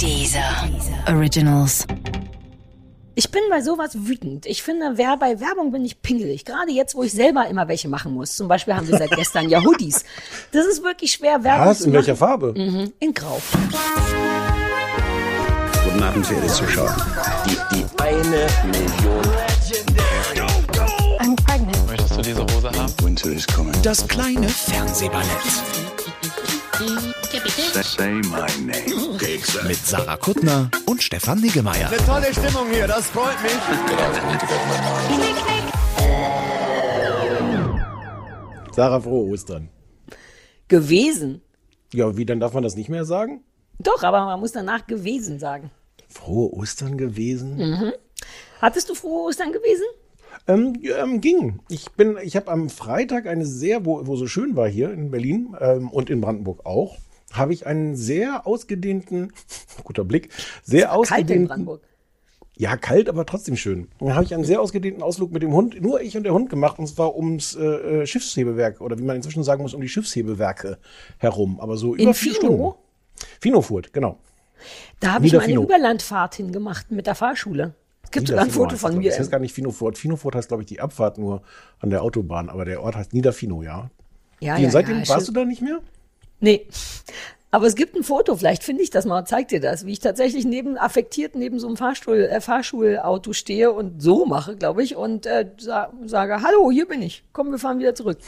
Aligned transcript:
Dieser 0.00 0.68
Originals. 1.08 1.86
Ich 3.14 3.30
bin 3.30 3.42
bei 3.48 3.60
sowas 3.60 3.92
wütend. 3.94 4.44
Ich 4.46 4.62
finde, 4.62 4.92
wer 4.96 5.16
bei 5.16 5.38
Werbung 5.38 5.70
bin 5.70 5.84
ich 5.84 6.02
pingelig. 6.02 6.44
Gerade 6.44 6.72
jetzt, 6.72 6.94
wo 6.96 7.04
ich 7.04 7.12
selber 7.12 7.46
immer 7.48 7.68
welche 7.68 7.88
machen 7.88 8.12
muss. 8.12 8.34
Zum 8.34 8.48
Beispiel 8.48 8.74
haben 8.74 8.88
wir 8.88 8.98
seit 8.98 9.10
gestern 9.12 9.48
ja 9.48 9.62
Hoodies. 9.64 10.04
Das 10.50 10.66
ist 10.66 10.82
wirklich 10.82 11.12
schwer, 11.12 11.44
Werbung 11.44 11.66
Was? 11.66 11.78
zu 11.78 11.84
In 11.84 11.90
machen. 11.92 11.98
welcher 12.06 12.16
Farbe? 12.16 12.52
Mhm, 12.56 12.92
in 12.98 13.14
Grau. 13.14 13.40
Guten 15.84 16.02
Abend, 16.02 16.26
verehrte 16.26 16.48
Zuschauer. 16.48 16.96
Die, 17.46 17.56
die 17.76 17.84
eine 18.02 18.46
Million. 18.66 19.22
I'm 21.20 21.36
pregnant. 21.46 21.86
Möchtest 21.86 22.16
du 22.16 22.22
diese 22.22 22.42
Hose 22.42 22.70
haben? 22.76 22.92
Winter 23.02 23.30
is 23.30 23.46
coming. 23.46 23.74
Das 23.82 24.06
kleine 24.08 24.48
Fernsehballett 24.48 25.28
Say 27.82 28.20
my 28.30 28.46
name. 28.64 29.18
mit 29.66 29.76
Sarah 29.76 30.16
Kuttner 30.16 30.70
und 30.86 31.02
Stefan 31.02 31.40
Niggemeier. 31.40 31.90
Tolle 32.06 32.32
Stimmung 32.32 32.70
hier, 32.70 32.86
das 32.86 33.10
freut 33.10 33.34
mich. 33.42 33.52
Sarah, 38.70 39.00
frohe 39.00 39.28
Ostern. 39.28 39.70
Gewesen. 40.68 41.42
Ja, 41.92 42.16
wie, 42.16 42.24
dann 42.24 42.38
darf 42.38 42.52
man 42.52 42.62
das 42.62 42.76
nicht 42.76 42.90
mehr 42.90 43.04
sagen? 43.04 43.42
Doch, 43.80 44.04
aber 44.04 44.24
man 44.24 44.38
muss 44.38 44.52
danach 44.52 44.86
gewesen 44.86 45.40
sagen. 45.40 45.72
Frohe 46.08 46.52
Ostern 46.52 46.96
gewesen? 46.96 47.92
Hattest 48.60 48.88
du 48.88 48.94
frohe 48.94 49.28
Ostern 49.30 49.50
gewesen? 49.50 49.84
Ähm, 50.46 50.78
ja, 50.80 51.02
ähm, 51.02 51.20
ging. 51.20 51.58
Ich 51.68 51.90
bin, 51.92 52.18
ich 52.22 52.36
habe 52.36 52.52
am 52.52 52.70
Freitag 52.70 53.26
eine 53.26 53.46
sehr, 53.46 53.84
wo, 53.84 54.06
wo 54.06 54.14
so 54.14 54.28
schön 54.28 54.54
war 54.54 54.68
hier 54.68 54.92
in 54.92 55.10
Berlin 55.10 55.56
ähm, 55.60 55.88
und 55.90 56.08
in 56.08 56.20
Brandenburg 56.20 56.64
auch, 56.66 56.98
habe 57.36 57.52
ich 57.52 57.66
einen 57.66 57.96
sehr 57.96 58.46
ausgedehnten, 58.46 59.32
guter 59.84 60.04
Blick, 60.04 60.30
sehr 60.62 60.86
Kalt 60.86 60.94
in 60.94 61.00
ausgedehnten, 61.00 61.48
Brandenburg. 61.48 61.82
ja 62.56 62.76
kalt, 62.76 63.08
aber 63.08 63.26
trotzdem 63.26 63.56
schön. 63.56 63.88
Und 63.98 64.08
dann 64.08 64.14
habe 64.14 64.24
ich 64.24 64.34
einen 64.34 64.44
sehr 64.44 64.60
ausgedehnten 64.60 65.02
Ausflug 65.02 65.32
mit 65.32 65.42
dem 65.42 65.52
Hund, 65.52 65.80
nur 65.80 66.00
ich 66.00 66.16
und 66.16 66.24
der 66.24 66.32
Hund 66.32 66.50
gemacht, 66.50 66.78
und 66.78 66.86
zwar 66.86 67.16
ums 67.16 67.54
äh, 67.54 67.64
äh, 67.64 68.06
Schiffshebewerk 68.06 68.80
oder 68.80 68.98
wie 68.98 69.02
man 69.02 69.16
inzwischen 69.16 69.42
sagen 69.44 69.62
muss, 69.62 69.74
um 69.74 69.80
die 69.80 69.88
Schiffshebewerke 69.88 70.78
herum. 71.18 71.60
Aber 71.60 71.76
so 71.76 71.94
über 71.94 72.14
vier 72.14 72.34
Fino? 72.34 72.46
Stunden. 72.46 72.84
Finofurt, 73.40 73.92
genau. 73.92 74.18
Da 75.00 75.12
habe 75.14 75.26
ich 75.26 75.32
mal 75.32 75.40
eine 75.40 75.48
Niederfino. 75.48 75.64
Überlandfahrt 75.64 76.34
hingemacht 76.36 76.90
mit 76.90 77.06
der 77.06 77.14
Fahrschule. 77.14 77.74
Es 78.02 78.10
gibt 78.10 78.28
sogar 78.28 78.44
ein 78.44 78.50
Foto 78.50 78.76
von 78.76 78.96
mir. 78.96 79.10
Das 79.10 79.18
heißt 79.18 79.30
gar 79.30 79.40
nicht 79.40 79.52
Finofurt. 79.52 79.98
Finofurt 79.98 80.34
heißt, 80.34 80.48
glaube 80.48 80.62
ich, 80.62 80.68
die 80.68 80.80
Abfahrt 80.80 81.18
nur 81.18 81.42
an 81.80 81.90
der 81.90 82.02
Autobahn, 82.02 82.48
aber 82.48 82.64
der 82.64 82.82
Ort 82.82 82.96
heißt 82.96 83.12
Niederfino, 83.12 83.62
ja. 83.62 83.90
Ja, 84.40 84.56
Wie, 84.58 84.62
ja, 84.62 84.70
seitdem 84.70 85.00
ja, 85.00 85.08
warst 85.08 85.28
du 85.28 85.32
da 85.32 85.44
nicht 85.44 85.62
mehr? 85.62 85.80
Nee. 86.44 86.66
Aber 87.50 87.66
es 87.66 87.74
gibt 87.74 87.96
ein 87.96 88.02
Foto, 88.02 88.36
vielleicht 88.36 88.64
finde 88.64 88.82
ich 88.82 88.90
das 88.90 89.06
mal 89.06 89.20
und 89.20 89.28
zeig 89.28 89.48
dir 89.48 89.60
das, 89.60 89.86
wie 89.86 89.92
ich 89.92 90.00
tatsächlich 90.00 90.44
neben, 90.44 90.76
affektiert 90.76 91.36
neben 91.36 91.58
so 91.58 91.68
einem 91.68 91.76
Fahrstuhl, 91.76 92.22
äh, 92.24 92.40
Fahrschulauto 92.40 93.32
stehe 93.32 93.72
und 93.72 94.02
so 94.02 94.26
mache, 94.26 94.56
glaube 94.56 94.82
ich, 94.82 94.96
und 94.96 95.24
äh, 95.24 95.48
sa 95.56 95.92
sage, 96.04 96.42
hallo, 96.42 96.70
hier 96.70 96.86
bin 96.86 97.00
ich. 97.00 97.22
Komm, 97.32 97.50
wir 97.50 97.58
fahren 97.58 97.78
wieder 97.78 97.94
zurück. 97.94 98.18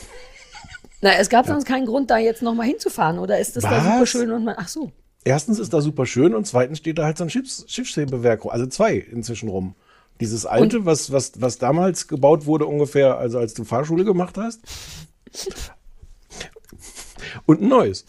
Na, 1.02 1.10
es 1.18 1.28
gab 1.28 1.46
sonst 1.46 1.66
keinen 1.66 1.86
Grund, 1.86 2.08
da 2.08 2.18
jetzt 2.18 2.40
nochmal 2.40 2.68
hinzufahren, 2.68 3.18
oder 3.18 3.38
ist 3.38 3.56
das 3.56 3.64
da 3.64 3.72
Was? 3.72 3.84
super 3.84 4.06
schön 4.06 4.30
und 4.30 4.44
man, 4.44 4.54
ach 4.56 4.68
so. 4.68 4.92
Erstens 5.24 5.58
ist 5.58 5.74
da 5.74 5.80
super 5.80 6.06
schön 6.06 6.34
und 6.34 6.46
zweitens 6.46 6.78
steht 6.78 6.98
da 6.98 7.04
halt 7.04 7.18
so 7.18 7.24
ein 7.24 7.30
Schiffs 7.30 7.64
Schiffshebewerk, 7.66 8.46
also 8.46 8.66
zwei 8.66 8.94
inzwischen 8.94 9.48
rum. 9.48 9.74
Dieses 10.20 10.46
alte, 10.46 10.86
was, 10.86 11.10
was, 11.10 11.32
was 11.40 11.58
damals 11.58 12.06
gebaut 12.06 12.46
wurde 12.46 12.64
ungefähr, 12.66 13.18
also 13.18 13.38
als 13.38 13.54
du 13.54 13.64
Fahrschule 13.64 14.04
gemacht 14.04 14.38
hast. 14.38 14.60
Und 17.46 17.62
ein 17.62 17.68
neues. 17.68 18.04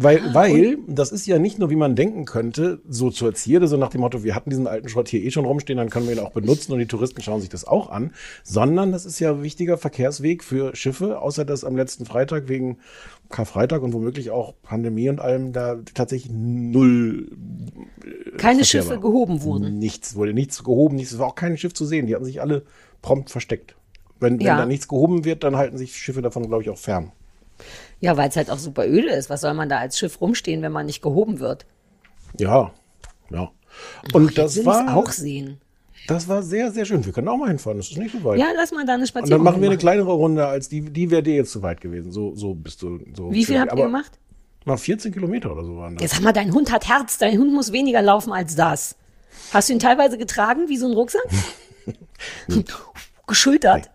Weil, 0.00 0.20
Ah, 0.20 0.30
weil, 0.32 0.78
das 0.86 1.10
ist 1.10 1.26
ja 1.26 1.40
nicht 1.40 1.58
nur, 1.58 1.70
wie 1.70 1.76
man 1.76 1.96
denken 1.96 2.24
könnte, 2.24 2.80
so 2.88 3.10
zur 3.10 3.34
Zierde, 3.34 3.66
so 3.66 3.76
nach 3.76 3.90
dem 3.90 4.00
Motto, 4.02 4.22
wir 4.22 4.36
hatten 4.36 4.48
diesen 4.48 4.68
alten 4.68 4.88
Schrott 4.88 5.08
hier 5.08 5.20
eh 5.24 5.32
schon 5.32 5.44
rumstehen, 5.44 5.76
dann 5.76 5.90
können 5.90 6.06
wir 6.06 6.14
ihn 6.14 6.20
auch 6.20 6.30
benutzen 6.30 6.72
und 6.72 6.78
die 6.78 6.86
Touristen 6.86 7.20
schauen 7.20 7.40
sich 7.40 7.50
das 7.50 7.64
auch 7.66 7.90
an, 7.90 8.12
sondern 8.44 8.92
das 8.92 9.04
ist 9.04 9.18
ja 9.18 9.32
ein 9.32 9.42
wichtiger 9.42 9.76
Verkehrsweg 9.76 10.44
für 10.44 10.76
Schiffe, 10.76 11.20
außer 11.20 11.44
dass 11.44 11.64
am 11.64 11.76
letzten 11.76 12.06
Freitag 12.06 12.46
wegen 12.48 12.78
Karfreitag 13.28 13.82
und 13.82 13.92
womöglich 13.92 14.30
auch 14.30 14.54
Pandemie 14.62 15.08
und 15.08 15.18
allem 15.20 15.52
da 15.52 15.80
tatsächlich 15.94 16.30
null 16.32 17.32
Keine 18.36 18.60
Verkehr 18.60 18.64
Schiffe 18.64 18.90
war. 18.90 19.00
gehoben 19.00 19.42
wurden. 19.42 19.78
Nichts, 19.80 20.14
wurde 20.14 20.32
nichts 20.32 20.62
gehoben, 20.62 20.94
nichts, 20.94 21.10
es 21.12 21.18
war 21.18 21.26
auch 21.26 21.34
kein 21.34 21.56
Schiff 21.58 21.74
zu 21.74 21.84
sehen. 21.84 22.06
Die 22.06 22.14
hatten 22.14 22.24
sich 22.24 22.40
alle 22.40 22.62
prompt 23.02 23.30
versteckt. 23.30 23.74
Wenn, 24.20 24.38
wenn 24.38 24.46
Ja. 24.46 24.56
da 24.58 24.64
nichts 24.66 24.86
gehoben 24.86 25.24
wird, 25.24 25.42
dann 25.42 25.56
halten 25.56 25.76
sich 25.76 25.96
Schiffe 25.96 26.22
davon, 26.22 26.46
glaube 26.46 26.62
ich, 26.62 26.70
auch 26.70 26.78
fern. 26.78 27.10
Ja, 28.00 28.16
weil 28.16 28.28
es 28.28 28.36
halt 28.36 28.50
auch 28.50 28.58
super 28.58 28.86
öde 28.86 29.10
ist. 29.10 29.28
Was 29.30 29.40
soll 29.40 29.54
man 29.54 29.68
da 29.68 29.78
als 29.78 29.98
Schiff 29.98 30.20
rumstehen, 30.20 30.62
wenn 30.62 30.72
man 30.72 30.86
nicht 30.86 31.02
gehoben 31.02 31.40
wird? 31.40 31.66
Ja, 32.38 32.72
ja. 33.30 33.50
Und 34.12 34.38
das 34.38 34.56
Will 34.56 34.66
war, 34.66 34.96
auch 34.96 35.10
sehen. 35.10 35.60
das 36.06 36.28
war 36.28 36.42
sehr, 36.42 36.70
sehr 36.70 36.84
schön. 36.84 37.04
Wir 37.04 37.12
können 37.12 37.28
auch 37.28 37.36
mal 37.36 37.48
hinfahren, 37.48 37.78
das 37.78 37.90
ist 37.90 37.98
nicht 37.98 38.12
so 38.12 38.22
weit. 38.24 38.38
Ja, 38.38 38.46
lass 38.54 38.72
mal 38.72 38.84
da 38.86 38.94
eine 38.94 39.02
und 39.02 39.08
Spazierung 39.08 39.30
dann 39.30 39.42
machen 39.42 39.60
wir 39.62 39.68
eine 39.68 39.78
kleinere 39.78 40.12
Runde, 40.12 40.46
als 40.46 40.68
die, 40.68 40.80
die 40.82 41.10
wäre 41.10 41.22
dir 41.22 41.34
jetzt 41.34 41.52
zu 41.52 41.62
weit 41.62 41.80
gewesen. 41.80 42.12
So, 42.12 42.34
so 42.34 42.54
bist 42.54 42.82
du. 42.82 43.00
So 43.14 43.32
Wie 43.32 43.44
viel 43.44 43.58
habt 43.58 43.72
Aber 43.72 43.82
ihr 43.82 43.86
gemacht? 43.86 44.18
Mal 44.64 44.76
14 44.76 45.12
Kilometer 45.12 45.52
oder 45.52 45.64
so 45.64 45.76
waren 45.76 45.94
das. 45.94 46.02
Jetzt 46.02 46.14
sag 46.14 46.22
mal, 46.22 46.32
dein 46.32 46.52
Hund 46.52 46.70
hat 46.72 46.88
Herz, 46.88 47.18
dein 47.18 47.38
Hund 47.38 47.52
muss 47.52 47.72
weniger 47.72 48.02
laufen 48.02 48.32
als 48.32 48.54
das. 48.54 48.96
Hast 49.52 49.68
du 49.68 49.72
ihn 49.72 49.78
teilweise 49.78 50.18
getragen 50.18 50.68
wie 50.68 50.76
so 50.76 50.86
ein 50.86 50.92
Rucksack? 50.92 51.26
Geschultert. 53.26 53.90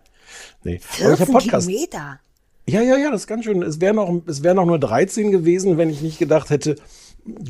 Nee. 0.62 0.80
Hab 0.80 1.18
14 1.18 1.26
Podcast. 1.32 1.68
Kilometer. 1.68 2.20
Ja, 2.66 2.80
ja, 2.80 2.96
ja, 2.96 3.10
das 3.10 3.22
ist 3.22 3.26
ganz 3.26 3.44
schön. 3.44 3.62
Es 3.62 3.80
wären 3.80 3.96
noch, 3.96 4.22
es 4.26 4.42
wären 4.42 4.56
noch 4.56 4.64
nur 4.64 4.78
13 4.78 5.30
gewesen, 5.30 5.76
wenn 5.76 5.90
ich 5.90 6.00
nicht 6.00 6.18
gedacht 6.18 6.50
hätte, 6.50 6.76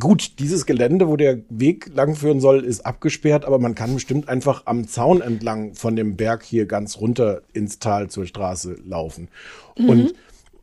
gut, 0.01 0.39
dieses 0.39 0.67
Gelände, 0.67 1.09
wo 1.09 1.17
der 1.17 1.39
Weg 1.49 1.91
langführen 1.95 2.41
soll, 2.41 2.65
ist 2.65 2.85
abgesperrt, 2.85 3.45
aber 3.45 3.59
man 3.59 3.75
kann 3.75 3.95
bestimmt 3.95 4.29
einfach 4.29 4.63
am 4.67 4.87
Zaun 4.89 5.21
entlang 5.21 5.75
von 5.75 5.97
dem 5.97 6.17
Berg 6.17 6.43
hier 6.43 6.67
ganz 6.67 6.99
runter 7.01 7.43
ins 7.53 7.79
Tal 7.79 8.09
zur 8.09 8.27
Straße 8.27 8.77
laufen. 8.85 9.29
Und 9.77 10.15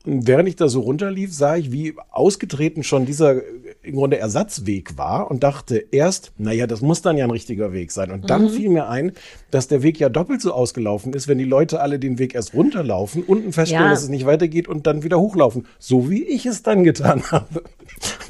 während 0.06 0.50
ich 0.50 0.56
da 0.56 0.68
so 0.68 0.82
runterlief, 0.82 1.34
sah 1.34 1.56
ich, 1.58 1.72
wie 1.72 1.94
ausgetreten 2.10 2.84
schon 2.84 3.06
dieser 3.06 3.36
äh, 3.38 3.42
im 3.84 3.96
Grunde 3.96 4.18
Ersatzweg 4.18 4.98
war 4.98 5.30
und 5.32 5.44
dachte 5.44 5.78
erst, 5.92 6.32
naja, 6.38 6.68
das 6.68 6.82
muss 6.82 7.02
dann 7.02 7.18
ja 7.18 7.26
ein 7.26 7.32
richtiger 7.32 7.74
Weg 7.74 7.92
sein. 7.92 8.12
Und 8.12 8.30
dann 8.30 8.50
fiel 8.50 8.70
mir 8.70 8.88
ein, 8.90 9.14
dass 9.50 9.68
der 9.68 9.82
Weg 9.84 10.00
ja 10.00 10.10
doppelt 10.10 10.42
so 10.42 10.54
ausgelaufen 10.54 11.14
ist, 11.14 11.28
wenn 11.28 11.38
die 11.38 11.46
Leute 11.46 11.80
alle 11.82 11.98
den 12.00 12.20
Weg 12.20 12.36
erst 12.36 12.54
runterlaufen, 12.54 13.24
unten 13.24 13.54
feststellen, 13.54 13.86
Ja. 13.86 13.92
dass 13.92 14.04
es 14.04 14.10
nicht 14.10 14.26
weitergeht 14.26 14.68
und 14.68 14.86
dann 14.88 15.04
wieder 15.04 15.20
hochlaufen. 15.20 15.66
So 15.80 16.10
wie 16.10 16.24
ich 16.24 16.46
es 16.46 16.64
dann 16.64 16.84
getan 16.84 17.24
habe. 17.32 17.64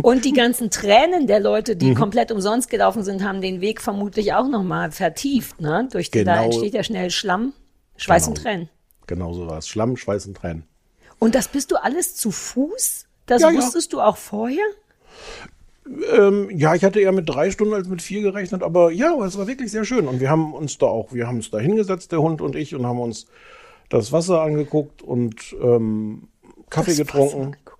Und 0.01 0.25
die 0.25 0.33
ganzen 0.33 0.69
Tränen 0.69 1.27
der 1.27 1.39
Leute, 1.39 1.75
Mhm. 1.75 1.79
die 1.79 1.93
komplett 1.93 2.31
umsonst 2.31 2.69
gelaufen 2.69 3.03
sind, 3.03 3.23
haben 3.23 3.41
den 3.41 3.61
Weg 3.61 3.81
vermutlich 3.81 4.33
auch 4.33 4.47
nochmal 4.49 4.91
vertieft. 4.91 5.59
Ne? 5.61 5.87
Durch 5.91 6.11
die, 6.11 6.23
da 6.23 6.33
Genau. 6.35 6.45
entsteht 6.45 6.73
ja 6.73 6.83
schnell 6.83 7.09
Schlamm, 7.11 7.53
Schweiß 7.97 8.27
und 8.27 8.35
Genau. 8.35 8.43
Tränen. 8.49 8.69
Genau 9.07 9.33
so 9.33 9.47
war 9.47 9.57
es. 9.57 9.67
Schlamm, 9.67 9.97
Schweiß 9.97 10.25
und 10.27 10.37
Tränen. 10.37 10.63
Und 11.21 11.35
das 11.35 11.47
bist 11.49 11.71
du 11.71 11.75
alles 11.75 12.15
zu 12.15 12.31
Fuß? 12.31 13.05
Das 13.27 13.43
Ja, 13.43 13.51
ja. 13.51 13.57
wusstest 13.57 13.93
du 13.93 14.01
auch 14.01 14.17
vorher? 14.17 14.65
Ähm, 16.11 16.49
ja, 16.49 16.73
ich 16.73 16.83
hatte 16.83 16.99
eher 16.99 17.11
mit 17.11 17.29
drei 17.29 17.51
Stunden 17.51 17.75
als 17.75 17.87
mit 17.87 18.01
vier 18.01 18.21
gerechnet, 18.23 18.63
aber 18.63 18.91
ja, 18.91 19.13
es 19.23 19.37
war 19.37 19.45
wirklich 19.45 19.69
sehr 19.71 19.85
schön. 19.85 20.07
Und 20.07 20.19
wir 20.19 20.31
haben 20.31 20.55
uns 20.55 20.79
da 20.79 20.87
auch, 20.87 21.13
wir 21.13 21.27
haben 21.27 21.37
uns 21.37 21.51
da 21.51 21.59
hingesetzt, 21.59 22.11
der 22.11 22.21
Hund 22.21 22.41
und 22.41 22.55
ich, 22.55 22.73
und 22.73 22.87
haben 22.87 22.99
uns 22.99 23.27
das 23.89 24.11
Wasser 24.11 24.41
angeguckt 24.41 25.03
und 25.03 25.55
ähm, 25.61 26.27
Kaffee 26.71 26.91
Das 26.91 26.97
getrunken. 26.97 27.51
Wasser. 27.51 27.70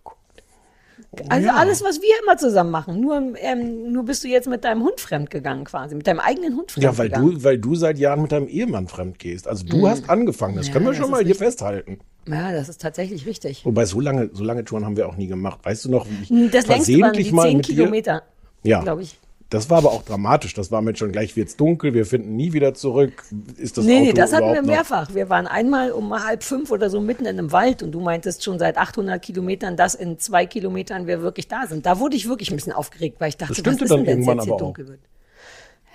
Also 1.27 1.47
Ja. 1.47 1.55
alles, 1.55 1.83
was 1.83 2.01
wir 2.01 2.09
immer 2.23 2.38
zusammen 2.38 2.72
machen. 2.72 3.01
Nur, 3.01 3.33
ähm, 3.38 3.91
nur 3.91 4.05
bist 4.05 4.23
du 4.23 4.29
jetzt 4.29 4.47
mit 4.47 4.63
deinem 4.63 4.81
Hund 4.83 4.99
fremdgegangen 5.01 5.66
quasi, 5.66 5.94
mit 5.94 6.07
deinem 6.07 6.22
eigenen 6.22 6.55
Hund 6.55 6.72
Ja, 6.77 6.89
weil 6.89 7.09
fremdgegangen. 7.09 7.33
du, 7.35 7.44
weil 7.44 7.57
du 7.57 7.75
seit 7.75 7.99
Jahren 7.99 8.22
mit 8.22 8.31
deinem 8.31 8.47
Ehemann 8.47 8.88
fremd 8.88 9.19
gehst. 9.19 9.45
Also 9.47 9.66
du 9.66 9.88
hast 9.89 10.09
angefangen, 10.09 10.55
das 10.55 10.67
Mhm. 10.67 10.69
Ja, 10.69 10.73
können 10.73 10.85
wir 10.85 10.91
das 10.91 11.01
schon 11.01 11.11
mal 11.11 11.17
hier 11.17 11.27
richtig. 11.31 11.45
festhalten. 11.47 11.99
Ja, 12.27 12.51
das 12.53 12.69
ist 12.69 12.79
tatsächlich 12.81 13.25
richtig. 13.25 13.66
Wobei 13.66 13.85
so 13.85 13.99
lange, 13.99 14.29
so 14.31 14.44
lange 14.45 14.63
Touren 14.63 14.85
haben 14.85 14.95
wir 14.95 15.09
auch 15.09 15.17
nie 15.17 15.27
gemacht. 15.27 15.59
Weißt 15.63 15.83
du 15.83 15.91
noch, 15.91 16.05
wie 16.07 16.45
ich 16.45 16.51
Das 16.51 16.67
längste 16.67 16.97
waren 17.01 17.13
die 17.13 17.31
mal 17.31 17.47
10 17.47 17.57
mit 17.57 17.67
dir- 17.67 17.75
Kilometer, 17.75 18.23
Ja. 18.63 18.79
glaube 18.81 19.01
ich. 19.01 19.17
Das 19.51 19.70
war 19.70 19.79
aber 19.79 19.91
auch 19.91 20.02
dramatisch. 20.03 20.53
Das 20.53 20.72
war 20.72 20.81
mit 20.81 20.97
schon 20.97 21.11
gleich 21.11 21.35
wird's 21.35 21.58
dunkel, 21.58 21.93
wir 21.93 22.05
finden 22.05 22.35
nie 22.37 22.53
wieder 22.53 22.73
zurück. 22.73 23.23
Ist 23.58 23.78
das 23.78 23.85
Nee, 23.85 23.97
Auto 23.97 24.03
nee, 24.05 24.14
das 24.14 24.34
hatten 24.34 24.53
wir 24.53 24.61
mehrfach. 24.64 25.14
Wir 25.14 25.29
waren 25.29 25.46
einmal 25.46 25.91
um 25.91 26.11
halb 26.14 26.41
fünf 26.43 26.72
oder 26.72 26.90
so 26.90 27.02
mitten 27.02 27.25
in 27.25 27.37
einem 27.37 27.52
Wald 27.52 27.84
und 27.84 27.91
du 27.91 27.99
meintest 27.99 28.43
schon 28.43 28.58
seit 28.59 28.78
800 28.78 29.22
Kilometern, 29.22 29.75
dass 29.75 29.93
in 29.93 30.17
zwei 30.17 30.46
Kilometern 30.46 31.05
wir 31.05 31.22
wirklich 31.22 31.47
da 31.49 31.67
sind. 31.67 31.85
Da 31.85 31.99
wurde 31.99 32.16
ich 32.16 32.28
wirklich 32.29 32.49
ein 32.49 32.55
bisschen 32.55 32.72
aufgeregt, 32.73 33.20
weil 33.20 33.29
ich 33.29 33.37
dachte, 33.37 33.53
Das 33.53 33.58
was 33.58 33.75
stimmte 33.75 33.84
ist 33.84 33.91
dann 33.91 34.05
denn, 34.05 34.08
wenn 34.08 34.22
es 34.22 34.28
irgendwann 34.28 34.37
jetzt 34.37 34.46
hier 34.46 34.53
aber 34.53 34.55
auch. 34.64 34.66
dunkel 34.67 34.87
wird? 34.87 34.99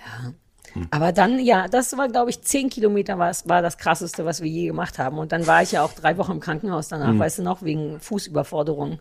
Ja. 0.05 0.33
Aber 0.91 1.11
dann, 1.11 1.39
ja, 1.39 1.67
das 1.67 1.97
war, 1.97 2.07
glaube 2.09 2.29
ich, 2.29 2.41
zehn 2.43 2.69
Kilometer 2.69 3.17
war, 3.17 3.33
war 3.45 3.63
das 3.63 3.79
krasseste, 3.79 4.25
was 4.25 4.41
wir 4.41 4.49
je 4.49 4.67
gemacht 4.67 4.99
haben. 4.99 5.17
Und 5.17 5.31
dann 5.31 5.47
war 5.47 5.63
ich 5.63 5.71
ja 5.71 5.81
auch 5.83 5.93
drei 5.93 6.17
Wochen 6.19 6.33
im 6.33 6.39
Krankenhaus 6.39 6.89
danach, 6.89 7.07
Hm. 7.07 7.19
weißt 7.19 7.39
du 7.39 7.43
noch, 7.43 7.63
wegen 7.63 7.99
Fußüberforderung. 7.99 8.99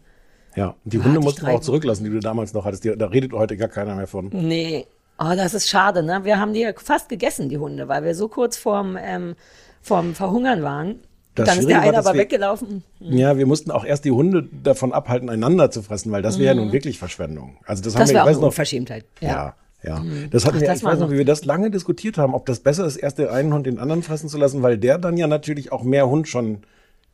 Ja, 0.56 0.74
die 0.84 0.98
Hunde 0.98 1.20
mussten 1.20 1.46
wir 1.46 1.54
auch 1.54 1.60
zurücklassen, 1.60 2.04
die 2.04 2.10
du 2.10 2.18
damals 2.20 2.52
noch 2.54 2.64
hattest. 2.64 2.84
Die, 2.84 2.96
da 2.96 3.06
redet 3.06 3.32
heute 3.32 3.56
gar 3.56 3.68
keiner 3.68 3.94
mehr 3.94 4.06
von. 4.06 4.30
Nee. 4.32 4.86
Oh, 5.18 5.32
das 5.36 5.54
ist 5.54 5.68
schade, 5.68 6.02
ne? 6.02 6.20
Wir 6.24 6.38
haben 6.40 6.52
die 6.52 6.60
ja 6.60 6.72
fast 6.76 7.08
gegessen, 7.08 7.48
die 7.48 7.58
Hunde, 7.58 7.88
weil 7.88 8.04
wir 8.04 8.14
so 8.14 8.28
kurz 8.28 8.56
vorm, 8.56 8.98
ähm, 9.00 9.34
vorm 9.82 10.14
Verhungern 10.14 10.62
waren. 10.62 10.96
Das 11.34 11.48
Dann 11.50 11.58
ist 11.58 11.68
der 11.68 11.80
eine 11.82 11.98
aber 11.98 12.14
wir- 12.14 12.20
weggelaufen. 12.20 12.82
Ja, 13.00 13.36
wir 13.36 13.46
mussten 13.46 13.70
auch 13.70 13.84
erst 13.84 14.04
die 14.06 14.10
Hunde 14.10 14.48
davon 14.62 14.92
abhalten, 14.92 15.28
einander 15.28 15.70
zu 15.70 15.82
fressen, 15.82 16.10
weil 16.12 16.22
das 16.22 16.38
wäre 16.38 16.54
ja 16.54 16.60
nun 16.62 16.72
wirklich 16.72 16.98
Verschwendung. 16.98 17.56
Also 17.66 17.82
das, 17.82 17.94
haben 17.94 18.00
Mhm. 18.00 18.02
Das 18.04 18.08
wir, 18.10 18.14
wäre 18.14 18.22
ich 18.22 18.22
auch 18.22 18.30
weiß 18.30 18.36
noch, 18.40 18.48
Unverschämtheit. 18.48 19.04
Ja. 19.20 19.28
Ja, 19.28 19.54
ja. 19.82 20.02
Das 20.30 20.46
hatten 20.46 20.56
Ach, 20.56 20.60
wir, 20.62 20.68
das 20.68 20.78
ich 20.78 20.84
weiß 20.84 20.98
noch- 20.98 21.10
wie 21.10 21.18
wir 21.18 21.24
das 21.26 21.44
lange 21.44 21.70
diskutiert 21.70 22.16
haben, 22.16 22.34
ob 22.34 22.46
das 22.46 22.60
besser 22.60 22.86
ist, 22.86 22.96
erst 22.96 23.18
den 23.18 23.28
einen 23.28 23.52
Hund 23.52 23.66
den 23.66 23.78
anderen 23.78 24.02
fressen 24.02 24.28
zu 24.30 24.38
lassen, 24.38 24.62
weil 24.62 24.78
der 24.78 24.96
dann 24.98 25.18
ja 25.18 25.26
natürlich 25.26 25.72
auch 25.72 25.82
mehr 25.82 26.08
Hund 26.08 26.26
schon 26.28 26.62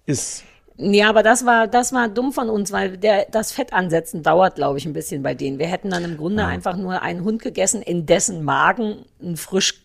ist. 0.07 0.45
Ja, 0.79 1.09
aber 1.09 1.23
das 1.23 1.45
war, 1.45 1.69
das 1.69 1.93
war 1.93 2.09
dumm 2.09 2.33
von 2.33 2.49
uns, 2.49 2.73
weil 2.73 2.97
der, 2.97 3.27
das 3.31 3.53
Fett 3.53 3.73
ansetzen 3.73 4.23
dauert, 4.23 4.57
glaube 4.57 4.79
ich, 4.79 4.87
ein 4.87 4.93
bisschen 4.95 5.23
bei 5.23 5.35
denen. 5.35 5.59
Wir 5.59 5.67
hätten 5.67 5.91
dann 5.91 6.05
im 6.05 6.17
Grunde 6.17 6.45
einfach 6.47 6.77
nur 6.77 7.03
einen 7.03 7.25
Hund 7.25 7.43
gegessen, 7.43 7.83
in 7.83 8.07
dessen 8.07 8.43
Magen 8.43 9.05
ein 9.23 9.37
frisch 9.37 9.83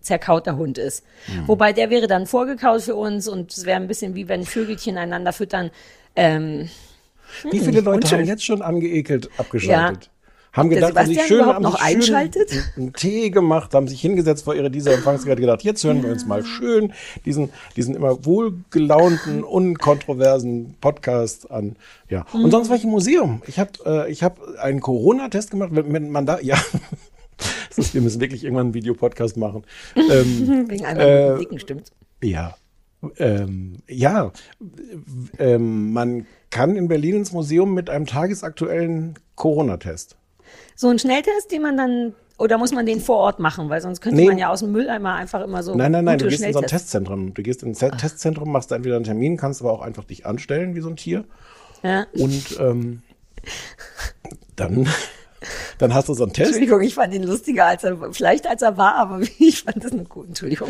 zerkauter 0.00 0.56
Hund 0.56 0.78
ist. 0.78 1.04
Wobei 1.46 1.72
der 1.72 1.90
wäre 1.90 2.06
dann 2.06 2.26
vorgekaut 2.26 2.82
für 2.82 2.94
uns 2.94 3.28
und 3.28 3.52
es 3.52 3.66
wäre 3.66 3.78
ein 3.78 3.88
bisschen 3.88 4.14
wie 4.14 4.28
wenn 4.28 4.44
Vögelchen 4.44 4.96
einander 4.96 5.32
füttern. 5.32 5.70
Ähm, 6.16 6.70
Wie 7.50 7.60
viele 7.60 7.80
Leute 7.80 8.10
haben 8.10 8.24
jetzt 8.24 8.44
schon 8.44 8.62
angeekelt 8.62 9.28
abgeschaltet? 9.36 10.10
Haben 10.52 10.70
gedacht, 10.70 10.96
haben 10.96 11.06
sich 11.06 11.22
schön, 11.22 11.44
haben 11.44 11.62
noch 11.62 11.78
sich 11.78 11.86
schön 11.88 11.96
einschaltet? 12.14 12.50
einen- 12.52 12.62
einen 12.86 12.92
Tee 12.94 13.30
gemacht, 13.30 13.74
haben 13.74 13.86
sich 13.86 14.00
hingesetzt 14.00 14.44
vor 14.44 14.54
ihre 14.54 14.70
dieser 14.70 14.92
Empfangsgeräte 14.94 15.40
gedacht, 15.42 15.62
jetzt 15.62 15.84
hören 15.84 16.02
wir 16.02 16.10
uns 16.10 16.26
mal 16.26 16.44
schön 16.44 16.92
diesen, 17.24 17.50
diesen 17.76 17.94
immer 17.94 18.24
wohlgelaunten, 18.24 19.44
unkontroversen 19.44 20.74
Podcast 20.80 21.50
an. 21.50 21.76
Ja. 22.08 22.26
Mhm. 22.32 22.44
Und 22.44 22.50
sonst 22.50 22.68
war 22.70 22.76
ich 22.76 22.84
im 22.84 22.90
Museum. 22.90 23.42
Ich 23.46 23.58
habe 23.58 23.70
äh, 23.84 24.10
ich 24.10 24.22
hab 24.22 24.40
einen 24.58 24.80
Corona-Test 24.80 25.50
gemacht, 25.50 25.70
wenn, 25.72 26.10
man 26.10 26.26
da, 26.26 26.40
ja. 26.40 26.56
Ist, 27.76 27.94
wir 27.94 28.00
müssen 28.00 28.20
wirklich 28.20 28.42
irgendwann 28.42 28.66
einen 28.66 28.74
Videopodcast 28.74 29.36
machen. 29.36 29.62
Ähm, 29.94 30.64
wegen 30.68 30.84
einer 30.84 31.00
Äh, 31.34 31.38
Dicken, 31.38 31.60
stimmt. 31.60 31.92
ja. 32.22 32.56
Ähm, 33.18 33.76
ja, 33.86 34.32
ähm, 35.38 35.92
man 35.92 36.26
kann 36.50 36.74
in 36.74 36.88
Berlin 36.88 37.14
ins 37.18 37.30
Museum 37.30 37.72
mit 37.72 37.88
einem 37.90 38.06
tagesaktuellen 38.06 39.14
Corona-Test. 39.36 40.16
So 40.80 40.88
ein 40.90 40.98
Schnelltest, 41.00 41.50
den 41.50 41.62
man 41.62 41.76
dann, 41.76 42.14
oder 42.38 42.56
muss 42.56 42.70
man 42.70 42.86
den 42.86 43.00
vor 43.00 43.16
Ort 43.16 43.40
machen, 43.40 43.68
weil 43.68 43.80
sonst 43.80 44.00
könnte 44.00 44.16
Nee. 44.20 44.26
man 44.26 44.38
ja 44.38 44.48
aus 44.48 44.60
dem 44.60 44.70
Mülleimer 44.70 45.14
einfach 45.16 45.42
immer 45.42 45.64
so. 45.64 45.74
Nein, 45.74 45.90
nein, 45.90 46.04
nein, 46.04 46.18
du 46.18 46.26
gute 46.26 46.36
gehst 46.36 46.44
in 46.46 46.52
so 46.52 46.60
ein 46.60 46.66
Testzentrum. 46.68 47.34
Du 47.34 47.42
gehst 47.42 47.64
in 47.64 47.70
ein 47.70 47.74
Ze- 47.74 47.90
Testzentrum, 47.90 48.52
machst 48.52 48.70
da 48.70 48.76
entweder 48.76 48.94
einen 48.94 49.04
Termin, 49.04 49.36
kannst 49.36 49.60
aber 49.60 49.72
auch 49.72 49.80
einfach 49.82 50.04
dich 50.04 50.24
anstellen 50.24 50.76
wie 50.76 50.80
so 50.80 50.88
ein 50.88 50.94
Tier. 50.94 51.24
Ja. 51.82 52.06
Und 52.12 52.56
ähm, 52.60 53.02
dann, 54.54 54.88
dann 55.78 55.94
hast 55.94 56.08
du 56.08 56.14
so 56.14 56.22
einen 56.24 56.32
Test. 56.32 56.48
Entschuldigung, 56.50 56.80
ich 56.82 56.94
fand 56.94 57.12
ihn 57.12 57.22
lustiger, 57.24 57.66
als 57.66 57.82
er, 57.84 57.96
vielleicht 58.12 58.46
als 58.46 58.62
er 58.62 58.76
war, 58.76 58.94
aber 58.96 59.20
ich 59.40 59.62
fand 59.64 59.84
das 59.84 59.92
nur 59.92 60.04
gut, 60.04 60.28
Entschuldigung. 60.28 60.68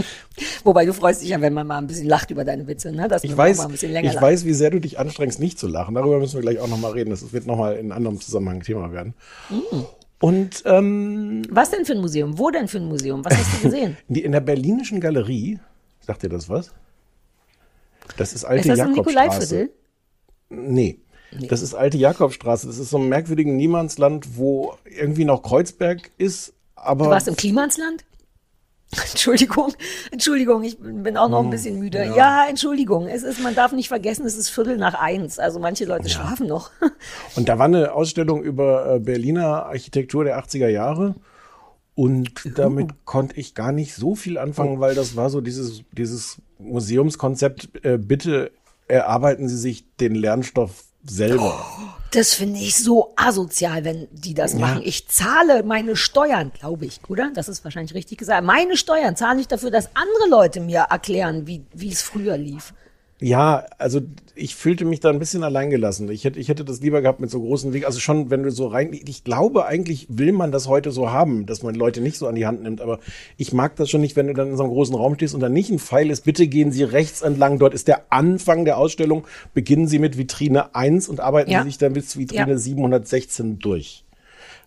Wobei 0.64 0.86
du 0.86 0.92
freust 0.94 1.20
dich 1.22 1.28
ja, 1.30 1.40
wenn 1.42 1.52
man 1.52 1.66
mal 1.66 1.76
ein 1.78 1.86
bisschen 1.86 2.08
lacht 2.08 2.30
über 2.30 2.44
deine 2.44 2.66
Witze, 2.66 2.92
ne? 2.92 3.08
Dass 3.08 3.24
Ich 3.24 3.36
weiß, 3.36 3.60
ein 3.60 3.70
bisschen 3.70 3.92
länger 3.92 4.08
ich 4.08 4.14
lacht. 4.14 4.24
weiß, 4.24 4.44
wie 4.46 4.54
sehr 4.54 4.70
du 4.70 4.80
dich 4.80 4.98
anstrengst, 4.98 5.38
nicht 5.38 5.58
zu 5.58 5.66
lachen. 5.68 5.94
Darüber 5.94 6.18
müssen 6.18 6.34
wir 6.34 6.40
gleich 6.42 6.60
auch 6.60 6.68
nochmal 6.68 6.92
reden. 6.92 7.10
Das 7.10 7.30
wird 7.32 7.46
nochmal 7.46 7.76
in 7.76 7.92
anderem 7.92 8.18
Zusammenhang 8.20 8.62
Thema 8.62 8.90
werden. 8.92 9.12
Mm. 9.50 9.80
Und 10.20 10.62
ähm, 10.66 11.42
Was 11.50 11.70
denn 11.70 11.84
für 11.84 11.92
ein 11.92 12.00
Museum? 12.00 12.38
Wo 12.38 12.50
denn 12.50 12.68
für 12.68 12.78
ein 12.78 12.86
Museum? 12.86 13.24
Was 13.24 13.36
hast 13.36 13.58
du 13.58 13.70
gesehen? 13.70 13.96
In 14.08 14.32
der 14.32 14.40
Berlinischen 14.40 15.00
Galerie, 15.00 15.60
sagt 16.00 16.22
dir 16.22 16.28
das 16.28 16.48
was? 16.48 16.72
Das 18.16 18.32
ist 18.32 18.44
alte 18.44 18.60
ist 18.62 18.68
das 18.70 18.78
Jakobstraße. 18.78 19.54
Nikolaiviertel? 19.54 19.70
Nee. 20.50 21.00
Das 21.48 21.62
ist 21.62 21.74
alte 21.74 21.98
Jakobstraße. 21.98 22.66
Das 22.66 22.78
ist 22.78 22.90
so 22.90 22.98
ein 22.98 23.08
merkwürdigen 23.08 23.56
Niemandsland, 23.56 24.36
wo 24.36 24.74
irgendwie 24.84 25.24
noch 25.24 25.42
Kreuzberg 25.42 26.10
ist, 26.16 26.54
aber 26.74 27.04
Du 27.04 27.10
warst 27.10 27.28
im 27.28 27.36
Klimansland? 27.36 28.04
Entschuldigung, 29.10 29.72
Entschuldigung, 30.10 30.62
ich 30.64 30.78
bin 30.78 31.16
auch 31.18 31.28
noch 31.28 31.44
ein 31.44 31.50
bisschen 31.50 31.78
müde. 31.78 32.12
Ja. 32.16 32.46
Entschuldigung, 32.48 33.06
es 33.06 33.22
ist, 33.22 33.42
man 33.42 33.54
darf 33.54 33.72
nicht 33.72 33.88
vergessen, 33.88 34.24
es 34.24 34.36
ist 34.36 34.48
Viertel 34.48 34.78
nach 34.78 34.94
eins. 34.94 35.38
Also 35.38 35.60
manche 35.60 35.84
Leute 35.84 36.08
schlafen 36.08 36.46
noch. 36.46 36.70
und 37.36 37.48
da 37.48 37.58
war 37.58 37.66
eine 37.66 37.92
Ausstellung 37.92 38.42
über 38.42 38.94
äh, 38.94 38.98
Berliner 38.98 39.66
Architektur 39.66 40.24
der 40.24 40.42
80er 40.42 40.68
Jahre. 40.68 41.16
Und 41.94 42.56
damit 42.56 43.04
konnte 43.04 43.38
ich 43.38 43.54
gar 43.54 43.72
nicht 43.72 43.94
so 43.94 44.14
viel 44.14 44.38
anfangen, 44.38 44.78
weil 44.78 44.94
das 44.94 45.16
war 45.16 45.30
so 45.30 45.40
dieses, 45.40 45.82
dieses 45.92 46.40
Museumskonzept, 46.58 47.84
äh, 47.84 47.98
bitte 47.98 48.52
erarbeiten 48.86 49.48
Sie 49.48 49.56
sich 49.56 49.84
den 49.96 50.14
Lernstoff 50.14 50.84
selber. 51.10 51.64
Das 52.12 52.32
finde 52.32 52.58
ich 52.58 52.76
so 52.76 53.12
asozial, 53.16 53.84
wenn 53.84 54.08
die 54.10 54.32
das 54.32 54.54
machen. 54.54 54.80
Ich 54.82 55.08
zahle 55.08 55.62
meine 55.62 55.94
Steuern, 55.94 56.52
glaube 56.58 56.86
ich, 56.86 57.00
oder? 57.08 57.30
Das 57.34 57.48
ist 57.48 57.64
wahrscheinlich 57.64 57.94
richtig 57.94 58.18
gesagt. 58.18 58.44
Meine 58.44 58.76
Steuern 58.78 59.14
zahle 59.14 59.40
ich 59.40 59.48
dafür, 59.48 59.70
dass 59.70 59.90
andere 59.94 60.28
Leute 60.30 60.60
mir 60.60 60.86
erklären, 60.90 61.46
wie, 61.46 61.64
wie 61.74 61.90
es 61.90 62.00
früher 62.00 62.38
lief. 62.38 62.72
Ja, 63.20 63.66
also 63.78 64.00
ich 64.36 64.54
fühlte 64.54 64.84
mich 64.84 65.00
da 65.00 65.10
ein 65.10 65.18
bisschen 65.18 65.42
alleingelassen. 65.42 66.08
Ich 66.10 66.24
hätte, 66.24 66.38
ich 66.38 66.48
hätte 66.48 66.64
das 66.64 66.80
lieber 66.80 67.02
gehabt 67.02 67.18
mit 67.20 67.30
so 67.30 67.40
großen 67.40 67.72
Weg. 67.72 67.84
Also 67.84 67.98
schon, 67.98 68.30
wenn 68.30 68.44
du 68.44 68.52
so 68.52 68.68
rein, 68.68 68.92
ich 68.92 69.24
glaube 69.24 69.66
eigentlich 69.66 70.06
will 70.08 70.30
man 70.30 70.52
das 70.52 70.68
heute 70.68 70.92
so 70.92 71.10
haben, 71.10 71.44
dass 71.44 71.64
man 71.64 71.74
Leute 71.74 72.00
nicht 72.00 72.16
so 72.16 72.28
an 72.28 72.36
die 72.36 72.46
Hand 72.46 72.62
nimmt. 72.62 72.80
Aber 72.80 73.00
ich 73.36 73.52
mag 73.52 73.74
das 73.74 73.90
schon 73.90 74.02
nicht, 74.02 74.14
wenn 74.14 74.28
du 74.28 74.34
dann 74.34 74.50
in 74.50 74.56
so 74.56 74.62
einem 74.62 74.72
großen 74.72 74.94
Raum 74.94 75.16
stehst 75.16 75.34
und 75.34 75.40
dann 75.40 75.52
nicht 75.52 75.70
ein 75.70 75.80
Pfeil 75.80 76.10
ist, 76.10 76.24
bitte 76.24 76.46
gehen 76.46 76.70
Sie 76.70 76.84
rechts 76.84 77.22
entlang. 77.22 77.58
Dort 77.58 77.74
ist 77.74 77.88
der 77.88 78.12
Anfang 78.12 78.64
der 78.64 78.78
Ausstellung. 78.78 79.26
Beginnen 79.52 79.88
Sie 79.88 79.98
mit 79.98 80.16
Vitrine 80.16 80.76
1 80.76 81.08
und 81.08 81.18
arbeiten 81.18 81.50
Ja. 81.50 81.62
Sie 81.62 81.70
sich 81.70 81.78
dann 81.78 81.94
bis 81.94 82.16
Vitrine 82.16 82.52
Ja. 82.52 82.58
716 82.58 83.58
durch. 83.58 84.04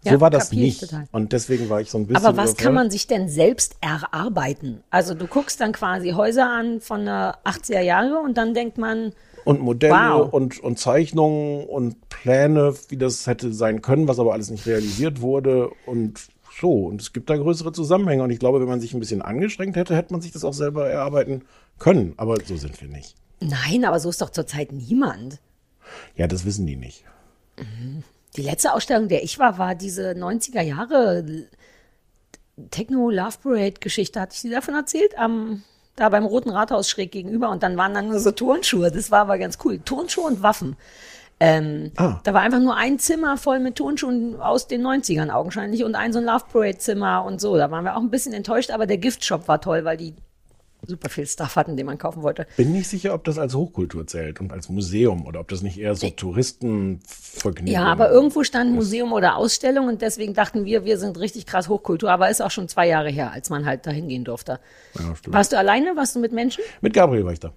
Ja, 0.03 0.13
so 0.13 0.21
war 0.21 0.29
das 0.31 0.51
nicht. 0.51 0.79
total. 0.81 1.07
Und 1.11 1.31
deswegen 1.31 1.69
war 1.69 1.79
ich 1.81 1.89
so 1.91 1.97
ein 1.99 2.07
bisschen. 2.07 2.25
Aber 2.25 2.35
was 2.37 2.57
kann 2.57 2.73
man 2.73 2.89
sich 2.89 3.05
denn 3.07 3.29
selbst 3.29 3.75
erarbeiten? 3.81 4.83
Also 4.89 5.13
du 5.13 5.27
guckst 5.27 5.59
dann 5.61 5.71
quasi 5.73 6.11
Häuser 6.11 6.49
an 6.49 6.81
von 6.81 7.05
der 7.05 7.37
80er 7.45 7.81
Jahre 7.81 8.19
und 8.19 8.35
dann 8.37 8.53
denkt 8.53 8.77
man, 8.79 9.13
Und 9.45 9.59
Modelle 9.61 9.93
Wow. 9.93 10.33
und, 10.33 10.59
und 10.59 10.79
Zeichnungen 10.79 11.65
und 11.65 12.09
Pläne, 12.09 12.73
wie 12.89 12.97
das 12.97 13.27
hätte 13.27 13.53
sein 13.53 13.81
können, 13.81 14.07
was 14.07 14.19
aber 14.19 14.33
alles 14.33 14.49
nicht 14.49 14.65
realisiert 14.65 15.21
wurde 15.21 15.69
und 15.85 16.19
so. 16.59 16.85
Und 16.85 17.01
es 17.01 17.13
gibt 17.13 17.29
da 17.29 17.37
größere 17.37 17.71
Zusammenhänge. 17.71 18.23
Und 18.23 18.29
ich 18.31 18.39
glaube, 18.39 18.59
wenn 18.59 18.67
man 18.67 18.81
sich 18.81 18.93
ein 18.93 18.99
bisschen 18.99 19.21
angestrengt 19.21 19.75
hätte, 19.75 19.95
hätte 19.95 20.13
man 20.13 20.21
sich 20.21 20.31
das 20.31 20.43
auch 20.43 20.53
selber 20.53 20.89
erarbeiten 20.89 21.43
können. 21.79 22.13
Aber 22.17 22.37
so 22.43 22.55
sind 22.57 22.79
wir 22.81 22.87
nicht. 22.87 23.15
nein, 23.39 23.85
aber 23.85 23.99
so 23.99 24.09
ist 24.09 24.21
doch 24.21 24.29
zurzeit 24.31 24.71
niemand. 24.71 25.39
Ja, 26.15 26.27
das 26.27 26.45
wissen 26.45 26.65
die 26.65 26.75
nicht. 26.75 27.03
Die 28.37 28.41
letzte 28.43 28.73
Ausstellung, 28.73 29.07
der 29.07 29.23
ich 29.23 29.39
war, 29.39 29.57
war 29.57 29.75
diese 29.75 30.11
90er 30.11 30.61
Jahre 30.61 31.25
Techno 32.69 33.09
Love 33.09 33.37
Parade 33.43 33.73
Geschichte. 33.79 34.19
Hatte 34.21 34.35
ich 34.35 34.41
dir 34.41 34.51
davon 34.51 34.75
erzählt? 34.75 35.17
Am, 35.17 35.63
da 35.95 36.09
beim 36.09 36.25
Roten 36.25 36.49
Rathaus 36.49 36.89
schräg 36.89 37.11
gegenüber. 37.11 37.49
Und 37.49 37.63
dann 37.63 37.77
waren 37.77 37.93
dann 37.93 38.07
nur 38.07 38.19
so 38.19 38.31
Turnschuhe. 38.31 38.91
Das 38.91 39.11
war 39.11 39.21
aber 39.21 39.37
ganz 39.37 39.57
cool. 39.65 39.79
Turnschuhe 39.79 40.25
und 40.25 40.41
Waffen. 40.43 40.77
Ähm, 41.39 41.91
Ah. 41.97 42.21
Da 42.23 42.33
war 42.33 42.41
einfach 42.41 42.59
nur 42.59 42.75
ein 42.75 42.99
Zimmer 42.99 43.35
voll 43.35 43.59
mit 43.59 43.75
Turnschuhen 43.75 44.39
aus 44.39 44.67
den 44.67 44.85
90ern 44.85 45.31
augenscheinlich 45.31 45.83
und 45.83 45.95
ein 45.95 46.13
so 46.13 46.19
ein 46.19 46.25
Love 46.25 46.45
Parade 46.51 46.77
Zimmer 46.77 47.25
und 47.25 47.41
so. 47.41 47.57
Da 47.57 47.71
waren 47.71 47.83
wir 47.83 47.97
auch 47.97 48.01
ein 48.01 48.11
bisschen 48.11 48.33
enttäuscht, 48.33 48.69
aber 48.69 48.85
der 48.85 48.97
Giftshop 48.97 49.47
war 49.47 49.59
toll, 49.59 49.83
weil 49.83 49.97
die 49.97 50.13
super 50.85 51.09
viel 51.09 51.25
Stuff 51.27 51.55
hatten, 51.55 51.77
den 51.77 51.85
man 51.85 51.97
kaufen 51.97 52.23
wollte. 52.23 52.47
Bin 52.57 52.71
nicht 52.71 52.87
sicher, 52.87 53.13
ob 53.13 53.23
das 53.23 53.37
als 53.37 53.53
Hochkultur 53.53 54.07
zählt 54.07 54.39
und 54.39 54.51
als 54.51 54.69
Museum 54.69 55.25
oder 55.25 55.39
ob 55.39 55.47
das 55.47 55.61
nicht 55.61 55.79
eher 55.79 55.95
so 55.95 56.09
Touristenvergnügen 56.09 57.67
Ja, 57.67 57.85
aber 57.85 58.09
irgendwo 58.11 58.43
stand 58.43 58.73
Museum 58.73 59.13
oder 59.13 59.35
Ausstellung 59.35 59.87
und 59.87 60.01
deswegen 60.01 60.33
dachten 60.33 60.65
wir, 60.65 60.85
wir 60.85 60.97
sind 60.97 61.19
richtig 61.19 61.45
krass 61.45 61.69
Hochkultur, 61.69 62.11
aber 62.11 62.29
ist 62.29 62.41
auch 62.41 62.51
schon 62.51 62.67
zwei 62.67 62.87
Jahre 62.87 63.09
her, 63.09 63.31
als 63.31 63.49
man 63.49 63.65
halt 63.65 63.85
dahin 63.85 64.07
gehen 64.07 64.23
durfte. 64.23 64.59
Ja. 64.97 65.13
Warst 65.27 65.51
du 65.51 65.57
alleine? 65.57 65.95
Warst 65.95 66.15
du 66.15 66.19
mit 66.19 66.31
Menschen? 66.31 66.63
Mit 66.81 66.93
Gabriel 66.93 67.25
war 67.25 67.33
ich 67.33 67.39
da. 67.39 67.53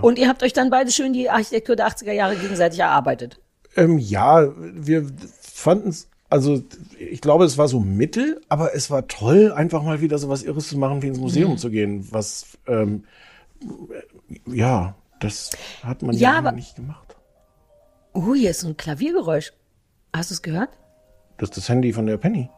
Und 0.00 0.18
ihr 0.18 0.28
habt 0.28 0.42
euch 0.42 0.52
dann 0.52 0.70
beide 0.70 0.90
schön 0.90 1.12
die 1.12 1.28
Architektur 1.28 1.76
der 1.76 1.88
80er 1.88 2.12
Jahre 2.12 2.36
gegenseitig 2.36 2.80
erarbeitet. 2.80 3.40
Ähm, 3.76 3.98
ja, 3.98 4.48
wir 4.56 5.06
fanden 5.40 5.90
es, 5.90 6.08
also 6.28 6.62
ich 6.98 7.20
glaube, 7.20 7.44
es 7.44 7.56
war 7.58 7.68
so 7.68 7.80
mittel, 7.80 8.40
aber 8.48 8.74
es 8.74 8.90
war 8.90 9.06
toll, 9.06 9.52
einfach 9.52 9.82
mal 9.82 10.00
wieder 10.00 10.18
so 10.18 10.28
was 10.28 10.42
Irres 10.42 10.68
zu 10.68 10.78
machen, 10.78 11.02
wie 11.02 11.08
ins 11.08 11.18
Museum 11.18 11.52
Mhm. 11.52 11.58
zu 11.58 11.70
gehen. 11.70 12.08
Was, 12.10 12.58
ähm, 12.66 13.04
äh, 13.62 14.56
ja, 14.56 14.94
das 15.20 15.50
hat 15.82 16.02
man 16.02 16.14
Ja, 16.16 16.32
ja, 16.32 16.38
aber- 16.38 16.52
nicht 16.52 16.76
gemacht. 16.76 17.16
Oh, 18.12 18.34
hier 18.34 18.50
ist 18.50 18.60
so 18.60 18.68
ein 18.68 18.76
Klaviergeräusch. 18.76 19.52
Hast 20.14 20.30
du 20.30 20.34
es 20.34 20.42
gehört? 20.42 20.70
Das 21.36 21.50
ist 21.50 21.56
das 21.58 21.68
Handy 21.68 21.92
von 21.92 22.06
der 22.06 22.16
Penny. 22.16 22.48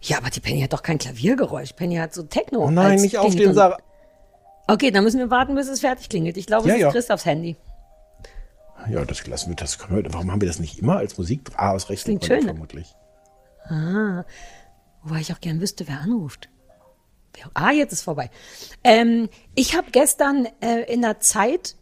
Ja, 0.00 0.18
aber 0.18 0.28
die 0.30 0.40
Penny 0.40 0.60
hat 0.60 0.72
doch 0.72 0.82
kein 0.82 0.98
Klaviergeräusch. 0.98 1.72
Penny 1.74 1.96
hat 1.96 2.12
so 2.12 2.24
Techno. 2.24 2.64
Oh 2.66 2.70
nein, 2.70 3.00
nicht 3.00 3.16
aufstehen, 3.16 3.46
drin. 3.46 3.54
Sarah. 3.54 3.78
Okay, 4.66 4.90
dann 4.90 5.04
müssen 5.04 5.18
wir 5.20 5.30
warten, 5.30 5.54
bis 5.54 5.68
es 5.68 5.80
fertig 5.80 6.08
klingelt. 6.08 6.36
Ich 6.36 6.46
glaube, 6.46 6.66
Ja, 6.68 6.74
es 6.74 6.78
ist 6.78 6.82
ja. 6.82 6.90
Christophs 6.90 7.24
Handy. 7.26 7.56
Ja, 8.88 9.04
das 9.04 9.26
lassen 9.26 9.50
wir, 9.50 9.56
das 9.56 9.78
können 9.78 10.02
wir, 10.02 10.12
warum 10.12 10.30
haben 10.30 10.40
wir 10.40 10.48
das 10.48 10.58
nicht 10.58 10.78
immer 10.78 10.96
als 10.96 11.16
Musik? 11.16 11.50
Ah, 11.56 11.72
aus 11.72 11.88
rechten 11.88 12.18
Gründen 12.18 12.46
vermutlich. 12.46 12.94
Wobei 15.02 15.20
ich 15.20 15.32
auch 15.32 15.40
gern 15.40 15.60
wüsste, 15.60 15.86
wer 15.88 16.00
anruft. 16.00 16.48
Ah, 17.54 17.72
jetzt 17.72 17.92
ist 17.92 18.02
vorbei. 18.02 18.30
Ähm, 18.84 19.28
ich 19.54 19.76
habe 19.76 19.90
gestern 19.90 20.46
äh, 20.60 20.82
in 20.92 21.02
der 21.02 21.20
Zeit 21.20 21.76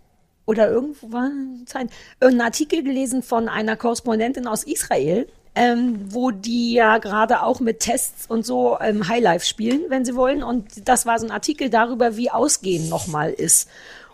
oder 0.47 0.68
irgendwo 0.68 1.12
war 1.12 1.30
Zeit 1.66 1.90
irgendeinen 2.21 2.47
Artikel 2.49 2.82
gelesen 2.82 3.23
von 3.23 3.49
einer 3.49 3.76
Korrespondentin 3.76 4.47
aus 4.47 4.64
Israel, 4.64 5.28
ähm, 5.54 6.12
wo 6.12 6.30
die 6.30 6.73
ja 6.73 6.99
gerade 6.99 7.42
auch 7.42 7.61
mit 7.61 7.80
Tests 7.80 8.26
und 8.28 8.44
so 8.44 8.78
ähm, 8.80 9.06
Highlife 9.09 9.44
spielen, 9.44 9.82
wenn 9.88 10.04
sie 10.04 10.16
wollen. 10.16 10.42
Und 10.42 10.88
das 10.88 11.06
war 11.06 11.18
so 11.18 11.26
ein 11.26 11.32
Artikel 11.32 11.71
darüber, 11.71 12.16
wie 12.16 12.30
Ausgehen 12.30 12.88
nochmal 12.88 13.30
ist. 13.30 13.68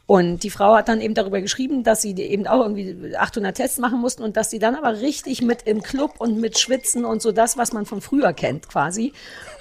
Und 0.09 0.43
die 0.43 0.49
Frau 0.49 0.75
hat 0.75 0.89
dann 0.89 1.03
eben 1.03 1.13
darüber 1.13 1.43
geschrieben, 1.43 1.85
dass 1.85 2.01
sie 2.01 2.15
eben 2.15 2.47
auch 2.47 2.63
irgendwie 2.63 3.15
800 3.15 3.55
Tests 3.55 3.77
machen 3.77 4.01
mussten 4.01 4.23
und 4.23 4.39
dass 4.39 4.49
sie 4.49 4.59
dann 4.59 4.75
aber 4.75 5.03
richtig 5.03 5.43
mit 5.43 5.65
im 5.67 5.83
Club 5.83 6.15
und 6.17 6.41
mit 6.41 6.59
Schwitzen 6.59 7.05
und 7.05 7.21
so 7.21 7.31
das, 7.31 7.59
was 7.59 7.75
man 7.75 7.85
von 7.85 8.01
früher 8.01 8.33
kennt 8.33 8.71
quasi. 8.71 9.13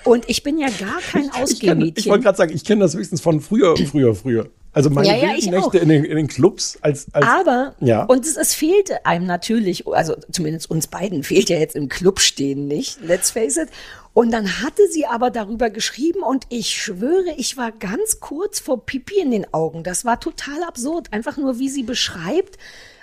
Und 0.05 0.23
ich 0.29 0.43
bin 0.43 0.57
ja 0.57 0.69
gar 0.69 1.01
kein 1.11 1.25
Ich, 1.25 1.33
Ausgehmädchen. 1.33 1.95
ich 1.97 2.07
wollte 2.07 2.23
gerade 2.23 2.37
sagen, 2.37 2.53
ich 2.55 2.63
kenne 2.63 2.79
das 2.79 2.95
höchstens 2.95 3.19
von 3.19 3.41
früher, 3.41 3.75
früher, 3.75 4.15
früher. 4.15 4.49
Also 4.71 4.89
meine 4.89 5.09
Ja, 5.09 5.15
ja, 5.15 5.35
ich 5.35 5.49
Nächte 5.51 5.79
in 5.79 5.89
den, 5.89 6.05
in 6.05 6.15
den 6.15 6.27
Clubs 6.27 6.77
als, 6.79 7.07
als 7.11 7.25
Aber, 7.25 7.75
ja. 7.81 8.03
und 8.05 8.23
es, 8.23 8.37
es 8.37 8.53
fehlte 8.53 9.05
einem 9.05 9.25
natürlich, 9.25 9.85
also 9.85 10.15
zumindest 10.31 10.71
uns 10.71 10.87
beiden 10.87 11.23
fehlt 11.23 11.49
ja 11.49 11.57
jetzt 11.57 11.75
im 11.75 11.89
Club 11.89 12.21
stehen 12.21 12.69
nicht, 12.69 13.01
let's 13.01 13.31
face 13.31 13.57
it. 13.57 13.67
Und 14.17 14.31
dann 14.31 14.63
hatte 14.63 14.81
sie 14.89 15.05
aber 15.05 15.29
darüber 15.29 15.69
geschrieben 15.69 16.23
und 16.23 16.45
ich 16.49 16.69
schwöre, 16.69 17.35
ich 17.37 17.55
war 17.55 17.71
ganz 17.71 18.19
kurz 18.19 18.59
vor 18.59 18.83
Pipi 18.83 19.19
in 19.19 19.29
den 19.29 19.53
Augen. 19.53 19.83
Das 19.83 20.05
war 20.05 20.19
total 20.19 20.63
absurd. 20.63 21.13
Einfach 21.13 21.37
nur, 21.37 21.59
wie 21.59 21.69
sie 21.69 21.83
beschreibt, 21.83 22.57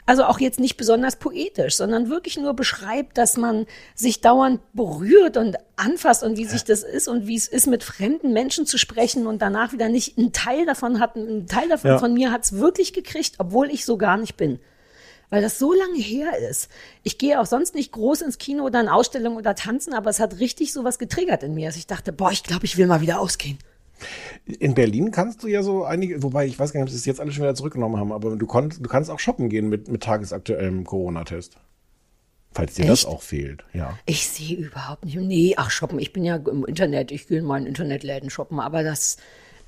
also 0.07 0.25
auch 0.25 0.41
jetzt 0.41 0.59
nicht 0.59 0.77
besonders 0.77 1.15
poetisch, 1.15 1.77
sondern 1.77 2.11
wirklich 2.11 2.37
nur 2.37 2.55
beschreibt, 2.55 3.17
dass 3.17 3.37
man 3.37 3.67
sich 3.95 4.23
dauernd 4.23 4.59
berührt 4.73 5.37
und 5.37 5.55
anfasst 5.77 6.25
und 6.25 6.37
wie 6.37 6.47
sich 6.47 6.65
das 6.65 6.83
ist 6.83 7.07
und 7.07 7.29
wie 7.29 7.37
es 7.37 7.47
ist, 7.47 7.69
mit 7.69 7.85
fremden 7.85 8.33
Menschen 8.33 8.67
zu 8.67 8.77
sprechen 8.77 9.29
und 9.29 9.41
danach 9.41 9.73
wieder 9.73 9.89
nicht 9.89 10.19
ein 10.19 10.33
Teil 10.33 10.67
davon 10.67 10.99
hat, 10.99 11.15
ein 11.15 11.47
Teil 11.47 11.69
davon 11.69 11.91
Ja. 11.93 11.99
von 12.01 12.13
mir 12.13 12.33
hat's 12.33 12.55
wirklich 12.55 12.93
gekriegt, 12.93 13.37
obwohl 13.39 13.71
ich 13.71 13.85
so 13.85 13.99
gar 13.99 14.17
nicht 14.17 14.37
bin. 14.37 14.59
Weil 15.35 15.43
das 15.43 15.59
so 15.59 15.73
lange 15.73 15.99
her 15.99 16.39
ist. 16.49 16.69
Ich 17.03 17.19
gehe 17.19 17.41
auch 17.41 17.47
sonst 17.47 17.75
nicht 17.75 17.91
groß 17.91 18.21
ins 18.21 18.39
Kino 18.39 18.63
oder 18.63 18.81
in 18.81 18.87
Ausstellungen 18.87 19.37
oder 19.37 19.57
tanzen, 19.57 19.93
aber 19.93 20.09
es 20.09 20.21
hat 20.21 20.39
richtig 20.39 20.73
sowas 20.73 20.97
getriggert 20.97 21.43
in 21.43 21.55
mir, 21.55 21.67
dass 21.67 21.77
ich 21.77 21.89
dachte, 21.89 22.13
boah, 22.13 22.31
ich 22.31 22.45
glaube, 22.45 22.67
ich 22.67 22.77
will 22.77 22.87
mal 22.87 23.01
wieder 23.01 23.19
ausgehen. 23.19 23.59
In 24.47 24.75
Berlin 24.75 25.11
kannst 25.11 25.43
du 25.43 25.49
ja 25.49 25.65
so 25.65 25.83
einige, 25.83 26.23
wobei 26.23 26.47
ich 26.47 26.57
weiß 26.57 26.73
gar 26.73 26.79
nicht, 26.79 26.87
ob 26.87 26.91
sie 26.91 26.99
es 26.99 27.05
jetzt 27.05 27.19
alle 27.19 27.33
schon 27.33 27.43
wieder 27.43 27.57
zurückgenommen 27.57 27.99
haben, 27.99 28.13
aber 28.13 28.37
du, 28.37 28.47
konnt, 28.47 28.79
du 28.79 28.89
kannst 28.89 29.11
auch 29.11 29.19
shoppen 29.19 29.49
gehen 29.49 29.69
mit, 29.69 29.89
mit 29.89 30.05
tagesaktuellem 30.05 30.85
Corona-Test. 30.85 31.57
Falls 32.53 32.75
dir 32.75 32.87
das 32.87 33.01
Echt? 33.01 33.09
auch 33.09 33.23
fehlt, 33.23 33.65
ja. 33.73 33.99
Ich 34.07 34.29
sehe 34.29 34.57
überhaupt 34.57 35.05
nicht. 35.05 35.17
Nee, 35.17 35.55
ach, 35.57 35.73
shoppen. 35.73 35.99
Ich 35.99 36.13
bin 36.13 36.23
ja 36.23 36.37
im 36.37 36.65
Internet. 36.65 37.11
Ich 37.11 37.27
gehe 37.27 37.41
in 37.41 37.45
meinen 37.45 37.67
Internetläden 37.67 38.31
shoppen. 38.31 38.61
Aber 38.61 38.85
das, 38.85 39.17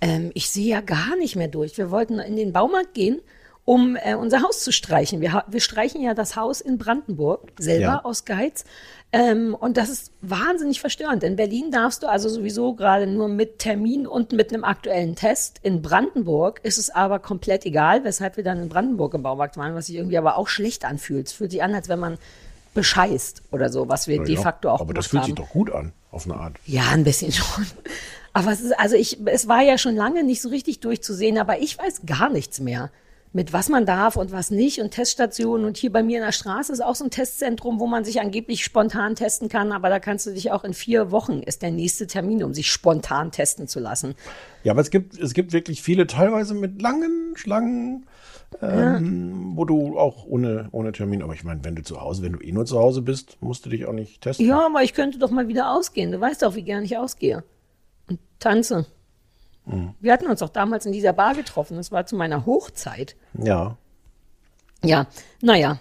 ähm, 0.00 0.30
ich 0.34 0.48
sehe 0.48 0.68
ja 0.68 0.80
gar 0.80 1.16
nicht 1.16 1.34
mehr 1.34 1.48
durch. 1.48 1.76
Wir 1.76 1.90
wollten 1.90 2.20
in 2.20 2.36
den 2.36 2.52
Baumarkt 2.52 2.94
gehen, 2.94 3.20
um 3.66 3.96
äh, 3.96 4.14
unser 4.14 4.42
Haus 4.42 4.60
zu 4.60 4.72
streichen. 4.72 5.20
Wir, 5.20 5.44
wir 5.48 5.60
streichen 5.60 6.00
ja 6.00 6.14
das 6.14 6.36
Haus 6.36 6.62
in 6.62 6.78
Brandenburg 6.78 7.52
selber 7.58 7.82
Ja. 7.82 8.00
aus 8.04 8.24
Geiz. 8.24 8.64
Ähm, 9.12 9.54
und 9.58 9.76
das 9.76 9.88
ist 9.88 10.12
wahnsinnig 10.22 10.80
verstörend. 10.80 11.22
In 11.24 11.36
Berlin 11.36 11.70
darfst 11.70 12.02
du 12.02 12.06
also 12.08 12.28
sowieso 12.28 12.74
gerade 12.74 13.06
nur 13.06 13.28
mit 13.28 13.58
Termin 13.58 14.06
und 14.06 14.32
mit 14.32 14.52
einem 14.54 14.64
aktuellen 14.64 15.16
Test. 15.16 15.58
In 15.62 15.82
Brandenburg 15.82 16.60
ist 16.62 16.78
es 16.78 16.90
aber 16.90 17.18
komplett 17.18 17.66
egal, 17.66 18.04
weshalb 18.04 18.36
wir 18.36 18.44
dann 18.44 18.62
in 18.62 18.68
Brandenburg 18.68 19.14
im 19.14 19.22
Baumarkt 19.22 19.56
waren, 19.56 19.74
was 19.74 19.86
sich 19.86 19.96
irgendwie 19.96 20.18
aber 20.18 20.36
auch 20.38 20.48
schlecht 20.48 20.84
anfühlt. 20.84 21.26
Es 21.26 21.32
fühlt 21.32 21.50
sich 21.50 21.62
an, 21.62 21.74
als 21.74 21.88
wenn 21.88 21.98
man 21.98 22.18
bescheißt 22.74 23.42
oder 23.52 23.68
so, 23.70 23.88
was 23.88 24.06
wir 24.06 24.22
de 24.22 24.34
Ja, 24.36 24.40
facto 24.42 24.70
auch 24.70 24.80
Aber 24.80 24.94
das 24.94 25.08
fühlt 25.08 25.24
sich 25.24 25.32
haben. 25.32 25.42
doch 25.44 25.50
gut 25.50 25.72
an, 25.72 25.92
auf 26.12 26.24
eine 26.26 26.34
Art. 26.38 26.54
Ja, 26.66 26.82
ein 26.92 27.04
bisschen 27.04 27.32
schon. 27.32 27.66
Aber 28.32 28.52
es 28.52 28.60
ist, 28.60 28.78
also 28.78 28.96
ich, 28.96 29.18
es 29.26 29.48
war 29.48 29.62
ja 29.62 29.78
schon 29.78 29.96
lange 29.96 30.22
nicht 30.24 30.42
so 30.42 30.50
richtig 30.50 30.80
durchzusehen, 30.80 31.38
aber 31.38 31.58
ich 31.58 31.78
weiß 31.78 32.02
gar 32.06 32.28
nichts 32.28 32.60
mehr. 32.60 32.90
Mit 33.36 33.52
was 33.52 33.68
man 33.68 33.84
darf 33.84 34.16
und 34.16 34.32
was 34.32 34.50
nicht 34.50 34.80
und 34.80 34.92
Teststationen. 34.92 35.66
Und 35.66 35.76
hier 35.76 35.92
bei 35.92 36.02
mir 36.02 36.16
in 36.16 36.24
der 36.24 36.32
Straße 36.32 36.72
ist 36.72 36.82
auch 36.82 36.94
so 36.94 37.04
ein 37.04 37.10
Testzentrum, 37.10 37.78
wo 37.78 37.86
man 37.86 38.02
sich 38.02 38.18
angeblich 38.22 38.64
spontan 38.64 39.14
testen 39.14 39.50
kann. 39.50 39.72
Aber 39.72 39.90
da 39.90 40.00
kannst 40.00 40.24
du 40.24 40.32
dich 40.32 40.52
auch 40.52 40.64
in 40.64 40.72
vier 40.72 41.10
Wochen 41.10 41.42
ist 41.42 41.60
der 41.60 41.70
nächste 41.70 42.06
Termin, 42.06 42.42
um 42.42 42.54
sich 42.54 42.70
spontan 42.70 43.32
testen 43.32 43.68
zu 43.68 43.78
lassen. 43.78 44.14
Ja, 44.64 44.72
aber 44.72 44.80
es 44.80 44.88
gibt, 44.88 45.18
es 45.18 45.34
gibt 45.34 45.52
wirklich 45.52 45.82
viele, 45.82 46.06
teilweise 46.06 46.54
mit 46.54 46.80
langen 46.80 47.34
Schlangen, 47.34 48.06
ähm, 48.62 49.52
wo 49.54 49.66
du 49.66 49.98
auch 49.98 50.24
ohne, 50.24 50.70
ohne 50.72 50.92
Termin, 50.92 51.20
aber 51.20 51.34
ich 51.34 51.44
meine, 51.44 51.62
wenn 51.62 51.76
du 51.76 51.82
zu 51.82 52.00
Hause, 52.00 52.22
wenn 52.22 52.32
du 52.32 52.40
eh 52.40 52.52
nur 52.52 52.64
zu 52.64 52.78
Hause 52.78 53.02
bist, 53.02 53.36
musst 53.42 53.66
du 53.66 53.68
dich 53.68 53.84
auch 53.84 53.92
nicht 53.92 54.22
testen. 54.22 54.46
Ja, 54.46 54.64
aber 54.64 54.82
ich 54.82 54.94
könnte 54.94 55.18
doch 55.18 55.30
mal 55.30 55.46
wieder 55.46 55.72
ausgehen. 55.72 56.10
Du 56.10 56.18
weißt 56.18 56.42
doch, 56.42 56.54
wie 56.54 56.62
gern 56.62 56.84
ich 56.84 56.96
ausgehe. 56.96 57.44
Und 58.08 58.18
tanze. 58.38 58.86
Wir 60.00 60.12
hatten 60.12 60.28
uns 60.28 60.40
doch 60.40 60.48
damals 60.50 60.86
in 60.86 60.92
dieser 60.92 61.12
Bar 61.12 61.34
getroffen. 61.34 61.76
Das 61.76 61.90
war 61.90 62.06
zu 62.06 62.14
meiner 62.16 62.46
Hochzeit. 62.46 63.16
Ja. 63.34 63.76
Ja, 64.84 65.06
naja. 65.42 65.80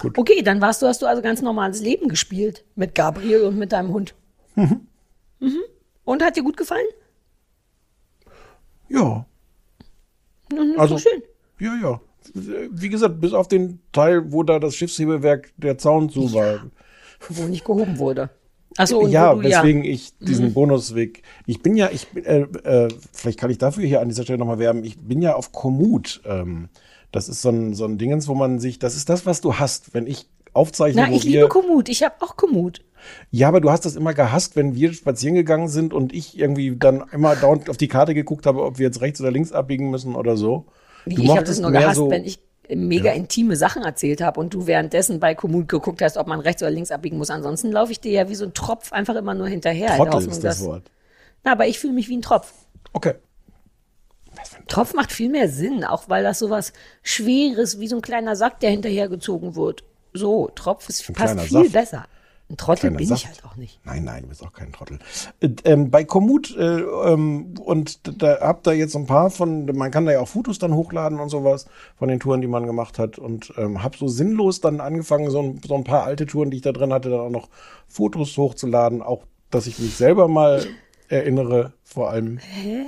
Gut. 0.00 0.18
Okay, 0.18 0.42
dann 0.42 0.60
warst 0.60 0.82
du, 0.82 0.86
hast 0.86 1.00
du 1.00 1.06
also 1.06 1.22
ganz 1.22 1.40
normales 1.40 1.80
Leben 1.80 2.08
gespielt. 2.08 2.64
Mit 2.74 2.94
Gabriel 2.94 3.42
und 3.44 3.56
mit 3.58 3.72
deinem 3.72 3.92
Hund. 3.92 4.14
Mhm. 4.54 4.86
Und 6.04 6.22
hat 6.22 6.36
dir 6.36 6.42
gut 6.42 6.56
gefallen? 6.58 6.86
Ja. 8.88 9.24
Mhm, 10.52 10.74
Also- 10.78 10.98
so 10.98 11.08
schön. 11.08 11.22
Ja, 11.58 11.74
ja. 11.80 12.00
Wie 12.34 12.88
gesagt, 12.88 13.20
bis 13.20 13.32
auf 13.32 13.48
den 13.48 13.80
Teil, 13.92 14.30
wo 14.32 14.42
da 14.42 14.58
das 14.58 14.76
Schiffshebewerk 14.76 15.52
der 15.56 15.78
Zaun 15.78 16.08
zu 16.10 16.32
war. 16.34 16.66
Wo 17.28 17.44
nicht 17.44 17.64
gehoben 17.64 17.98
wurde. 17.98 18.30
Und 18.78 19.10
ja, 19.10 19.34
du, 19.34 19.42
weswegen 19.42 19.84
ich 19.84 20.12
diesen 20.18 20.46
Mhm. 20.48 20.54
Bonusweg. 20.54 21.22
Ich 21.46 21.62
bin 21.62 21.76
ja, 21.76 21.90
ich 21.92 22.08
bin, 22.08 22.24
äh, 22.24 22.40
äh, 22.64 22.88
vielleicht 23.12 23.38
kann 23.38 23.50
ich 23.50 23.58
dafür 23.58 23.84
hier 23.86 24.00
an 24.00 24.08
dieser 24.08 24.22
Stelle 24.22 24.38
nochmal 24.38 24.58
werben. 24.58 24.84
Ich 24.84 24.98
bin 24.98 25.20
ja 25.22 25.34
auf 25.34 25.52
Komoot. 25.52 26.22
Ähm, 26.26 26.68
das 27.10 27.28
ist 27.28 27.42
so 27.42 27.50
ein, 27.50 27.74
so 27.74 27.84
ein 27.84 27.98
Dingens, 27.98 28.28
wo 28.28 28.34
man 28.34 28.58
sich, 28.58 28.78
das 28.78 28.96
ist 28.96 29.08
das, 29.08 29.26
was 29.26 29.40
du 29.40 29.54
hast. 29.56 29.92
Wenn 29.94 30.06
ich 30.06 30.26
aufzeichne, 30.54 31.06
Na, 31.08 31.14
ich 31.14 31.24
liebe 31.24 31.48
Komoot. 31.48 31.88
Ich 31.88 32.02
habe 32.02 32.14
auch 32.20 32.36
Komoot. 32.36 32.80
Ja, 33.30 33.48
aber 33.48 33.60
du 33.60 33.70
hast 33.70 33.84
das 33.84 33.96
immer 33.96 34.14
gehasst, 34.14 34.54
wenn 34.56 34.74
wir 34.76 34.92
spazieren 34.92 35.34
gegangen 35.34 35.68
sind 35.68 35.92
und 35.92 36.12
ich 36.14 36.38
irgendwie 36.38 36.76
dann 36.76 37.02
immer 37.12 37.34
dauernd 37.36 37.68
auf 37.68 37.76
die 37.76 37.88
Karte 37.88 38.14
geguckt 38.14 38.46
habe, 38.46 38.62
ob 38.62 38.78
wir 38.78 38.86
jetzt 38.86 39.00
rechts 39.00 39.20
oder 39.20 39.30
links 39.32 39.50
abbiegen 39.52 39.90
müssen 39.90 40.14
oder 40.14 40.36
so. 40.36 40.66
Wie, 41.04 41.16
Du 41.16 41.22
ich 41.22 41.30
habe 41.30 41.42
das 41.44 41.58
nur 41.58 41.72
gehasst, 41.72 41.96
so- 41.96 42.10
wenn 42.10 42.24
ich 42.24 42.38
mega 42.68 43.10
intime 43.12 43.56
Sachen 43.56 43.82
erzählt 43.82 44.20
habe 44.20 44.38
und 44.40 44.54
du 44.54 44.66
währenddessen 44.66 45.20
bei 45.20 45.34
Komoot 45.34 45.68
geguckt 45.68 46.00
hast, 46.02 46.16
ob 46.16 46.26
man 46.26 46.40
rechts 46.40 46.62
oder 46.62 46.70
links 46.70 46.90
abbiegen 46.90 47.18
muss. 47.18 47.30
Ansonsten 47.30 47.70
laufe 47.72 47.92
ich 47.92 48.00
dir 48.00 48.12
ja 48.12 48.28
wie 48.28 48.34
so 48.34 48.44
ein 48.44 48.54
Tropf 48.54 48.92
einfach 48.92 49.14
immer 49.16 49.34
nur 49.34 49.48
hinterher. 49.48 49.88
in 49.88 49.88
der 49.88 49.96
Trottel 49.98 50.12
Hoffnung, 50.14 50.32
ist 50.32 50.44
das 50.44 50.58
dass- 50.58 50.66
Wort. 50.66 50.90
Na, 51.44 51.52
aber 51.52 51.66
ich 51.66 51.78
fühle 51.78 51.92
mich 51.92 52.08
wie 52.08 52.16
ein 52.16 52.22
Tropf. 52.22 52.52
Okay. 52.92 53.14
Tropf 54.68 54.94
macht 54.94 55.12
viel 55.12 55.28
mehr 55.28 55.48
Sinn, 55.48 55.84
auch 55.84 56.08
weil 56.08 56.22
das 56.22 56.38
sowas 56.38 56.72
Schweres, 57.02 57.80
wie 57.80 57.88
so 57.88 57.96
ein 57.96 58.02
kleiner 58.02 58.36
Sack, 58.36 58.60
der 58.60 58.70
hinterhergezogen 58.70 59.56
wird. 59.56 59.84
So, 60.14 60.50
Tropf 60.54 60.88
ist, 60.88 61.12
passt 61.12 61.38
viel 61.40 61.50
Saft. 61.64 61.72
besser. 61.72 62.04
Ein 62.52 62.58
Trottel 62.58 62.90
bin 62.90 63.06
Saft. 63.06 63.22
ich 63.22 63.28
halt 63.28 63.44
auch 63.46 63.56
nicht. 63.56 63.80
Nein, 63.86 64.04
nein, 64.04 64.24
du 64.24 64.28
bist 64.28 64.42
auch 64.44 64.52
kein 64.52 64.72
Trottel. 64.72 64.98
Äh, 65.40 65.48
ähm, 65.64 65.90
bei 65.90 66.04
Komoot 66.04 66.54
äh, 66.54 66.80
ähm, 66.80 67.54
und 67.64 68.22
da 68.22 68.40
habt 68.42 68.66
ihr 68.66 68.74
jetzt 68.74 68.94
ein 68.94 69.06
paar 69.06 69.30
von, 69.30 69.64
man 69.74 69.90
kann 69.90 70.04
da 70.04 70.12
ja 70.12 70.20
auch 70.20 70.28
Fotos 70.28 70.58
dann 70.58 70.74
hochladen 70.74 71.18
und 71.18 71.30
sowas 71.30 71.64
von 71.96 72.08
den 72.08 72.20
Touren, 72.20 72.42
die 72.42 72.46
man 72.48 72.66
gemacht 72.66 72.98
hat 72.98 73.18
und 73.18 73.54
ähm, 73.56 73.82
hab 73.82 73.96
so 73.96 74.06
sinnlos 74.06 74.60
dann 74.60 74.80
angefangen, 74.80 75.30
so 75.30 75.40
ein, 75.40 75.60
so 75.66 75.74
ein 75.74 75.84
paar 75.84 76.04
alte 76.04 76.26
Touren, 76.26 76.50
die 76.50 76.58
ich 76.58 76.62
da 76.62 76.72
drin 76.72 76.92
hatte, 76.92 77.08
dann 77.08 77.20
auch 77.20 77.30
noch 77.30 77.48
Fotos 77.88 78.36
hochzuladen, 78.36 79.00
auch, 79.00 79.24
dass 79.50 79.66
ich 79.66 79.78
mich 79.78 79.96
selber 79.96 80.28
mal 80.28 80.62
erinnere, 81.08 81.72
vor 81.84 82.10
allem. 82.10 82.36
Hä? 82.36 82.82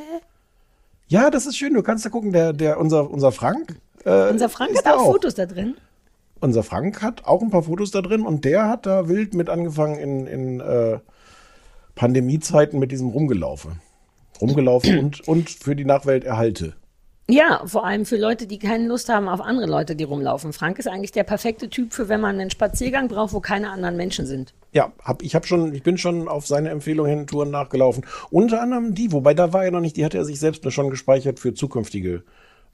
Ja, 1.09 1.31
das 1.31 1.47
ist 1.47 1.57
schön, 1.57 1.73
du 1.73 1.83
kannst 1.83 2.05
da 2.05 2.11
gucken, 2.11 2.33
der, 2.35 2.53
der, 2.53 2.79
unser, 2.79 3.11
unser 3.11 3.33
Frank. 3.33 3.81
Äh, 4.05 4.29
Unser 4.29 4.51
Frank 4.51 4.77
hat 4.77 4.85
da 4.85 4.97
auch 4.97 5.07
Fotos 5.07 5.35
da 5.35 5.47
drin. 5.47 5.77
Unser 6.45 6.63
Frank 6.63 7.03
hat 7.03 7.25
auch 7.25 7.43
ein 7.43 7.51
paar 7.51 7.65
Fotos 7.65 7.91
da 7.91 8.03
drin 8.03 8.23
und 8.23 8.45
der 8.45 8.69
hat 8.69 8.87
da 8.87 9.09
wild 9.09 9.35
mit 9.35 9.49
angefangen 9.49 9.99
in, 9.99 10.27
in 10.27 10.61
äh, 10.61 10.99
Pandemiezeiten 11.95 12.79
mit 12.79 12.93
diesem 12.93 13.09
Rumgelaufe. 13.09 13.73
Rumgelaufen 14.41 14.99
und, 15.01 15.27
und 15.27 15.51
für 15.51 15.75
die 15.75 15.85
Nachwelt 15.85 16.25
erhalte. 16.25 16.75
Ja, 17.27 17.63
vor 17.65 17.87
allem 17.87 18.05
für 18.05 18.19
Leute, 18.19 18.47
die 18.47 18.59
keine 18.59 18.87
Lust 18.87 19.09
haben 19.09 19.29
auf 19.29 19.41
andere 19.41 19.67
Leute, 19.67 19.97
die 19.97 20.05
rumlaufen. 20.05 20.53
Frank 20.53 20.79
ist 20.79 20.87
eigentlich 20.87 21.13
der 21.13 21.25
perfekte 21.25 21.71
Typ 21.71 21.95
für, 21.95 22.11
wenn 22.11 22.21
man 22.21 22.39
einen 22.39 22.51
Spaziergang 22.51 23.09
braucht, 23.09 23.33
wo 23.33 23.41
keine 23.41 23.71
anderen 23.71 23.97
Menschen 23.97 24.27
sind. 24.27 24.53
Ja, 24.73 24.93
hab, 25.03 25.23
ich 25.23 25.35
hab 25.35 25.47
schon, 25.47 25.75
ich 25.75 25.83
bin 25.83 25.97
schon 25.97 26.29
auf 26.29 26.47
seine 26.47 26.69
Empfehlung 26.69 27.07
hin 27.07 27.27
Touren 27.27 27.51
nachgelaufen. 27.51 28.05
Unter 28.31 28.61
anderem 28.61 28.95
die, 28.95 29.11
wobei 29.11 29.33
da 29.33 29.55
war 29.55 29.65
er 29.65 29.71
noch 29.71 29.81
nicht, 29.81 29.97
die 29.97 30.05
hat 30.05 30.13
er 30.13 30.27
sich 30.27 30.39
selbst 30.39 30.65
nur 30.65 30.73
schon 30.73 30.91
gespeichert 30.91 31.41
für 31.41 31.55
zukünftige 31.55 32.25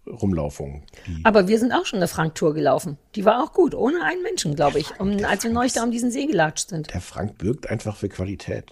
Rumlaufungen. 0.06 0.82
Aber 1.24 1.46
wir 1.48 1.58
sind 1.58 1.72
auch 1.72 1.84
schon 1.86 1.98
eine 1.98 2.08
Frank-Tour 2.08 2.54
gelaufen. 2.54 2.96
Die 3.14 3.24
war 3.24 3.42
auch 3.42 3.52
gut, 3.52 3.74
ohne 3.74 4.02
einen 4.02 4.22
Menschen, 4.22 4.54
glaube 4.56 4.78
ich, 4.78 4.98
um, 4.98 5.24
als 5.24 5.44
wir 5.44 5.50
neulich 5.50 5.72
da 5.74 5.82
um 5.84 5.90
diesen 5.90 6.10
See 6.10 6.26
gelatscht 6.26 6.70
sind. 6.70 6.92
der 6.92 7.00
Frank 7.00 7.38
birgt 7.38 7.68
einfach 7.68 7.96
für 7.96 8.08
Qualität. 8.08 8.64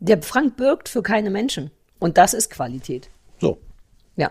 Der 0.00 0.20
Frank 0.22 0.56
birgt 0.56 0.88
für 0.88 1.02
keine 1.02 1.30
Menschen. 1.30 1.70
Und 1.98 2.16
das 2.16 2.32
ist 2.34 2.50
Qualität. 2.50 3.10
So. 3.38 3.58
Ja. 4.16 4.30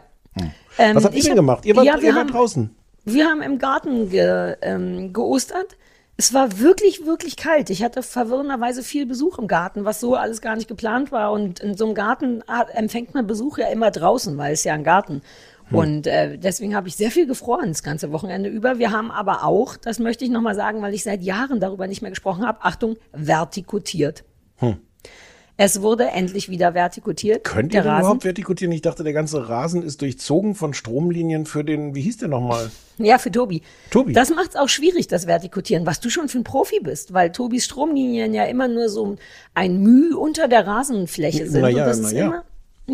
Ähm, 0.77 0.95
Was 0.95 1.05
habt 1.05 1.13
ihr 1.15 1.21
denn 1.21 1.31
hab- 1.31 1.35
gemacht? 1.37 1.65
Ihr 1.65 1.75
wart, 1.75 1.85
ja, 1.85 1.95
wir 1.97 2.03
ihr 2.09 2.15
wart 2.15 2.19
haben, 2.27 2.31
draußen. 2.31 2.75
Wir 3.05 3.25
haben 3.27 3.41
im 3.41 3.59
Garten 3.59 4.09
ge, 4.09 4.55
ähm, 4.61 5.13
geostert. 5.13 5.77
Es 6.17 6.33
war 6.33 6.59
wirklich, 6.59 7.05
wirklich 7.05 7.37
kalt. 7.37 7.69
Ich 7.69 7.81
hatte 7.83 8.03
verwirrenderweise 8.03 8.83
viel 8.83 9.05
Besuch 9.05 9.37
im 9.39 9.47
Garten, 9.47 9.85
was 9.85 9.99
so 10.01 10.15
alles 10.15 10.41
gar 10.41 10.55
nicht 10.55 10.67
geplant 10.67 11.11
war. 11.13 11.31
Und 11.31 11.59
in 11.61 11.77
so 11.77 11.85
einem 11.85 11.93
Garten 11.95 12.43
hat- 12.47 12.71
empfängt 12.71 13.13
man 13.13 13.25
Besuch 13.27 13.57
ja 13.59 13.67
immer 13.69 13.91
draußen, 13.91 14.37
weil 14.37 14.53
es 14.53 14.63
ja 14.63 14.73
ein 14.73 14.83
Garten. 14.83 15.21
Und 15.71 16.07
äh, 16.07 16.37
deswegen 16.37 16.75
habe 16.75 16.87
ich 16.87 16.95
sehr 16.95 17.11
viel 17.11 17.27
gefroren 17.27 17.69
das 17.69 17.83
ganze 17.83 18.11
Wochenende 18.11 18.49
über. 18.49 18.79
Wir 18.79 18.91
haben 18.91 19.11
aber 19.11 19.43
auch, 19.43 19.77
das 19.77 19.99
möchte 19.99 20.25
ich 20.25 20.31
nochmal 20.31 20.55
sagen, 20.55 20.81
weil 20.81 20.93
ich 20.93 21.03
seit 21.03 21.21
Jahren 21.21 21.59
darüber 21.59 21.87
nicht 21.87 22.01
mehr 22.01 22.11
gesprochen 22.11 22.45
habe, 22.45 22.59
Achtung, 22.63 22.97
vertikutiert. 23.11 24.23
Es 25.61 25.81
wurde 25.81 26.05
endlich 26.05 26.47
wieder 26.47 26.73
vertikutiert. 26.73 27.43
Könnt 27.43 27.73
ihr 27.73 27.81
denn 27.81 27.97
überhaupt 27.97 28.23
vertikutieren? 28.23 28.71
Ich 28.71 28.81
dachte, 28.81 29.03
der 29.03 29.11
ganze 29.11 29.49
Rasen 29.49 29.83
ist 29.83 30.01
durchzogen 30.01 30.55
von 30.55 30.73
Stromlinien 30.73 31.45
für 31.45 31.65
den, 31.65 31.95
wie 31.95 32.01
hieß 32.01 32.15
der 32.15 32.29
nochmal? 32.29 32.71
Ja, 32.97 33.17
für 33.17 33.29
Tobi. 33.29 33.61
Tobi. 33.91 34.13
Das 34.13 34.29
macht 34.29 34.51
es 34.51 34.55
auch 34.55 34.69
schwierig, 34.69 35.07
das 35.07 35.27
Vertikutieren, 35.27 35.85
was 35.85 35.99
du 35.99 36.09
schon 36.09 36.29
für 36.29 36.37
ein 36.37 36.45
Profi 36.45 36.79
bist, 36.81 37.13
weil 37.13 37.33
Tobis 37.33 37.65
Stromlinien 37.65 38.33
ja 38.33 38.45
immer 38.45 38.69
nur 38.69 38.87
so 38.87 39.17
ein 39.53 39.81
Müh 39.81 40.15
unter 40.15 40.47
der 40.47 40.65
Rasenfläche 40.65 41.49
sind. 41.49 41.61
Na 41.61 41.67
ja, 41.67 42.43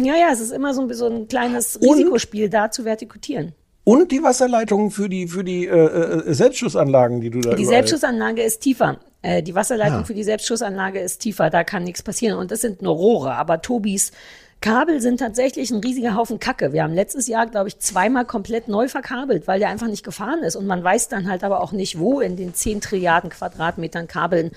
ja. 0.03 0.13
ja, 0.13 0.19
ja, 0.21 0.27
es 0.31 0.39
ist 0.39 0.51
immer 0.51 0.73
so 0.73 0.81
ein, 0.81 0.93
so 0.93 1.07
ein 1.07 1.27
kleines 1.27 1.75
Und- 1.77 1.89
Risikospiel 1.97 2.49
da 2.49 2.71
zu 2.71 2.85
vertikutieren. 2.85 3.53
Und 3.87 4.11
die 4.11 4.23
Wasserleitungen 4.23 4.89
für 4.89 5.07
die, 5.09 5.27
für 5.27 5.43
die 5.43 5.67
äh, 5.67 5.71
äh, 5.71 6.33
Selbstschussanlagen, 6.33 7.21
die 7.21 7.29
du 7.29 7.39
da 7.41 7.53
Die 7.53 7.65
Selbstschussanlage 7.65 8.41
ist 8.41 8.61
tiefer. 8.61 8.97
Äh, 9.21 9.43
die 9.43 9.53
Wasserleitung 9.53 9.99
Ah. 9.99 10.03
für 10.03 10.15
die 10.15 10.23
Selbstschussanlage 10.23 10.99
ist 10.99 11.19
tiefer, 11.19 11.51
da 11.51 11.63
kann 11.63 11.83
nichts 11.83 12.01
passieren. 12.01 12.39
Und 12.39 12.49
das 12.49 12.61
sind 12.61 12.81
nur 12.81 12.95
Rohre. 12.95 13.35
Aber 13.35 13.61
Tobis 13.61 14.11
Kabel 14.59 15.01
sind 15.01 15.19
tatsächlich 15.19 15.69
ein 15.69 15.81
riesiger 15.81 16.15
Haufen 16.15 16.39
Kacke. 16.39 16.73
Wir 16.73 16.81
haben 16.81 16.95
letztes 16.95 17.27
Jahr, 17.27 17.45
glaube 17.45 17.67
ich, 17.67 17.77
zweimal 17.77 18.25
komplett 18.25 18.67
neu 18.67 18.87
verkabelt, 18.87 19.47
weil 19.47 19.59
der 19.59 19.69
einfach 19.69 19.87
nicht 19.87 20.03
gefahren 20.03 20.41
ist. 20.41 20.55
Und 20.55 20.65
man 20.65 20.83
weiß 20.83 21.09
dann 21.09 21.29
halt 21.29 21.43
aber 21.43 21.61
auch 21.61 21.71
nicht, 21.71 21.99
wo 21.99 22.21
in 22.21 22.37
den 22.37 22.55
10 22.55 22.81
Trilliarden 22.81 23.29
Quadratmetern 23.29 24.07
Kabeln 24.07 24.49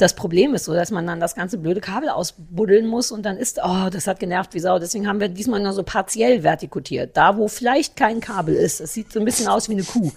das 0.00 0.14
Problem 0.14 0.54
ist, 0.54 0.64
so 0.64 0.74
dass 0.74 0.90
man 0.90 1.06
dann 1.06 1.20
das 1.20 1.34
ganze 1.34 1.58
blöde 1.58 1.80
Kabel 1.80 2.08
ausbuddeln 2.08 2.86
muss 2.86 3.10
und 3.10 3.22
dann 3.24 3.36
ist, 3.36 3.60
oh, 3.62 3.88
das 3.90 4.06
hat 4.06 4.20
genervt 4.20 4.54
wie 4.54 4.60
Sau. 4.60 4.78
Deswegen 4.78 5.06
haben 5.06 5.20
wir 5.20 5.28
diesmal 5.28 5.60
nur 5.62 5.72
so 5.72 5.82
partiell 5.82 6.42
vertikutiert. 6.42 7.16
Da, 7.16 7.36
wo 7.36 7.48
vielleicht 7.48 7.96
kein 7.96 8.20
Kabel 8.20 8.54
ist. 8.54 8.80
Es 8.80 8.92
sieht 8.92 9.12
so 9.12 9.18
ein 9.18 9.24
bisschen 9.24 9.48
aus 9.48 9.68
wie 9.68 9.72
eine 9.72 9.82
Kuh, 9.82 10.12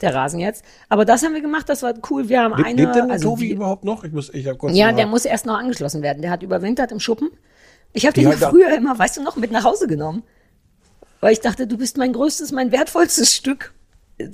der 0.00 0.14
Rasen 0.14 0.40
jetzt. 0.40 0.64
Aber 0.88 1.04
das 1.04 1.22
haben 1.22 1.34
wir 1.34 1.40
gemacht, 1.40 1.68
das 1.68 1.82
war 1.82 1.94
cool. 2.10 2.28
Wir 2.28 2.42
haben 2.42 2.56
Lebt, 2.56 2.68
eine. 2.68 2.82
lebt 2.82 2.94
denn 2.96 3.10
also 3.10 3.30
Tobi 3.30 3.50
überhaupt 3.50 3.84
noch? 3.84 4.04
Ich 4.04 4.12
muss, 4.12 4.32
ich 4.32 4.46
hab 4.46 4.58
kurz 4.58 4.76
ja, 4.76 4.92
der 4.92 5.06
muss 5.06 5.24
erst 5.24 5.46
noch 5.46 5.58
angeschlossen 5.58 6.02
werden. 6.02 6.22
Der 6.22 6.30
hat 6.30 6.42
überwintert 6.42 6.92
im 6.92 7.00
Schuppen. 7.00 7.30
Ich 7.92 8.06
habe 8.06 8.14
den 8.14 8.30
Ja, 8.30 8.50
früher 8.50 8.74
immer, 8.76 8.98
weißt 8.98 9.16
du 9.16 9.22
noch, 9.22 9.36
mit 9.36 9.50
nach 9.50 9.64
Hause 9.64 9.86
genommen. 9.86 10.22
Weil 11.20 11.32
ich 11.32 11.40
dachte, 11.40 11.66
du 11.66 11.78
bist 11.78 11.96
mein 11.96 12.12
größtes, 12.12 12.52
mein 12.52 12.72
wertvollstes 12.72 13.34
Stück. 13.34 13.72
Das, 14.18 14.30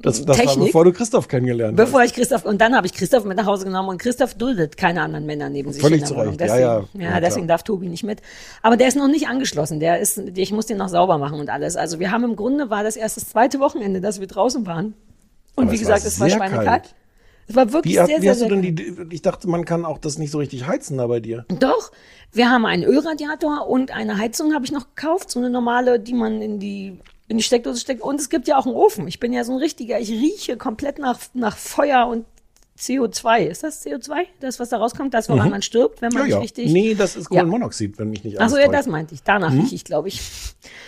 das 0.00 0.28
war 0.28 0.36
Technik. 0.36 0.66
bevor 0.66 0.84
du 0.84 0.92
Christoph 0.92 1.26
kennengelernt 1.26 1.76
Bevor 1.76 2.00
hast. 2.00 2.10
ich 2.10 2.14
Christoph, 2.14 2.44
und 2.44 2.60
dann 2.60 2.76
habe 2.76 2.86
ich 2.86 2.92
Christoph 2.92 3.24
mit 3.24 3.36
nach 3.36 3.46
Hause 3.46 3.64
genommen 3.64 3.88
und 3.88 3.98
Christoph 3.98 4.34
duldet 4.34 4.76
keine 4.76 5.02
anderen 5.02 5.26
Männer 5.26 5.48
neben 5.48 5.72
sich. 5.72 5.82
Völlig 5.82 6.04
zu. 6.04 6.14
Recht. 6.14 6.32
Ja, 6.40 6.46
Deswegen, 6.46 6.60
ja. 6.60 6.78
ja, 6.78 6.86
Ja, 6.94 7.08
klar. 7.08 7.20
deswegen 7.20 7.48
darf 7.48 7.62
Tobi 7.64 7.88
nicht 7.88 8.04
mit. 8.04 8.20
Aber 8.62 8.76
der 8.76 8.86
ist 8.88 8.96
noch 8.96 9.08
nicht 9.08 9.26
angeschlossen. 9.26 9.80
Der 9.80 9.98
ist, 9.98 10.18
ich 10.18 10.52
muss 10.52 10.66
den 10.66 10.76
noch 10.78 10.88
sauber 10.88 11.18
machen 11.18 11.40
und 11.40 11.50
alles. 11.50 11.74
Also 11.76 11.98
wir 11.98 12.10
haben 12.12 12.22
im 12.24 12.36
Grunde 12.36 12.70
war 12.70 12.84
das 12.84 12.94
erst 12.96 13.16
das 13.16 13.28
zweite 13.28 13.58
Wochenende, 13.58 14.00
dass 14.00 14.20
wir 14.20 14.26
draußen 14.28 14.66
waren. 14.66 14.94
Und 15.56 15.64
Aber 15.64 15.72
wie 15.72 15.76
es 15.76 15.84
war 15.88 15.94
gesagt, 15.96 16.06
es 16.06 16.20
war 16.20 16.30
schweinekalt. 16.30 16.66
kalt. 16.68 16.94
Es 17.46 17.54
war 17.56 17.72
wirklich 17.72 17.94
Wie, 17.94 18.06
sehr, 18.06 18.16
wie 18.18 18.20
sehr, 18.22 18.30
hast 18.30 18.40
du 18.40 18.48
sehr 18.48 18.56
denn 18.56 18.62
die, 18.76 18.96
ich 19.10 19.20
dachte, 19.20 19.48
man 19.48 19.64
kann 19.66 19.84
auch 19.84 19.98
das 19.98 20.16
nicht 20.16 20.30
so 20.30 20.38
richtig 20.38 20.66
heizen 20.66 20.96
da 20.96 21.06
bei 21.08 21.20
dir. 21.20 21.44
Doch, 21.58 21.92
wir 22.32 22.48
haben 22.50 22.64
einen 22.64 22.84
Ölradiator 22.84 23.66
und 23.68 23.90
eine 23.90 24.16
Heizung 24.16 24.54
habe 24.54 24.64
ich 24.64 24.72
noch 24.72 24.94
gekauft, 24.94 25.30
so 25.30 25.40
eine 25.40 25.50
normale, 25.50 26.00
die 26.00 26.14
man 26.14 26.40
in 26.40 26.58
die 26.58 26.98
in 27.28 27.36
die 27.38 27.42
Steckdose 27.42 27.80
steckt. 27.80 28.02
Und 28.02 28.20
es 28.20 28.28
gibt 28.28 28.48
ja 28.48 28.58
auch 28.58 28.66
einen 28.66 28.74
Ofen. 28.74 29.08
Ich 29.08 29.20
bin 29.20 29.32
ja 29.32 29.44
so 29.44 29.52
ein 29.52 29.58
richtiger, 29.58 29.98
ich 29.98 30.10
rieche 30.10 30.56
komplett 30.56 30.98
nach, 30.98 31.18
nach 31.32 31.56
Feuer 31.56 32.06
und 32.06 32.26
CO2. 32.78 33.44
Ist 33.46 33.62
das 33.62 33.84
CO2? 33.84 34.26
Das, 34.40 34.58
was 34.60 34.68
da 34.70 34.78
rauskommt, 34.78 35.14
das, 35.14 35.28
woran 35.28 35.50
man 35.50 35.62
stirbt, 35.62 36.02
wenn 36.02 36.12
man 36.12 36.24
Mhm. 36.24 36.28
Ja, 36.28 36.34
ja. 36.36 36.40
nicht 36.40 36.56
richtig. 36.58 36.72
Nee, 36.72 36.94
das 36.94 37.16
ist 37.16 37.28
Ja. 37.30 37.40
Kohlenmonoxid, 37.40 37.98
wenn 37.98 38.10
mich 38.10 38.24
nicht 38.24 38.40
Achso, 38.40 38.56
ja, 38.58 38.68
das 38.68 38.86
meinte 38.86 39.14
ich. 39.14 39.22
Danach 39.22 39.52
rieche 39.52 39.74
ich, 39.74 39.84
glaube 39.84 40.08
ich. 40.08 40.20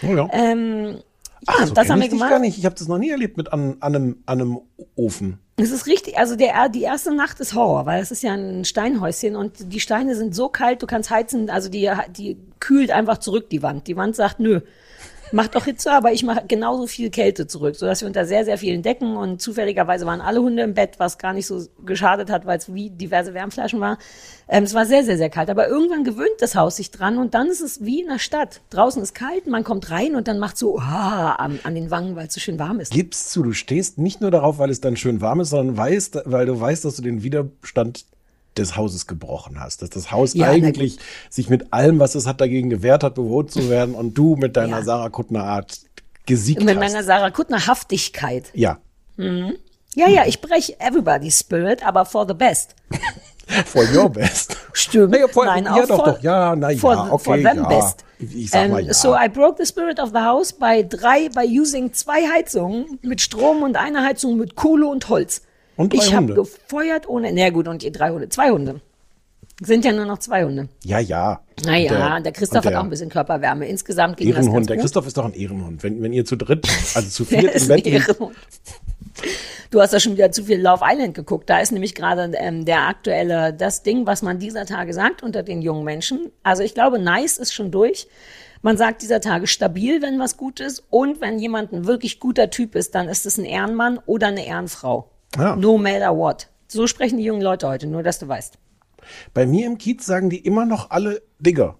Oh, 0.02 0.14
ja. 0.14 0.28
Ähm, 0.32 0.96
ja, 0.96 1.00
Ach, 1.46 1.66
so 1.66 1.74
das 1.74 1.88
haben 1.88 1.98
ich 2.00 2.06
wir 2.06 2.10
gemacht. 2.10 2.30
gar 2.30 2.38
nicht. 2.40 2.58
Ich 2.58 2.64
habe 2.64 2.74
das 2.74 2.88
noch 2.88 2.98
nie 2.98 3.10
erlebt 3.10 3.36
mit 3.36 3.52
an, 3.52 3.76
an, 3.80 3.94
einem, 3.94 4.22
an 4.26 4.40
einem 4.40 4.58
Ofen. 4.96 5.38
Es 5.58 5.70
ist 5.70 5.86
richtig, 5.86 6.18
also 6.18 6.34
der, 6.36 6.68
die 6.68 6.82
erste 6.82 7.14
Nacht 7.14 7.40
ist 7.40 7.54
Horror, 7.54 7.86
weil 7.86 8.02
es 8.02 8.10
ist 8.10 8.22
ja 8.22 8.34
ein 8.34 8.64
Steinhäuschen 8.64 9.36
und 9.36 9.72
die 9.72 9.80
Steine 9.80 10.16
sind 10.16 10.34
so 10.34 10.48
kalt, 10.48 10.82
du 10.82 10.86
kannst 10.86 11.08
heizen, 11.08 11.48
also 11.48 11.70
die, 11.70 11.90
die 12.14 12.36
kühlt 12.60 12.90
einfach 12.90 13.18
zurück, 13.18 13.48
die 13.48 13.62
Wand. 13.62 13.86
Die 13.86 13.96
Wand 13.96 14.16
sagt, 14.16 14.38
nö, 14.40 14.60
mach 15.32 15.48
doch 15.48 15.64
Hitze, 15.64 15.92
aber 15.92 16.12
ich 16.12 16.22
mache 16.22 16.44
genauso 16.46 16.86
viel 16.86 17.10
Kälte 17.10 17.46
zurück, 17.46 17.76
sodass 17.76 18.00
wir 18.00 18.08
unter 18.08 18.24
sehr, 18.26 18.44
sehr 18.44 18.58
vielen 18.58 18.82
Decken 18.82 19.16
und 19.16 19.40
zufälligerweise 19.40 20.06
waren 20.06 20.20
alle 20.20 20.40
Hunde 20.40 20.62
im 20.62 20.74
Bett, 20.74 20.98
was 20.98 21.18
gar 21.18 21.32
nicht 21.32 21.46
so 21.46 21.66
geschadet 21.84 22.30
hat, 22.30 22.46
weil 22.46 22.58
es 22.58 22.72
wie 22.72 22.90
diverse 22.90 23.34
Wärmflaschen 23.34 23.80
war. 23.80 23.98
Ähm, 24.48 24.64
es 24.64 24.74
war 24.74 24.86
sehr, 24.86 25.04
sehr, 25.04 25.16
sehr 25.16 25.30
kalt, 25.30 25.50
aber 25.50 25.68
irgendwann 25.68 26.04
gewöhnt 26.04 26.36
das 26.40 26.54
Haus 26.54 26.76
sich 26.76 26.90
dran 26.90 27.18
und 27.18 27.34
dann 27.34 27.48
ist 27.48 27.60
es 27.60 27.84
wie 27.84 28.00
in 28.00 28.08
der 28.08 28.18
Stadt. 28.18 28.60
Draußen 28.70 29.02
ist 29.02 29.14
kalt, 29.14 29.46
man 29.46 29.64
kommt 29.64 29.90
rein 29.90 30.14
und 30.14 30.28
dann 30.28 30.38
macht 30.38 30.56
so 30.56 30.78
ah, 30.78 31.32
an, 31.32 31.58
an 31.64 31.74
den 31.74 31.90
Wangen, 31.90 32.16
weil 32.16 32.28
es 32.28 32.34
so 32.34 32.40
schön 32.40 32.58
warm 32.58 32.80
ist. 32.80 32.92
Gib's 32.92 33.30
zu, 33.30 33.42
du 33.42 33.52
stehst 33.52 33.98
nicht 33.98 34.20
nur 34.20 34.30
darauf, 34.30 34.58
weil 34.58 34.70
es 34.70 34.80
dann 34.80 34.96
schön 34.96 35.20
warm 35.20 35.40
ist, 35.40 35.50
sondern 35.50 35.76
weißt, 35.76 36.22
weil 36.26 36.46
du 36.46 36.58
weißt, 36.60 36.84
dass 36.84 36.96
du 36.96 37.02
den 37.02 37.22
Widerstand 37.22 38.04
des 38.58 38.76
Hauses 38.76 39.06
gebrochen 39.06 39.60
hast. 39.60 39.82
Dass 39.82 39.90
das 39.90 40.10
Haus 40.10 40.34
Ja, 40.34 40.48
eigentlich 40.48 40.98
sich 41.30 41.48
mit 41.48 41.72
allem, 41.72 41.98
was 41.98 42.14
es 42.14 42.26
hat, 42.26 42.40
dagegen 42.40 42.70
gewehrt 42.70 43.02
hat, 43.04 43.14
bewohnt 43.14 43.50
zu 43.50 43.68
werden 43.70 43.94
und 43.94 44.14
du 44.14 44.36
mit 44.36 44.56
deiner 44.56 44.78
Ja. 44.78 44.84
Sarah 44.84 45.08
Kuttner 45.10 45.44
Art 45.44 45.78
gesiegt 46.26 46.62
Mit 46.62 46.76
hast. 46.76 46.92
meiner 46.92 47.04
Sarah 47.04 47.30
Kuttner 47.30 47.66
Haftigkeit. 47.66 48.50
ja. 48.54 48.78
Ja, 49.98 50.08
ja, 50.10 50.26
ich 50.26 50.42
breche 50.42 50.78
everybody's 50.78 51.38
spirit, 51.38 51.86
aber 51.86 52.04
for 52.04 52.26
the 52.28 52.34
best. 52.34 52.74
For 53.66 53.84
your 53.94 54.10
best. 54.10 54.56
Stimmt. 54.72 55.12
Naja, 55.12 55.28
for- 55.28 55.44
Nein, 55.46 55.64
ja, 55.64 55.72
auch 55.74 55.86
doch, 55.86 55.96
for, 55.96 56.04
doch. 56.14 56.20
Ja, 56.22 56.56
na 56.56 56.70
ja, 56.70 56.78
for, 56.78 57.12
okay, 57.12 57.24
for 57.24 57.36
them 57.36 57.58
ja. 57.58 57.68
best. 57.68 58.04
Ich 58.18 58.50
sag 58.50 58.68
mal 58.70 58.84
ja. 58.84 58.92
So 58.92 59.14
I 59.16 59.28
broke 59.28 59.56
the 59.56 59.66
spirit 59.66 60.00
of 60.00 60.10
the 60.10 60.18
house 60.18 60.52
bei 60.52 60.82
drei, 60.82 61.28
by 61.28 61.46
using 61.46 61.92
zwei 61.92 62.28
Heizungen 62.28 62.98
mit 63.02 63.20
Strom 63.20 63.62
und 63.62 63.76
einer 63.76 64.02
Heizung 64.04 64.36
mit 64.36 64.56
Kohle 64.56 64.88
und 64.88 65.08
Holz. 65.08 65.42
Und 65.76 65.92
drei 65.92 65.98
ich 65.98 66.14
habe 66.14 66.34
gefeuert 66.34 67.08
ohne, 67.08 67.32
na 67.32 67.50
gut, 67.50 67.68
und 67.68 67.82
ihr 67.82 67.92
drei 67.92 68.10
Hunde, 68.10 68.28
zwei 68.28 68.50
Hunde. 68.50 68.80
Sind 69.62 69.86
ja 69.86 69.92
nur 69.92 70.04
noch 70.04 70.18
zwei 70.18 70.44
Hunde. 70.44 70.68
Ja, 70.84 70.98
ja. 70.98 71.40
Naja, 71.64 72.16
Und 72.16 72.26
der, 72.26 72.32
Christoph 72.32 72.66
und 72.66 72.72
hat 72.72 72.78
auch 72.78 72.84
ein 72.84 72.90
bisschen 72.90 73.08
Körperwärme. 73.08 73.66
Insgesamt 73.66 74.18
ging 74.18 74.28
das 74.28 74.36
Ehrenhund. 74.36 74.56
ganz 74.56 74.66
Der 74.66 74.76
gut. 74.76 74.82
Christoph 74.82 75.06
ist 75.06 75.16
doch 75.16 75.24
ein 75.24 75.32
Ehrenhund. 75.32 75.82
Wenn, 75.82 76.02
wenn 76.02 76.12
ihr 76.12 76.26
zu 76.26 76.36
dritt, 76.36 76.68
also 76.94 77.08
zu 77.08 77.24
Der 77.30 77.40
viert 77.40 77.54
im 77.54 77.68
Bett 77.68 77.86
liegt. 77.86 78.14
Du 79.70 79.80
hast 79.80 79.94
ja 79.94 80.00
schon 80.00 80.12
wieder 80.12 80.30
zu 80.30 80.44
viel 80.44 80.60
Love 80.60 80.84
Island 80.86 81.14
geguckt. 81.14 81.48
Da 81.48 81.58
ist 81.58 81.72
nämlich 81.72 81.94
gerade 81.94 82.32
ähm, 82.36 82.66
der 82.66 82.82
aktuelle, 82.86 83.54
das 83.54 83.82
Ding, 83.82 84.06
was 84.06 84.20
man 84.20 84.38
dieser 84.38 84.66
Tage 84.66 84.92
sagt 84.92 85.22
unter 85.22 85.42
den 85.42 85.62
jungen 85.62 85.84
Menschen. 85.84 86.30
Also 86.42 86.62
ich 86.62 86.74
glaube, 86.74 86.98
nice 86.98 87.38
ist 87.38 87.54
schon 87.54 87.70
durch. 87.70 88.08
Man 88.60 88.76
sagt 88.76 89.00
dieser 89.00 89.20
Tage 89.20 89.46
stabil, 89.46 90.02
wenn 90.02 90.18
was 90.18 90.36
gut 90.36 90.60
ist. 90.60 90.84
Und 90.90 91.22
wenn 91.22 91.38
jemand 91.38 91.72
ein 91.72 91.86
wirklich 91.86 92.20
guter 92.20 92.50
Typ 92.50 92.74
ist, 92.74 92.94
dann 92.94 93.08
ist 93.08 93.24
es 93.24 93.38
ein 93.38 93.44
Ehrenmann 93.46 93.98
oder 94.04 94.26
eine 94.28 94.46
Ehrenfrau. 94.46 95.08
Ja. 95.36 95.56
No 95.56 95.78
matter 95.78 96.16
what. 96.16 96.48
So 96.68 96.86
sprechen 96.86 97.18
die 97.18 97.24
jungen 97.24 97.42
Leute 97.42 97.68
heute, 97.68 97.86
nur 97.86 98.02
dass 98.02 98.18
du 98.18 98.28
weißt. 98.28 98.58
bei 99.34 99.46
mir 99.46 99.66
im 99.66 99.78
Kiez 99.78 100.04
sagen 100.04 100.30
die 100.30 100.38
immer 100.38 100.64
noch 100.66 100.90
alle 100.90 101.22
Digger. 101.38 101.76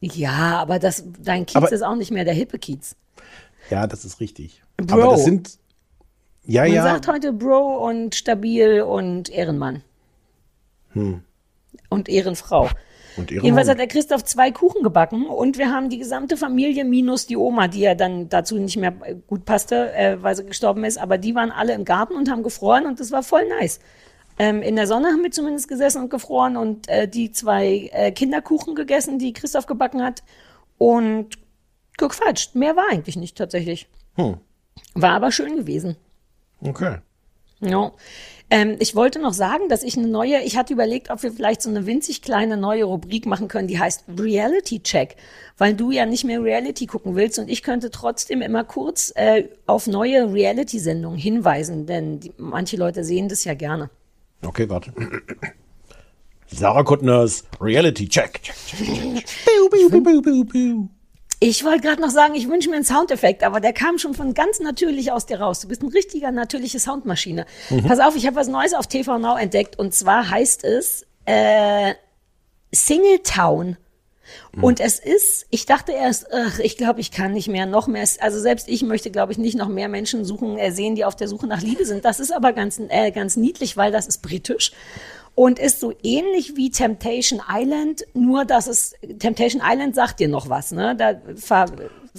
Ja, 0.00 0.58
aber 0.60 0.78
das, 0.78 1.04
dein 1.20 1.46
Kiez 1.46 1.56
Aber- 1.56 1.72
ist 1.72 1.82
auch 1.82 1.94
nicht 1.96 2.10
mehr 2.10 2.24
der 2.24 2.34
hippe 2.34 2.58
Kiez. 2.58 2.96
Ja, 3.70 3.86
das 3.86 4.04
ist 4.04 4.20
richtig. 4.20 4.62
Bro. 4.76 4.94
Aber 5.02 5.12
das 5.12 5.24
sind, 5.24 5.58
ja, 6.44 6.62
Man 6.64 6.72
ja. 6.72 6.82
sagt 6.82 7.08
heute 7.08 7.32
Bro 7.32 7.86
und 7.86 8.14
stabil 8.14 8.82
und 8.82 9.30
Ehrenmann. 9.30 9.82
Und 10.94 12.08
Ehrenfrau. 12.08 12.68
Und 13.16 13.30
ihre 13.30 13.44
Jedenfalls 13.44 13.66
Mama. 13.66 13.72
hat 13.72 13.78
der 13.80 13.86
Christoph 13.86 14.24
zwei 14.24 14.50
Kuchen 14.50 14.82
gebacken 14.82 15.26
und 15.26 15.58
wir 15.58 15.70
haben 15.70 15.88
die 15.88 15.98
gesamte 15.98 16.36
Familie 16.36 16.84
minus 16.84 17.26
die 17.26 17.36
Oma, 17.36 17.68
die 17.68 17.80
ja 17.80 17.94
dann 17.94 18.28
dazu 18.28 18.56
nicht 18.56 18.76
mehr 18.76 18.94
äh, 19.04 19.14
gut 19.26 19.44
passte, 19.44 19.92
äh, 19.94 20.22
weil 20.22 20.36
sie 20.36 20.44
gestorben 20.44 20.84
ist, 20.84 20.98
aber 20.98 21.18
die 21.18 21.34
waren 21.34 21.50
alle 21.50 21.74
im 21.74 21.84
Garten 21.84 22.14
und 22.14 22.30
haben 22.30 22.42
gefroren 22.42 22.86
und 22.86 23.00
das 23.00 23.12
war 23.12 23.22
voll 23.22 23.46
nice. 23.60 23.80
Ähm, 24.38 24.62
in 24.62 24.74
der 24.74 24.86
Sonne 24.86 25.08
haben 25.08 25.22
wir 25.22 25.30
zumindest 25.30 25.68
gesessen 25.68 26.02
und 26.02 26.10
gefroren 26.10 26.56
und 26.56 26.88
äh, 26.88 27.06
die 27.06 27.30
zwei 27.30 27.88
äh, 27.92 28.10
Kinderkuchen 28.10 28.74
gegessen, 28.74 29.18
die 29.18 29.32
Christoph 29.32 29.66
gebacken 29.66 30.02
hat 30.02 30.24
und 30.78 31.38
gequatscht. 31.96 32.56
Mehr 32.56 32.74
war 32.74 32.86
eigentlich 32.90 33.16
nicht 33.16 33.38
tatsächlich. 33.38 33.88
Hm. 34.16 34.38
War 34.94 35.12
aber 35.12 35.30
schön 35.30 35.54
gewesen. 35.56 35.96
Okay. 36.60 36.98
Ja. 37.60 37.92
Ähm, 38.50 38.76
ich 38.78 38.94
wollte 38.94 39.20
noch 39.20 39.32
sagen, 39.32 39.68
dass 39.68 39.82
ich 39.82 39.96
eine 39.96 40.06
neue, 40.06 40.42
ich 40.42 40.56
hatte 40.56 40.72
überlegt, 40.72 41.10
ob 41.10 41.22
wir 41.22 41.32
vielleicht 41.32 41.62
so 41.62 41.70
eine 41.70 41.86
winzig 41.86 42.22
kleine 42.22 42.56
neue 42.56 42.84
Rubrik 42.84 43.26
machen 43.26 43.48
können, 43.48 43.68
die 43.68 43.78
heißt 43.78 44.04
Reality 44.18 44.80
Check, 44.82 45.16
weil 45.56 45.74
du 45.74 45.90
ja 45.90 46.06
nicht 46.06 46.24
mehr 46.24 46.42
Reality 46.42 46.86
gucken 46.86 47.16
willst 47.16 47.38
und 47.38 47.48
ich 47.48 47.62
könnte 47.62 47.90
trotzdem 47.90 48.42
immer 48.42 48.64
kurz 48.64 49.12
äh, 49.16 49.48
auf 49.66 49.86
neue 49.86 50.32
Reality-Sendungen 50.32 51.18
hinweisen, 51.18 51.86
denn 51.86 52.20
die, 52.20 52.32
manche 52.36 52.76
Leute 52.76 53.02
sehen 53.02 53.28
das 53.28 53.44
ja 53.44 53.54
gerne. 53.54 53.90
Okay, 54.42 54.68
warte. 54.68 54.92
Sarah 56.46 56.82
Kuttners 56.82 57.44
Reality 57.60 58.08
Check. 58.08 58.42
check, 58.42 58.54
check, 58.66 58.78
check. 58.78 59.26
Piu. 60.50 60.88
Ich 61.40 61.64
wollte 61.64 61.80
gerade 61.80 62.00
noch 62.00 62.10
sagen, 62.10 62.34
ich 62.34 62.48
wünsche 62.48 62.70
mir 62.70 62.76
einen 62.76 62.84
Soundeffekt, 62.84 63.42
aber 63.42 63.60
der 63.60 63.72
kam 63.72 63.98
schon 63.98 64.14
von 64.14 64.34
ganz 64.34 64.60
natürlich 64.60 65.12
aus 65.12 65.26
dir 65.26 65.40
raus. 65.40 65.60
Du 65.60 65.68
bist 65.68 65.82
eine 65.82 65.92
richtige 65.92 66.30
natürliche 66.32 66.78
Soundmaschine. 66.78 67.46
Pass 67.86 68.00
auf, 68.00 68.16
ich 68.16 68.26
habe 68.26 68.36
was 68.36 68.48
Neues 68.48 68.74
auf 68.74 68.86
TV 68.86 69.18
Now 69.18 69.36
entdeckt 69.36 69.78
und 69.78 69.94
zwar 69.94 70.30
heißt 70.30 70.64
es 70.64 71.06
äh, 71.26 71.94
Singletown. 72.72 73.76
Und 74.60 74.80
es 74.80 74.98
ist, 74.98 75.46
ich 75.50 75.66
dachte 75.66 75.92
erst, 75.92 76.32
ach, 76.32 76.58
ich 76.58 76.76
glaube, 76.76 77.00
ich 77.00 77.10
kann 77.10 77.32
nicht 77.32 77.48
mehr, 77.48 77.66
noch 77.66 77.88
mehr. 77.88 78.06
Also 78.20 78.40
selbst 78.40 78.68
ich 78.68 78.82
möchte, 78.82 79.10
glaube 79.10 79.32
ich, 79.32 79.38
nicht 79.38 79.56
noch 79.56 79.68
mehr 79.68 79.88
Menschen 79.88 80.24
suchen, 80.24 80.58
äh, 80.58 80.70
sehen, 80.70 80.94
die 80.94 81.04
auf 81.04 81.16
der 81.16 81.28
Suche 81.28 81.46
nach 81.46 81.60
Liebe 81.60 81.84
sind. 81.84 82.04
Das 82.04 82.20
ist 82.20 82.32
aber 82.32 82.52
ganz, 82.52 82.80
äh, 82.88 83.10
ganz 83.10 83.36
niedlich, 83.36 83.76
weil 83.76 83.92
das 83.92 84.06
ist 84.06 84.22
britisch 84.22 84.72
und 85.34 85.58
ist 85.58 85.80
so 85.80 85.92
ähnlich 86.02 86.56
wie 86.56 86.70
Temptation 86.70 87.40
Island, 87.50 88.04
nur 88.14 88.44
dass 88.44 88.66
es 88.66 88.94
Temptation 89.18 89.62
Island 89.64 89.94
sagt 89.94 90.20
dir 90.20 90.28
noch 90.28 90.48
was, 90.48 90.70
ne? 90.72 90.94
Da 90.96 91.14
ver, 91.36 91.66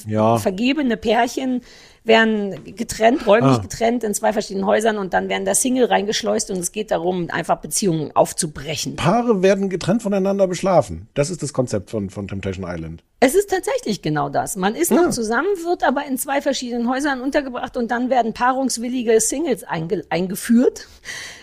Ja. 0.05 0.37
vergebene 0.37 0.97
Pärchen 0.97 1.61
werden 2.03 2.75
getrennt, 2.75 3.25
räumlich 3.25 3.57
Ah. 3.57 3.61
getrennt 3.61 4.03
in 4.03 4.13
zwei 4.13 4.31
verschiedenen 4.33 4.65
Häusern 4.67 4.97
und 4.97 5.13
dann 5.13 5.29
werden 5.29 5.45
da 5.45 5.55
Single 5.55 5.85
reingeschleust 5.85 6.51
und 6.51 6.57
es 6.57 6.71
geht 6.71 6.91
darum, 6.91 7.29
einfach 7.31 7.57
Beziehungen 7.61 8.11
aufzubrechen. 8.15 8.95
Paare 8.97 9.41
werden 9.41 9.69
getrennt 9.69 10.03
voneinander 10.03 10.47
beschlafen. 10.47 11.07
Das 11.15 11.29
ist 11.29 11.41
das 11.41 11.53
Konzept 11.53 11.89
von, 11.89 12.09
von 12.09 12.27
Temptation 12.27 12.65
Island. 12.67 13.03
Es 13.21 13.33
ist 13.33 13.49
tatsächlich 13.49 14.01
genau 14.01 14.27
das. 14.27 14.57
Man 14.57 14.75
ist 14.75 14.91
noch 14.91 15.09
zusammen, 15.09 15.47
wird 15.63 15.83
aber 15.83 16.05
in 16.05 16.17
zwei 16.17 16.41
verschiedenen 16.41 16.89
Häusern 16.89 17.21
untergebracht 17.21 17.77
und 17.77 17.89
dann 17.89 18.09
werden 18.09 18.33
paarungswillige 18.33 19.21
Singles 19.21 19.63
einge 19.63 20.03
eingeführt 20.09 20.87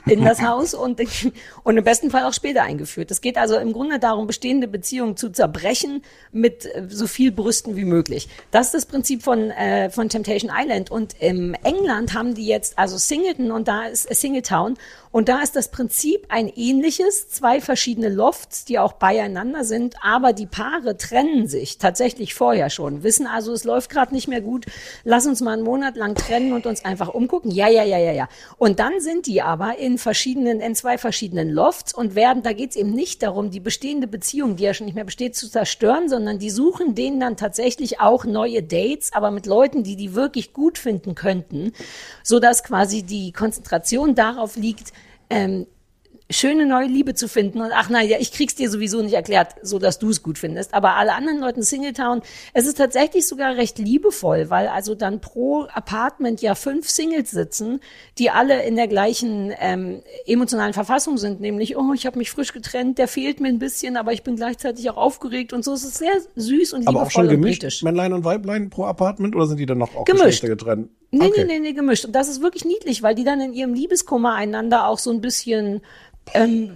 in 0.04 0.22
das 0.22 0.42
Haus 0.46 0.74
und, 0.74 1.00
und 1.64 1.76
im 1.78 1.82
besten 1.82 2.10
Fall 2.10 2.24
auch 2.24 2.34
später 2.34 2.62
eingeführt. 2.62 3.10
Es 3.10 3.22
geht 3.22 3.38
also 3.38 3.56
im 3.56 3.72
Grunde 3.72 3.98
darum, 3.98 4.26
bestehende 4.26 4.68
Beziehungen 4.68 5.16
zu 5.16 5.30
zerbrechen 5.30 6.02
mit 6.30 6.66
äh, 6.66 6.86
so 6.88 7.06
viel 7.06 7.32
Brüsten 7.32 7.74
wie 7.74 7.86
möglich. 7.86 8.28
Das 8.50 8.66
ist 8.66 8.74
das 8.74 8.86
Prinzip 8.86 9.22
von, 9.22 9.50
äh, 9.50 9.88
von 9.88 10.10
Temptation 10.10 10.52
Island. 10.54 10.90
Und 10.90 11.16
im 11.20 11.54
England 11.64 12.12
haben 12.12 12.34
die 12.34 12.46
jetzt 12.46 12.78
also 12.78 12.98
Singleton 12.98 13.50
und 13.50 13.66
da 13.66 13.86
ist 13.86 14.10
äh, 14.10 14.14
Singletown 14.14 14.76
und 15.12 15.28
da 15.28 15.42
ist 15.42 15.54
das 15.56 15.70
Prinzip 15.70 16.24
ein 16.30 16.48
ähnliches, 16.48 17.28
zwei 17.28 17.60
verschiedene 17.60 18.08
Lofts, 18.08 18.64
die 18.64 18.78
auch 18.78 18.94
beieinander 18.94 19.62
sind, 19.62 19.94
aber 20.00 20.32
die 20.32 20.46
Paare 20.46 20.96
trennen 20.96 21.46
sich 21.46 21.76
tatsächlich 21.76 22.32
vorher 22.34 22.70
schon, 22.70 23.02
wissen 23.02 23.26
also, 23.26 23.52
es 23.52 23.64
läuft 23.64 23.90
gerade 23.90 24.14
nicht 24.14 24.26
mehr 24.26 24.40
gut, 24.40 24.64
lass 25.04 25.26
uns 25.26 25.42
mal 25.42 25.52
einen 25.52 25.64
Monat 25.64 25.96
lang 25.96 26.14
trennen 26.14 26.54
und 26.54 26.64
uns 26.64 26.86
einfach 26.86 27.08
umgucken. 27.08 27.50
Ja, 27.50 27.68
ja, 27.68 27.84
ja, 27.84 27.98
ja, 27.98 28.12
ja. 28.12 28.28
Und 28.56 28.78
dann 28.78 29.00
sind 29.00 29.26
die 29.26 29.42
aber 29.42 29.76
in 29.78 29.98
verschiedenen, 29.98 30.60
in 30.60 30.74
zwei 30.74 30.96
verschiedenen 30.96 31.50
Lofts 31.50 31.92
und 31.92 32.14
werden, 32.14 32.42
da 32.42 32.54
geht 32.54 32.70
es 32.70 32.76
eben 32.76 32.92
nicht 32.92 33.22
darum, 33.22 33.50
die 33.50 33.60
bestehende 33.60 34.06
Beziehung, 34.06 34.56
die 34.56 34.64
ja 34.64 34.72
schon 34.72 34.86
nicht 34.86 34.94
mehr 34.94 35.04
besteht, 35.04 35.36
zu 35.36 35.50
zerstören, 35.50 36.08
sondern 36.08 36.38
die 36.38 36.50
suchen 36.50 36.94
denen 36.94 37.20
dann 37.20 37.36
tatsächlich 37.36 38.00
auch 38.00 38.24
neue 38.24 38.62
Dates, 38.62 39.12
aber 39.12 39.30
mit 39.30 39.44
Leuten, 39.44 39.82
die 39.82 39.96
die 39.96 40.14
wirklich 40.14 40.54
gut 40.54 40.78
finden 40.78 41.14
könnten, 41.14 41.74
so 42.22 42.40
dass 42.40 42.64
quasi 42.64 43.02
die 43.02 43.32
Konzentration 43.32 44.14
darauf 44.14 44.56
liegt, 44.56 44.92
ähm, 45.32 45.66
schöne 46.32 46.66
neue 46.66 46.86
Liebe 46.86 47.14
zu 47.14 47.28
finden 47.28 47.60
und 47.60 47.70
ach 47.72 47.88
naja, 47.88 48.16
ich 48.20 48.32
krieg's 48.32 48.54
dir 48.54 48.70
sowieso 48.70 49.02
nicht 49.02 49.14
erklärt, 49.14 49.54
so 49.62 49.78
dass 49.78 49.98
du 49.98 50.10
es 50.10 50.22
gut 50.22 50.38
findest. 50.38 50.74
Aber 50.74 50.96
alle 50.96 51.14
anderen 51.14 51.40
Leuten 51.40 51.62
Singletown, 51.62 52.22
es 52.52 52.66
ist 52.66 52.78
tatsächlich 52.78 53.26
sogar 53.26 53.56
recht 53.56 53.78
liebevoll, 53.78 54.50
weil 54.50 54.68
also 54.68 54.94
dann 54.94 55.20
pro 55.20 55.66
Apartment 55.72 56.40
ja 56.42 56.54
fünf 56.54 56.88
Singles 56.88 57.30
sitzen, 57.30 57.80
die 58.18 58.30
alle 58.30 58.62
in 58.64 58.76
der 58.76 58.88
gleichen 58.88 59.52
ähm, 59.58 60.02
emotionalen 60.26 60.72
Verfassung 60.72 61.18
sind, 61.18 61.40
nämlich 61.40 61.76
oh, 61.76 61.92
ich 61.94 62.06
habe 62.06 62.18
mich 62.18 62.30
frisch 62.30 62.52
getrennt, 62.52 62.98
der 62.98 63.08
fehlt 63.08 63.40
mir 63.40 63.48
ein 63.48 63.58
bisschen, 63.58 63.96
aber 63.96 64.12
ich 64.12 64.22
bin 64.22 64.36
gleichzeitig 64.36 64.88
auch 64.90 64.96
aufgeregt 64.96 65.52
und 65.52 65.64
so. 65.64 65.72
Es 65.72 65.84
ist 65.84 65.98
sehr 65.98 66.14
süß 66.36 66.72
und 66.72 66.88
Aber 66.88 67.00
liebevoll 67.00 67.06
auch 67.06 67.10
schon 67.10 67.24
und 67.24 67.30
gemischt, 67.30 67.60
britisch. 67.60 67.82
Männlein 67.82 68.12
und 68.12 68.24
Weiblein 68.24 68.70
pro 68.70 68.84
Apartment 68.84 69.34
oder 69.34 69.46
sind 69.46 69.58
die 69.58 69.66
dann 69.66 69.78
noch 69.78 69.94
auch 69.94 70.04
Gemischt. 70.04 70.24
Geschlechter 70.24 70.48
getrennt? 70.48 70.90
Nee, 71.14 71.26
Okay. 71.26 71.44
nee, 71.44 71.54
nee, 71.54 71.60
nee, 71.60 71.72
gemischt. 71.74 72.06
Und 72.06 72.12
das 72.12 72.28
ist 72.28 72.40
wirklich 72.42 72.64
niedlich, 72.64 73.02
weil 73.02 73.14
die 73.14 73.24
dann 73.24 73.40
in 73.40 73.52
ihrem 73.52 73.74
Liebeskummer 73.74 74.34
einander 74.34 74.86
auch 74.88 74.98
so 74.98 75.10
ein 75.10 75.20
bisschen 75.20 75.82
ähm, 76.32 76.70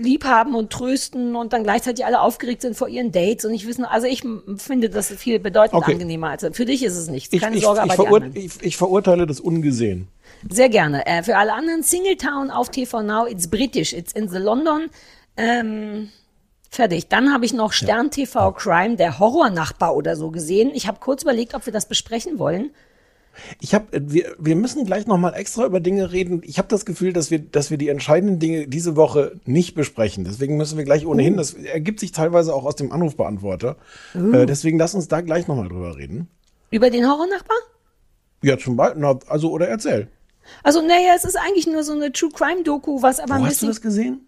lieb 0.00 0.24
haben 0.24 0.54
und 0.54 0.70
trösten 0.72 1.34
und 1.34 1.52
dann 1.52 1.64
gleichzeitig 1.64 2.06
alle 2.06 2.20
aufgeregt 2.20 2.62
sind 2.62 2.76
vor 2.76 2.88
ihren 2.88 3.10
Dates 3.10 3.44
und 3.44 3.50
nicht 3.50 3.66
wissen, 3.66 3.84
also 3.84 4.06
ich 4.06 4.22
finde 4.58 4.88
das 4.88 5.08
viel 5.08 5.40
bedeutend 5.40 5.82
Okay. 5.82 5.92
angenehmer 5.94 6.28
als 6.28 6.46
für 6.52 6.64
dich 6.64 6.84
ist 6.84 6.96
es 6.96 7.08
nichts. 7.08 7.32
Ich, 7.32 7.40
Keine 7.40 7.56
ich, 7.56 7.64
Sorge, 7.64 7.80
ich, 7.84 7.92
aber 7.92 7.94
verur 7.94 8.22
ich, 8.34 8.52
ich 8.62 8.76
verurteile 8.76 9.26
das 9.26 9.40
ungesehen. 9.40 10.06
Sehr 10.48 10.68
gerne. 10.68 11.04
Äh, 11.06 11.24
für 11.24 11.36
alle 11.36 11.54
anderen 11.54 11.82
Singletown 11.82 12.50
auf 12.52 12.70
TV 12.70 13.02
Now, 13.02 13.26
it's 13.26 13.48
British, 13.48 13.92
it's 13.92 14.12
in 14.12 14.28
the 14.28 14.38
London. 14.38 14.88
Ähm, 15.36 16.10
fertig. 16.70 17.08
Dann 17.08 17.32
habe 17.32 17.44
ich 17.44 17.52
noch 17.52 17.72
Stern 17.72 18.12
TV 18.12 18.52
Crime, 18.52 18.94
der 18.96 19.18
Horrornachbar 19.18 19.96
oder 19.96 20.14
so 20.14 20.30
gesehen. 20.30 20.70
Ich 20.74 20.86
habe 20.86 21.00
kurz 21.00 21.22
überlegt, 21.22 21.54
ob 21.54 21.66
wir 21.66 21.72
das 21.72 21.88
besprechen 21.88 22.38
wollen. 22.38 22.70
Ich 23.60 23.74
habe, 23.74 23.86
wir, 23.92 24.34
wir 24.38 24.56
müssen 24.56 24.84
gleich 24.84 25.06
noch 25.06 25.18
mal 25.18 25.32
extra 25.34 25.64
über 25.66 25.80
Dinge 25.80 26.12
reden. 26.12 26.42
Ich 26.44 26.58
habe 26.58 26.68
das 26.68 26.84
Gefühl, 26.84 27.12
dass 27.12 27.30
wir, 27.30 27.38
dass 27.38 27.70
wir 27.70 27.78
die 27.78 27.88
entscheidenden 27.88 28.38
Dinge 28.38 28.68
diese 28.68 28.96
Woche 28.96 29.40
nicht 29.44 29.74
besprechen. 29.74 30.24
Deswegen 30.24 30.56
müssen 30.56 30.78
wir 30.78 30.84
gleich 30.84 31.06
ohnehin. 31.06 31.36
Das 31.36 31.54
ergibt 31.54 32.00
sich 32.00 32.12
teilweise 32.12 32.54
auch 32.54 32.64
aus 32.64 32.76
dem 32.76 32.92
Anrufbeantworter. 32.92 33.76
Äh, 34.14 34.46
deswegen 34.46 34.78
lass 34.78 34.94
uns 34.94 35.08
da 35.08 35.20
gleich 35.20 35.48
noch 35.48 35.56
mal 35.56 35.68
drüber 35.68 35.96
reden. 35.96 36.28
Über 36.70 36.90
den 36.90 37.08
Horrornachbar? 37.08 37.56
Ja, 38.42 38.58
zum 38.58 38.76
Beispiel. 38.76 39.00
Na, 39.00 39.18
also 39.28 39.50
oder 39.50 39.68
erzähl. 39.68 40.08
Also, 40.62 40.82
naja, 40.82 41.14
es 41.16 41.24
ist 41.24 41.36
eigentlich 41.36 41.66
nur 41.66 41.82
so 41.84 41.92
eine 41.92 42.12
True 42.12 42.30
Crime 42.32 42.62
Doku, 42.64 43.00
was 43.00 43.18
aber 43.18 43.34
Wo 43.34 43.38
ein 43.38 43.46
hast 43.46 43.62
du 43.62 43.66
bisschen. 43.66 43.68
das 43.68 43.80
gesehen? 43.80 44.20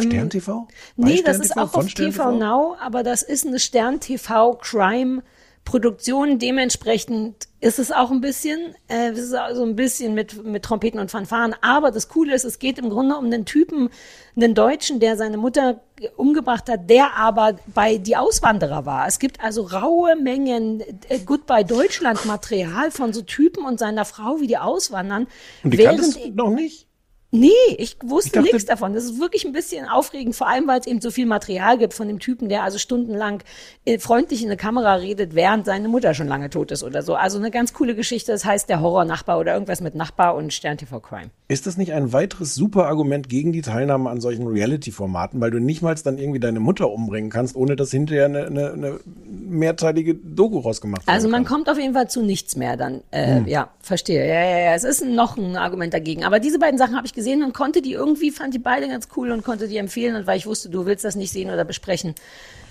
Stern 0.00 0.30
TV? 0.30 0.68
Bei 0.96 1.08
Nee, 1.08 1.16
Stern 1.18 1.24
das 1.26 1.38
ist 1.40 1.48
TV? 1.54 1.60
auch 1.62 1.70
Von 1.72 1.84
auf 1.86 1.94
TV 1.94 2.32
Now, 2.38 2.76
aber 2.80 3.02
das 3.02 3.22
ist 3.22 3.46
eine 3.46 3.58
Stern 3.58 3.98
TV 4.00 4.54
Crime 4.60 5.22
Produktion. 5.64 6.38
Dementsprechend 6.38 7.48
ist 7.60 7.78
es 7.78 7.92
auch 7.92 8.10
ein 8.10 8.20
bisschen, 8.20 8.74
äh, 8.88 9.10
es 9.10 9.18
ist 9.18 9.34
also 9.34 9.62
ein 9.64 9.76
bisschen 9.76 10.14
mit, 10.14 10.44
mit 10.44 10.64
Trompeten 10.64 10.98
und 11.00 11.10
Fanfaren. 11.10 11.54
Aber 11.60 11.90
das 11.90 12.08
Coole 12.08 12.34
ist, 12.34 12.44
es 12.44 12.58
geht 12.58 12.78
im 12.78 12.90
Grunde 12.90 13.16
um 13.16 13.26
einen 13.26 13.44
Typen, 13.44 13.88
einen 14.36 14.54
Deutschen, 14.54 15.00
der 15.00 15.16
seine 15.16 15.36
Mutter 15.36 15.80
umgebracht 16.16 16.68
hat, 16.68 16.90
der 16.90 17.16
aber 17.16 17.56
bei 17.74 17.98
die 17.98 18.16
Auswanderer 18.16 18.84
war. 18.84 19.06
Es 19.06 19.18
gibt 19.18 19.42
also 19.42 19.62
raue 19.62 20.16
Mengen 20.16 20.80
äh, 21.08 21.18
Goodbye 21.24 21.64
Deutschland 21.64 22.24
Material 22.24 22.90
von 22.90 23.12
so 23.12 23.22
Typen 23.22 23.64
und 23.64 23.78
seiner 23.78 24.04
Frau, 24.04 24.40
wie 24.40 24.48
die 24.48 24.58
auswandern. 24.58 25.26
Und 25.62 25.74
die 25.74 25.78
während 25.78 26.34
noch 26.36 26.50
nicht? 26.50 26.88
Nee, 27.34 27.48
ich 27.78 27.96
wusste 28.04 28.26
Ich 28.28 28.32
dachte- 28.34 28.48
nichts 28.54 28.66
davon. 28.66 28.92
Das 28.92 29.04
ist 29.04 29.18
wirklich 29.18 29.46
ein 29.46 29.52
bisschen 29.52 29.88
aufregend, 29.88 30.36
vor 30.36 30.48
allem 30.48 30.66
weil 30.68 30.80
es 30.80 30.86
eben 30.86 31.00
so 31.00 31.10
viel 31.10 31.24
Material 31.24 31.78
gibt 31.78 31.94
von 31.94 32.06
dem 32.06 32.18
Typen, 32.18 32.50
der 32.50 32.62
also 32.62 32.76
stundenlang 32.76 33.42
äh, 33.86 33.98
freundlich 33.98 34.42
in 34.42 34.48
eine 34.48 34.58
Kamera 34.58 34.96
redet, 34.96 35.34
während 35.34 35.64
seine 35.64 35.88
Mutter 35.88 36.12
schon 36.12 36.28
lange 36.28 36.50
tot 36.50 36.70
ist 36.72 36.82
oder 36.84 37.02
so. 37.02 37.14
Also 37.14 37.38
eine 37.38 37.50
ganz 37.50 37.72
coole 37.72 37.94
Geschichte. 37.94 38.32
Das 38.32 38.44
heißt 38.44 38.68
der 38.68 38.82
Horror-Nachbar 38.82 39.38
oder 39.38 39.54
irgendwas 39.54 39.80
mit 39.80 39.94
Nachbar 39.94 40.34
und 40.34 40.52
Stern 40.52 40.76
TV 40.76 41.00
Crime. 41.00 41.30
Ist 41.48 41.66
das 41.66 41.78
nicht 41.78 41.92
ein 41.92 42.12
weiteres 42.12 42.54
super 42.54 42.86
Argument 42.86 43.30
gegen 43.30 43.52
die 43.52 43.62
Teilnahme 43.62 44.10
an 44.10 44.20
solchen 44.20 44.46
Reality-Formaten, 44.46 45.40
weil 45.40 45.50
du 45.50 45.58
nicht 45.58 45.80
mal 45.80 45.94
dann 46.04 46.18
irgendwie 46.18 46.40
deine 46.40 46.60
Mutter 46.60 46.90
umbringen 46.90 47.30
kannst, 47.30 47.56
ohne 47.56 47.76
dass 47.76 47.90
hinterher 47.90 48.26
eine, 48.26 48.44
eine, 48.46 48.72
eine 48.72 49.00
mehrteilige 49.48 50.14
Doku 50.14 50.58
rausgemacht 50.58 51.06
werden 51.06 51.14
Also 51.14 51.28
man 51.28 51.44
kann? 51.44 51.54
kommt 51.56 51.70
auf 51.70 51.78
jeden 51.78 51.94
Fall 51.94 52.08
zu 52.10 52.22
nichts 52.22 52.56
mehr 52.56 52.76
dann. 52.76 53.02
Äh, 53.10 53.42
Ja, 53.50 53.70
verstehe. 53.80 54.26
Ja, 54.26 54.42
ja, 54.44 54.58
ja. 54.66 54.74
Es 54.74 54.84
ist 54.84 55.02
noch 55.04 55.36
ein 55.38 55.56
Argument 55.56 55.92
dagegen. 55.94 56.24
Aber 56.24 56.38
diese 56.40 56.58
beiden 56.58 56.78
Sachen 56.78 56.94
habe 56.96 57.06
ich 57.06 57.12
gesehen 57.12 57.21
und 57.42 57.52
konnte 57.54 57.82
die 57.82 57.92
irgendwie, 57.92 58.30
fand 58.30 58.54
die 58.54 58.58
beide 58.58 58.88
ganz 58.88 59.08
cool 59.16 59.30
und 59.30 59.44
konnte 59.44 59.68
die 59.68 59.76
empfehlen. 59.76 60.16
Und 60.16 60.26
weil 60.26 60.38
ich 60.38 60.46
wusste, 60.46 60.68
du 60.68 60.86
willst 60.86 61.04
das 61.04 61.16
nicht 61.16 61.32
sehen 61.32 61.50
oder 61.50 61.64
besprechen, 61.64 62.14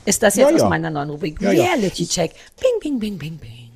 ist 0.06 0.22
das 0.24 0.36
jetzt 0.36 0.50
Ja, 0.50 0.56
aus 0.56 0.62
ja. 0.62 0.70
meiner 0.70 0.90
neuen 0.90 1.10
Rubrik. 1.10 1.42
Ja. 1.42 1.50
Reality 1.50 2.06
Check. 2.08 2.32
Bing, 2.60 2.80
bing, 2.82 3.00
bing, 3.00 3.18
bing, 3.18 3.38
bing. 3.38 3.70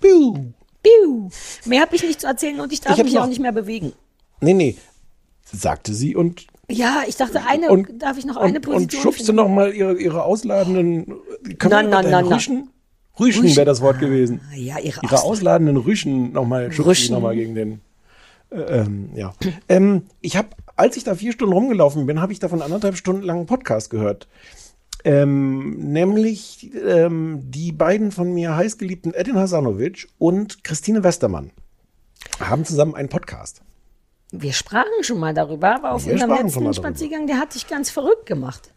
Piu. 0.00 0.34
Piu. 0.82 1.28
Mehr 1.64 1.82
habe 1.82 1.96
ich 1.96 2.02
nicht 2.02 2.20
zu 2.20 2.26
erzählen 2.26 2.60
und 2.60 2.72
ich 2.72 2.80
darf 2.80 2.98
Ich 2.98 3.04
mich 3.04 3.18
auch 3.18 3.26
nicht 3.26 3.40
mehr 3.40 3.52
bewegen. 3.52 3.92
Nee, 4.40 4.52
nee, 4.54 4.76
sagte 5.50 5.94
sie 5.94 6.14
und 6.14 6.46
Ja, 6.68 7.02
ich 7.06 7.16
dachte, 7.16 7.40
eine, 7.46 7.70
und, 7.70 8.02
darf 8.02 8.18
ich 8.18 8.26
noch 8.26 8.36
eine 8.36 8.58
und, 8.58 8.66
und 8.66 8.72
Position 8.72 9.02
schubste 9.02 9.24
finden? 9.26 9.36
noch 9.36 9.48
mal 9.48 9.72
ihre, 9.72 9.94
ihre 9.98 10.24
ausladenden 10.24 11.06
können 11.58 11.88
Na, 11.90 12.02
na, 12.02 12.02
na. 12.02 12.34
Rüschen? 12.34 12.68
Rüschen 13.18 13.44
wäre 13.56 13.64
das 13.64 13.80
Wort 13.80 14.00
gewesen. 14.00 14.40
Ah, 14.52 14.56
Ja, 14.56 14.78
ihre, 14.78 15.00
Ihre 15.02 15.14
Aus 15.14 15.22
ausladenden 15.24 15.76
Rüschen 15.76 16.32
nochmal 16.32 16.70
schubste 16.72 17.12
noch 17.12 17.20
mal 17.20 17.34
gegen 17.34 17.54
den. 17.54 17.80
Äh, 18.54 18.80
ähm, 18.80 19.10
ja. 19.14 19.34
ähm, 19.68 20.02
ich 20.20 20.36
habe, 20.36 20.48
als 20.76 20.96
ich 20.96 21.04
da 21.04 21.14
vier 21.14 21.32
Stunden 21.32 21.52
rumgelaufen 21.52 22.06
bin, 22.06 22.20
habe 22.20 22.32
ich 22.32 22.38
davon 22.38 22.62
anderthalb 22.62 22.96
Stunden 22.96 23.22
lang 23.22 23.38
einen 23.38 23.46
Podcast 23.46 23.90
gehört. 23.90 24.28
Ähm, 25.04 25.92
nämlich 25.92 26.70
ähm, 26.74 27.40
die 27.42 27.72
beiden 27.72 28.10
von 28.10 28.32
mir 28.32 28.56
heißgeliebten 28.56 29.12
Edin 29.12 29.36
Hasanovic 29.36 30.08
und 30.18 30.64
Christine 30.64 31.04
Westermann 31.04 31.50
haben 32.40 32.64
zusammen 32.64 32.94
einen 32.94 33.10
Podcast. 33.10 33.60
Wir 34.30 34.52
sprachen 34.52 35.02
schon 35.02 35.18
mal 35.18 35.34
darüber, 35.34 35.74
aber 35.74 35.92
auf 35.92 36.06
Wir 36.06 36.14
unserem 36.14 36.30
letzten. 36.30 36.74
Spaziergang, 36.74 37.26
der 37.26 37.38
hat 37.38 37.54
dich 37.54 37.66
ganz 37.68 37.90
verrückt 37.90 38.26
gemacht. 38.26 38.72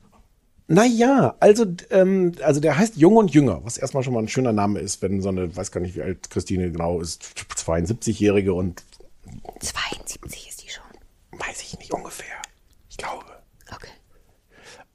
Naja, 0.67 1.35
also, 1.39 1.65
ähm, 1.91 2.33
also 2.43 2.59
der 2.59 2.77
heißt 2.77 2.97
Jung 2.97 3.15
und 3.15 3.31
Jünger, 3.31 3.61
was 3.63 3.77
erstmal 3.77 4.03
schon 4.03 4.13
mal 4.13 4.21
ein 4.21 4.27
schöner 4.27 4.51
Name 4.51 4.79
ist, 4.79 5.01
wenn 5.01 5.21
so 5.21 5.29
eine, 5.29 5.55
weiß 5.55 5.71
gar 5.71 5.79
nicht, 5.79 5.95
wie 5.95 6.01
alt 6.01 6.29
Christine 6.29 6.69
genau 6.71 6.99
ist, 6.99 7.23
72-Jährige 7.55 8.53
und 8.53 8.83
72 9.59 10.47
ist 10.49 10.63
die 10.63 10.69
schon. 10.69 10.83
weiß 11.39 11.61
ich 11.63 11.77
nicht 11.79 11.93
ungefähr. 11.93 12.35
Ich 12.89 12.97
glaube. 12.97 13.25
Okay. 13.73 13.91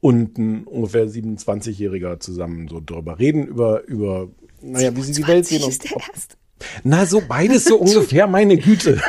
Und 0.01 0.37
ein 0.39 0.65
ungefähr 0.65 1.07
27-Jähriger 1.07 2.19
zusammen 2.21 2.69
so 2.69 2.81
drüber 2.85 3.19
reden, 3.19 3.47
über, 3.47 3.85
über, 3.85 4.29
naja, 4.61 4.95
wie 4.97 5.03
sie 5.03 5.13
die 5.13 5.27
Welt 5.29 5.47
20 5.47 5.61
sehen. 5.61 5.69
ist 5.71 5.85
der 5.85 5.97
ob, 5.97 6.09
erste. 6.09 6.37
na, 6.83 7.07
so 7.07 7.21
beides 7.27 7.65
so 7.65 7.77
ungefähr, 7.81 8.27
meine 8.27 8.57
Güte. 8.57 9.01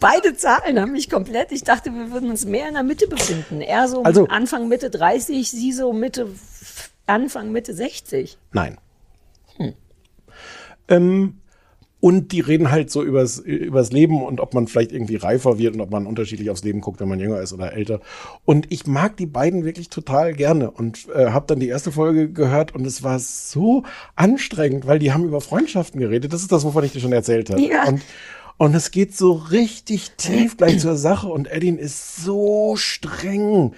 Beide 0.00 0.36
Zahlen 0.36 0.78
haben 0.78 0.92
mich 0.92 1.08
komplett. 1.08 1.52
Ich 1.52 1.64
dachte, 1.64 1.90
wir 1.94 2.10
würden 2.10 2.28
uns 2.30 2.44
mehr 2.44 2.68
in 2.68 2.74
der 2.74 2.82
Mitte 2.82 3.06
befinden. 3.08 3.62
Er 3.62 3.88
so 3.88 4.02
Also- 4.02 4.26
Anfang, 4.28 4.68
Mitte 4.68 4.90
30, 4.90 5.50
sie 5.50 5.72
so 5.72 5.92
Mitte 5.94 6.28
Anfang, 7.06 7.52
Mitte 7.52 7.72
60. 7.74 8.36
Nein. 8.52 8.76
Ähm, 10.88 11.40
und 12.04 12.32
die 12.32 12.40
reden 12.40 12.70
halt 12.70 12.90
so 12.90 13.02
übers, 13.02 13.38
übers 13.38 13.90
Leben 13.90 14.22
und 14.22 14.38
ob 14.38 14.52
man 14.52 14.66
vielleicht 14.66 14.92
irgendwie 14.92 15.16
reifer 15.16 15.56
wird 15.56 15.74
und 15.74 15.80
ob 15.80 15.90
man 15.90 16.06
unterschiedlich 16.06 16.50
aufs 16.50 16.62
Leben 16.62 16.82
guckt, 16.82 17.00
wenn 17.00 17.08
man 17.08 17.18
jünger 17.18 17.40
ist 17.40 17.54
oder 17.54 17.72
älter. 17.72 18.00
Und 18.44 18.70
ich 18.70 18.86
mag 18.86 19.16
die 19.16 19.24
beiden 19.24 19.64
wirklich 19.64 19.88
total 19.88 20.34
gerne 20.34 20.70
und 20.70 21.08
äh, 21.14 21.30
habe 21.30 21.46
dann 21.46 21.60
die 21.60 21.68
erste 21.68 21.92
Folge 21.92 22.30
gehört 22.30 22.74
und 22.74 22.86
es 22.86 23.02
war 23.02 23.18
so 23.18 23.84
anstrengend, 24.16 24.86
weil 24.86 24.98
die 24.98 25.14
haben 25.14 25.24
über 25.24 25.40
Freundschaften 25.40 25.98
geredet. 25.98 26.34
Das 26.34 26.42
ist 26.42 26.52
das, 26.52 26.62
wovon 26.64 26.84
ich 26.84 26.92
dir 26.92 27.00
schon 27.00 27.14
erzählt 27.14 27.48
habe. 27.48 27.62
Ja. 27.62 27.88
Und 27.88 28.02
und 28.56 28.72
es 28.76 28.92
geht 28.92 29.16
so 29.16 29.32
richtig 29.32 30.12
tief 30.12 30.56
gleich 30.56 30.78
zur 30.78 30.96
Sache 30.96 31.26
und 31.26 31.50
Edin 31.50 31.76
ist 31.76 32.18
so 32.22 32.76
streng, 32.76 33.72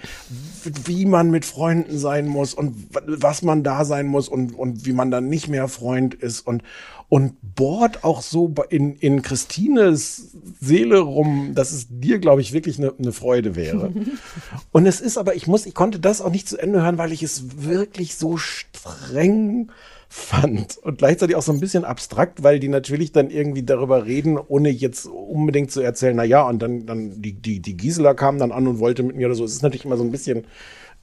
wie 0.85 1.07
man 1.07 1.31
mit 1.31 1.45
Freunden 1.45 1.97
sein 1.97 2.27
muss 2.27 2.53
und 2.53 2.75
was 3.07 3.41
man 3.41 3.63
da 3.63 3.85
sein 3.85 4.05
muss 4.05 4.29
und, 4.29 4.53
und 4.53 4.85
wie 4.85 4.93
man 4.93 5.09
dann 5.09 5.29
nicht 5.29 5.47
mehr 5.47 5.67
Freund 5.67 6.13
ist 6.13 6.41
und, 6.41 6.61
und 7.09 7.35
bohrt 7.55 8.03
auch 8.03 8.21
so 8.21 8.53
in, 8.69 8.95
in 8.95 9.21
Christines 9.21 10.31
Seele 10.59 10.99
rum, 10.99 11.51
dass 11.55 11.71
es 11.71 11.87
dir, 11.89 12.19
glaube 12.19 12.41
ich, 12.41 12.51
wirklich 12.51 12.77
eine, 12.77 12.93
eine 12.97 13.13
Freude 13.13 13.55
wäre. 13.55 13.93
und 14.71 14.85
es 14.85 14.99
ist 14.99 15.17
aber, 15.17 15.35
ich 15.35 15.47
muss, 15.47 15.65
ich 15.65 15.73
konnte 15.73 15.99
das 15.99 16.21
auch 16.21 16.31
nicht 16.31 16.49
zu 16.49 16.57
Ende 16.57 16.81
hören, 16.81 16.97
weil 16.97 17.13
ich 17.13 17.23
es 17.23 17.63
wirklich 17.63 18.15
so 18.15 18.37
streng 18.37 19.71
fand 20.09 20.77
und 20.77 20.97
gleichzeitig 20.97 21.35
auch 21.35 21.41
so 21.41 21.51
ein 21.51 21.59
bisschen 21.59 21.83
abstrakt, 21.83 22.43
weil 22.43 22.59
die 22.59 22.69
natürlich 22.69 23.11
dann 23.11 23.29
irgendwie 23.29 23.63
darüber 23.63 24.05
reden, 24.05 24.37
ohne 24.37 24.69
jetzt 24.69 25.05
unbedingt 25.05 25.71
zu 25.71 25.81
erzählen, 25.81 26.15
na 26.15 26.23
ja, 26.23 26.47
und 26.47 26.61
dann, 26.61 26.85
dann 26.85 27.21
die, 27.21 27.33
die, 27.33 27.59
die 27.59 27.75
Gisela 27.75 28.13
kam 28.13 28.37
dann 28.37 28.51
an 28.51 28.67
und 28.67 28.79
wollte 28.79 29.03
mit 29.03 29.15
mir 29.15 29.27
oder 29.27 29.35
so. 29.35 29.43
Es 29.43 29.53
ist 29.53 29.63
natürlich 29.63 29.85
immer 29.85 29.97
so 29.97 30.03
ein 30.03 30.11
bisschen 30.11 30.45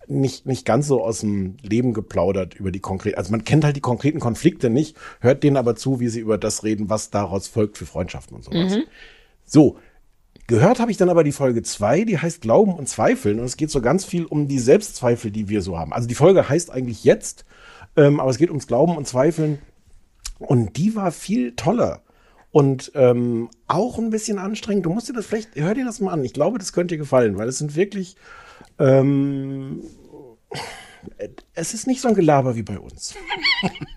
nicht, 0.06 0.46
nicht 0.46 0.64
ganz 0.66 0.86
so 0.86 1.02
aus 1.02 1.20
dem 1.20 1.56
Leben 1.62 1.92
geplaudert 1.92 2.54
über 2.54 2.70
die 2.70 2.80
konkreten, 2.80 3.18
also 3.18 3.30
man 3.30 3.44
kennt 3.44 3.64
halt 3.64 3.76
die 3.76 3.80
konkreten 3.80 4.20
Konflikte 4.20 4.70
nicht, 4.70 4.96
hört 5.20 5.42
denen 5.42 5.56
aber 5.56 5.76
zu, 5.76 6.00
wie 6.00 6.08
sie 6.08 6.20
über 6.20 6.38
das 6.38 6.64
reden, 6.64 6.90
was 6.90 7.10
daraus 7.10 7.48
folgt 7.48 7.78
für 7.78 7.86
Freundschaften 7.86 8.36
und 8.36 8.44
sowas. 8.44 8.72
So. 9.44 9.78
Gehört 10.46 10.78
habe 10.78 10.90
ich 10.90 10.98
dann 10.98 11.08
aber 11.08 11.24
die 11.24 11.32
Folge 11.32 11.62
zwei, 11.62 12.04
die 12.04 12.18
heißt 12.18 12.42
Glauben 12.42 12.74
und 12.74 12.86
Zweifeln. 12.86 13.38
Und 13.38 13.46
es 13.46 13.56
geht 13.56 13.70
so 13.70 13.80
ganz 13.80 14.04
viel 14.04 14.26
um 14.26 14.46
die 14.46 14.58
Selbstzweifel, 14.58 15.30
die 15.30 15.48
wir 15.48 15.62
so 15.62 15.78
haben. 15.78 15.94
Also 15.94 16.06
die 16.06 16.14
Folge 16.14 16.46
heißt 16.46 16.70
eigentlich 16.70 17.02
jetzt, 17.02 17.46
ähm, 17.96 18.20
aber 18.20 18.30
es 18.30 18.36
geht 18.36 18.50
ums 18.50 18.66
Glauben 18.66 18.96
und 18.96 19.06
Zweifeln. 19.06 19.58
Und 20.38 20.76
die 20.76 20.96
war 20.96 21.12
viel 21.12 21.56
toller. 21.56 22.02
Und 22.50 22.92
ähm, 22.94 23.48
auch 23.68 23.98
ein 23.98 24.10
bisschen 24.10 24.38
anstrengend. 24.38 24.84
Du 24.84 24.90
musst 24.90 25.08
dir 25.08 25.14
das 25.14 25.26
vielleicht, 25.26 25.56
hör 25.56 25.74
dir 25.74 25.86
das 25.86 26.00
mal 26.00 26.12
an. 26.12 26.24
Ich 26.24 26.34
glaube, 26.34 26.58
das 26.58 26.74
könnte 26.74 26.94
dir 26.94 26.98
gefallen, 26.98 27.38
weil 27.38 27.48
es 27.48 27.58
sind 27.58 27.74
wirklich, 27.74 28.16
ähm, 28.78 29.82
es 31.56 31.72
ist 31.72 31.86
nicht 31.86 32.00
so 32.00 32.08
ein 32.08 32.14
Gelaber 32.14 32.56
wie 32.56 32.62
bei 32.62 32.78
uns. 32.78 33.14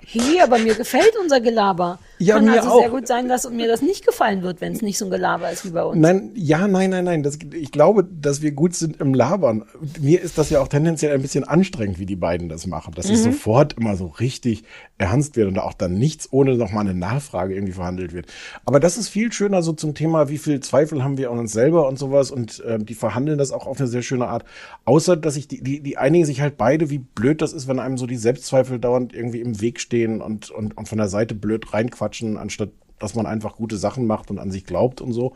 Hier, 0.05 0.43
aber 0.43 0.59
mir 0.59 0.75
gefällt 0.75 1.13
unser 1.21 1.41
Gelaber. 1.41 1.99
Ja, 2.19 2.35
Kann 2.35 2.45
mir 2.45 2.61
also 2.63 2.77
sehr 2.79 2.87
auch. 2.87 2.93
gut 2.93 3.07
sein, 3.07 3.27
dass 3.27 3.49
mir 3.49 3.67
das 3.67 3.81
nicht 3.81 4.05
gefallen 4.05 4.41
wird, 4.41 4.61
wenn 4.61 4.73
es 4.73 4.81
nicht 4.81 4.97
so 4.97 5.05
ein 5.05 5.11
Gelaber 5.11 5.51
ist 5.51 5.65
wie 5.65 5.71
bei 5.71 5.83
uns. 5.83 5.99
Nein, 5.99 6.31
ja, 6.35 6.67
nein, 6.67 6.91
nein, 6.91 7.05
nein. 7.05 7.23
Das, 7.23 7.37
ich 7.53 7.71
glaube, 7.71 8.03
dass 8.03 8.41
wir 8.41 8.51
gut 8.51 8.75
sind 8.75 9.01
im 9.01 9.13
Labern. 9.13 9.65
Mir 9.99 10.21
ist 10.21 10.37
das 10.37 10.49
ja 10.49 10.61
auch 10.61 10.67
tendenziell 10.67 11.13
ein 11.13 11.21
bisschen 11.21 11.43
anstrengend, 11.43 11.99
wie 11.99 12.05
die 12.05 12.15
beiden 12.15 12.47
das 12.47 12.67
machen. 12.67 12.93
Dass 12.93 13.09
es 13.09 13.23
sofort 13.23 13.73
immer 13.73 13.95
so 13.95 14.07
richtig 14.07 14.63
ernst 14.97 15.35
wird 15.35 15.47
und 15.47 15.59
auch 15.59 15.73
dann 15.73 15.93
nichts 15.93 16.27
ohne 16.31 16.55
noch 16.55 16.71
mal 16.71 16.81
eine 16.81 16.95
Nachfrage 16.95 17.53
irgendwie 17.53 17.73
verhandelt 17.73 18.13
wird. 18.13 18.27
Aber 18.65 18.79
das 18.79 18.97
ist 18.97 19.09
viel 19.09 19.31
schöner 19.31 19.61
so 19.61 19.73
zum 19.73 19.93
Thema, 19.93 20.29
wie 20.29 20.37
viel 20.37 20.59
Zweifel 20.59 21.03
haben 21.03 21.17
wir 21.17 21.29
an 21.31 21.39
uns 21.39 21.53
selber 21.53 21.87
und 21.87 21.99
sowas. 21.99 22.31
Und 22.31 22.63
ähm, 22.65 22.85
die 22.85 22.95
verhandeln 22.95 23.37
das 23.37 23.51
auch 23.51 23.67
auf 23.67 23.79
eine 23.79 23.87
sehr 23.87 24.01
schöne 24.01 24.27
Art. 24.27 24.45
Außer, 24.85 25.17
dass 25.17 25.35
ich 25.35 25.47
die, 25.47 25.61
die, 25.61 25.81
die 25.81 25.97
einigen 25.97 26.25
sich 26.25 26.41
halt 26.41 26.57
beide, 26.57 26.89
wie 26.89 26.99
blöd 26.99 27.41
das 27.41 27.46
ist, 27.53 27.67
wenn 27.67 27.79
einem 27.79 27.97
so 27.97 28.07
die 28.07 28.17
Selbstzweifel 28.17 28.79
dauernd 28.79 29.13
irgendwie 29.13 29.41
im 29.41 29.61
Weg 29.61 29.79
stehen 29.79 30.21
und, 30.21 30.49
und, 30.49 30.77
und 30.77 30.87
von 30.87 30.97
der 30.97 31.09
Seite 31.09 31.35
blöd 31.35 31.73
reinquatschen, 31.73 32.37
anstatt 32.37 32.69
dass 32.99 33.15
man 33.15 33.25
einfach 33.25 33.57
gute 33.57 33.77
Sachen 33.77 34.07
macht 34.07 34.31
und 34.31 34.39
an 34.39 34.51
sich 34.51 34.65
glaubt 34.65 35.01
und 35.01 35.13
so. 35.13 35.33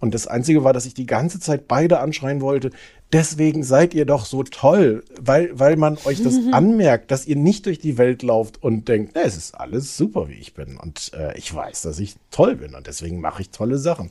Und 0.00 0.12
das 0.12 0.26
Einzige 0.26 0.64
war, 0.64 0.72
dass 0.72 0.86
ich 0.86 0.94
die 0.94 1.06
ganze 1.06 1.40
Zeit 1.40 1.68
beide 1.68 2.00
anschreien 2.00 2.40
wollte. 2.40 2.70
Deswegen 3.12 3.62
seid 3.62 3.94
ihr 3.94 4.04
doch 4.04 4.26
so 4.26 4.42
toll, 4.42 5.04
weil, 5.18 5.58
weil 5.58 5.76
man 5.76 5.96
euch 6.04 6.22
das 6.22 6.34
anmerkt, 6.52 7.10
dass 7.10 7.26
ihr 7.26 7.36
nicht 7.36 7.64
durch 7.66 7.78
die 7.78 7.96
Welt 7.96 8.22
lauft 8.22 8.62
und 8.62 8.88
denkt, 8.88 9.12
na, 9.14 9.22
es 9.22 9.36
ist 9.36 9.54
alles 9.54 9.96
super, 9.96 10.28
wie 10.28 10.34
ich 10.34 10.52
bin. 10.52 10.76
Und 10.76 11.12
äh, 11.14 11.36
ich 11.38 11.54
weiß, 11.54 11.82
dass 11.82 12.00
ich 12.00 12.16
toll 12.30 12.56
bin 12.56 12.74
und 12.74 12.86
deswegen 12.86 13.20
mache 13.20 13.42
ich 13.42 13.50
tolle 13.50 13.78
Sachen. 13.78 14.10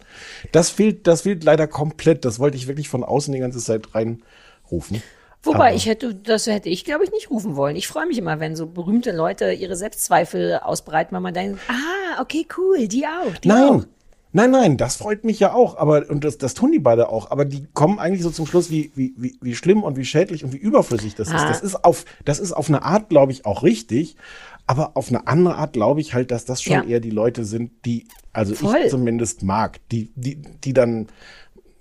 Das 0.51 0.69
fehlt, 0.69 1.05
das 1.05 1.21
fehlt 1.23 1.43
leider 1.43 1.67
komplett. 1.67 2.25
Das 2.25 2.39
wollte 2.39 2.57
ich 2.57 2.67
wirklich 2.67 2.89
von 2.89 3.03
außen 3.03 3.33
die 3.33 3.39
ganze 3.39 3.59
Zeit 3.59 3.89
reinrufen. 3.93 5.03
Wobei, 5.43 5.67
Aber- 5.69 5.73
ich 5.75 5.85
hätte, 5.87 6.15
das 6.15 6.47
hätte 6.47 6.69
ich, 6.69 6.85
glaube 6.85 7.03
ich, 7.03 7.11
nicht 7.11 7.29
rufen 7.29 7.55
wollen. 7.55 7.75
Ich 7.75 7.87
freue 7.87 8.05
mich 8.07 8.17
immer, 8.17 8.39
wenn 8.39 8.55
so 8.55 8.65
berühmte 8.67 9.11
Leute 9.11 9.51
ihre 9.51 9.75
Selbstzweifel 9.75 10.59
ausbreiten, 10.63 11.13
weil 11.13 11.21
man 11.21 11.33
denkt, 11.33 11.59
ah, 11.67 12.21
okay, 12.21 12.47
cool, 12.57 12.87
die 12.87 13.05
auch, 13.05 13.37
die 13.37 13.51
auch. 13.51 13.55
Nein. 13.77 13.85
Nein, 14.35 14.49
nein, 14.49 14.77
das 14.77 14.95
freut 14.95 15.25
mich 15.25 15.39
ja 15.39 15.53
auch, 15.53 15.77
aber 15.77 16.09
und 16.09 16.23
das, 16.23 16.39
das 16.39 16.55
tun 16.55 16.71
die 16.71 16.79
beide 16.79 17.09
auch, 17.09 17.29
aber 17.29 17.45
die 17.45 17.67
kommen 17.75 17.99
eigentlich 17.99 18.23
so 18.23 18.31
zum 18.31 18.47
Schluss, 18.47 18.71
wie, 18.71 18.91
wie, 18.95 19.13
wie, 19.15 19.37
wie 19.41 19.53
schlimm 19.53 19.83
und 19.83 19.95
wie 19.95 20.05
schädlich 20.05 20.43
und 20.43 20.53
wie 20.53 20.57
überflüssig 20.57 21.13
das 21.13 21.27
ist. 21.27 21.35
Ah. 21.35 21.47
Das 21.47 21.61
ist 21.61 21.85
auf, 21.85 22.03
das 22.25 22.39
ist 22.39 22.51
auf 22.51 22.67
eine 22.67 22.81
Art, 22.81 23.09
glaube 23.09 23.31
ich, 23.31 23.45
auch 23.45 23.61
richtig, 23.61 24.15
aber 24.65 24.97
auf 24.97 25.09
eine 25.09 25.27
andere 25.27 25.53
Art 25.57 25.73
glaube 25.73 26.01
ich 26.01 26.15
halt, 26.15 26.31
dass 26.31 26.45
das 26.45 26.63
schon 26.63 26.73
Ja. 26.73 26.81
eher 26.83 26.99
die 26.99 27.11
Leute 27.11 27.45
sind, 27.45 27.85
die, 27.85 28.07
also 28.31 28.55
Voll. 28.55 28.77
ich 28.85 28.89
zumindest 28.89 29.43
mag, 29.43 29.77
die, 29.91 30.11
die, 30.15 30.37
die 30.41 30.73
dann, 30.73 31.09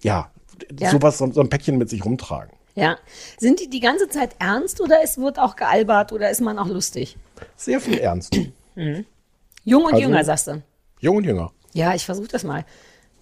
ja, 0.02 0.30
Ja. 0.78 0.90
sowas, 0.90 1.16
so, 1.16 1.32
so 1.32 1.40
ein 1.40 1.48
Päckchen 1.48 1.78
mit 1.78 1.88
sich 1.88 2.04
rumtragen. 2.04 2.52
Ja. 2.74 2.96
Sind 3.38 3.60
die 3.60 3.68
die 3.68 3.80
ganze 3.80 4.08
Zeit 4.08 4.36
ernst 4.38 4.80
oder 4.80 5.02
es 5.02 5.18
wird 5.18 5.38
auch 5.38 5.56
gealbert 5.56 6.12
oder 6.12 6.30
ist 6.30 6.40
man 6.40 6.58
auch 6.58 6.68
lustig? 6.68 7.16
Sehr 7.56 7.80
viel 7.80 7.98
Ernst. 7.98 8.34
Jung 9.64 9.84
und 9.84 9.92
Also- 9.94 10.02
jünger, 10.02 10.24
sagst 10.24 10.46
du. 10.48 10.62
Jung 11.00 11.16
und 11.16 11.24
jünger. 11.24 11.52
Ja, 11.74 11.94
ich 11.94 12.04
versuche 12.04 12.28
das 12.28 12.44
mal. 12.44 12.64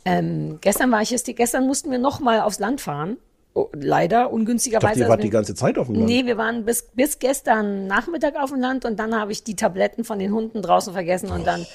Ähm, 0.04 0.58
gestern 0.60 0.90
war 0.90 1.02
ich 1.02 1.10
jetzt, 1.10 1.26
gestern 1.36 1.66
mussten 1.66 1.90
wir 1.90 1.98
noch 1.98 2.20
mal 2.20 2.40
aufs 2.40 2.58
Land 2.58 2.80
fahren. 2.80 3.16
Oh, 3.52 3.68
leider, 3.72 4.04
Ich 4.04 4.10
dachte, 4.24 4.34
ungünstigerweise. 4.34 5.00
ihr 5.00 5.08
wart 5.08 5.18
Also 5.18 5.22
die 5.26 5.30
ganze 5.30 5.54
Zeit 5.54 5.76
auf 5.76 5.88
dem 5.88 5.96
Land. 5.96 6.06
Nee, 6.06 6.24
wir 6.24 6.36
waren 6.36 6.64
bis, 6.64 6.84
bis 6.94 7.18
gestern 7.18 7.86
Nachmittag 7.88 8.36
auf 8.36 8.50
dem 8.50 8.60
Land 8.60 8.84
und 8.84 8.96
dann 8.98 9.14
habe 9.18 9.32
ich 9.32 9.42
die 9.42 9.56
Tabletten 9.56 10.04
von 10.04 10.18
den 10.20 10.32
Hunden 10.32 10.62
draußen 10.62 10.92
vergessen 10.92 11.30
und 11.30 11.46
dann 11.46 11.66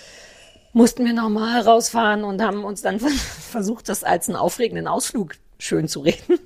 mussten 0.74 1.06
wir 1.06 1.14
nochmal 1.14 1.62
rausfahren 1.62 2.24
und 2.24 2.42
haben 2.42 2.64
uns 2.64 2.82
dann 2.82 3.00
versucht, 3.52 3.90
das 3.90 4.04
als 4.04 4.30
einen 4.30 4.38
aufregenden 4.38 4.88
Ausflug 4.88 5.34
schön 5.58 5.88
zu 5.88 6.02
reden. 6.02 6.40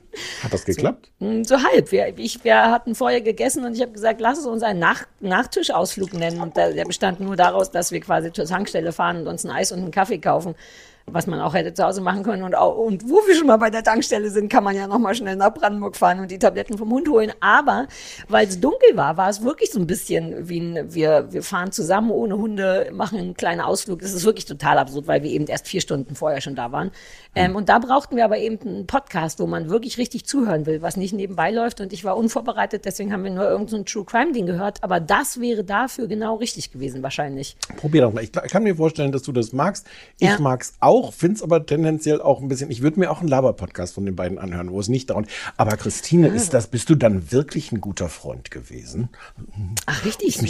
Hat 0.44 0.54
das 0.54 0.66
geklappt? 0.66 1.12
Mm, 1.20 1.44
So 1.44 1.62
halb. 1.62 1.92
Wir, 1.92 2.18
ich, 2.18 2.44
wir 2.44 2.72
hatten 2.72 2.96
vorher 2.96 3.22
gegessen 3.22 3.66
und 3.66 3.74
ich 3.74 3.82
habe 3.82 3.92
gesagt, 3.92 4.22
lass 4.22 4.40
es 4.40 4.46
uns 4.46 4.64
einen 4.64 4.80
Nach 4.80 5.06
Nachtischausflug 5.20 6.14
nennen. 6.14 6.42
Und 6.42 6.58
der, 6.58 6.74
der 6.74 6.86
bestand 6.86 7.20
nur 7.20 7.36
daraus, 7.36 7.72
dass 7.72 7.92
wir 7.92 8.00
quasi 8.02 8.32
zur 8.32 8.46
Tankstelle 8.46 8.92
fahren 8.92 9.22
und 9.22 9.28
uns 9.28 9.46
ein 9.46 9.52
Eis 9.52 9.72
und 9.72 9.80
einen 9.80 9.92
Kaffee 9.92 10.20
kaufen, 10.20 10.56
was 11.14 11.28
man 11.28 11.40
auch 11.42 11.54
hätte 11.54 11.74
zu 11.74 11.84
Hause 11.84 12.02
machen 12.02 12.24
können. 12.24 12.44
Und, 12.44 12.56
auch, 12.56 12.78
und 12.78 13.10
wo 13.10 13.16
wir 13.28 13.36
schon 13.36 13.48
mal 13.48 13.58
bei 13.58 13.70
der 13.70 13.84
Tankstelle 13.84 14.30
sind, 14.30 14.50
kann 14.50 14.64
man 14.64 14.76
ja 14.76 14.88
noch 14.88 15.00
mal 15.00 15.16
schnell 15.16 15.36
nach 15.36 15.54
Brandenburg 15.54 15.96
fahren 15.96 16.20
und 16.20 16.32
die 16.32 16.40
Tabletten 16.40 16.78
vom 16.78 16.90
Hund 16.92 17.08
holen. 17.10 17.32
Aber 17.40 17.88
weil 18.28 18.48
es 18.48 18.60
dunkel 18.60 18.96
war, 18.96 19.18
war 19.18 19.30
es 19.30 19.44
wirklich 19.44 19.72
so 19.72 19.80
ein 19.80 19.88
bisschen 19.88 20.50
wie 20.50 20.60
ein, 20.60 20.94
wir, 20.94 21.32
wir 21.32 21.44
fahren 21.44 21.72
zusammen 21.72 22.12
ohne 22.12 22.38
Hunde, 22.38 22.90
machen 22.94 23.20
einen 23.20 23.34
kleinen 23.34 23.62
Ausflug. 23.62 24.00
Das 24.00 24.14
ist 24.14 24.26
wirklich 24.26 24.46
total 24.46 24.78
absurd, 24.78 25.08
weil 25.08 25.24
wir 25.24 25.32
eben 25.32 25.46
erst 25.48 25.68
vier 25.68 25.82
Stunden 25.82 26.16
vorher 26.16 26.42
schon 26.42 26.56
da 26.56 26.72
waren. 26.72 26.92
Ähm, 27.36 27.56
und 27.56 27.70
da 27.70 27.80
brauchten 27.80 28.16
wir 28.16 28.26
aber 28.26 28.38
eben 28.40 28.60
einen 28.62 28.88
Podcast, 28.88 29.40
wo 29.40 29.48
man 29.48 29.70
wirklich 29.70 29.98
richtig 29.98 30.26
zuhören 30.26 30.66
will, 30.66 30.82
was 30.82 30.98
nicht 30.98 31.14
nebenbei 31.14 31.52
läuft. 31.52 31.80
Und 31.82 31.94
ich 31.94 32.04
war 32.04 32.18
unvorbereitet, 32.18 32.86
deswegen 32.86 33.14
haben 33.14 33.24
wir 33.24 33.32
nur 33.32 33.44
irgendein 33.50 33.80
so 33.80 33.84
True 33.84 34.06
Crime 34.06 34.32
Ding 34.32 34.46
gehört. 34.46 34.84
Aber 34.84 35.00
das 35.00 35.40
wäre 35.40 35.64
dafür 35.64 36.08
genau 36.08 36.36
richtig 36.36 36.72
gewesen, 36.72 37.04
wahrscheinlich. 37.04 37.56
Probier 37.78 38.02
doch 38.02 38.14
mal. 38.14 38.24
Ich 38.24 38.32
kann 38.32 38.64
mir 38.64 38.76
vorstellen, 38.76 39.12
dass 39.12 39.22
du 39.24 39.32
das 39.32 39.54
magst. 39.54 39.88
Ich 40.18 40.28
Ja. 40.28 40.38
mag's 40.40 40.74
auch, 40.80 40.99
find's 41.12 41.42
aber 41.42 41.66
tendenziell 41.66 42.22
auch 42.22 42.42
ein 42.42 42.48
bisschen. 42.48 42.70
Ich 42.72 42.82
würde 42.82 43.00
mir 43.00 43.10
auch 43.12 43.20
einen 43.20 43.28
Laber-Podcast 43.30 43.94
von 43.94 44.06
den 44.06 44.16
beiden 44.16 44.38
anhören, 44.40 44.72
wo 44.72 44.80
es 44.80 44.88
nicht 44.90 45.10
darum. 45.10 45.26
Aber 45.58 45.78
Christine, 45.78 46.28
ist 46.30 46.54
das, 46.54 46.68
bist 46.68 46.90
du 46.90 46.96
dann 46.96 47.32
wirklich 47.32 47.72
ein 47.72 47.82
guter 47.82 48.10
Freund 48.10 48.52
gewesen? 48.52 49.10
Ach, 49.86 50.06
richtig 50.06 50.38
so. 50.38 50.46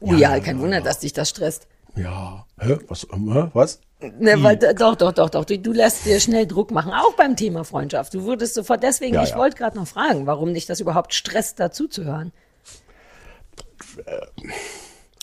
dann- 0.00 0.08
Oh 0.08 0.12
Ja, 0.14 0.34
ja, 0.36 0.40
kein 0.40 0.60
Wunder, 0.60 0.80
dass 0.80 1.00
dich 1.00 1.12
das 1.12 1.28
stresst. 1.30 1.66
Ja. 1.96 2.46
Hä? 2.60 2.78
Was? 2.88 3.06
hä? 3.12 3.48
Was? 3.52 3.80
Ne, 4.20 4.40
weil, 4.44 4.56
doch, 4.56 4.94
doch, 4.94 5.12
doch, 5.12 5.28
doch. 5.30 5.44
Du, 5.44 5.58
du 5.58 5.72
lässt 5.72 6.06
dir 6.06 6.20
schnell 6.20 6.46
Druck 6.46 6.70
machen, 6.70 6.92
auch 6.92 7.14
beim 7.14 7.34
Thema 7.34 7.64
Freundschaft. 7.64 8.14
Du 8.14 8.24
würdest 8.24 8.54
sofort 8.54 8.82
deswegen, 8.84 9.14
Ja, 9.14 9.24
ich 9.24 9.30
ja. 9.30 9.36
wollte 9.38 9.56
gerade 9.56 9.76
noch 9.76 9.88
fragen, 9.88 10.26
warum 10.26 10.54
dich 10.54 10.66
das 10.66 10.78
überhaupt 10.78 11.12
stresst, 11.14 11.58
dazu 11.58 11.88
zu 11.88 12.04
hören. 12.04 12.32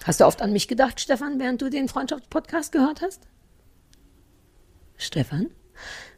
Hast 0.03 0.19
du 0.19 0.25
oft 0.25 0.41
an 0.41 0.51
mich 0.51 0.67
gedacht, 0.67 0.99
Stefan, 0.99 1.39
während 1.39 1.61
du 1.61 1.69
den 1.69 1.87
Freundschaftspodcast 1.87 2.71
gehört 2.71 3.01
hast? 3.01 3.21
Stefan? 4.97 5.47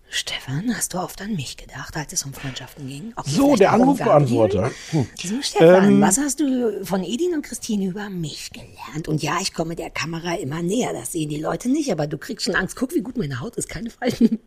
Stefan, 0.10 0.74
hast 0.74 0.94
du 0.94 1.00
oft 1.00 1.22
an 1.22 1.36
mich 1.36 1.58
gedacht, 1.58 1.98
als 1.98 2.14
es 2.14 2.24
um 2.24 2.34
Freundschaften 2.34 2.88
ging? 2.88 3.12
Okay, 3.18 3.30
So, 3.30 3.56
der 3.58 3.74
Anrufbeantworter. 3.74 4.72
Hm. 4.92 5.06
So, 5.22 5.42
Stefan, 5.42 5.84
Ähm, 5.96 6.02
was 6.02 6.18
hast 6.18 6.40
du 6.40 6.86
von 6.86 7.04
Edin 7.04 7.34
und 7.34 7.42
Christine 7.42 7.88
über 7.88 8.10
mich 8.10 8.52
gelernt? 8.52 9.10
Und 9.10 9.22
ja, 9.22 9.40
ich 9.42 9.54
komme 9.54 9.76
der 9.76 9.90
Kamera 9.90 10.36
immer 10.36 10.62
näher, 10.62 10.94
das 10.94 11.12
sehen 11.12 11.28
die 11.28 11.42
Leute 11.42 11.68
nicht, 11.68 11.92
aber 11.92 12.08
du 12.08 12.18
kriegst 12.18 12.46
schon 12.46 12.56
Angst. 12.56 12.78
Guck, 12.78 12.96
wie 12.96 13.02
gut 13.02 13.18
meine 13.18 13.42
Haut 13.42 13.58
ist, 13.58 13.68
keine 13.68 13.90
Falten. 13.90 14.40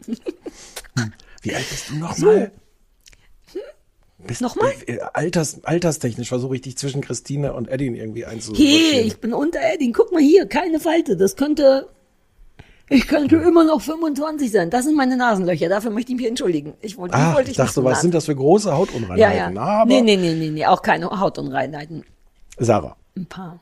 Wie 1.43 1.55
alt 1.55 1.69
bist 1.69 1.90
du 1.90 1.97
noch 1.97 2.16
mal? 2.19 2.53
Bist, 4.27 4.43
Nochmal? 4.43 4.73
äh, 4.87 4.99
Alters, 5.14 5.64
alterstechnisch 5.64 6.29
versuche 6.29 6.55
ich 6.55 6.61
dich 6.61 6.77
zwischen 6.77 7.01
Christine 7.01 7.55
und 7.55 7.69
Eddie 7.69 7.87
irgendwie 7.87 8.25
Hey, 8.25 8.33
einzusortieren. 8.33 9.07
ich 9.07 9.16
bin 9.19 9.33
unter 9.33 9.61
Edding. 9.61 9.95
Guck 9.95 10.12
mal 10.12 10.21
hier, 10.21 10.45
keine 10.47 10.79
Falte. 10.79 11.16
Das 11.16 11.37
könnte, 11.37 11.88
ich 12.90 13.09
könnte 13.09 13.37
immer 13.37 13.64
noch 13.64 13.81
25 13.81 14.50
sein. 14.53 14.68
Das 14.68 14.85
sind 14.85 14.96
meine 14.96 15.16
Nasenlöcher. 15.16 15.68
Dafür 15.70 15.90
möchte 15.90 16.12
ich 16.12 16.18
mich 16.18 16.26
entschuldigen. 16.29 16.74
Ich 16.83 16.98
wollte, 16.98 17.14
Ah, 17.14 17.35
wollte 17.35 17.50
ich 17.50 17.57
dachte, 17.57 17.83
was 17.85 18.03
sind 18.03 18.12
das 18.12 18.26
für 18.26 18.37
große 18.37 18.68
Ja, 18.68 18.76
Hautunreinheiten? 18.76 19.57
ja. 19.57 19.62
Aber 19.62 19.87
nee, 19.88 20.03
nee, 20.03 20.16
nee, 20.16 20.35
nee, 20.35 20.50
nee, 20.50 20.66
auch 20.66 20.83
keine 20.83 21.09
Hautunreinheiten. 21.09 22.05
Sarah, 22.59 22.96
Ein 23.16 23.24
paar. 23.26 23.61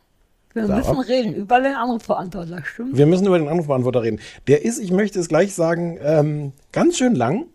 Wir 0.55 0.67
Sarah? 0.67 0.79
müssen 0.79 0.99
reden 1.01 1.35
über 1.35 1.61
den 1.61 1.75
Anrufbeantworter, 1.75 2.65
stimmt? 2.65 2.97
wir 2.97 3.07
müssen 3.07 3.27
über 3.27 3.39
den 3.39 3.49
Anrufbeantworter 3.49 4.03
reden. 4.03 4.19
Der 4.49 4.65
ist, 4.65 4.79
ich 4.79 4.91
möchte 4.91 5.21
es 5.21 5.29
gleich 5.29 5.55
sagen, 5.55 5.99
ähm, 6.03 6.53
ganz 6.73 6.97
schön 6.99 7.15
lang. 7.15 7.47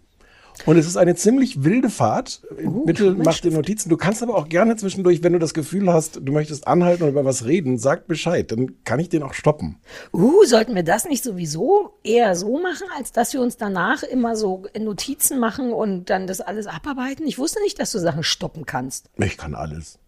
Und 0.65 0.77
es 0.77 0.87
ist 0.87 0.97
eine 0.97 1.15
ziemlich 1.15 1.63
wilde 1.63 1.89
Fahrt. 1.89 2.41
Uh, 2.63 2.85
Bitte 2.85 3.11
mach 3.11 3.39
dir 3.39 3.51
Notizen. 3.51 3.89
Du 3.89 3.97
kannst 3.97 4.23
aber 4.23 4.35
auch 4.35 4.47
gerne 4.47 4.75
zwischendurch, 4.77 5.21
wenn 5.21 5.33
du 5.33 5.39
das 5.39 5.53
Gefühl 5.53 5.91
hast, 5.91 6.19
du 6.21 6.31
möchtest 6.31 6.67
anhalten 6.67 7.03
und 7.03 7.09
über 7.09 7.25
was 7.25 7.45
reden, 7.45 7.77
sag 7.77 8.07
Bescheid. 8.07 8.51
Dann 8.51 8.83
kann 8.85 8.99
ich 8.99 9.09
den 9.09 9.23
auch 9.23 9.33
stoppen. 9.33 9.79
Uh, 10.13 10.45
sollten 10.45 10.75
wir 10.75 10.83
das 10.83 11.05
nicht 11.05 11.23
sowieso 11.23 11.93
eher 12.03 12.35
so 12.35 12.59
machen, 12.59 12.87
als 12.97 13.11
dass 13.11 13.33
wir 13.33 13.41
uns 13.41 13.57
danach 13.57 14.03
immer 14.03 14.35
so 14.35 14.63
Notizen 14.79 15.39
machen 15.39 15.73
und 15.73 16.09
dann 16.09 16.27
das 16.27 16.39
alles 16.39 16.67
abarbeiten? 16.67 17.27
Ich 17.27 17.37
wusste 17.37 17.61
nicht, 17.61 17.79
dass 17.79 17.91
du 17.91 17.99
Sachen 17.99 18.23
stoppen 18.23 18.65
kannst. 18.65 19.09
Ich 19.17 19.37
kann 19.37 19.55
alles. 19.55 19.99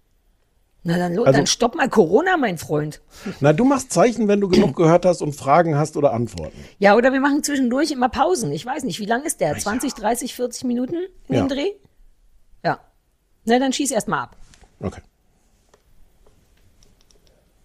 Na 0.87 0.99
dann, 0.99 1.17
Also- 1.17 1.31
dann 1.31 1.47
stopp 1.47 1.73
mal 1.73 1.89
Corona, 1.89 2.37
mein 2.37 2.59
Freund. 2.59 3.01
Na, 3.39 3.53
du 3.53 3.65
machst 3.65 3.91
Zeichen, 3.91 4.27
wenn 4.27 4.39
du 4.39 4.47
genug 4.47 4.75
gehört 4.75 5.03
hast 5.03 5.23
und 5.23 5.33
Fragen 5.33 5.75
hast 5.75 5.97
oder 5.97 6.13
Antworten. 6.13 6.63
Ja, 6.77 6.95
oder 6.95 7.11
wir 7.11 7.19
machen 7.19 7.43
zwischendurch 7.43 7.89
immer 7.89 8.07
Pausen. 8.07 8.51
Ich 8.51 8.63
weiß 8.67 8.83
nicht, 8.83 8.99
wie 8.99 9.07
lang 9.07 9.23
ist 9.23 9.41
der? 9.41 9.57
20, 9.57 9.95
30, 9.95 10.35
40 10.35 10.63
Minuten 10.63 10.97
in 11.27 11.35
Ja. 11.35 11.41
dem 11.41 11.49
Dreh? 11.49 11.71
Ja. 12.63 12.79
Na, 13.45 13.57
dann 13.57 13.73
schieß 13.73 13.89
erst 13.89 14.07
mal 14.07 14.21
ab. 14.23 14.35
Okay. 14.79 15.01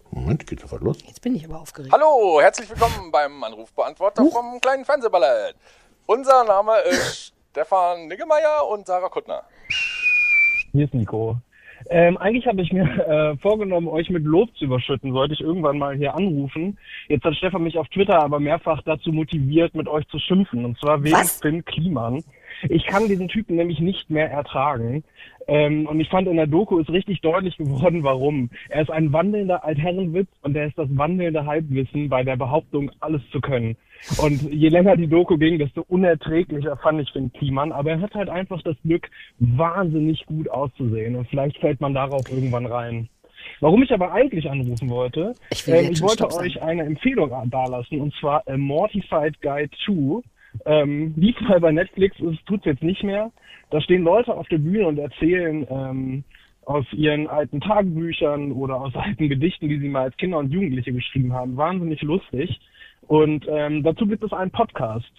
Moment, 0.09 0.47
geht 0.47 0.59
sofort 0.59 0.81
los. 0.81 0.97
Jetzt 1.05 1.21
bin 1.21 1.35
ich 1.35 1.45
aber 1.45 1.59
aufgeregt. 1.61 1.93
Hallo, 1.93 2.41
herzlich 2.41 2.67
willkommen 2.71 3.11
beim 3.11 3.43
Anrufbeantworter 3.43 4.25
vom 4.31 4.59
kleinen 4.59 4.83
Fernsehballett. 4.83 5.55
Unser 6.07 6.43
Name 6.43 6.73
ist 6.89 7.33
Stefan 7.51 8.07
Niggemeier 8.07 8.67
und 8.67 8.87
Sarah 8.87 9.09
Kuttner. 9.09 9.43
Hier 10.71 10.85
ist 10.85 10.93
Nico. 10.95 11.37
Ähm, 11.89 12.17
eigentlich 12.17 12.47
habe 12.47 12.61
ich 12.61 12.71
mir 12.71 12.83
äh, 12.83 13.37
vorgenommen, 13.37 13.87
euch 13.87 14.09
mit 14.09 14.23
Lob 14.23 14.55
zu 14.57 14.65
überschütten, 14.65 15.13
sollte 15.13 15.33
ich 15.33 15.41
irgendwann 15.41 15.77
mal 15.77 15.95
hier 15.95 16.15
anrufen. 16.15 16.77
Jetzt 17.07 17.23
hat 17.23 17.35
Stefan 17.35 17.63
mich 17.63 17.77
auf 17.77 17.87
Twitter 17.89 18.21
aber 18.21 18.39
mehrfach 18.39 18.81
dazu 18.83 19.11
motiviert, 19.11 19.75
mit 19.75 19.87
euch 19.87 20.07
zu 20.07 20.19
schimpfen. 20.19 20.65
Und 20.65 20.77
zwar 20.77 21.03
wegen 21.03 21.15
Was? 21.15 21.39
Finn 21.41 21.65
Kliman. 21.65 22.23
Ich 22.69 22.85
kann 22.85 23.07
diesen 23.07 23.27
Typen 23.27 23.55
nämlich 23.55 23.79
nicht 23.79 24.09
mehr 24.09 24.29
ertragen. 24.29 25.03
Ähm, 25.47 25.87
und 25.87 25.99
ich 25.99 26.09
fand 26.09 26.27
in 26.27 26.37
der 26.37 26.47
Doku 26.47 26.79
ist 26.79 26.89
richtig 26.89 27.21
deutlich 27.21 27.57
geworden, 27.57 28.03
warum. 28.03 28.49
Er 28.69 28.83
ist 28.83 28.91
ein 28.91 29.11
wandelnder 29.11 29.63
Altherrenwitz 29.63 30.29
und 30.41 30.55
er 30.55 30.67
ist 30.67 30.77
das 30.77 30.87
wandelnde 30.95 31.45
Halbwissen 31.45 32.09
bei 32.09 32.23
der 32.23 32.37
Behauptung, 32.37 32.91
alles 32.99 33.21
zu 33.31 33.41
können. 33.41 33.75
Und 34.17 34.41
je 34.51 34.69
länger 34.69 34.95
die 34.95 35.07
Doku 35.07 35.37
ging, 35.37 35.59
desto 35.59 35.83
unerträglicher 35.87 36.77
fand 36.77 37.01
ich 37.01 37.11
Finn 37.11 37.31
Kliman. 37.33 37.71
Aber 37.71 37.91
er 37.91 38.01
hat 38.01 38.13
halt 38.13 38.29
einfach 38.29 38.61
das 38.61 38.75
Glück, 38.83 39.09
wahnsinnig 39.39 40.25
gut 40.25 40.49
auszusehen. 40.49 41.15
Und 41.15 41.27
vielleicht 41.27 41.57
fällt 41.57 41.81
man 41.81 41.93
darauf 41.93 42.29
irgendwann 42.31 42.65
rein. 42.65 43.09
Warum 43.59 43.83
ich 43.83 43.91
aber 43.91 44.11
eigentlich 44.11 44.49
anrufen 44.49 44.89
wollte, 44.89 45.33
Ich 45.51 45.65
jetzt 45.65 45.91
ich 45.91 46.01
wollte 46.01 46.31
euch 46.35 46.61
eine 46.61 46.83
Empfehlung 46.83 47.31
dalassen, 47.49 48.01
und 48.01 48.13
zwar 48.15 48.43
A 48.47 48.57
Mortified 48.57 49.41
Guide 49.41 49.71
2. 49.85 50.21
Ähm, 50.65 51.13
lief 51.15 51.39
mal 51.41 51.59
bei 51.59 51.71
Netflix, 51.71 52.19
es 52.19 52.43
tut's 52.45 52.65
jetzt 52.65 52.83
nicht 52.83 53.03
mehr. 53.03 53.31
Da 53.69 53.81
stehen 53.81 54.03
Leute 54.03 54.33
auf 54.33 54.47
der 54.49 54.57
Bühne 54.57 54.87
und 54.87 54.97
erzählen 54.97 55.65
ähm, 55.69 56.23
aus 56.65 56.85
ihren 56.93 57.27
alten 57.27 57.61
Tagebüchern 57.61 58.51
oder 58.51 58.75
aus 58.75 58.95
alten 58.95 59.29
Gedichten, 59.29 59.69
die 59.69 59.79
sie 59.79 59.89
mal 59.89 60.03
als 60.03 60.17
Kinder 60.17 60.37
und 60.37 60.51
Jugendliche 60.51 60.93
geschrieben 60.93 61.33
haben. 61.33 61.57
Wahnsinnig 61.57 62.01
lustig. 62.01 62.59
Und 63.07 63.45
ähm, 63.49 63.83
dazu 63.83 64.05
gibt 64.05 64.23
es 64.23 64.33
einen 64.33 64.51
Podcast. 64.51 65.11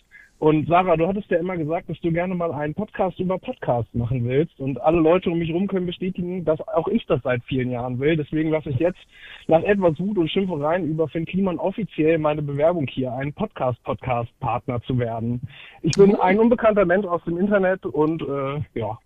Und 0.42 0.66
Sarah, 0.66 0.96
du 0.96 1.06
hattest 1.06 1.30
ja 1.30 1.38
immer 1.38 1.56
gesagt, 1.56 1.88
dass 1.88 2.00
du 2.00 2.10
gerne 2.10 2.34
mal 2.34 2.50
einen 2.50 2.74
Podcast 2.74 3.16
über 3.20 3.38
Podcast 3.38 3.94
machen 3.94 4.24
willst. 4.24 4.58
Und 4.58 4.80
alle 4.80 4.98
Leute 4.98 5.30
um 5.30 5.38
mich 5.38 5.54
rum 5.54 5.68
können 5.68 5.86
bestätigen, 5.86 6.44
dass 6.44 6.60
auch 6.66 6.88
ich 6.88 7.06
das 7.06 7.20
seit 7.22 7.44
vielen 7.44 7.70
Jahren 7.70 8.00
will. 8.00 8.16
Deswegen 8.16 8.50
lasse 8.50 8.70
ich 8.70 8.76
jetzt 8.80 8.98
nach 9.46 9.62
etwas 9.62 10.00
Wut 10.00 10.18
und 10.18 10.28
Schimpfereien 10.28 10.88
über 10.88 11.06
Finn 11.06 11.26
Kliman 11.26 11.60
offiziell 11.60 12.18
meine 12.18 12.42
Bewerbung 12.42 12.88
hier, 12.88 13.12
ein 13.12 13.32
Podcast-Podcast-Partner 13.32 14.82
zu 14.82 14.98
werden. 14.98 15.42
Ich 15.82 15.92
bin 15.92 16.16
ein 16.16 16.40
unbekannter 16.40 16.86
Mensch 16.86 17.06
aus 17.06 17.22
dem 17.22 17.38
Internet 17.38 17.86
und 17.86 18.22
äh, 18.22 18.64
ja, 18.74 18.98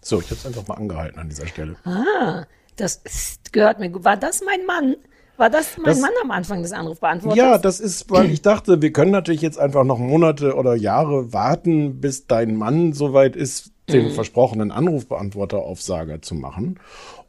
So, 0.00 0.18
ich 0.18 0.24
habe 0.24 0.34
es 0.34 0.46
einfach 0.46 0.66
mal 0.66 0.74
angehalten 0.74 1.20
an 1.20 1.28
dieser 1.28 1.46
Stelle. 1.46 1.76
Ah, 1.84 2.46
das 2.74 3.38
gehört 3.52 3.78
mir 3.78 3.90
gut. 3.90 4.04
War 4.04 4.16
das 4.16 4.42
mein 4.44 4.66
Mann? 4.66 4.96
War 5.38 5.48
das 5.50 5.76
mein 5.78 5.86
Das- 5.86 6.00
Mann 6.00 6.10
am 6.22 6.30
Anfang 6.30 6.62
des 6.62 6.72
Anrufbeantworters? 6.72 7.36
Ja, 7.38 7.56
das 7.58 7.80
ist, 7.80 8.10
weil 8.10 8.30
ich 8.30 8.42
dachte, 8.42 8.82
wir 8.82 8.92
können 8.92 9.12
natürlich 9.12 9.40
jetzt 9.40 9.58
einfach 9.58 9.84
noch 9.84 9.98
Monate 9.98 10.54
oder 10.54 10.74
Jahre 10.74 11.32
warten, 11.32 12.00
bis 12.00 12.26
dein 12.26 12.56
Mann 12.56 12.92
soweit 12.92 13.36
ist, 13.36 13.70
den 13.88 14.10
versprochenen 14.10 14.70
Anrufbeantworter-Aufsager 14.70 16.20
zu 16.22 16.34
machen. 16.34 16.78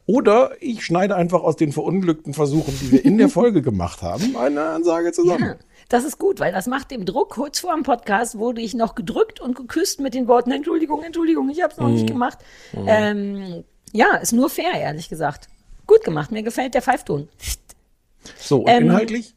Oder 0.06 0.50
ich 0.60 0.84
schneide 0.84 1.14
einfach 1.14 1.42
aus 1.42 1.56
den 1.56 1.72
verunglückten 1.72 2.34
Versuchen, 2.34 2.76
die 2.80 2.92
wir 2.92 3.04
in 3.04 3.16
der 3.16 3.28
Folge 3.30 3.62
gemacht 3.62 4.02
haben, 4.02 4.36
eine 4.36 4.62
Ansage 4.62 5.12
zusammen. 5.12 5.44
Ja, 5.44 5.56
das 5.88 6.04
ist 6.04 6.18
gut, 6.18 6.40
weil 6.40 6.52
das 6.52 6.66
macht 6.66 6.90
dem 6.90 7.04
Druck. 7.06 7.30
Kurz 7.30 7.60
vor 7.60 7.74
dem 7.74 7.84
Podcast 7.84 8.36
wurde 8.36 8.60
ich 8.60 8.74
noch 8.74 8.94
gedrückt 8.94 9.40
und 9.40 9.54
geküsst 9.56 10.00
mit 10.00 10.14
den 10.14 10.26
Worten 10.26 10.50
Entschuldigung, 10.50 11.02
Entschuldigung, 11.04 11.48
ich 11.48 11.62
habe 11.62 11.72
es 11.72 11.78
noch 11.78 11.88
nicht 11.88 12.06
gemacht. 12.08 12.38
Ähm, 12.86 13.64
ja, 13.92 14.16
ist 14.16 14.32
nur 14.32 14.50
fair, 14.50 14.72
ehrlich 14.74 15.08
gesagt. 15.08 15.46
Gut 15.86 16.02
gemacht, 16.04 16.30
mir 16.32 16.42
gefällt 16.42 16.74
der 16.74 16.82
Pfeifton. 16.82 17.28
So, 18.38 18.60
und 18.60 18.68
Ähm, 18.68 18.84
inhaltlich? 18.84 19.34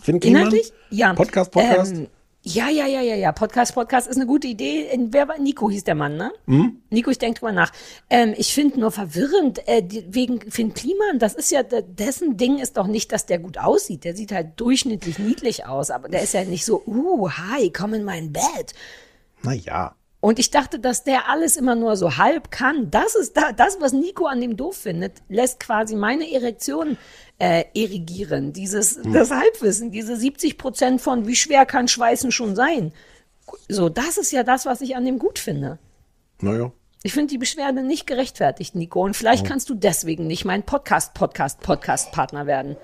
Finn? 0.00 0.18
Inhaltlich? 0.18 0.72
Ja. 0.90 1.12
Podcast, 1.12 1.50
Podcast? 1.50 1.92
Ähm, 1.92 2.08
ja, 2.42 2.70
ja, 2.70 2.86
ja, 2.86 3.02
ja, 3.02 3.16
ja. 3.16 3.32
Podcast, 3.32 3.74
Podcast 3.74 4.08
ist 4.08 4.16
eine 4.16 4.26
gute 4.26 4.46
Idee. 4.46 4.88
Wer 5.10 5.28
war 5.28 5.38
Nico 5.38 5.68
hieß 5.68 5.84
der 5.84 5.96
Mann, 5.96 6.16
ne? 6.16 6.32
Hm? 6.46 6.80
Nico, 6.88 7.10
ich 7.10 7.18
denke 7.18 7.40
drüber 7.40 7.52
nach. 7.52 7.72
Ähm, 8.08 8.32
ich 8.36 8.54
finde 8.54 8.80
nur 8.80 8.92
verwirrend, 8.92 9.66
äh, 9.66 9.82
die, 9.82 10.06
wegen 10.08 10.50
Finn 10.50 10.72
Kliman, 10.72 11.18
das 11.18 11.34
ist 11.34 11.50
ja, 11.50 11.62
dessen 11.62 12.36
Ding 12.36 12.58
ist 12.58 12.76
doch 12.76 12.86
nicht, 12.86 13.12
dass 13.12 13.26
der 13.26 13.38
gut 13.40 13.58
aussieht. 13.58 14.04
Der 14.04 14.14
sieht 14.14 14.32
halt 14.32 14.52
durchschnittlich 14.56 15.18
niedlich 15.18 15.66
aus, 15.66 15.90
aber 15.90 16.08
der 16.08 16.22
ist 16.22 16.32
ja 16.32 16.44
nicht 16.44 16.64
so, 16.64 16.82
uh, 16.86 17.28
hi, 17.28 17.70
komm 17.70 17.92
in 17.92 18.04
mein 18.04 18.32
Bett. 18.32 18.72
Naja. 19.42 19.94
Und 20.20 20.38
ich 20.38 20.50
dachte, 20.50 20.80
dass 20.80 21.04
der 21.04 21.28
alles 21.28 21.56
immer 21.56 21.74
nur 21.74 21.96
so 21.96 22.16
halb 22.16 22.50
kann. 22.50 22.90
Das 22.90 23.14
ist 23.14 23.36
da, 23.36 23.52
das, 23.52 23.80
was 23.80 23.92
Nico 23.92 24.26
an 24.26 24.40
dem 24.40 24.56
doof 24.56 24.76
findet, 24.76 25.22
lässt 25.28 25.60
quasi 25.60 25.94
meine 25.94 26.32
Erektion 26.32 26.96
äh, 27.38 27.64
erigieren. 27.74 28.52
Dieses, 28.52 29.00
das 29.12 29.30
Halbwissen, 29.30 29.90
diese 29.90 30.16
70 30.16 30.58
Prozent 30.58 31.00
von 31.00 31.26
wie 31.26 31.36
schwer 31.36 31.66
kann 31.66 31.88
Schweißen 31.88 32.32
schon 32.32 32.56
sein. 32.56 32.92
So, 33.68 33.88
das 33.88 34.18
ist 34.18 34.30
ja 34.32 34.42
das, 34.42 34.66
was 34.66 34.80
ich 34.80 34.96
an 34.96 35.04
dem 35.04 35.18
gut 35.18 35.38
finde. 35.38 35.78
Naja. 36.40 36.72
Ich 37.04 37.12
finde 37.12 37.28
die 37.30 37.38
Beschwerde 37.38 37.82
nicht 37.84 38.06
gerechtfertigt, 38.08 38.74
Nico. 38.74 39.02
Und 39.04 39.16
vielleicht 39.16 39.46
kannst 39.46 39.70
du 39.70 39.74
deswegen 39.74 40.26
nicht 40.26 40.44
mein 40.44 40.64
Podcast, 40.64 41.14
Podcast, 41.14 41.60
Podcast-Partner 41.60 42.46
werden. 42.46 42.76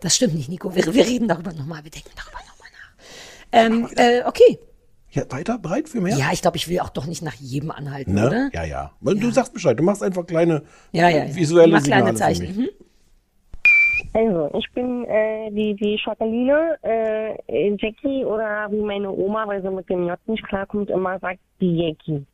Das 0.00 0.14
stimmt 0.14 0.34
nicht, 0.34 0.48
Nico. 0.48 0.74
Wir, 0.76 0.94
wir 0.94 1.04
reden 1.04 1.26
darüber 1.26 1.52
nochmal. 1.52 1.82
Wir 1.82 1.90
denken 1.90 2.10
darüber 2.16 2.38
nochmal 2.46 2.68
nach. 2.72 2.96
Ähm, 3.52 3.88
äh, 3.96 4.22
okay. 4.24 4.60
Ja, 5.10 5.24
weiter 5.30 5.58
breit 5.58 5.88
für 5.88 6.00
mehr? 6.00 6.16
Ja, 6.16 6.30
ich 6.32 6.42
glaube, 6.42 6.58
ich 6.58 6.68
will 6.68 6.78
auch 6.80 6.90
doch 6.90 7.06
nicht 7.06 7.22
nach 7.22 7.34
jedem 7.34 7.70
anhalten, 7.72 8.14
Ne? 8.14 8.26
oder? 8.26 8.50
Ja, 8.52 8.64
ja. 8.64 8.92
Du 9.00 9.30
sagst 9.32 9.52
Bescheid, 9.52 9.78
du 9.78 9.82
machst 9.82 10.02
einfach 10.02 10.26
kleine 10.26 10.62
Ja, 10.92 11.08
ja, 11.08 11.24
ja. 11.24 11.34
visuelle 11.34 11.72
Mach 11.72 11.82
kleine 11.82 12.06
Signale 12.06 12.12
für 12.12 12.38
Zeichen. 12.38 12.56
mich. 12.56 12.56
Mhm. 12.56 12.85
Also, 14.12 14.50
ich 14.58 14.70
bin 14.72 15.04
äh, 15.04 15.50
die, 15.50 15.74
die 15.74 15.98
Jacqueline, 16.04 16.78
äh, 16.82 17.76
Jackie 17.78 18.24
oder 18.24 18.70
wie 18.70 18.80
meine 18.80 19.10
Oma, 19.10 19.46
weil 19.46 19.62
sie 19.62 19.70
mit 19.70 19.88
dem 19.88 20.06
J 20.06 20.18
nicht 20.26 20.46
klarkommt, 20.46 20.90
immer 20.90 21.18
sagt, 21.18 21.40
die 21.60 21.76
Jackie. 21.76 22.24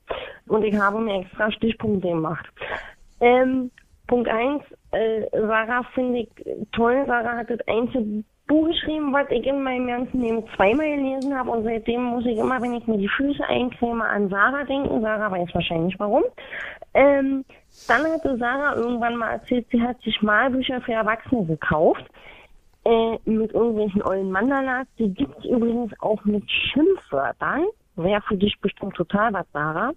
Und 0.49 0.65
ich 0.65 0.77
habe 0.77 1.01
mir 1.01 1.21
extra 1.21 1.51
Stichpunkte 1.53 2.09
gemacht. 2.09 2.47
Ähm, 3.21 3.71
Punkt 4.07 4.29
eins, 4.29 4.63
äh, 4.91 5.23
Sarah 5.33 5.83
finde 5.95 6.21
ich 6.21 6.29
toll. 6.73 7.05
Sarah 7.07 7.39
hat 7.39 7.51
das 7.51 7.61
einzige 7.67 8.25
Buch 8.53 8.69
geschrieben, 8.69 9.15
was 9.15 9.31
ich 9.31 9.47
in 9.47 9.63
meinem 9.63 9.87
ganzen 9.87 10.21
Leben 10.21 10.45
zweimal 10.55 10.95
gelesen 10.95 11.35
habe 11.35 11.51
und 11.51 11.65
seitdem 11.65 12.03
muss 12.03 12.27
ich 12.27 12.37
immer, 12.37 12.61
wenn 12.61 12.75
ich 12.75 12.87
mir 12.87 12.99
die 12.99 13.09
Füße 13.09 13.43
eincreme, 13.49 14.03
an 14.03 14.29
Sarah 14.29 14.65
denken. 14.65 15.01
Sarah 15.01 15.31
weiß 15.31 15.49
wahrscheinlich 15.55 15.99
warum. 15.99 16.23
Ähm, 16.93 17.47
dann 17.89 18.05
hatte 18.05 18.37
Sarah 18.37 18.77
irgendwann 18.77 19.17
mal 19.17 19.33
erzählt, 19.33 19.67
sie 19.73 19.81
hat 19.81 19.99
sich 20.03 20.21
Malbücher 20.21 20.83
für 20.83 20.93
Erwachsene 20.93 21.47
gekauft. 21.47 22.05
Äh, 22.85 23.19
mit 23.25 23.53
irgendwelchen 23.53 24.03
ollen 24.03 24.31
Mandalas. 24.31 24.87
Die 24.99 25.09
gibt's 25.15 25.45
übrigens 25.47 25.93
auch 26.01 26.23
mit 26.27 26.45
Schimpfwörtern. 26.51 27.65
Wäre 27.97 28.21
für 28.29 28.37
dich 28.37 28.61
bestimmt 28.61 28.95
total 28.97 29.33
was, 29.33 29.47
Sarah. 29.55 29.93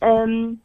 Ähm, 0.00 0.60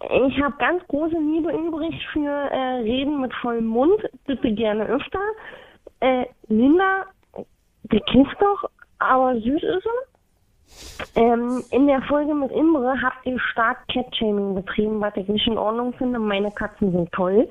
ich 0.00 0.42
habe 0.42 0.56
ganz 0.58 0.82
große 0.88 1.18
Liebe 1.18 1.52
übrig 1.52 1.94
für 2.12 2.28
äh, 2.28 2.80
Reden 2.80 3.20
mit 3.20 3.32
vollem 3.34 3.66
Mund. 3.66 4.00
Bitte 4.26 4.52
gerne 4.52 4.86
öfter. 4.86 5.20
Äh, 6.00 6.26
Linda, 6.48 7.06
der 7.84 8.00
kifft 8.00 8.36
doch, 8.40 8.70
aber 8.98 9.34
süß 9.34 9.62
ist 9.62 9.86
er. 9.86 10.08
Ähm, 11.16 11.64
in 11.70 11.86
der 11.86 12.02
Folge 12.02 12.34
mit 12.34 12.52
Imre 12.52 13.00
habt 13.00 13.24
ihr 13.24 13.38
stark 13.38 13.88
Cat-Shaming 13.88 14.54
betrieben, 14.54 15.00
was 15.00 15.16
ich 15.16 15.26
nicht 15.28 15.46
in 15.46 15.56
Ordnung 15.56 15.94
finde. 15.94 16.18
Meine 16.18 16.50
Katzen 16.50 16.92
sind 16.92 17.10
toll. 17.12 17.48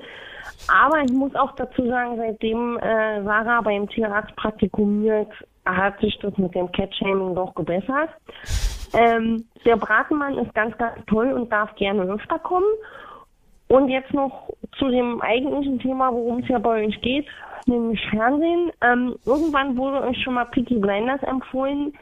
Aber 0.68 1.00
ich 1.02 1.12
muss 1.12 1.34
auch 1.34 1.52
dazu 1.56 1.86
sagen, 1.86 2.16
seitdem 2.16 2.78
äh, 2.78 3.22
Sarah 3.24 3.60
beim 3.60 3.88
Tierarzt 3.88 4.34
praktikumiert, 4.36 5.30
hat 5.64 6.00
sich 6.00 6.18
das 6.20 6.36
mit 6.38 6.54
dem 6.54 6.70
Cat-Shaming 6.72 7.34
doch 7.34 7.54
gebessert. 7.54 8.10
Ähm, 8.94 9.44
der 9.64 9.76
Bratenmann 9.76 10.38
ist 10.38 10.54
ganz, 10.54 10.76
ganz 10.78 10.94
toll 11.06 11.32
und 11.32 11.52
darf 11.52 11.74
gerne 11.74 12.02
öfter 12.02 12.38
kommen. 12.38 12.66
Und 13.68 13.88
jetzt 13.88 14.14
noch 14.14 14.48
zu 14.78 14.88
dem 14.88 15.20
eigentlichen 15.20 15.78
Thema, 15.78 16.10
worum 16.10 16.38
es 16.38 16.48
ja 16.48 16.58
bei 16.58 16.86
euch 16.86 16.98
geht, 17.02 17.26
nämlich 17.68 18.00
Fernsehen. 18.10 18.72
Ähm, 18.80 19.16
irgendwann 19.24 19.76
wurde 19.76 20.02
euch 20.02 20.20
schon 20.22 20.34
mal 20.34 20.46
Peaky 20.46 20.78
Blinders 20.78 21.22
empfohlen. 21.22 21.92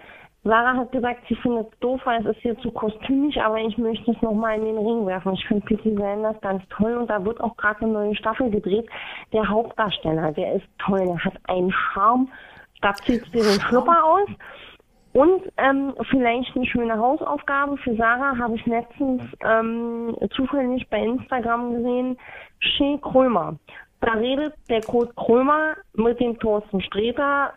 Sarah 0.46 0.76
hat 0.76 0.92
gesagt, 0.92 1.24
sie 1.28 1.34
findet 1.34 1.72
es 1.72 1.78
doof, 1.80 2.00
weil 2.04 2.20
es 2.20 2.36
ist 2.36 2.42
hier 2.42 2.56
zu 2.60 2.70
kostümig, 2.70 3.40
aber 3.42 3.58
ich 3.58 3.76
möchte 3.78 4.12
es 4.12 4.22
nochmal 4.22 4.56
in 4.58 4.64
den 4.64 4.78
Ring 4.78 5.04
werfen. 5.04 5.34
Ich 5.34 5.44
finde 5.46 5.66
Peaky 5.66 5.90
Blinders 5.90 6.40
ganz 6.40 6.62
toll 6.68 6.94
und 6.94 7.10
da 7.10 7.24
wird 7.24 7.40
auch 7.40 7.56
gerade 7.56 7.80
eine 7.82 7.92
neue 7.92 8.14
Staffel 8.14 8.48
gedreht. 8.50 8.88
Der 9.32 9.48
Hauptdarsteller, 9.48 10.30
der 10.32 10.54
ist 10.54 10.66
toll, 10.78 11.04
der 11.04 11.18
hat 11.24 11.34
einen 11.48 11.72
Charme. 11.72 12.28
Da 12.80 12.94
zieht 12.94 13.24
sie 13.32 13.40
den 13.40 13.60
Schlupper 13.60 14.04
aus. 14.04 14.28
Und 15.12 15.50
ähm, 15.56 15.94
vielleicht 16.10 16.54
eine 16.54 16.66
schöne 16.66 16.96
Hausaufgabe 16.96 17.78
für 17.78 17.96
Sarah 17.96 18.36
habe 18.38 18.54
ich 18.54 18.66
letztens 18.66 19.22
ähm, 19.40 20.14
zufällig 20.36 20.86
bei 20.90 20.98
Instagram 20.98 21.74
gesehen. 21.74 22.18
Shea 22.58 22.98
Krömer. 22.98 23.56
Da 24.00 24.12
redet 24.12 24.54
der 24.68 24.82
Kurt 24.82 25.14
Krömer 25.16 25.76
mit 25.94 26.20
dem 26.20 26.38
Thorsten 26.38 26.80
Sträter 26.80 27.52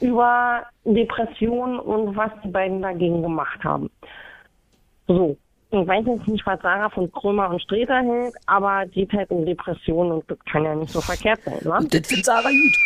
über 0.00 0.66
Depressionen 0.84 1.78
und 1.78 2.16
was 2.16 2.30
die 2.44 2.48
beiden 2.48 2.82
dagegen 2.82 3.22
gemacht 3.22 3.62
haben. 3.64 3.90
So. 5.06 5.36
Ich 5.72 5.86
weiß 5.86 6.04
jetzt 6.04 6.26
nicht, 6.26 6.44
was 6.46 6.60
Sarah 6.62 6.90
von 6.90 7.10
Krömer 7.12 7.48
und 7.50 7.62
Sträter 7.62 8.02
hält, 8.02 8.34
aber 8.46 8.86
die 8.86 9.06
halt 9.12 9.30
um 9.30 9.46
Depressionen 9.46 10.12
und 10.12 10.24
das 10.28 10.38
kann 10.50 10.64
ja 10.64 10.74
nicht 10.74 10.92
so 10.92 11.00
verkehrt 11.00 11.40
sein, 11.44 11.58
oder? 11.60 11.78
Das 11.78 12.08
findet 12.08 12.24
Sarah 12.24 12.50
gut. 12.50 12.76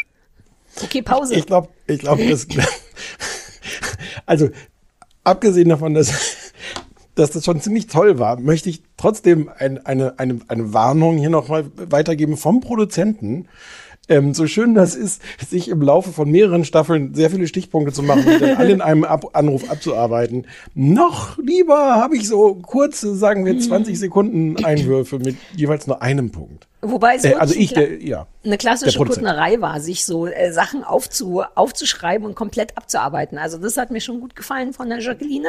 Okay, 0.83 1.01
Pause. 1.01 1.35
Ich 1.37 1.47
glaube, 1.47 1.69
ich 1.87 2.01
glaube, 2.01 2.29
das. 2.29 2.47
also, 4.27 4.51
abgesehen 5.23 5.71
davon, 5.71 5.95
dass, 5.95 6.44
dass 7.15 7.31
das 7.31 7.45
schon 7.45 7.61
ziemlich 7.61 7.87
toll 7.87 8.19
war, 8.19 8.41
möchte 8.41 8.71
ich 8.71 8.83
trotzdem 8.97 9.51
ein, 9.59 9.85
eine, 9.87 10.19
eine, 10.19 10.41
eine 10.49 10.73
Warnung 10.73 11.19
hier 11.19 11.31
nochmal 11.31 11.67
weitergeben 11.77 12.37
vom 12.37 12.61
Produzenten. 12.61 13.47
Ähm, 14.07 14.35
so 14.35 14.47
schön 14.47 14.75
das 14.75 14.95
ist, 14.95 15.23
sich 15.49 15.69
im 15.69 15.81
Laufe 15.81 16.13
von 16.13 16.31
mehreren 16.31 16.65
Staffeln 16.65 17.15
sehr 17.15 17.31
viele 17.31 17.49
Stichpunkte 17.49 17.93
zu 17.93 18.03
machen 18.03 18.27
und 18.27 18.43
dann 18.43 18.57
alle 18.57 18.73
in 18.73 18.83
einem 18.83 19.05
Ab 19.05 19.31
Anruf 19.33 19.71
abzuarbeiten. 19.71 20.47
Noch 20.75 21.39
lieber 21.39 21.95
habe 21.95 22.17
ich 22.17 22.29
so 22.29 22.55
kurze, 22.55 23.15
sagen 23.15 23.47
wir 23.47 23.59
20 23.59 23.99
Sekunden 23.99 24.63
Einwürfe 24.63 25.19
mit 25.19 25.37
jeweils 25.57 25.87
nur 25.87 26.03
einem 26.03 26.31
Punkt. 26.31 26.69
Wobei 26.85 27.17
es 27.17 27.25
Äh, 27.25 27.35
also 27.35 27.55
ich, 27.55 27.77
eine, 27.77 27.87
der, 27.89 28.03
ja. 28.03 28.27
eine 28.45 28.59
klassische. 28.59 28.99
Kuttnerei 28.99 29.61
war, 29.61 29.81
sich 29.81 30.05
so 30.05 30.27
äh, 30.27 30.53
Sachen 30.53 30.85
aufzu, 30.85 31.43
aufzuschreiben 31.55 32.27
und 32.27 32.35
komplett 32.35 32.77
abzuarbeiten. 32.77 33.39
Also 33.39 33.59
das 33.59 33.77
hat 33.77 33.91
mir 33.91 34.01
schon 34.01 34.21
gut 34.21 34.37
gefallen 34.37 34.73
von 34.73 34.89
der 34.89 35.01
Jacqueline. 35.01 35.49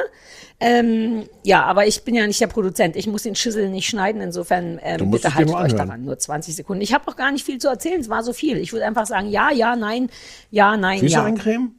Ähm, 0.60 1.24
ja, 1.44 1.64
aber 1.64 1.88
ich 1.88 2.04
bin 2.04 2.16
ja 2.16 2.26
nicht 2.26 2.40
der 2.40 2.48
Produzent. 2.48 2.96
Ich 2.96 3.08
muss 3.08 3.24
den 3.24 3.36
Schüssel 3.36 3.70
nicht 3.70 3.88
schneiden. 3.88 4.22
Insofern 4.22 4.80
ähm, 4.82 5.12
bitte 5.12 5.36
haltet 5.36 5.54
euch 5.54 5.60
anhören. 5.60 5.78
daran. 5.78 6.06
Nur 6.06 6.18
20 6.18 6.56
Sekunden. 6.56 6.82
Ich 6.82 6.94
habe 6.94 7.08
auch 7.08 7.16
gar 7.16 7.32
nicht 7.32 7.46
viel 7.46 7.58
zu 7.58 7.68
erzählen. 7.68 8.00
Es 8.00 8.10
war 8.10 8.24
so 8.24 8.34
viel. 8.34 8.58
Ich 8.58 8.74
würde 8.74 8.86
einfach 8.86 9.06
sagen, 9.06 9.30
ja, 9.30 9.52
ja, 9.52 9.76
nein, 9.76 10.10
ja, 10.52 10.78
nein, 10.78 11.00
Füße 11.00 11.14
ja. 11.14 11.24
eincremen? 11.26 11.76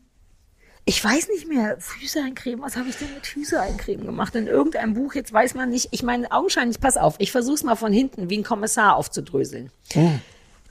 Ich 0.88 1.04
weiß 1.04 1.28
nicht 1.30 1.48
mehr. 1.48 1.76
Füße 1.80 2.22
eincremen. 2.22 2.64
Was 2.64 2.76
habe 2.76 2.88
ich 2.88 2.96
denn 2.96 3.12
mit 3.12 3.26
Füße 3.26 3.60
eincremen 3.60 4.06
gemacht? 4.06 4.36
In 4.36 4.46
irgendeinem 4.46 4.94
Buch, 4.94 5.14
jetzt 5.14 5.32
weiß 5.32 5.54
man 5.54 5.68
nicht. 5.68 5.88
Ich 5.90 6.04
meine, 6.04 6.30
augenscheinlich, 6.30 6.78
pass 6.78 6.96
auf, 6.96 7.16
ich 7.18 7.32
versuche 7.32 7.56
es 7.56 7.64
mal 7.64 7.74
von 7.74 7.92
hinten 7.92 8.30
wie 8.30 8.38
ein 8.38 8.44
Kommissar 8.44 8.94
aufzudröseln. 8.94 9.72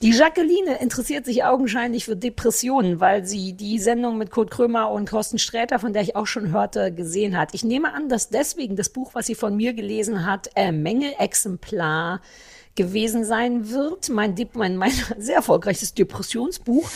Die 0.02 0.12
Jacqueline 0.12 0.78
interessiert 0.80 1.26
sich 1.26 1.44
augenscheinlich 1.44 2.06
für 2.06 2.16
Depressionen, 2.16 3.02
weil 3.02 3.26
sie 3.26 3.54
die 3.54 3.78
Sendung 3.78 4.18
mit 4.18 4.32
Kurt 4.32 4.52
Krömer 4.52 4.90
und 4.90 5.10
Thorsten 5.10 5.38
Sträter, 5.38 5.80
von 5.80 5.92
der 5.92 6.02
ich 6.02 6.16
auch 6.16 6.28
schon 6.28 6.52
hörte, 6.52 6.94
gesehen 6.94 7.38
hat. 7.38 7.54
Ich 7.54 7.66
nehme 7.66 7.94
an, 7.94 8.08
dass 8.08 8.30
deswegen 8.30 8.78
das 8.78 8.90
Buch, 8.90 9.16
was 9.16 9.26
sie 9.26 9.36
von 9.36 9.58
mir 9.58 9.74
gelesen 9.74 10.26
hat, 10.26 10.50
äh, 10.56 10.72
Menge-Exemplar 10.72 12.22
gewesen 12.76 13.26
sein 13.26 13.70
wird. 13.70 14.10
Mein, 14.10 14.36
mein, 14.54 14.78
mein 14.78 14.94
sehr 15.18 15.36
erfolgreiches 15.36 15.94
Depressionsbuch. 15.94 16.90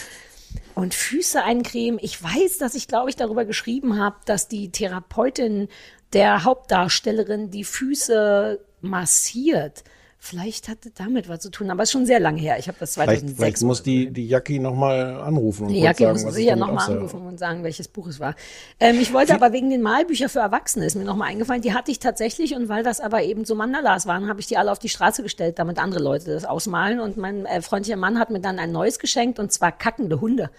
Und 0.80 0.94
Füße 0.94 1.44
eincremen. 1.44 2.00
Ich 2.02 2.24
weiß, 2.24 2.58
dass 2.58 2.74
ich, 2.74 2.88
glaube 2.88 3.10
ich, 3.10 3.18
darüber 3.18 3.44
geschrieben 3.44 4.00
habe, 4.00 4.16
dass 4.26 4.48
die 4.48 4.72
Therapeutin 4.72 5.68
der 6.14 6.46
Hauptdarstellerin 6.46 7.52
die 7.52 7.66
Füße 7.66 8.64
massiert. 8.80 9.84
Vielleicht 10.22 10.68
hatte 10.68 10.92
damit 10.92 11.30
was 11.30 11.40
zu 11.40 11.50
tun, 11.50 11.72
aber 11.72 11.84
es 11.84 11.90
ist 11.90 11.94
schon 11.94 12.06
sehr 12.06 12.20
lange 12.20 12.42
her. 12.42 12.60
Ich 12.60 12.68
habe 12.68 12.78
das 12.78 12.92
2006. 12.92 13.22
Vielleicht, 13.22 13.38
vielleicht 13.38 13.62
muss 13.64 13.84
die, 13.84 14.12
die 14.12 14.28
Jackie 14.28 14.60
nochmal 14.60 15.16
anrufen 15.22 15.68
und 15.68 15.74
Die 15.74 15.80
Jacke 15.80 16.04
sagen, 16.04 16.22
muss 16.22 16.34
sicher 16.34 16.58
nochmal 16.58 16.92
anrufen 16.92 17.26
und 17.26 17.40
sagen, 17.40 17.64
welches 17.64 17.88
Buch 17.88 18.06
es 18.08 18.20
war. 18.20 18.36
Ähm, 18.82 19.00
ich 19.00 19.14
wollte 19.14 19.34
aber 19.34 19.54
wegen 19.54 19.70
den 19.70 19.82
Malbücher 19.82 20.28
für 20.28 20.40
Erwachsene, 20.40 20.86
ist 20.86 20.96
mir 20.96 21.06
nochmal 21.06 21.30
eingefallen, 21.30 21.62
die 21.62 21.74
hatte 21.74 21.90
ich 21.90 22.00
tatsächlich 22.00 22.54
und 22.54 22.68
weil 22.68 22.84
das 22.84 23.00
aber 23.00 23.24
eben 23.24 23.46
so 23.46 23.56
Mandalas 23.56 24.08
waren, 24.08 24.28
habe 24.28 24.42
ich 24.42 24.48
die 24.48 24.58
alle 24.58 24.74
auf 24.74 24.80
die 24.80 24.90
Straße 24.90 25.24
gestellt, 25.24 25.58
damit 25.58 25.80
andere 25.80 26.04
Leute 26.04 26.34
das 26.34 26.44
ausmalen 26.44 27.00
und 27.00 27.16
mein 27.16 27.46
äh, 27.46 27.62
freundlicher 27.62 27.98
Mann 27.98 28.20
hat 28.20 28.30
mir 28.30 28.42
dann 28.42 28.60
ein 28.60 28.74
neues 28.74 29.00
geschenkt 29.00 29.40
und 29.40 29.54
zwar 29.54 29.72
kackende 29.72 30.20
Hunde. 30.20 30.50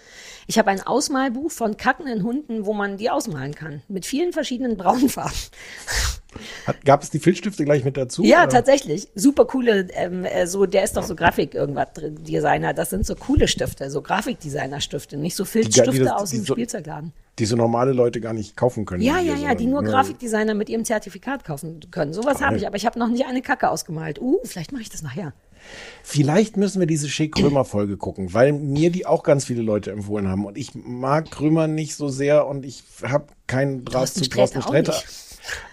Ich 0.47 0.59
habe 0.59 0.71
ein 0.71 0.81
Ausmalbuch 0.81 1.51
von 1.51 1.77
kackenden 1.77 2.25
Hunden, 2.25 2.65
wo 2.65 2.73
man 2.73 2.97
die 2.97 3.11
ausmalen 3.11 3.55
kann, 3.55 3.83
mit 3.89 4.07
vielen 4.07 4.33
verschiedenen 4.33 4.79
Braunfarben. 4.79 5.37
Hat, 6.67 6.85
gab 6.85 7.03
es 7.03 7.11
die 7.11 7.19
Filzstifte 7.19 7.65
gleich 7.65 7.85
mit 7.85 7.97
dazu? 7.97 8.23
Ja, 8.23 8.43
oder? 8.43 8.49
tatsächlich. 8.51 9.09
Super 9.15 9.45
coole, 9.47 9.89
ähm, 9.95 10.25
äh, 10.25 10.47
so, 10.47 10.67
der 10.67 10.85
ist 10.85 10.97
doch 10.97 11.03
so 11.03 11.15
Grafik 11.17 11.55
irgendwas 11.55 11.93
drin, 11.95 12.23
Designer. 12.25 12.73
Das 12.75 12.91
sind 12.91 13.05
so 13.07 13.15
coole 13.17 13.49
Stifte, 13.49 13.91
so 13.91 14.01
Grafikdesigner-Stifte, 14.03 15.17
nicht 15.17 15.35
so 15.37 15.45
Filzstifte 15.45 15.91
die 15.91 15.99
das- 16.01 16.13
aus 16.13 16.31
die 16.31 16.37
dem 16.39 16.45
so- 16.47 16.55
Spielzeugladen. 16.55 17.13
Die 17.39 17.47
so 17.47 17.57
normale 17.57 17.93
Leute 17.93 18.21
gar 18.21 18.35
nicht 18.35 18.55
kaufen 18.57 18.85
können. 18.85 19.03
Ja, 19.03 19.19
ja, 19.19 19.37
so. 19.37 19.43
ja, 19.45 19.55
die 19.55 19.67
nur 19.67 19.83
Ja. 19.83 19.91
Grafikdesigner 19.91 20.53
mit 20.55 20.69
ihrem 20.69 20.85
Zertifikat 20.85 21.45
kaufen 21.45 21.81
können. 21.91 22.13
Sowas 22.13 22.43
habe 22.43 22.57
ich, 22.59 22.67
aber 22.67 22.77
ich 22.77 22.85
habe 22.85 22.99
noch 22.99 23.09
nicht 23.09 23.25
eine 23.27 23.41
Kacke 23.41 23.71
ausgemalt. 23.71 24.21
Uh, 24.21 24.39
vielleicht 24.45 24.73
mache 24.73 24.83
ich 24.83 24.91
das 24.91 25.03
nachher. 25.03 25.33
Vielleicht 26.03 26.57
müssen 26.57 26.81
wir 26.81 26.87
diese 26.87 27.09
Shea 27.09 27.29
Krömer 27.29 27.65
Folge 27.65 27.97
gucken, 27.97 28.33
weil 28.35 28.53
mir 28.53 28.91
die 28.91 29.07
auch 29.07 29.23
ganz 29.23 29.45
viele 29.45 29.63
Leute 29.63 29.91
empfohlen 29.91 30.29
haben 30.29 30.45
und 30.45 30.57
ich 30.59 30.75
mag 30.75 31.31
Krömer 31.31 31.67
nicht 31.67 31.97
so 31.97 32.09
sehr 32.09 32.47
und 32.47 32.65
ich 32.65 32.83
habe 33.03 33.27
keinen 33.47 33.85
Draht 33.85 34.09
zu 34.09 34.21
auch 34.21 34.25
Sträter. 34.25 34.95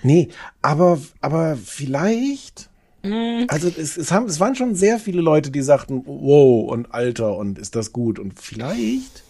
Nee, 0.03 0.29
aber 0.61 0.99
aber 1.21 1.57
vielleicht 1.57 2.69
Mm. 3.03 3.45
also 3.47 3.67
es, 3.67 3.95
es 3.95 4.11
haben 4.11 4.25
es 4.25 4.39
waren 4.39 4.55
schon 4.55 4.73
sehr 4.73 4.97
viele 4.97 5.21
Leute, 5.21 5.51
die 5.51 5.61
sagten, 5.61 6.01
wow 6.05 6.69
und 6.71 6.93
Alter 6.93 7.37
und 7.37 7.59
ist 7.59 7.75
das 7.75 7.93
gut 7.93 8.17
und 8.17 8.39
vielleicht 8.39 9.23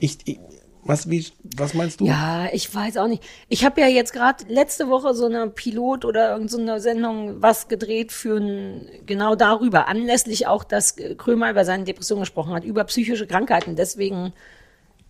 ich, 0.00 0.18
ich 0.24 0.40
was 0.84 1.08
wie 1.08 1.24
was 1.56 1.74
meinst 1.74 2.00
du? 2.00 2.06
Ja, 2.06 2.48
ich 2.52 2.74
weiß 2.74 2.96
auch 2.96 3.06
nicht. 3.06 3.22
Ich 3.48 3.64
habe 3.64 3.80
ja 3.80 3.86
jetzt 3.86 4.12
gerade 4.12 4.44
letzte 4.48 4.88
Woche 4.88 5.14
so 5.14 5.26
eine 5.26 5.48
Pilot 5.48 6.04
oder 6.04 6.32
irgendeine 6.32 6.80
so 6.80 6.82
Sendung 6.82 7.40
was 7.40 7.68
gedreht 7.68 8.10
für 8.10 8.38
ein, 8.38 8.88
genau 9.06 9.36
darüber. 9.36 9.86
Anlässlich 9.86 10.48
auch, 10.48 10.64
dass 10.64 10.96
Krömer 10.96 11.50
über 11.50 11.64
seine 11.64 11.84
Depression 11.84 12.20
gesprochen 12.20 12.52
hat, 12.52 12.64
über 12.64 12.82
psychische 12.84 13.28
Krankheiten. 13.28 13.76
Deswegen, 13.76 14.32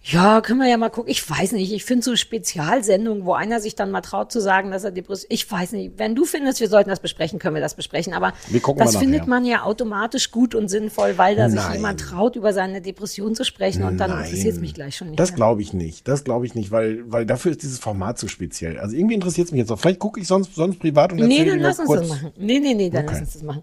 ja, 0.04 0.40
können 0.40 0.58
wir 0.58 0.68
ja 0.68 0.76
mal 0.76 0.88
gucken. 0.90 1.10
Ich 1.10 1.28
weiß 1.30 1.52
nicht. 1.52 1.72
Ich 1.72 1.84
finde 1.84 2.02
so 2.02 2.16
Spezialsendungen, 2.16 3.24
wo 3.24 3.34
einer 3.34 3.60
sich 3.60 3.76
dann 3.76 3.90
mal 3.92 4.00
traut 4.00 4.32
zu 4.32 4.40
sagen, 4.40 4.72
dass 4.72 4.82
er 4.82 4.90
Depression, 4.90 5.28
ich 5.30 5.48
weiß 5.50 5.72
nicht. 5.72 5.92
Wenn 5.96 6.16
du 6.16 6.24
findest, 6.24 6.58
wir 6.60 6.68
sollten 6.68 6.90
das 6.90 6.98
besprechen, 6.98 7.38
können 7.38 7.54
wir 7.54 7.62
das 7.62 7.74
besprechen. 7.76 8.12
Aber 8.12 8.32
das 8.76 8.96
findet 8.96 9.20
nachher. 9.20 9.28
man 9.30 9.44
ja 9.44 9.62
automatisch 9.62 10.32
gut 10.32 10.54
und 10.56 10.68
sinnvoll, 10.68 11.18
weil 11.18 11.36
da 11.36 11.48
sich 11.48 11.60
jemand 11.72 12.00
traut, 12.00 12.34
über 12.34 12.52
seine 12.52 12.80
Depression 12.82 13.36
zu 13.36 13.44
sprechen 13.44 13.84
und 13.84 13.98
dann 13.98 14.10
interessiert 14.10 14.54
es 14.54 14.60
mich 14.60 14.74
gleich 14.74 14.96
schon 14.96 15.08
nicht 15.10 15.20
Das 15.20 15.34
glaube 15.34 15.62
ich 15.62 15.72
nicht. 15.72 16.08
Das 16.08 16.24
glaube 16.24 16.46
ich 16.46 16.54
nicht, 16.56 16.72
weil, 16.72 17.04
weil 17.10 17.24
dafür 17.24 17.52
ist 17.52 17.62
dieses 17.62 17.78
Format 17.78 18.18
zu 18.18 18.26
speziell. 18.26 18.78
Also 18.80 18.96
irgendwie 18.96 19.14
interessiert 19.14 19.46
es 19.46 19.52
mich 19.52 19.60
jetzt 19.60 19.70
auch. 19.70 19.78
Vielleicht 19.78 20.00
gucke 20.00 20.20
ich 20.20 20.26
sonst, 20.26 20.54
sonst 20.56 20.80
privat 20.80 21.12
und 21.12 21.18
Nee, 21.18 21.24
erzähle 21.36 21.50
dann 21.50 21.58
dir 21.58 21.64
lass 21.64 21.78
uns 21.78 21.86
kurz. 21.86 22.00
das 22.00 22.08
machen. 22.08 22.32
Nee, 22.38 22.58
nee, 22.58 22.74
nee, 22.74 22.90
dann 22.90 23.04
Okay. 23.04 23.12
lass 23.12 23.20
uns 23.22 23.32
das 23.34 23.42
machen. 23.42 23.62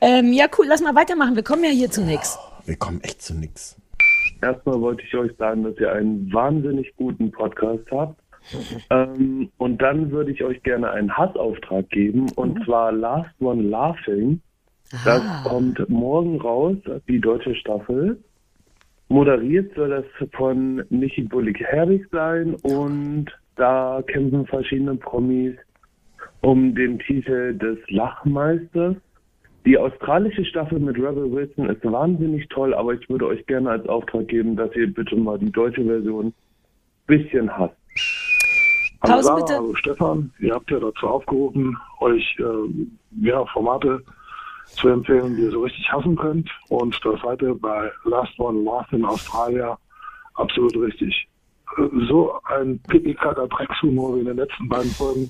Ähm, 0.00 0.32
ja, 0.32 0.46
cool, 0.58 0.66
lass 0.68 0.80
mal 0.82 0.94
weitermachen. 0.96 1.36
Wir 1.36 1.42
kommen 1.44 1.62
ja 1.64 1.70
hier 1.70 1.90
zu 1.90 2.02
nix. 2.02 2.36
Wir 2.64 2.76
kommen 2.76 3.00
echt 3.02 3.22
zu 3.22 3.34
nix. 3.34 3.76
Erstmal 4.42 4.80
wollte 4.80 5.02
ich 5.02 5.14
euch 5.14 5.34
sagen, 5.36 5.64
dass 5.64 5.76
ihr 5.78 5.92
einen 5.92 6.32
wahnsinnig 6.32 6.94
guten 6.96 7.30
Podcast 7.30 7.84
habt. 7.90 8.20
ähm, 8.90 9.50
und 9.56 9.82
dann 9.82 10.10
würde 10.10 10.30
ich 10.30 10.44
euch 10.44 10.62
gerne 10.62 10.90
einen 10.90 11.16
Hassauftrag 11.16 11.88
geben, 11.90 12.26
und 12.36 12.64
zwar 12.64 12.92
Last 12.92 13.30
One 13.40 13.62
Laughing. 13.62 14.40
Das 15.04 15.20
kommt 15.42 15.88
morgen 15.88 16.40
raus, 16.40 16.76
die 17.08 17.20
deutsche 17.20 17.56
Staffel. 17.56 18.22
Moderiert 19.08 19.74
soll 19.74 19.88
das 19.88 20.30
von 20.32 20.84
Michi 20.90 21.22
Bullig-Herwig 21.22 22.06
sein 22.10 22.54
und 22.62 23.26
da 23.56 24.02
kämpfen 24.06 24.46
verschiedene 24.46 24.96
Promis 24.96 25.54
um 26.40 26.74
den 26.74 26.98
Titel 26.98 27.56
des 27.56 27.78
Lachmeisters. 27.88 28.96
Die 29.66 29.76
australische 29.76 30.44
Staffel 30.44 30.78
mit 30.78 30.96
Rebel 30.96 31.30
Wilson 31.32 31.68
ist 31.68 31.84
wahnsinnig 31.84 32.48
toll, 32.50 32.72
aber 32.72 32.94
ich 32.94 33.08
würde 33.10 33.26
euch 33.26 33.44
gerne 33.46 33.70
als 33.70 33.88
Auftrag 33.88 34.28
geben, 34.28 34.54
dass 34.54 34.72
ihr 34.76 34.94
bitte 34.94 35.16
mal 35.16 35.40
die 35.40 35.50
deutsche 35.50 35.84
Version 35.84 36.32
bisschen 37.08 37.50
hasst. 37.50 37.74
Also 39.00 39.12
Pause 39.12 39.24
Sarah, 39.24 39.40
bitte. 39.40 39.54
also 39.54 39.74
Stefan, 39.74 40.32
ihr 40.38 40.54
habt 40.54 40.70
ja 40.70 40.78
dazu 40.78 41.08
aufgerufen, 41.08 41.76
euch 41.98 42.38
äh, 42.38 43.26
ja, 43.26 43.44
Formate 43.46 44.04
zu 44.66 44.88
empfehlen, 44.88 45.34
die 45.34 45.42
ihr 45.42 45.50
so 45.50 45.62
richtig 45.62 45.90
hassen 45.90 46.14
könnt. 46.14 46.48
Und 46.68 46.94
das 47.04 47.20
zweite 47.20 47.52
bei 47.56 47.90
Last 48.04 48.38
One 48.38 48.62
Last 48.62 48.92
in 48.92 49.04
Australia 49.04 49.76
absolut 50.34 50.76
richtig. 50.76 51.28
Äh, 51.76 52.06
So 52.08 52.38
ein 52.44 52.78
pipi-kacker 52.88 53.48
Dreckshumor 53.48 54.14
wie 54.14 54.20
in 54.20 54.26
den 54.26 54.36
letzten 54.36 54.68
beiden 54.68 54.90
Folgen. 54.92 55.28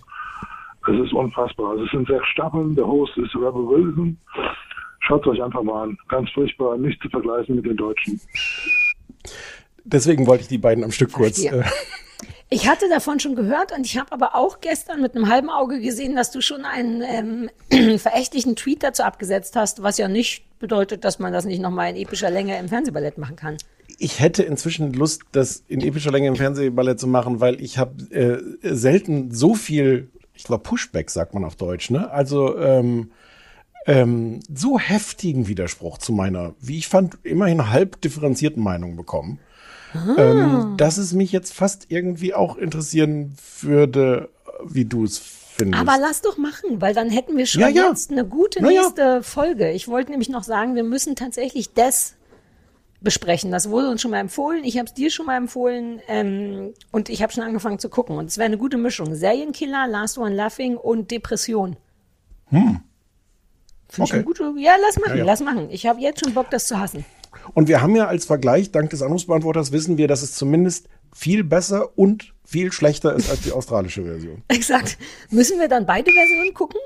Es 0.88 1.04
ist 1.06 1.12
unfassbar. 1.12 1.72
Also 1.72 1.84
es 1.84 1.90
sind 1.90 2.06
sechs 2.08 2.26
Staffeln. 2.32 2.74
Der 2.74 2.86
Host 2.86 3.16
ist 3.16 3.34
Rebel 3.34 3.66
Wilson. 3.68 4.16
Schaut 5.00 5.22
es 5.26 5.32
euch 5.32 5.42
einfach 5.42 5.62
mal 5.62 5.84
an. 5.84 5.98
Ganz 6.08 6.30
furchtbar, 6.30 6.76
nicht 6.78 7.00
zu 7.02 7.08
vergleichen 7.08 7.56
mit 7.56 7.66
den 7.66 7.76
Deutschen. 7.76 8.20
Deswegen 9.84 10.26
wollte 10.26 10.42
ich 10.42 10.48
die 10.48 10.58
beiden 10.58 10.84
am 10.84 10.90
Stück 10.92 11.12
kurz. 11.12 11.36
dir. 11.40 11.52
Äh, 11.52 11.64
Ich 12.48 12.68
hatte 12.68 12.88
davon 12.88 13.18
schon 13.18 13.34
gehört 13.34 13.76
und 13.76 13.84
ich 13.86 13.98
habe 13.98 14.12
aber 14.12 14.36
auch 14.36 14.60
gestern 14.60 15.02
mit 15.02 15.16
einem 15.16 15.28
halben 15.28 15.50
Auge 15.50 15.80
gesehen, 15.80 16.14
dass 16.14 16.30
du 16.30 16.40
schon 16.40 16.64
einen 16.64 17.02
ähm, 17.02 17.50
verächtlichen 17.98 18.54
Tweet 18.54 18.84
dazu 18.84 19.02
abgesetzt 19.02 19.56
hast, 19.56 19.82
was 19.82 19.98
ja 19.98 20.06
nicht 20.06 20.44
bedeutet, 20.60 21.04
dass 21.04 21.18
man 21.18 21.32
das 21.32 21.44
nicht 21.44 21.60
nochmal 21.60 21.90
in 21.90 21.96
epischer 21.96 22.30
Länge 22.30 22.56
im 22.58 22.68
Fernsehballett 22.68 23.18
machen 23.18 23.34
kann. 23.34 23.56
ich 23.98 24.20
hätte 24.20 24.44
inzwischen 24.44 24.92
Lust, 24.92 25.22
das 25.32 25.64
in 25.66 25.80
epischer 25.80 26.12
Länge 26.12 26.28
im 26.28 26.36
Fernsehballett 26.36 27.00
zu 27.00 27.08
machen, 27.08 27.40
weil 27.40 27.60
ich 27.60 27.78
habe 27.78 28.00
äh, 28.14 28.38
selten 28.62 29.32
so 29.32 29.54
viel, 29.54 30.08
ich 30.36 30.44
glaube 30.44 30.62
Pushback 30.62 31.10
sagt 31.10 31.34
man 31.34 31.44
auf 31.44 31.56
Deutsch, 31.56 31.90
ne? 31.90 32.10
Also 32.10 32.56
ähm, 32.58 33.10
ähm, 33.86 34.40
so 34.52 34.78
heftigen 34.78 35.48
Widerspruch 35.48 35.98
zu 35.98 36.12
meiner, 36.12 36.54
wie 36.60 36.78
ich 36.78 36.88
fand, 36.88 37.18
immerhin 37.22 37.70
halb 37.70 38.00
differenzierten 38.00 38.62
Meinung 38.62 38.96
bekommen, 38.96 39.38
ähm, 40.18 40.74
dass 40.76 40.98
es 40.98 41.12
mich 41.12 41.32
jetzt 41.32 41.54
fast 41.54 41.86
irgendwie 41.88 42.34
auch 42.34 42.56
interessieren 42.56 43.36
würde, 43.60 44.28
wie 44.64 44.84
du 44.84 45.04
es 45.04 45.18
findest. 45.18 45.80
Aber 45.80 45.98
lass 45.98 46.20
doch 46.20 46.36
machen, 46.36 46.80
weil 46.80 46.94
dann 46.94 47.08
hätten 47.08 47.36
wir 47.36 47.46
schon 47.46 47.62
Ja, 47.62 47.68
ja. 47.68 47.88
jetzt 47.88 48.10
eine 48.10 48.26
gute 48.26 48.60
Na 48.60 48.70
ja. 48.70 48.82
nächste 48.82 49.22
Folge. 49.22 49.70
Ich 49.70 49.88
wollte 49.88 50.10
nämlich 50.10 50.28
noch 50.28 50.44
sagen, 50.44 50.74
wir 50.74 50.84
müssen 50.84 51.16
tatsächlich 51.16 51.72
das 51.72 52.15
besprechen. 53.00 53.50
Das 53.50 53.70
wurde 53.70 53.88
uns 53.90 54.00
schon 54.02 54.10
mal 54.10 54.20
empfohlen. 54.20 54.64
Ich 54.64 54.76
habe 54.78 54.86
es 54.86 54.94
dir 54.94 55.10
schon 55.10 55.26
mal 55.26 55.36
empfohlen 55.36 56.00
ähm, 56.08 56.72
und 56.92 57.08
ich 57.08 57.22
habe 57.22 57.32
schon 57.32 57.42
angefangen 57.44 57.78
zu 57.78 57.88
gucken. 57.88 58.16
Und 58.18 58.26
es 58.26 58.38
wäre 58.38 58.46
eine 58.46 58.58
gute 58.58 58.76
Mischung. 58.78 59.14
Serienkiller, 59.14 59.86
Last 59.86 60.18
One 60.18 60.34
Laughing 60.34 60.76
und 60.76 61.10
Depression. 61.10 61.76
Hm. 62.48 62.80
Finde 63.88 63.90
ich 63.90 64.00
Okay. 64.00 64.12
eine 64.14 64.24
gute. 64.24 64.52
Ja, 64.58 64.72
lass 64.80 64.96
machen, 64.98 65.10
Ja, 65.10 65.16
ja. 65.18 65.24
lass 65.24 65.40
machen. 65.40 65.68
Ich 65.70 65.86
habe 65.86 66.00
jetzt 66.00 66.24
schon 66.24 66.34
Bock, 66.34 66.50
das 66.50 66.66
zu 66.66 66.78
hassen. 66.80 67.04
Und 67.54 67.68
wir 67.68 67.80
haben 67.82 67.94
ja 67.94 68.06
als 68.06 68.24
Vergleich, 68.24 68.72
dank 68.72 68.90
des 68.90 69.02
Anrufsbeantworters, 69.02 69.70
wissen 69.70 69.98
wir, 69.98 70.08
dass 70.08 70.22
es 70.22 70.34
zumindest 70.34 70.88
viel 71.14 71.44
besser 71.44 71.96
und 71.96 72.34
viel 72.44 72.72
schlechter 72.72 73.14
ist 73.14 73.30
als 73.30 73.42
die 73.42 73.52
australische 73.52 74.02
Version. 74.04 74.42
Exakt. 74.48 74.98
Müssen 75.30 75.60
wir 75.60 75.68
dann 75.68 75.86
beide 75.86 76.10
Versionen 76.10 76.54
gucken? 76.54 76.80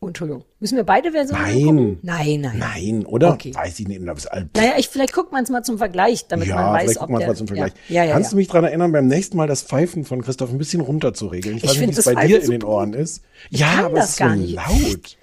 Oh, 0.00 0.06
Entschuldigung. 0.06 0.44
Müssen 0.60 0.76
wir 0.76 0.84
beide 0.84 1.10
Versionen 1.10 1.42
Nein. 1.42 1.62
gucken? 1.64 1.98
Nein, 2.02 2.40
nein. 2.40 2.58
Nein, 2.58 3.06
oder? 3.06 3.32
Okay. 3.32 3.52
Weiß 3.52 3.80
ich 3.80 3.88
nicht. 3.88 4.00
Das 4.06 4.18
ist 4.18 4.26
all- 4.26 4.48
Naja, 4.56 4.72
ich, 4.78 4.88
vielleicht 4.88 5.12
guckt 5.12 5.32
man 5.32 5.42
es 5.42 5.50
mal 5.50 5.64
zum 5.64 5.76
Vergleich, 5.76 6.28
damit 6.28 6.46
ja, 6.46 6.54
man 6.54 6.72
weiß, 6.74 6.82
vielleicht 6.82 6.96
ob 6.98 7.00
gucken 7.02 7.14
wir 7.16 7.18
der, 7.18 7.28
mal 7.28 7.34
zum 7.34 7.46
Vergleich. 7.48 7.72
Ja, 7.88 7.94
ja, 7.96 8.04
ja, 8.04 8.12
Kannst 8.12 8.28
ja. 8.28 8.30
du 8.30 8.36
mich 8.36 8.46
daran 8.46 8.64
erinnern, 8.64 8.92
beim 8.92 9.08
nächsten 9.08 9.36
Mal 9.36 9.48
das 9.48 9.64
Pfeifen 9.64 10.04
von 10.04 10.22
Christoph 10.22 10.52
ein 10.52 10.58
bisschen 10.58 10.82
runterzuregeln? 10.82 11.56
Ich, 11.56 11.64
Ich 11.64 11.70
weiß 11.70 11.78
nicht, 11.78 11.86
wie 11.88 11.90
es 11.90 11.96
das 11.96 12.04
bei 12.14 12.26
dir 12.26 12.36
Pfeifen 12.38 12.52
in 12.54 12.60
den. 12.60 12.68
Ohren 12.68 12.92
ist. 12.94 13.24
Ich 13.50 13.58
ja, 13.58 13.66
kann 13.74 13.84
aber 13.86 13.96
das 13.96 14.04
es 14.04 14.10
ist 14.12 14.18
gar 14.18 14.30
so 14.36 14.40
nicht. 14.40 14.54
laut. 14.54 15.16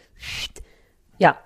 Ja, 1.19 1.37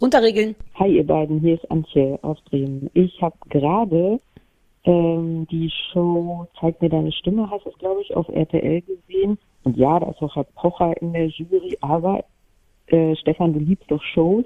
runterregeln. 0.00 0.54
Hi 0.78 0.86
ihr 0.98 1.06
beiden, 1.06 1.40
hier 1.40 1.54
ist 1.54 1.68
Antje 1.72 2.18
aus 2.22 2.38
Bremen. 2.48 2.90
Ich 2.94 3.20
habe 3.20 3.36
gerade 3.48 4.20
ähm, 4.84 5.48
die 5.50 5.68
Show 5.92 6.46
Zeig 6.60 6.80
mir 6.80 6.90
deine 6.90 7.10
Stimme, 7.10 7.50
heißt 7.50 7.66
es 7.66 7.76
glaube 7.78 8.02
ich, 8.02 8.14
auf 8.14 8.28
RTL 8.28 8.82
gesehen. 8.82 9.36
Und 9.64 9.76
ja, 9.76 9.98
da 9.98 10.10
ist 10.10 10.22
auch 10.22 10.36
Herr 10.36 10.44
Pocher 10.44 10.94
in 11.02 11.12
der 11.12 11.26
Jury, 11.26 11.76
aber 11.80 12.24
äh, 12.92 13.16
Stefan, 13.16 13.52
du 13.52 13.60
liebst 13.60 13.90
doch 13.90 14.02
Shows. 14.02 14.44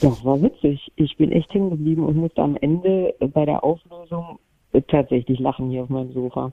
Das 0.00 0.24
war 0.24 0.40
witzig. 0.40 0.90
Ich 0.96 1.16
bin 1.16 1.32
echt 1.32 1.52
hängen 1.52 1.70
geblieben 1.70 2.04
und 2.04 2.16
musste 2.16 2.42
am 2.42 2.56
Ende 2.56 3.14
bei 3.18 3.44
der 3.44 3.64
Auflösung 3.64 4.38
tatsächlich 4.88 5.38
lachen 5.40 5.70
hier 5.70 5.82
auf 5.82 5.88
meinem 5.88 6.12
Sofa. 6.12 6.52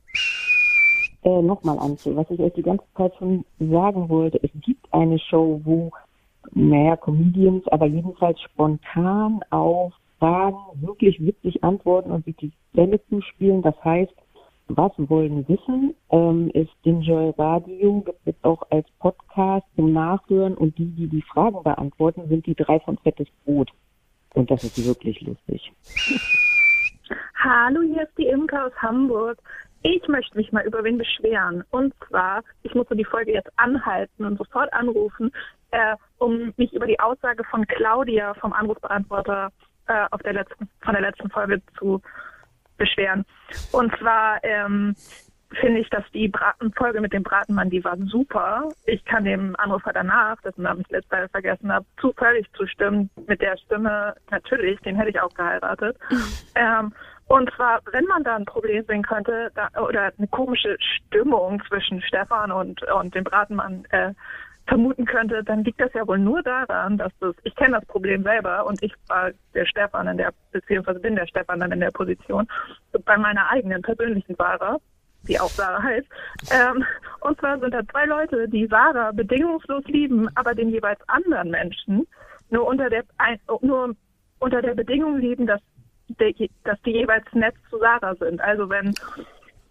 Äh, 1.23 1.41
Nochmal, 1.41 1.77
Antje, 1.79 2.15
was 2.15 2.29
ich 2.31 2.39
euch 2.39 2.53
die 2.53 2.63
ganze 2.63 2.85
Zeit 2.95 3.13
schon 3.17 3.45
sagen 3.59 4.09
wollte. 4.09 4.39
Es 4.43 4.49
gibt 4.61 4.91
eine 4.91 5.19
Show, 5.19 5.61
wo 5.63 5.91
naja, 6.53 6.95
Comedians, 6.95 7.67
aber 7.67 7.85
jedenfalls 7.85 8.39
spontan 8.41 9.41
auf 9.49 9.93
Fragen 10.19 10.57
wirklich 10.75 11.19
witzig 11.19 11.63
antworten 11.63 12.11
und 12.11 12.25
sich 12.25 12.35
die 12.37 12.51
Bälle 12.73 12.99
zuspielen. 13.09 13.61
Das 13.61 13.75
heißt, 13.83 14.13
was 14.67 14.91
wollen 14.97 15.47
wissen, 15.47 15.95
ähm, 16.11 16.49
ist 16.53 16.71
Enjoy 16.83 17.33
Radio, 17.37 18.01
gibt 18.01 18.19
es 18.25 18.35
auch 18.43 18.63
als 18.69 18.87
Podcast 18.99 19.65
zum 19.75 19.93
Nachhören 19.93 20.55
und 20.55 20.77
die, 20.77 20.85
die 20.85 21.07
die 21.07 21.21
Fragen 21.21 21.63
beantworten, 21.63 22.27
sind 22.27 22.45
die 22.45 22.55
drei 22.55 22.79
von 22.81 22.97
Fettes 22.97 23.27
Brot. 23.45 23.71
Und 24.33 24.51
das 24.51 24.63
ist 24.63 24.85
wirklich 24.85 25.21
lustig. 25.21 25.71
Hallo, 27.35 27.81
hier 27.81 28.03
ist 28.03 28.17
die 28.17 28.27
Imke 28.27 28.61
aus 28.61 28.73
Hamburg. 28.81 29.37
Ich 29.83 30.05
möchte 30.07 30.35
mich 30.35 30.51
mal 30.51 30.65
über 30.65 30.83
wen 30.83 30.97
beschweren. 30.97 31.63
Und 31.69 31.93
zwar, 32.07 32.43
ich 32.63 32.73
musste 32.75 32.95
die 32.95 33.05
Folge 33.05 33.33
jetzt 33.33 33.51
anhalten 33.57 34.25
und 34.25 34.37
sofort 34.37 34.71
anrufen, 34.73 35.31
äh, 35.71 35.95
um 36.17 36.53
mich 36.57 36.73
über 36.73 36.87
die 36.87 36.99
Aussage 36.99 37.43
von 37.45 37.65
Claudia 37.67 38.33
vom 38.35 38.53
Anrufbeantworter 38.53 39.51
äh, 39.87 40.05
auf 40.11 40.21
der 40.23 40.33
letzten, 40.33 40.67
von 40.81 40.93
der 40.93 41.01
letzten 41.01 41.29
Folge 41.29 41.61
zu 41.77 42.01
beschweren. 42.77 43.25
Und 43.71 43.95
zwar 43.97 44.43
ähm, 44.43 44.95
finde 45.61 45.79
ich, 45.79 45.89
dass 45.89 46.03
die 46.13 46.27
Bratenfolge 46.27 47.01
mit 47.01 47.13
dem 47.13 47.23
Bratenmann, 47.23 47.69
die 47.69 47.83
war 47.83 47.97
super. 47.97 48.69
Ich 48.85 49.03
kann 49.05 49.23
dem 49.23 49.55
Anrufer 49.57 49.93
danach, 49.93 50.39
dessen 50.41 50.63
Namen 50.63 50.81
ich 50.81 50.89
letztes 50.89 51.11
Mal 51.11 51.29
vergessen 51.29 51.71
habe, 51.71 51.85
zufällig 51.99 52.47
zustimmen. 52.53 53.09
Mit 53.27 53.41
der 53.41 53.57
Stimme, 53.57 54.15
natürlich, 54.29 54.79
den 54.81 54.95
hätte 54.95 55.11
ich 55.11 55.21
auch 55.21 55.33
geheiratet. 55.33 55.97
ähm, 56.55 56.93
und 57.27 57.51
zwar, 57.55 57.81
wenn 57.91 58.05
man 58.05 58.23
da 58.23 58.35
ein 58.35 58.45
Problem 58.45 58.85
sehen 58.85 59.03
könnte, 59.03 59.51
da, 59.55 59.69
oder 59.81 60.13
eine 60.17 60.27
komische 60.27 60.77
Stimmung 60.79 61.61
zwischen 61.67 62.01
Stefan 62.01 62.51
und, 62.51 62.81
und 62.83 63.15
dem 63.15 63.25
Bratenmann 63.25 63.85
äh, 63.89 64.13
vermuten 64.67 65.05
könnte, 65.05 65.43
dann 65.43 65.63
liegt 65.63 65.79
das 65.79 65.93
ja 65.93 66.07
wohl 66.07 66.19
nur 66.19 66.43
daran, 66.43 66.97
dass 66.97 67.11
das, 67.19 67.35
ich 67.43 67.55
kenne 67.55 67.77
das 67.77 67.85
Problem 67.85 68.23
selber 68.23 68.65
und 68.65 68.81
ich 68.83 68.93
war 69.07 69.31
der 69.53 69.65
Stefan 69.65 70.07
in 70.07 70.17
der, 70.17 70.33
beziehungsweise 70.51 70.99
bin 70.99 71.15
der 71.15 71.27
Stefan 71.27 71.59
dann 71.59 71.71
in 71.71 71.79
der 71.79 71.91
Position, 71.91 72.47
bei 73.05 73.17
meiner 73.17 73.49
eigenen 73.49 73.81
persönlichen 73.81 74.35
Sarah, 74.35 74.77
die 75.27 75.39
auch 75.39 75.49
Sarah 75.49 75.83
heißt. 75.83 76.07
Ähm, 76.51 76.83
und 77.21 77.39
zwar 77.39 77.59
sind 77.59 77.73
da 77.73 77.85
zwei 77.87 78.05
Leute, 78.05 78.47
die 78.49 78.67
Sarah 78.67 79.11
bedingungslos 79.11 79.85
lieben, 79.85 80.29
aber 80.35 80.53
den 80.53 80.69
jeweils 80.69 80.99
anderen 81.07 81.51
Menschen 81.51 82.07
nur 82.49 82.65
unter 82.65 82.89
der, 82.89 83.03
nur 83.61 83.95
unter 84.39 84.61
der 84.61 84.75
Bedingung 84.75 85.17
lieben, 85.17 85.47
dass, 85.47 85.61
der, 86.19 86.33
dass 86.63 86.81
die 86.83 86.91
jeweils 86.91 87.25
nett 87.33 87.55
zu 87.69 87.77
Sarah 87.79 88.15
sind. 88.15 88.39
Also 88.41 88.69
wenn 88.69 88.93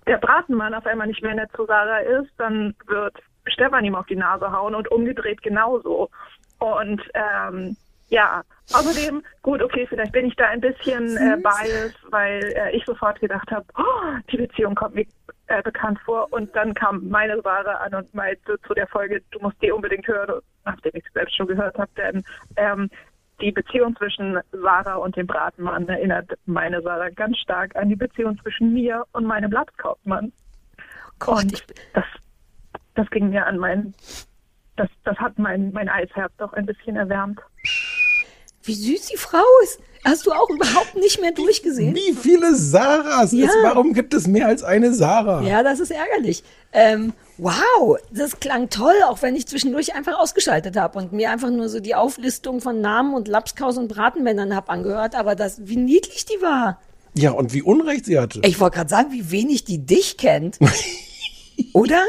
der 0.06 0.18
Bratenmann 0.18 0.74
auf 0.74 0.86
einmal 0.86 1.06
nicht 1.06 1.22
mehr 1.22 1.34
nett 1.34 1.50
zu 1.54 1.66
Sarah 1.66 1.98
ist, 1.98 2.30
dann 2.38 2.74
wird 2.86 3.16
Stefan 3.46 3.84
ihm 3.84 3.94
auf 3.94 4.06
die 4.06 4.16
Nase 4.16 4.50
hauen 4.50 4.74
und 4.74 4.90
umgedreht 4.90 5.42
genauso. 5.42 6.10
Und 6.58 7.02
ähm, 7.14 7.76
ja, 8.08 8.42
außerdem, 8.72 9.22
gut, 9.42 9.62
okay, 9.62 9.86
vielleicht 9.88 10.12
bin 10.12 10.26
ich 10.26 10.36
da 10.36 10.46
ein 10.48 10.60
bisschen 10.60 11.16
äh, 11.16 11.36
biased, 11.42 11.98
weil 12.10 12.40
äh, 12.56 12.76
ich 12.76 12.84
sofort 12.84 13.20
gedacht 13.20 13.50
habe, 13.50 13.66
oh, 13.76 14.18
die 14.30 14.36
Beziehung 14.36 14.74
kommt 14.74 14.94
mir 14.94 15.06
äh, 15.48 15.62
bekannt 15.62 15.98
vor. 16.04 16.32
Und 16.32 16.54
dann 16.54 16.72
kam 16.74 17.08
meine 17.08 17.40
Sarah 17.42 17.78
an 17.78 17.94
und 17.94 18.14
meinte 18.14 18.58
zu 18.66 18.74
der 18.74 18.86
Folge, 18.86 19.22
du 19.32 19.40
musst 19.40 19.60
die 19.60 19.72
unbedingt 19.72 20.06
hören, 20.06 20.40
nachdem 20.64 20.92
ich 20.94 21.04
es 21.04 21.12
selbst 21.12 21.36
schon 21.36 21.48
gehört 21.48 21.76
habe, 21.78 21.90
denn 21.96 22.24
ähm, 22.56 22.90
die 23.40 23.52
Beziehung 23.52 23.94
zwischen 23.96 24.38
Sarah 24.52 24.96
und 24.96 25.16
dem 25.16 25.26
Bratenmann 25.26 25.88
erinnert 25.88 26.30
meine 26.46 26.80
Sarah 26.82 27.10
ganz 27.10 27.36
stark 27.38 27.76
an 27.76 27.88
die 27.88 27.96
Beziehung 27.96 28.38
zwischen 28.40 28.72
mir 28.72 29.04
und 29.12 29.24
meinem 29.24 29.50
Lapskaufmann. 29.50 30.32
und 31.26 31.64
das, 31.92 32.04
das 32.96 33.08
ging 33.10 33.30
mir 33.30 33.46
an 33.46 33.58
mein, 33.58 33.94
das, 34.76 34.88
das 35.04 35.16
hat 35.18 35.38
mein, 35.38 35.72
mein 35.72 35.88
Eisherz 35.88 36.32
doch 36.38 36.52
ein 36.52 36.66
bisschen 36.66 36.96
erwärmt. 36.96 37.40
Wie 38.62 38.74
süß 38.74 39.06
die 39.06 39.16
Frau 39.16 39.44
ist. 39.62 39.78
Hast 40.04 40.26
du 40.26 40.32
auch 40.32 40.50
überhaupt 40.50 40.96
nicht 40.96 41.20
mehr 41.20 41.32
durchgesehen? 41.32 41.94
Wie 41.94 42.12
viele 42.12 42.54
Sarahs? 42.54 43.32
Ja. 43.32 43.46
Es, 43.46 43.52
warum 43.62 43.92
gibt 43.92 44.14
es 44.14 44.26
mehr 44.26 44.46
als 44.46 44.62
eine 44.62 44.92
Sarah? 44.92 45.42
Ja, 45.42 45.62
das 45.62 45.80
ist 45.80 45.90
ärgerlich. 45.90 46.44
Ähm, 46.72 47.12
wow, 47.38 47.96
das 48.12 48.38
klang 48.38 48.68
toll, 48.68 48.94
auch 49.08 49.22
wenn 49.22 49.34
ich 49.34 49.46
zwischendurch 49.46 49.94
einfach 49.94 50.18
ausgeschaltet 50.18 50.76
habe 50.76 50.98
und 50.98 51.12
mir 51.12 51.30
einfach 51.30 51.50
nur 51.50 51.68
so 51.68 51.80
die 51.80 51.94
Auflistung 51.94 52.60
von 52.60 52.80
Namen 52.80 53.14
und 53.14 53.28
Lapskaus 53.28 53.78
und 53.78 53.88
Bratenmännern 53.88 54.54
habe 54.54 54.68
angehört, 54.68 55.14
aber 55.14 55.34
das, 55.34 55.66
wie 55.66 55.76
niedlich 55.76 56.24
die 56.24 56.40
war. 56.42 56.80
Ja, 57.14 57.30
und 57.30 57.52
wie 57.52 57.62
Unrecht 57.62 58.04
sie 58.04 58.18
hatte. 58.18 58.40
Ich 58.44 58.60
wollte 58.60 58.76
gerade 58.76 58.90
sagen, 58.90 59.12
wie 59.12 59.30
wenig 59.30 59.64
die 59.64 59.86
dich 59.86 60.18
kennt. 60.18 60.58
Oder? 61.72 62.02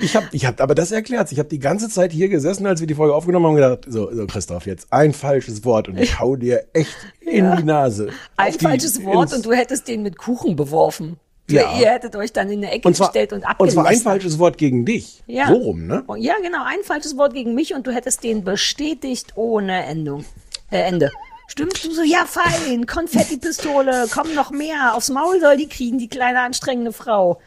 Ich 0.00 0.16
habe, 0.16 0.26
ich 0.32 0.46
hab, 0.46 0.60
aber 0.60 0.74
das 0.74 0.90
erklärt 0.92 1.30
Ich 1.32 1.38
habe 1.38 1.48
die 1.48 1.58
ganze 1.58 1.88
Zeit 1.88 2.12
hier 2.12 2.28
gesessen, 2.28 2.66
als 2.66 2.80
wir 2.80 2.86
die 2.86 2.94
Folge 2.94 3.14
aufgenommen 3.14 3.46
haben, 3.46 3.54
und 3.54 3.60
gedacht, 3.60 3.84
so, 3.88 4.12
so 4.14 4.26
Christoph, 4.26 4.66
jetzt 4.66 4.92
ein 4.92 5.12
falsches 5.12 5.64
Wort 5.64 5.88
und 5.88 5.98
ich 5.98 6.18
hau 6.18 6.36
dir 6.36 6.64
echt 6.72 6.94
in 7.20 7.44
Ja. 7.44 7.56
die 7.56 7.64
Nase. 7.64 8.10
Ein 8.36 8.52
die- 8.52 8.58
falsches 8.58 9.04
Wort 9.04 9.32
und 9.32 9.44
du 9.44 9.52
hättest 9.52 9.88
den 9.88 10.02
mit 10.02 10.16
Kuchen 10.18 10.56
beworfen. 10.56 11.18
Ja. 11.50 11.78
Ihr 11.78 11.90
hättet 11.90 12.14
euch 12.16 12.32
dann 12.32 12.48
in 12.50 12.58
eine 12.64 12.70
Ecke 12.72 12.88
Und 12.88 12.96
zwar, 12.96 13.08
gestellt 13.08 13.32
und 13.32 13.40
und 13.40 13.44
abgelästert. 13.44 13.82
zwar 13.84 13.90
ein 13.92 13.98
falsches 13.98 14.38
Wort 14.38 14.56
gegen 14.58 14.84
dich. 14.86 15.22
Ja. 15.26 15.48
So 15.48 15.54
rum, 15.54 15.86
ne? 15.86 16.04
Oh, 16.06 16.14
Ja, 16.14 16.34
genau, 16.42 16.64
ein 16.64 16.82
falsches 16.84 17.16
Wort 17.16 17.34
gegen 17.34 17.54
mich 17.54 17.74
und 17.74 17.86
du 17.86 17.90
hättest 17.90 18.22
den 18.24 18.44
bestätigt 18.44 19.32
ohne 19.36 19.84
Endung. 19.84 20.24
Äh, 20.70 20.78
Ende. 20.82 21.10
Stimmst 21.48 21.84
du 21.84 21.90
so? 21.90 22.02
Ja, 22.02 22.24
fein. 22.26 22.86
Konfettipistole, 22.86 24.06
komm 24.14 24.34
noch 24.34 24.50
mehr. 24.50 24.94
Aufs 24.94 25.10
Maul 25.10 25.38
soll 25.40 25.56
die 25.58 25.68
kriegen, 25.68 25.98
die 25.98 26.08
kleine 26.08 26.40
anstrengende 26.40 26.92
Frau. 26.92 27.40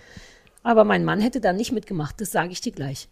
Aber 0.66 0.84
mein 0.84 1.06
Mann 1.06 1.20
hätte 1.22 1.40
da 1.40 1.54
nicht 1.54 1.72
mitgemacht, 1.72 2.20
das 2.20 2.32
sage 2.32 2.50
ich 2.52 2.60
dir 2.60 2.72
gleich. 2.72 3.08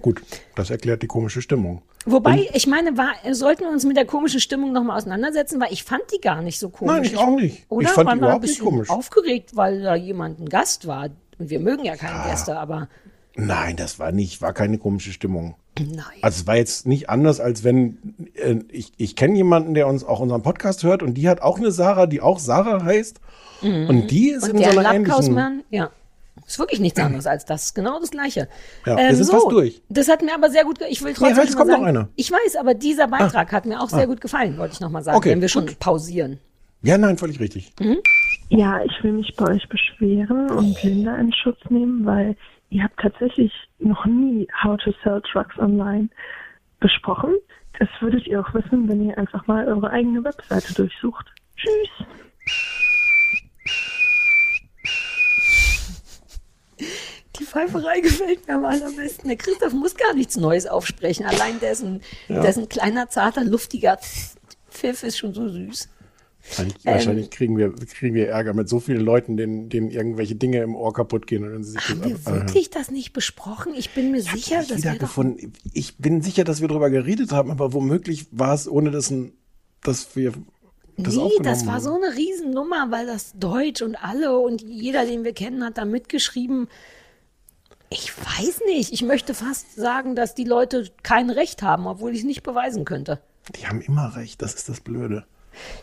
Gut, 0.00 0.22
das 0.56 0.70
erklärt 0.70 1.02
die 1.02 1.06
komische 1.06 1.42
Stimmung. 1.42 1.82
Wobei, 2.06 2.48
ich 2.54 2.66
meine, 2.66 2.96
war, 2.96 3.12
sollten 3.32 3.64
wir 3.64 3.70
uns 3.70 3.84
mit 3.84 3.98
der 3.98 4.06
komischen 4.06 4.40
Stimmung 4.40 4.72
nochmal 4.72 4.96
auseinandersetzen, 4.96 5.60
weil 5.60 5.74
ich 5.74 5.84
fand 5.84 6.02
die 6.14 6.22
gar 6.22 6.40
nicht 6.40 6.58
so 6.58 6.70
komisch. 6.70 6.94
Nein, 6.94 7.04
ich 7.04 7.18
auch 7.18 7.36
nicht. 7.36 7.66
Oder? 7.68 7.82
Ich 7.86 7.90
fand 7.90 8.06
Waren 8.08 8.18
die 8.18 8.24
überhaupt 8.24 8.42
nicht 8.44 8.60
komisch. 8.60 8.88
aufgeregt, 8.88 9.54
weil 9.54 9.82
da 9.82 9.94
jemand 9.94 10.40
ein 10.40 10.48
Gast 10.48 10.86
war. 10.86 11.10
Und 11.38 11.50
wir 11.50 11.60
mögen 11.60 11.84
ja 11.84 11.96
keine 11.96 12.30
Gäste, 12.30 12.56
aber 12.58 12.88
Nein, 13.36 13.76
das 13.76 13.98
war 13.98 14.10
nicht, 14.10 14.40
war 14.40 14.54
keine 14.54 14.78
komische 14.78 15.12
Stimmung. 15.12 15.56
nein. 15.78 16.04
Also 16.22 16.40
es 16.40 16.46
war 16.46 16.56
jetzt 16.56 16.86
nicht 16.86 17.10
anders, 17.10 17.40
als 17.40 17.62
wenn 17.62 17.98
äh, 18.34 18.56
ich, 18.70 18.92
ich 18.96 19.16
kenne 19.16 19.36
jemanden, 19.36 19.74
der 19.74 19.86
uns 19.86 20.02
auch 20.02 20.20
unseren 20.20 20.42
Podcast 20.42 20.82
hört 20.82 21.02
und 21.02 21.14
die 21.14 21.28
hat 21.28 21.42
auch 21.42 21.58
eine 21.58 21.72
Sarah, 21.72 22.06
die 22.06 22.22
auch 22.22 22.38
Sarah 22.38 22.82
heißt. 22.82 23.20
Und 23.60 24.08
die 24.08 24.30
ist 24.30 24.44
Und 24.44 24.50
in 24.50 24.56
der 24.58 24.72
so 24.72 24.78
einer 24.78 24.94
ähnlichen. 24.94 25.62
Ja. 25.70 25.90
Ist 26.46 26.58
wirklich 26.58 26.80
nichts 26.80 26.98
anderes 27.00 27.26
als 27.26 27.44
das. 27.44 27.74
Genau 27.74 27.98
das 28.00 28.10
Gleiche. 28.10 28.48
Ähm, 28.86 28.98
Ja, 28.98 29.08
wir 29.08 29.14
sind 29.14 29.30
fast 29.30 29.50
durch. 29.50 29.82
Das 29.88 30.08
hat 30.08 30.22
mir 30.22 30.34
aber 30.34 30.50
sehr 30.50 30.64
gut, 30.64 30.78
ge- 30.78 30.88
ich 30.90 31.02
will 31.02 31.14
trotzdem 31.14 31.36
halt, 31.38 31.48
es 31.48 31.54
mal 31.54 31.58
kommt 31.60 31.70
noch 31.70 31.76
sagen, 31.78 31.86
einer. 31.88 32.08
ich 32.16 32.30
weiß, 32.30 32.56
aber 32.56 32.74
dieser 32.74 33.08
Beitrag 33.08 33.52
hat 33.52 33.64
mir 33.66 33.80
auch 33.80 33.88
sehr 33.88 34.02
Ah. 34.02 34.06
gut 34.06 34.20
gefallen, 34.20 34.58
wollte 34.58 34.74
ich 34.74 34.80
nochmal 34.80 35.02
sagen, 35.02 35.16
Okay, 35.16 35.30
wenn 35.30 35.40
wir 35.40 35.48
schon 35.48 35.66
pausieren. 35.80 36.38
Ja, 36.82 36.98
nein, 36.98 37.16
völlig 37.16 37.40
richtig. 37.40 37.72
Ja, 38.50 38.82
ich 38.84 38.92
will 39.02 39.12
mich 39.12 39.34
bei 39.36 39.52
euch 39.54 39.66
beschweren 39.70 40.50
und 40.50 40.82
Linda 40.82 41.16
in 41.16 41.32
Schutz 41.32 41.58
nehmen, 41.70 42.04
weil 42.04 42.36
ihr 42.68 42.84
habt 42.84 43.00
tatsächlich 43.00 43.52
noch 43.78 44.04
nie 44.04 44.46
How 44.62 44.76
to 44.82 44.92
Sell 45.02 45.22
Trucks 45.32 45.58
Online 45.58 46.08
besprochen. 46.80 47.34
Das 47.78 47.88
würdet 48.00 48.26
ihr 48.26 48.40
auch 48.40 48.52
wissen, 48.54 48.86
wenn 48.88 49.02
ihr 49.08 49.16
einfach 49.16 49.46
mal 49.46 49.66
eure 49.66 49.90
eigene 49.90 50.22
Webseite 50.22 50.74
durchsucht. 50.74 51.26
Tschüss. 51.56 52.06
Die 57.38 57.44
Pfeiferei 57.44 58.00
gefällt 58.00 58.46
mir 58.46 58.54
am 58.54 58.64
allerbesten. 58.64 59.28
Der 59.28 59.36
Christoph 59.36 59.72
muss 59.72 59.96
gar 59.96 60.14
nichts 60.14 60.36
Neues 60.36 60.66
aufsprechen. 60.66 61.26
Allein 61.26 61.58
dessen, 61.60 62.00
Ja. 62.28 62.40
dessen 62.42 62.68
kleiner, 62.68 63.08
zarter, 63.08 63.44
luftiger 63.44 63.98
Pfiff 64.70 65.02
ist 65.02 65.18
schon 65.18 65.34
so 65.34 65.48
süß. 65.48 65.88
Wahrscheinlich, 66.84 67.24
Ähm. 67.26 67.30
kriegen, 67.30 67.56
wir, 67.56 67.72
kriegen 67.74 68.14
wir 68.14 68.28
Ärger 68.28 68.52
mit 68.52 68.68
so 68.68 68.78
vielen 68.78 69.00
Leuten, 69.00 69.38
denen, 69.38 69.70
denen 69.70 69.90
irgendwelche 69.90 70.34
Dinge 70.34 70.60
im 70.62 70.74
Ohr 70.76 70.92
kaputt 70.92 71.26
gehen. 71.26 71.50
Und 71.50 71.64
sich 71.64 71.80
Haben 71.88 72.04
wir 72.04 72.26
wirklich 72.26 72.68
das 72.70 72.90
nicht 72.90 73.14
besprochen? 73.14 73.72
Ich 73.74 73.94
bin 73.94 74.10
mir 74.10 74.20
sicher, 74.20 74.58
dass 74.58 74.68
wir 74.68 74.76
wiedergefunden. 74.78 75.54
Ich 75.72 75.96
bin 75.96 76.20
sicher, 76.20 76.44
dass 76.44 76.60
wir 76.60 76.68
darüber 76.68 76.90
geredet 76.90 77.32
haben, 77.32 77.50
aber 77.50 77.72
womöglich 77.72 78.26
war 78.30 78.52
es 78.54 78.68
ohne 78.68 78.90
dass, 78.90 79.10
ein- 79.10 79.32
dass 79.82 80.14
wir 80.16 80.32
das 80.98 81.16
nee, 81.16 81.30
das 81.42 81.66
war 81.66 81.80
so 81.80 81.94
eine 81.94 82.14
Riesennummer, 82.14 82.86
weil 82.90 83.06
das 83.06 83.32
Deutsch 83.36 83.80
und 83.82 83.96
alle 83.96 84.38
und 84.38 84.62
jeder, 84.62 85.06
den 85.06 85.24
wir 85.24 85.32
kennen, 85.32 85.64
hat 85.64 85.78
da 85.78 85.84
mitgeschrieben. 85.86 86.68
Ich 87.94 88.12
weiß 88.18 88.62
nicht. 88.66 88.92
Ich 88.92 89.02
möchte 89.02 89.34
fast 89.34 89.76
sagen, 89.76 90.16
dass 90.16 90.34
die 90.34 90.44
Leute 90.44 90.90
kein 91.04 91.30
Recht 91.30 91.62
haben, 91.62 91.86
obwohl 91.86 92.12
ich 92.12 92.18
es 92.20 92.24
nicht 92.24 92.42
beweisen 92.42 92.84
könnte. 92.84 93.20
Die 93.56 93.66
haben 93.68 93.80
immer 93.80 94.16
recht, 94.16 94.42
das 94.42 94.54
ist 94.54 94.68
das 94.68 94.80
Blöde. 94.80 95.24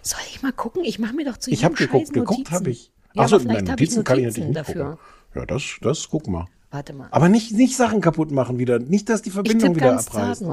Soll 0.02 0.20
ich 0.30 0.42
mal 0.42 0.52
gucken? 0.52 0.84
Ich 0.84 1.00
mache 1.00 1.14
mir 1.14 1.26
doch 1.26 1.38
zu 1.38 1.50
Ich 1.52 1.62
jedem 1.62 1.66
habe 1.66 1.76
geguckt, 1.76 2.08
Scheiß 2.08 2.14
geguckt 2.14 2.38
Notizen. 2.40 2.56
habe 2.56 2.70
ich. 2.70 2.92
Ja, 3.14 3.24
Ach 3.24 3.30
so, 3.30 3.36
aber 3.38 3.44
vielleicht 3.44 3.62
ich 3.64 3.70
Notizen 3.70 4.04
kann 4.04 4.20
ich 4.20 4.26
Notizen 4.26 4.52
natürlich 4.52 4.68
nicht 4.68 4.70
dafür. 4.70 4.86
gucken. 4.92 5.00
Ja, 5.36 5.46
das, 5.46 5.64
das 5.82 6.10
guck 6.10 6.28
mal. 6.28 6.46
Warte 6.72 6.94
mal. 6.94 7.08
Aber 7.12 7.30
nicht, 7.30 7.54
nicht 7.54 7.78
Sachen 7.78 8.02
kaputt 8.02 8.32
machen 8.32 8.60
wieder. 8.60 8.80
Nicht, 8.80 9.08
dass 9.10 9.22
die 9.22 9.30
Ich 9.30 9.34
Verbindung 9.34 9.76
wieder 9.76 9.98
abreißt. 9.98 10.44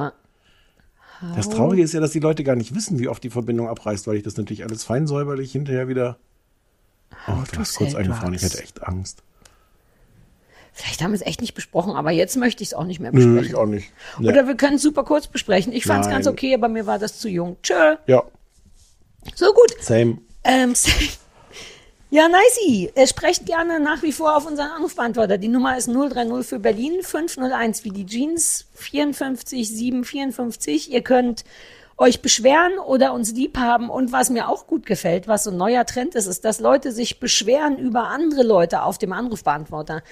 Das 1.35 1.49
Traurige 1.49 1.83
ist 1.83 1.93
ja, 1.93 2.01
dass 2.01 2.13
die 2.13 2.21
Leute 2.21 2.45
gar 2.45 2.55
nicht 2.55 2.75
wissen, 2.77 3.01
wie 3.01 3.09
oft 3.09 3.25
die 3.25 3.31
Verbindung 3.31 3.69
abreißt, 3.69 4.07
weil 4.07 4.17
ich 4.17 4.23
das 4.23 4.37
natürlich 4.37 4.63
alles 4.65 4.85
fein 4.85 5.09
säuberlich 5.09 5.51
hinterher 5.51 5.89
wieder. 5.89 6.17
Oh, 7.27 7.33
du 7.51 7.59
hast 7.59 7.75
kurz 7.75 7.97
eingefahren, 7.97 8.35
ich 8.35 8.43
hätte 8.43 8.63
echt 8.63 8.85
Angst. 8.85 9.25
Vielleicht 10.81 11.03
haben 11.03 11.11
wir 11.11 11.17
es 11.17 11.27
echt 11.27 11.41
nicht 11.41 11.55
besprochen, 11.55 11.95
aber 11.97 12.13
jetzt 12.13 12.37
möchte 12.37 12.63
ich 12.63 12.69
es 12.69 12.75
auch 12.75 12.85
nicht 12.85 13.01
mehr 13.01 13.11
Nö, 13.11 13.19
besprechen. 13.19 13.47
ich 13.51 13.55
auch 13.57 13.67
nicht. 13.67 13.93
Nee. 14.21 14.29
Oder 14.29 14.47
wir 14.47 14.55
können 14.57 14.77
es 14.77 14.83
super 14.83 15.03
kurz 15.03 15.27
besprechen. 15.27 15.73
Ich 15.73 15.85
fand 15.85 16.05
es 16.05 16.11
ganz 16.11 16.29
okay, 16.29 16.55
aber 16.55 16.69
mir 16.69 16.87
war 16.87 17.01
das 17.01 17.19
zu 17.19 17.29
jung. 17.29 17.57
Tschö. 17.65 17.97
Ja, 18.07 18.23
So 19.35 19.53
gut. 19.53 19.75
same. 19.81 20.19
Ähm, 20.45 20.75
ja, 22.11 22.29
nicey. 22.29 22.93
Sprecht 23.09 23.45
gerne 23.45 23.81
nach 23.81 24.03
wie 24.05 24.13
vor 24.13 24.37
auf 24.37 24.47
unseren 24.47 24.69
Anrufbeantworter. 24.69 25.37
Die 25.37 25.49
Nummer 25.49 25.77
ist 25.77 25.89
030 25.89 26.47
für 26.47 26.61
Berlin, 26.61 27.03
501 27.03 27.83
wie 27.83 27.91
die 27.91 28.07
Jeans, 28.07 28.67
54 28.75 29.69
754. 29.69 30.93
Ihr 30.93 31.03
könnt 31.03 31.45
euch 31.97 32.23
beschweren 32.23 32.79
oder 32.79 33.13
uns 33.13 33.33
lieb 33.33 33.59
haben. 33.59 33.91
Und 33.91 34.13
was 34.13 34.31
mir 34.31 34.49
auch 34.49 34.69
gut 34.69 34.87
gefällt, 34.87 35.27
was 35.27 35.43
so 35.43 35.51
ein 35.51 35.57
neuer 35.57 35.85
Trend 35.85 36.15
ist, 36.15 36.27
ist, 36.27 36.45
dass 36.45 36.61
Leute 36.61 36.93
sich 36.93 37.19
beschweren 37.19 37.77
über 37.77 38.05
andere 38.05 38.45
Leute 38.45 38.85
auf 38.85 38.99
dem 38.99 39.13
Anrufbeantworter. 39.13 40.03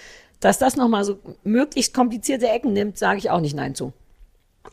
Dass 0.40 0.58
das 0.58 0.76
nochmal 0.76 1.04
so 1.04 1.18
möglichst 1.44 1.94
komplizierte 1.94 2.48
Ecken 2.48 2.72
nimmt, 2.72 2.98
sage 2.98 3.18
ich 3.18 3.30
auch 3.30 3.40
nicht 3.40 3.56
Nein 3.56 3.74
zu. 3.74 3.92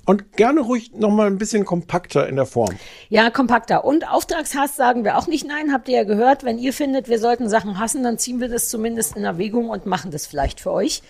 Und 0.06 0.34
gerne 0.36 0.62
ruhig 0.62 0.92
noch 0.94 1.12
mal 1.12 1.28
ein 1.28 1.38
bisschen 1.38 1.66
kompakter 1.66 2.28
in 2.28 2.36
der 2.36 2.46
Form. 2.46 2.76
Ja, 3.10 3.30
kompakter. 3.30 3.86
Und 3.86 4.10
Auftragshass 4.10 4.76
sagen 4.76 5.04
wir 5.04 5.18
auch 5.18 5.28
nicht 5.28 5.48
nein, 5.48 5.72
habt 5.72 5.88
ihr 5.88 5.98
ja 5.98 6.04
gehört. 6.04 6.44
Wenn 6.44 6.58
ihr 6.58 6.74
findet, 6.74 7.08
wir 7.08 7.20
sollten 7.20 7.48
Sachen 7.48 7.80
hassen, 7.80 8.04
dann 8.04 8.18
ziehen 8.18 8.42
wir 8.42 8.50
das 8.50 8.70
zumindest 8.70 9.16
in 9.16 9.24
Erwägung 9.24 9.70
und 9.70 9.86
machen 9.86 10.12
das 10.12 10.26
vielleicht 10.26 10.60
für 10.60 10.72
euch. 10.72 11.04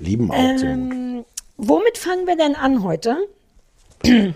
Lieben 0.00 0.30
auch. 0.30 0.36
Ähm, 0.36 1.24
womit 1.56 1.96
fangen 1.96 2.26
wir 2.26 2.36
denn 2.36 2.56
an 2.56 2.82
heute? 2.82 3.16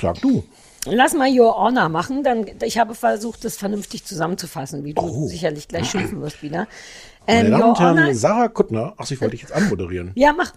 Sag 0.00 0.20
du. 0.22 0.42
Lass 0.86 1.14
mal 1.14 1.30
Your 1.30 1.56
Honor 1.56 1.88
machen. 1.88 2.24
Dann, 2.24 2.46
ich 2.64 2.78
habe 2.78 2.94
versucht, 2.94 3.44
das 3.44 3.56
vernünftig 3.56 4.04
zusammenzufassen, 4.04 4.84
wie 4.84 4.94
du 4.94 5.02
Oh. 5.02 5.26
sicherlich 5.28 5.68
gleich 5.68 5.88
schimpfen 5.90 6.20
wirst 6.20 6.42
wieder. 6.42 6.66
Meine 7.26 7.46
Ähm, 7.46 7.50
Damen 7.52 7.62
und 7.64 7.80
Herren. 7.80 8.14
Sarah 8.14 8.48
Kuttner, 8.48 8.94
ach, 8.96 9.10
ich 9.10 9.20
wollte 9.20 9.32
dich 9.32 9.42
jetzt 9.42 9.52
anmoderieren. 9.52 10.12
Ja, 10.14 10.32
mach. 10.32 10.52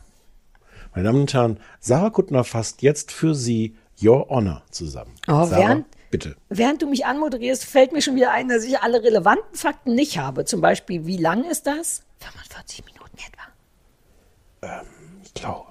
Meine 0.93 1.05
Damen 1.07 1.22
und 1.22 1.34
Herren, 1.34 1.59
Sarah 1.80 2.09
Kuttner 2.09 2.43
fasst 2.43 2.82
jetzt 2.82 3.11
für 3.11 3.36
Sie 3.36 3.76
Your 4.01 4.30
Honor 4.30 4.63
zusammen. 4.72 5.13
Oh, 5.28 5.43
Sarah, 5.45 5.57
während- 5.57 5.86
bitte. 6.09 6.36
Während 6.49 6.82
du 6.82 6.88
mich 6.88 7.05
anmoderierst, 7.05 7.66
fällt 7.66 7.91
mir 7.91 8.01
schon 8.01 8.16
wieder 8.16 8.32
ein, 8.32 8.47
dass 8.49 8.63
ich 8.63 8.80
alle 8.80 9.03
relevanten 9.03 9.55
Fakten 9.55 9.93
nicht 9.95 10.18
habe. 10.18 10.45
Zum 10.45 10.61
Beispiel, 10.61 11.05
wie 11.05 11.18
lang 11.18 11.43
ist 11.45 11.68
das? 11.68 12.03
45 12.20 12.84
Minuten 12.86 13.18
etwa. 13.18 14.82
Ich 15.24 15.34
glaube. 15.34 15.66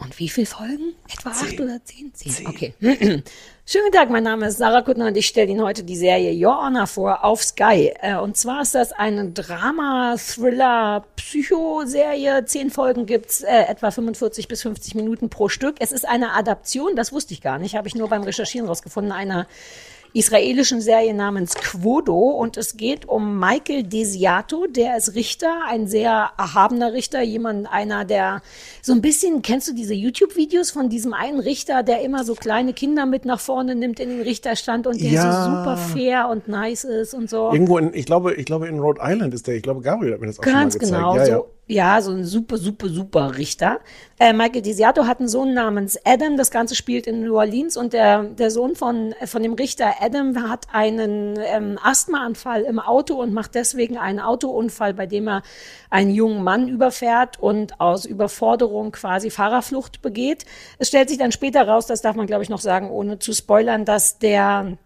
Und 0.00 0.18
wie 0.18 0.28
viele 0.28 0.46
Folgen? 0.46 0.94
Etwa 1.12 1.30
acht 1.30 1.60
oder 1.60 1.80
zehn? 1.84 2.12
Zehn. 2.14 2.46
Okay. 2.46 2.74
Schönen 2.80 3.84
guten 3.84 3.92
Tag, 3.92 4.10
mein 4.10 4.22
Name 4.22 4.46
ist 4.46 4.58
Sarah 4.58 4.82
Kuttner 4.82 5.08
und 5.08 5.16
ich 5.16 5.26
stelle 5.26 5.50
Ihnen 5.50 5.62
heute 5.62 5.82
die 5.82 5.96
Serie 5.96 6.32
Your 6.32 6.56
Honor 6.56 6.86
vor 6.86 7.24
auf 7.24 7.42
Sky. 7.42 7.92
Äh, 8.00 8.16
Und 8.16 8.36
zwar 8.36 8.62
ist 8.62 8.74
das 8.74 8.92
eine 8.92 9.30
Drama, 9.30 10.16
Thriller, 10.16 11.04
Psycho-Serie. 11.16 12.44
Zehn 12.46 12.70
Folgen 12.70 13.06
gibt's, 13.06 13.42
äh, 13.42 13.64
etwa 13.68 13.90
45 13.90 14.48
bis 14.48 14.62
50 14.62 14.94
Minuten 14.94 15.28
pro 15.30 15.48
Stück. 15.48 15.76
Es 15.80 15.92
ist 15.92 16.08
eine 16.08 16.32
Adaption, 16.32 16.96
das 16.96 17.12
wusste 17.12 17.34
ich 17.34 17.40
gar 17.40 17.58
nicht, 17.58 17.74
habe 17.74 17.88
ich 17.88 17.94
nur 17.94 18.08
beim 18.08 18.22
Recherchieren 18.22 18.68
rausgefunden, 18.68 19.12
einer 19.12 19.46
israelischen 20.12 20.80
Serie 20.80 21.14
namens 21.14 21.54
Quodo 21.54 22.16
und 22.30 22.56
es 22.56 22.76
geht 22.76 23.08
um 23.08 23.38
Michael 23.38 23.82
Desiato, 23.84 24.66
der 24.66 24.96
ist 24.96 25.14
Richter, 25.14 25.62
ein 25.68 25.86
sehr 25.86 26.30
erhabener 26.38 26.92
Richter, 26.92 27.22
jemand, 27.22 27.70
einer, 27.70 28.04
der 28.04 28.42
so 28.82 28.92
ein 28.92 29.00
bisschen, 29.00 29.42
kennst 29.42 29.68
du 29.68 29.74
diese 29.74 29.94
YouTube-Videos 29.94 30.70
von 30.70 30.88
diesem 30.88 31.12
einen 31.14 31.40
Richter, 31.40 31.82
der 31.82 32.02
immer 32.02 32.24
so 32.24 32.34
kleine 32.34 32.72
Kinder 32.72 33.06
mit 33.06 33.24
nach 33.24 33.40
vorne 33.40 33.74
nimmt 33.74 34.00
in 34.00 34.08
den 34.08 34.22
Richterstand 34.22 34.86
und 34.86 35.00
der 35.00 35.10
Ja. 35.10 35.44
so 35.44 35.50
super 35.50 35.76
fair 35.76 36.28
und 36.28 36.48
nice 36.48 36.84
ist 36.84 37.14
und 37.14 37.28
so. 37.30 37.52
Irgendwo 37.52 37.78
in, 37.78 37.92
ich 37.94 38.06
glaube, 38.06 38.34
ich 38.34 38.46
glaube 38.46 38.68
in 38.68 38.78
Rhode 38.80 39.00
Island 39.02 39.34
ist 39.34 39.46
der. 39.46 39.56
Ich 39.56 39.62
glaube, 39.62 39.80
Gabriel 39.82 40.14
hat 40.14 40.20
mir 40.20 40.26
das 40.28 40.38
auch 40.38 40.42
Ganz 40.42 40.74
schon 40.74 40.90
mal 40.90 40.98
gezeigt. 40.98 41.02
genau, 41.02 41.16
ja, 41.16 41.24
so, 41.24 41.30
ja, 41.32 41.42
so 42.00 42.12
ein 42.12 42.24
super, 42.24 42.56
super, 42.56 42.88
super 42.88 43.36
Richter. 43.36 43.80
Äh, 44.18 44.32
Michael 44.32 44.62
Desiato 44.62 45.06
hat 45.06 45.18
einen 45.18 45.28
Sohn 45.28 45.52
namens 45.52 45.98
Adam. 46.04 46.36
Das 46.36 46.50
Ganze 46.50 46.74
spielt 46.74 47.06
in 47.06 47.22
New 47.22 47.36
Orleans 47.36 47.76
und 47.76 47.92
der, 47.92 48.24
der 48.24 48.50
Sohn 48.50 48.74
von, 48.74 49.14
von 49.26 49.42
dem 49.42 49.52
Richter 49.52 49.94
Adam 50.00 50.48
hat 50.48 50.66
einen 50.72 51.38
ähm, 51.38 51.78
Asthmaanfall 51.82 52.62
im 52.62 52.78
Auto 52.78 53.20
und 53.20 53.34
macht 53.34 53.54
deswegen 53.54 53.98
einen 53.98 54.18
Autounfall, 54.18 54.94
bei 54.94 55.06
dem 55.06 55.28
er 55.28 55.42
einen 55.90 56.10
jungen 56.10 56.42
Mann 56.42 56.68
überfährt 56.68 57.38
und 57.38 57.80
aus 57.80 58.06
Überforderung 58.06 58.92
quasi 58.92 59.30
Fahrerflucht 59.30 60.00
begeht. 60.00 60.46
Es 60.78 60.88
stellt 60.88 61.10
sich 61.10 61.18
dann 61.18 61.32
später 61.32 61.68
raus, 61.68 61.86
das 61.86 62.00
darf 62.00 62.16
man 62.16 62.26
glaube 62.26 62.42
ich 62.42 62.48
noch 62.48 62.60
sagen, 62.60 62.90
ohne 62.90 63.18
zu 63.18 63.32
spoilern, 63.32 63.84
dass 63.84 64.18
der 64.18 64.78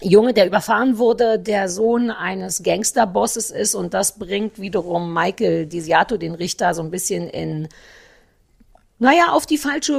Junge, 0.00 0.32
der 0.32 0.46
überfahren 0.46 0.98
wurde, 0.98 1.38
der 1.38 1.68
Sohn 1.68 2.10
eines 2.10 2.62
Gangsterbosses 2.62 3.50
ist 3.50 3.74
und 3.74 3.94
das 3.94 4.18
bringt 4.18 4.60
wiederum 4.60 5.12
Michael 5.12 5.66
Disiato, 5.66 6.16
den 6.16 6.34
Richter, 6.34 6.72
so 6.74 6.82
ein 6.82 6.90
bisschen 6.90 7.28
in 7.28 7.68
naja, 9.00 9.28
auf 9.30 9.46
die 9.46 9.58
falsche, 9.58 9.94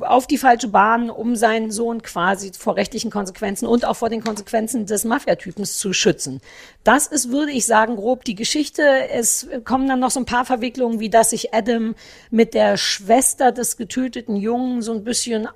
auf 0.00 0.26
die 0.26 0.38
falsche 0.38 0.68
Bahn, 0.68 1.10
um 1.10 1.36
seinen 1.36 1.70
Sohn 1.70 2.00
quasi 2.00 2.50
vor 2.58 2.76
rechtlichen 2.76 3.10
Konsequenzen 3.10 3.66
und 3.66 3.84
auch 3.84 3.96
vor 3.96 4.08
den 4.08 4.24
Konsequenzen 4.24 4.86
des 4.86 5.04
Mafiatypens 5.04 5.76
zu 5.76 5.92
schützen. 5.92 6.40
Das 6.82 7.08
ist, 7.08 7.30
würde 7.30 7.52
ich 7.52 7.66
sagen, 7.66 7.96
grob 7.96 8.24
die 8.24 8.34
Geschichte. 8.34 8.82
Es 9.10 9.48
kommen 9.64 9.86
dann 9.86 10.00
noch 10.00 10.10
so 10.10 10.20
ein 10.20 10.24
paar 10.24 10.46
Verwicklungen, 10.46 10.98
wie 10.98 11.10
dass 11.10 11.30
sich 11.30 11.52
Adam 11.52 11.94
mit 12.30 12.54
der 12.54 12.78
Schwester 12.78 13.52
des 13.52 13.76
getöteten 13.76 14.34
Jungen 14.34 14.80
so 14.80 14.92
ein 14.92 15.04
bisschen 15.04 15.46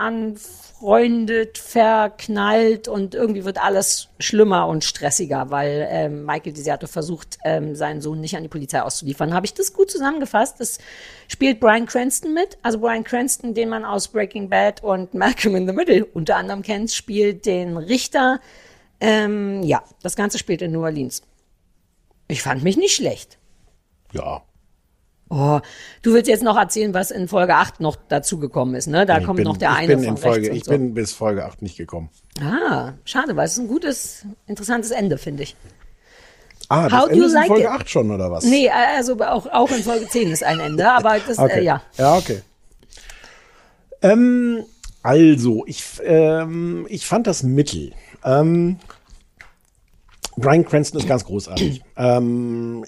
anfreundet, 0.82 1.58
verknallt 1.58 2.88
und 2.88 3.14
irgendwie 3.14 3.44
wird 3.44 3.62
alles 3.62 4.08
schlimmer 4.18 4.66
und 4.66 4.82
stressiger, 4.82 5.50
weil 5.50 5.86
ähm, 5.88 6.24
Michael 6.24 6.52
Desiato 6.52 6.88
versucht, 6.88 7.38
ähm, 7.44 7.76
seinen 7.76 8.00
Sohn 8.00 8.20
nicht 8.20 8.36
an 8.36 8.42
die 8.42 8.48
Polizei 8.48 8.82
auszuliefern. 8.82 9.32
Habe 9.32 9.46
ich 9.46 9.54
das 9.54 9.72
gut 9.72 9.90
zusammengefasst? 9.90 10.58
Das 10.58 10.78
spielt 11.28 11.60
Brian 11.60 11.86
Cranston 11.86 12.34
mit. 12.34 12.58
Also 12.62 12.80
Brian 12.80 13.04
Cranston, 13.04 13.54
den 13.54 13.68
man 13.68 13.84
aus 13.84 14.08
Breaking 14.08 14.48
Bad 14.48 14.82
und 14.82 15.14
Malcolm 15.14 15.54
in 15.54 15.66
the 15.66 15.72
Middle 15.72 16.04
unter 16.04 16.36
anderem 16.36 16.62
kennt, 16.62 16.90
spielt 16.90 17.46
den 17.46 17.76
Richter. 17.76 18.40
Ähm, 19.00 19.62
ja, 19.62 19.84
das 20.02 20.16
Ganze 20.16 20.38
spielt 20.38 20.62
in 20.62 20.72
New 20.72 20.82
Orleans. 20.82 21.22
Ich 22.26 22.42
fand 22.42 22.64
mich 22.64 22.76
nicht 22.76 22.94
schlecht. 22.94 23.38
Ja. 24.12 24.42
Oh, 25.34 25.60
du 26.02 26.12
willst 26.12 26.28
jetzt 26.28 26.42
noch 26.42 26.58
erzählen, 26.58 26.92
was 26.92 27.10
in 27.10 27.26
Folge 27.26 27.54
8 27.54 27.80
noch 27.80 27.96
dazugekommen 27.96 28.74
ist, 28.74 28.86
ne? 28.86 29.06
Da 29.06 29.18
Ich 29.18 29.24
kommt 29.24 29.38
bin, 29.38 29.46
noch 29.46 29.56
der 29.56 29.70
ich 29.70 29.76
eine 29.78 29.96
bin 29.96 30.04
von 30.04 30.08
in 30.16 30.16
Folge, 30.18 30.50
Ich 30.50 30.64
so. 30.64 30.70
bin 30.72 30.92
bis 30.92 31.12
Folge 31.12 31.46
8 31.46 31.62
nicht 31.62 31.78
gekommen. 31.78 32.10
Ah, 32.38 32.92
schade, 33.06 33.34
weil 33.34 33.46
es 33.46 33.54
ist 33.54 33.60
ein 33.60 33.68
gutes, 33.68 34.26
interessantes 34.46 34.90
Ende, 34.90 35.16
finde 35.16 35.44
ich. 35.44 35.56
Ah, 36.68 36.88
das 36.88 36.92
How 36.92 37.04
do 37.06 37.12
Ende 37.12 37.18
you 37.20 37.24
ist 37.24 37.32
in 37.32 37.38
like 37.38 37.46
Folge 37.48 37.62
it? 37.64 37.70
8 37.70 37.88
schon, 37.90 38.10
oder 38.10 38.30
was? 38.30 38.44
Nee, 38.44 38.68
also 38.68 39.18
auch, 39.20 39.46
auch 39.46 39.70
in 39.70 39.82
Folge 39.82 40.06
10 40.06 40.30
ist 40.32 40.44
ein 40.44 40.60
Ende, 40.60 40.90
aber 40.90 41.16
das, 41.26 41.38
Okay. 41.38 41.60
äh, 41.60 41.64
ja. 41.64 41.82
Ja, 41.96 42.16
okay. 42.16 42.42
Ähm, 44.02 44.64
also, 45.02 45.64
ich, 45.66 45.82
ähm, 46.04 46.86
ich 46.90 47.06
fand 47.06 47.26
das 47.26 47.42
Mittel. 47.42 47.92
Ähm, 48.24 48.78
Brian 50.36 50.64
Cranston 50.66 51.00
ist 51.00 51.08
ganz 51.08 51.24
großartig. 51.24 51.82
ähm, 51.96 52.84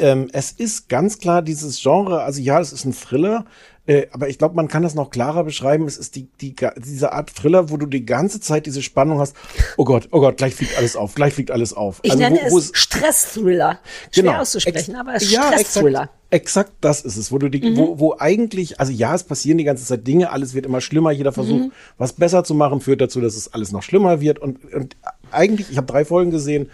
ähm, 0.00 0.28
es 0.32 0.52
ist 0.52 0.88
ganz 0.88 1.18
klar 1.18 1.42
dieses 1.42 1.80
Genre, 1.82 2.22
also 2.22 2.40
ja, 2.40 2.60
es 2.60 2.72
ist 2.72 2.84
ein 2.84 2.92
Thriller, 2.94 3.44
äh, 3.86 4.06
aber 4.12 4.28
ich 4.28 4.36
glaube, 4.38 4.54
man 4.54 4.68
kann 4.68 4.82
das 4.82 4.94
noch 4.94 5.08
klarer 5.10 5.44
beschreiben. 5.44 5.86
Es 5.86 5.96
ist 5.96 6.14
die, 6.14 6.28
die, 6.42 6.54
diese 6.76 7.12
Art 7.12 7.34
Thriller, 7.34 7.70
wo 7.70 7.78
du 7.78 7.86
die 7.86 8.04
ganze 8.04 8.38
Zeit 8.38 8.66
diese 8.66 8.82
Spannung 8.82 9.18
hast. 9.18 9.34
Oh 9.78 9.84
Gott, 9.84 10.08
oh 10.10 10.20
Gott, 10.20 10.36
gleich 10.36 10.54
fliegt 10.54 10.76
alles 10.76 10.94
auf, 10.94 11.14
gleich 11.14 11.32
fliegt 11.32 11.50
alles 11.50 11.72
auf. 11.72 12.00
Ich 12.02 12.10
Also, 12.10 12.22
nenne 12.22 12.38
wo, 12.48 12.50
wo 12.52 12.58
es 12.58 12.70
Stress-Thriller. 12.74 13.78
Schwer 14.12 14.24
Genau. 14.24 14.38
auszusprechen, 14.40 14.90
Ex- 14.90 15.00
aber 15.00 15.14
es 15.14 15.22
ist 15.22 15.32
ja, 15.32 15.50
Stress-Thriller. 15.52 16.02
Exakt, 16.02 16.12
exakt 16.30 16.72
das 16.82 17.00
ist 17.02 17.16
es, 17.16 17.32
wo 17.32 17.38
du 17.38 17.48
die, 17.48 17.70
Mhm. 17.70 17.76
wo, 17.78 17.98
wo 17.98 18.16
eigentlich, 18.18 18.78
also 18.78 18.92
ja, 18.92 19.14
es 19.14 19.24
passieren 19.24 19.56
die 19.56 19.64
ganze 19.64 19.86
Zeit 19.86 20.06
Dinge, 20.06 20.32
alles 20.32 20.52
wird 20.52 20.66
immer 20.66 20.82
schlimmer, 20.82 21.10
jeder 21.10 21.32
Versuch, 21.32 21.58
Mhm. 21.60 21.72
was 21.96 22.12
besser 22.12 22.44
zu 22.44 22.54
machen, 22.54 22.82
führt 22.82 23.00
dazu, 23.00 23.22
dass 23.22 23.36
es 23.36 23.54
alles 23.54 23.72
noch 23.72 23.82
schlimmer 23.82 24.20
wird. 24.20 24.38
Und, 24.38 24.70
und 24.72 24.96
eigentlich, 25.30 25.70
ich 25.70 25.78
habe 25.78 25.86
drei 25.86 26.04
Folgen 26.04 26.30
gesehen, 26.30 26.68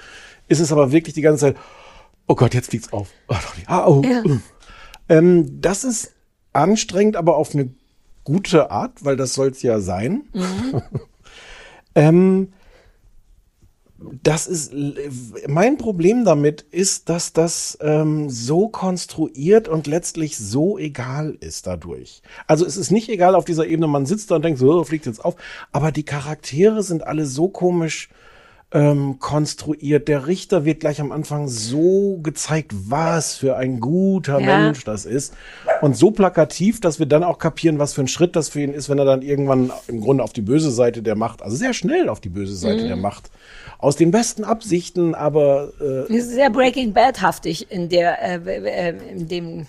ist 0.48 0.58
es 0.60 0.72
aber 0.72 0.90
wirklich 0.90 1.14
die 1.14 1.22
ganze 1.22 1.40
Zeit, 1.42 1.56
oh 2.26 2.34
Gott, 2.34 2.54
jetzt 2.54 2.70
fliegt's 2.70 2.92
auf. 2.92 3.08
Oh. 3.28 3.36
Ah, 3.66 3.86
oh. 3.86 4.02
Ja. 4.02 4.22
Ähm, 5.08 5.60
das 5.60 5.84
ist 5.84 6.12
anstrengend, 6.52 7.16
aber 7.16 7.36
auf 7.36 7.54
eine 7.54 7.70
gute 8.24 8.70
Art, 8.70 9.04
weil 9.04 9.16
das 9.16 9.34
soll's 9.34 9.62
ja 9.62 9.80
sein. 9.80 10.24
Mhm. 10.32 10.82
ähm, 11.94 12.52
das 14.22 14.46
ist 14.46 14.72
mein 15.46 15.78
Problem 15.78 16.24
damit 16.24 16.62
ist, 16.62 17.08
dass 17.08 17.32
das 17.32 17.78
ähm, 17.80 18.28
so 18.28 18.68
konstruiert 18.68 19.68
und 19.68 19.86
letztlich 19.86 20.36
so 20.36 20.78
egal 20.78 21.36
ist 21.40 21.66
dadurch. 21.66 22.22
Also 22.46 22.66
es 22.66 22.76
ist 22.76 22.90
nicht 22.90 23.08
egal 23.08 23.34
auf 23.34 23.44
dieser 23.44 23.66
Ebene, 23.66 23.86
man 23.86 24.04
sitzt 24.04 24.30
da 24.30 24.36
und 24.36 24.44
denkt 24.44 24.58
so, 24.58 24.72
oh, 24.72 24.84
fliegt 24.84 25.06
jetzt 25.06 25.24
auf, 25.24 25.36
aber 25.72 25.90
die 25.92 26.02
Charaktere 26.02 26.82
sind 26.82 27.06
alle 27.06 27.24
so 27.24 27.48
komisch 27.48 28.10
ähm, 28.74 29.20
konstruiert. 29.20 30.08
Der 30.08 30.26
Richter 30.26 30.64
wird 30.64 30.80
gleich 30.80 31.00
am 31.00 31.12
Anfang 31.12 31.46
so 31.46 32.18
gezeigt, 32.22 32.72
was 32.88 33.36
für 33.36 33.56
ein 33.56 33.78
guter 33.78 34.40
Ja. 34.40 34.46
Mensch 34.46 34.82
das 34.84 35.06
ist. 35.06 35.32
Und 35.80 35.96
so 35.96 36.10
plakativ, 36.10 36.80
dass 36.80 36.98
wir 36.98 37.06
dann 37.06 37.22
auch 37.22 37.38
kapieren, 37.38 37.78
was 37.78 37.94
für 37.94 38.00
ein 38.02 38.08
Schritt 38.08 38.34
das 38.34 38.48
für 38.48 38.60
ihn 38.60 38.74
ist, 38.74 38.88
wenn 38.90 38.98
er 38.98 39.04
dann 39.04 39.22
irgendwann 39.22 39.70
im 39.86 40.00
Grunde 40.00 40.24
auf 40.24 40.32
die 40.32 40.40
böse 40.42 40.72
Seite 40.72 41.02
der 41.02 41.14
Macht, 41.14 41.40
also 41.40 41.54
sehr 41.56 41.72
schnell 41.72 42.08
auf 42.08 42.20
die 42.20 42.28
böse 42.28 42.56
Seite 42.56 42.82
Mhm. 42.82 42.88
der 42.88 42.96
Macht, 42.96 43.30
aus 43.78 43.94
den 43.96 44.10
besten 44.10 44.42
Absichten, 44.44 45.14
aber 45.14 45.72
äh, 45.80 46.12
ist 46.12 46.30
sehr 46.30 46.50
Breaking 46.50 46.92
Bad-haftig 46.92 47.70
in 47.70 47.88
der, 47.88 48.20
äh, 48.22 48.88
äh, 48.90 48.94
in 49.12 49.28
dem, 49.28 49.66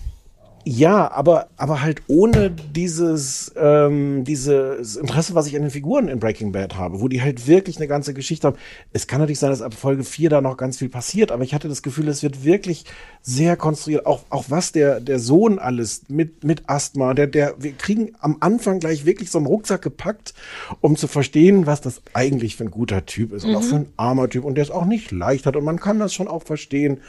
Ja, 0.67 1.11
aber, 1.11 1.47
aber 1.57 1.83
halt 1.83 2.01
ohne 2.07 2.49
dieses, 2.49 3.53
ähm, 3.55 4.23
dieses 4.23 4.95
Interesse, 4.95 5.35
was 5.35 5.45
ich 5.45 5.55
an 5.55 5.61
den 5.61 5.69
Figuren 5.69 6.07
in 6.07 6.19
Breaking 6.19 6.51
Bad 6.51 6.75
habe, 6.75 7.01
wo 7.01 7.07
die 7.07 7.21
halt 7.21 7.45
wirklich 7.45 7.77
eine 7.77 7.87
ganze 7.87 8.15
Geschichte 8.15 8.47
haben. 8.47 8.57
Es 8.91 9.05
kann 9.05 9.19
natürlich 9.19 9.37
sein, 9.37 9.51
dass 9.51 9.61
ab 9.61 9.75
Folge 9.75 10.03
4 10.03 10.31
da 10.31 10.41
noch 10.41 10.57
ganz 10.57 10.79
viel 10.79 10.89
passiert, 10.89 11.31
aber 11.31 11.43
ich 11.43 11.53
hatte 11.53 11.67
das 11.67 11.83
Gefühl, 11.83 12.07
es 12.07 12.23
wird 12.23 12.43
wirklich 12.43 12.85
sehr 13.21 13.57
konstruiert. 13.57 14.07
Auch, 14.07 14.23
auch 14.31 14.45
was 14.49 14.71
der, 14.71 14.99
der 15.01 15.19
Sohn 15.19 15.59
alles 15.59 16.03
mit, 16.07 16.43
mit 16.43 16.63
Asthma, 16.67 17.13
der, 17.13 17.27
der, 17.27 17.53
wir 17.59 17.73
kriegen 17.73 18.13
am 18.19 18.37
Anfang 18.39 18.79
gleich 18.79 19.05
wirklich 19.05 19.29
so 19.29 19.37
einen 19.37 19.45
Rucksack 19.47 19.83
gepackt, 19.83 20.33
um 20.81 20.95
zu 20.95 21.07
verstehen, 21.07 21.67
was 21.67 21.81
das 21.81 22.01
eigentlich 22.13 22.55
für 22.55 22.63
ein 22.63 22.71
guter 22.71 23.05
Typ 23.05 23.33
ist 23.33 23.43
und 23.45 23.51
Mhm. 23.51 23.55
auch 23.57 23.63
für 23.63 23.75
ein 23.75 23.89
armer 23.97 24.29
Typ 24.29 24.43
und 24.43 24.55
der 24.55 24.63
es 24.63 24.71
auch 24.71 24.85
nicht 24.85 25.11
leicht 25.11 25.45
hat 25.45 25.55
und 25.55 25.63
man 25.63 25.79
kann 25.79 25.99
das 25.99 26.11
schon 26.11 26.27
auch 26.27 26.41
verstehen. 26.41 27.01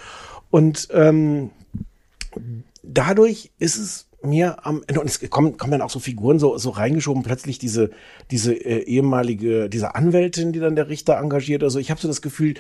Und, 0.51 0.89
ähm, 0.93 1.51
dadurch 2.87 3.53
ist 3.59 3.77
es 3.77 4.07
mir 4.23 4.67
am 4.67 4.83
Ende, 4.87 5.01
und 5.01 5.07
es 5.07 5.21
kommen, 5.31 5.57
kommen 5.57 5.73
dann 5.73 5.83
auch 5.83 5.91
so 5.91 6.01
Figuren 6.01 6.39
so, 6.39 6.59
so 6.59 6.71
reingeschoben, 6.71 7.23
plötzlich 7.23 7.59
diese, 7.59 7.91
diese 8.31 8.55
äh, 8.55 8.83
ehemalige, 8.83 9.69
diese 9.69 9.95
Anwältin, 9.95 10.53
die 10.53 10.59
dann 10.59 10.77
der 10.77 10.89
Richter 10.89 11.19
engagiert. 11.19 11.63
Also 11.63 11.79
ich 11.79 11.91
habe 11.91 12.01
so 12.01 12.09
das 12.09 12.23
Gefühl, 12.23 12.55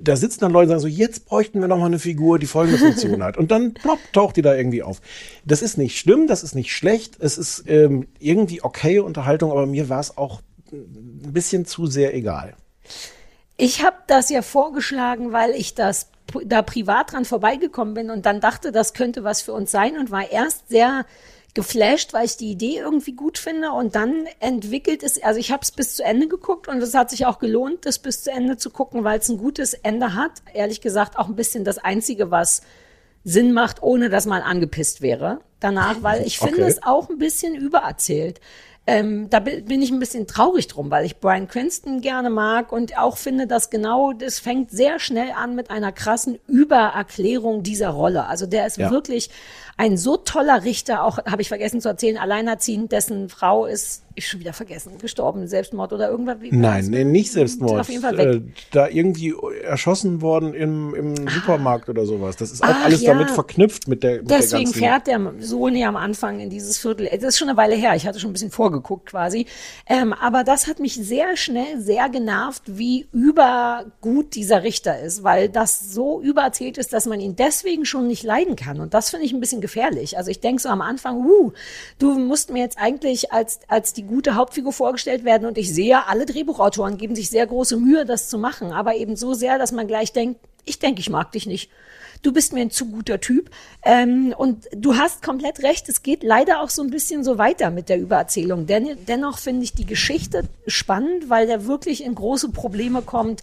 da 0.00 0.16
sitzen 0.16 0.40
dann 0.40 0.52
Leute 0.52 0.72
und 0.72 0.80
sagen 0.80 0.92
so, 0.92 0.96
jetzt 0.96 1.26
bräuchten 1.26 1.60
wir 1.60 1.68
noch 1.68 1.78
mal 1.78 1.86
eine 1.86 1.98
Figur, 1.98 2.38
die 2.38 2.46
folgende 2.46 2.78
Funktion 2.78 3.22
hat. 3.22 3.36
Und 3.36 3.50
dann 3.50 3.74
plopp, 3.74 3.98
taucht 4.12 4.36
die 4.36 4.42
da 4.42 4.54
irgendwie 4.54 4.82
auf. 4.82 5.00
Das 5.44 5.62
ist 5.62 5.78
nicht 5.78 5.98
schlimm, 5.98 6.26
das 6.26 6.42
ist 6.42 6.54
nicht 6.54 6.72
schlecht, 6.72 7.16
es 7.20 7.38
ist 7.38 7.64
ähm, 7.66 8.06
irgendwie 8.18 8.62
okay 8.62 8.98
Unterhaltung, 8.98 9.50
aber 9.50 9.66
mir 9.66 9.88
war 9.88 10.00
es 10.00 10.16
auch 10.16 10.42
ein 10.72 11.32
bisschen 11.32 11.64
zu 11.64 11.86
sehr 11.86 12.14
egal. 12.14 12.54
Ich 13.56 13.82
habe 13.82 13.96
das 14.06 14.28
ja 14.28 14.42
vorgeschlagen, 14.42 15.32
weil 15.32 15.52
ich 15.52 15.74
das 15.74 16.08
da 16.44 16.62
privat 16.62 17.12
dran 17.12 17.24
vorbeigekommen 17.24 17.94
bin 17.94 18.10
und 18.10 18.26
dann 18.26 18.40
dachte, 18.40 18.72
das 18.72 18.94
könnte 18.94 19.24
was 19.24 19.42
für 19.42 19.52
uns 19.52 19.70
sein 19.70 19.96
und 19.98 20.10
war 20.10 20.30
erst 20.30 20.68
sehr 20.68 21.06
geflasht, 21.54 22.12
weil 22.12 22.26
ich 22.26 22.36
die 22.36 22.50
Idee 22.50 22.78
irgendwie 22.78 23.12
gut 23.14 23.38
finde 23.38 23.72
und 23.72 23.94
dann 23.94 24.26
entwickelt 24.40 25.02
es, 25.02 25.22
also 25.22 25.40
ich 25.40 25.50
habe 25.50 25.62
es 25.62 25.70
bis 25.72 25.96
zu 25.96 26.04
Ende 26.04 26.28
geguckt 26.28 26.68
und 26.68 26.82
es 26.82 26.92
hat 26.94 27.08
sich 27.10 27.24
auch 27.24 27.38
gelohnt, 27.38 27.86
das 27.86 27.98
bis 27.98 28.22
zu 28.24 28.30
Ende 28.30 28.58
zu 28.58 28.68
gucken, 28.70 29.04
weil 29.04 29.18
es 29.18 29.28
ein 29.30 29.38
gutes 29.38 29.72
Ende 29.72 30.14
hat. 30.14 30.32
Ehrlich 30.52 30.82
gesagt 30.82 31.18
auch 31.18 31.28
ein 31.28 31.36
bisschen 31.36 31.64
das 31.64 31.78
Einzige, 31.78 32.30
was 32.30 32.60
Sinn 33.24 33.52
macht, 33.52 33.82
ohne 33.82 34.10
dass 34.10 34.26
man 34.26 34.42
angepisst 34.42 35.00
wäre 35.00 35.40
danach, 35.58 36.02
weil 36.02 36.26
ich 36.26 36.38
finde 36.38 36.60
Okay. 36.60 36.70
es 36.70 36.82
auch 36.82 37.08
ein 37.08 37.18
bisschen 37.18 37.54
übererzählt. 37.54 38.40
Ähm, 38.88 39.28
da 39.30 39.40
bi- 39.40 39.62
bin 39.62 39.82
ich 39.82 39.90
ein 39.90 39.98
bisschen 39.98 40.28
traurig 40.28 40.68
drum, 40.68 40.90
weil 40.92 41.04
ich 41.04 41.16
Brian 41.18 41.48
Cranston 41.48 42.00
gerne 42.02 42.30
mag 42.30 42.70
und 42.70 42.96
auch 42.96 43.16
finde, 43.16 43.48
dass 43.48 43.68
genau 43.70 44.12
das 44.12 44.38
fängt 44.38 44.70
sehr 44.70 45.00
schnell 45.00 45.32
an 45.32 45.56
mit 45.56 45.70
einer 45.70 45.90
krassen 45.90 46.38
Übererklärung 46.46 47.62
dieser 47.64 47.88
Rolle. 47.88 48.26
Also 48.26 48.46
der 48.46 48.66
ist 48.66 48.76
Ja. 48.78 48.90
wirklich 48.92 49.30
ein 49.78 49.98
so 49.98 50.16
toller 50.16 50.64
Richter, 50.64 51.04
auch 51.04 51.18
habe 51.26 51.42
ich 51.42 51.48
vergessen 51.48 51.80
zu 51.80 51.88
erzählen, 51.88 52.16
alleinerziehend, 52.16 52.92
dessen 52.92 53.28
Frau 53.28 53.66
ist, 53.66 54.02
ich 54.14 54.26
schon 54.26 54.40
wieder 54.40 54.54
vergessen, 54.54 54.96
gestorben, 54.98 55.46
Selbstmord 55.46 55.92
oder 55.92 56.08
irgendwas. 56.08 56.38
Nein, 56.50 56.86
nee, 56.86 57.04
nicht 57.04 57.30
Selbstmord. 57.30 57.80
Auf 57.80 57.90
jeden 57.90 58.00
Fall 58.00 58.16
weg. 58.16 58.28
Äh, 58.28 58.40
da 58.70 58.88
irgendwie 58.88 59.34
erschossen 59.62 60.22
worden 60.22 60.54
im, 60.54 60.94
im 60.94 61.28
Supermarkt 61.28 61.90
oder 61.90 62.06
sowas. 62.06 62.36
Das 62.36 62.50
ist 62.50 62.62
auch 62.62 62.68
Ach, 62.70 62.84
alles 62.86 63.02
ja. 63.02 63.12
damit 63.12 63.30
verknüpft 63.30 63.86
mit 63.88 64.02
der, 64.02 64.22
mit 64.22 64.30
der 64.30 64.38
Deswegen 64.38 64.64
ganzen. 64.64 64.78
fährt 64.78 65.06
der 65.06 65.20
Sohn 65.40 65.76
ja 65.76 65.88
am 65.88 65.96
Anfang 65.96 66.40
in 66.40 66.48
dieses 66.48 66.78
Viertel. 66.78 67.10
Das 67.12 67.22
ist 67.22 67.38
schon 67.38 67.50
eine 67.50 67.58
Weile 67.58 67.74
her. 67.74 67.94
Ich 67.94 68.06
hatte 68.06 68.18
schon 68.18 68.30
ein 68.30 68.32
bisschen 68.32 68.50
vorgeguckt 68.50 69.10
quasi. 69.10 69.44
Ähm, 69.86 70.14
aber 70.14 70.44
das 70.44 70.66
hat 70.66 70.80
mich 70.80 70.94
sehr 70.94 71.36
schnell 71.36 71.78
sehr 71.80 72.08
genervt, 72.08 72.62
wie 72.66 73.06
übergut 73.12 74.34
dieser 74.34 74.62
Richter 74.62 74.98
ist, 74.98 75.24
weil 75.24 75.50
das 75.50 75.92
so 75.92 76.22
übererzählt 76.22 76.78
ist, 76.78 76.94
dass 76.94 77.04
man 77.04 77.20
ihn 77.20 77.36
deswegen 77.36 77.84
schon 77.84 78.06
nicht 78.06 78.22
leiden 78.22 78.56
kann. 78.56 78.80
Und 78.80 78.94
das 78.94 79.10
finde 79.10 79.26
ich 79.26 79.34
ein 79.34 79.40
bisschen 79.40 79.60
gefährlich. 79.66 80.16
Also 80.16 80.30
ich 80.30 80.40
denke 80.40 80.62
so 80.62 80.68
am 80.68 80.80
Anfang, 80.80 81.24
uh, 81.26 81.52
du 81.98 82.18
musst 82.18 82.50
mir 82.50 82.62
jetzt 82.62 82.78
eigentlich 82.78 83.32
als, 83.32 83.60
als 83.66 83.92
die 83.92 84.04
gute 84.04 84.36
Hauptfigur 84.36 84.72
vorgestellt 84.72 85.24
werden. 85.24 85.46
Und 85.46 85.58
ich 85.58 85.74
sehe, 85.74 86.06
alle 86.06 86.24
Drehbuchautoren 86.24 86.98
geben 86.98 87.16
sich 87.16 87.28
sehr 87.28 87.46
große 87.46 87.76
Mühe, 87.76 88.04
das 88.04 88.28
zu 88.28 88.38
machen. 88.38 88.72
Aber 88.72 88.94
eben 88.94 89.16
so 89.16 89.34
sehr, 89.34 89.58
dass 89.58 89.72
man 89.72 89.88
gleich 89.88 90.12
denkt, 90.12 90.40
ich 90.64 90.78
denke, 90.78 91.00
ich 91.00 91.10
mag 91.10 91.32
dich 91.32 91.46
nicht. 91.46 91.70
Du 92.22 92.32
bist 92.32 92.52
mir 92.52 92.60
ein 92.60 92.70
zu 92.70 92.86
guter 92.86 93.20
Typ. 93.20 93.50
Ähm, 93.82 94.34
und 94.36 94.66
du 94.72 94.96
hast 94.96 95.22
komplett 95.22 95.62
recht, 95.62 95.88
es 95.88 96.02
geht 96.02 96.22
leider 96.22 96.60
auch 96.60 96.70
so 96.70 96.82
ein 96.82 96.90
bisschen 96.90 97.24
so 97.24 97.38
weiter 97.38 97.70
mit 97.70 97.88
der 97.88 97.98
Übererzählung. 97.98 98.66
Den, 98.66 98.96
dennoch 99.06 99.38
finde 99.38 99.64
ich 99.64 99.72
die 99.72 99.86
Geschichte 99.86 100.44
spannend, 100.66 101.28
weil 101.28 101.46
der 101.46 101.66
wirklich 101.66 102.04
in 102.04 102.14
große 102.14 102.50
Probleme 102.50 103.02
kommt, 103.02 103.42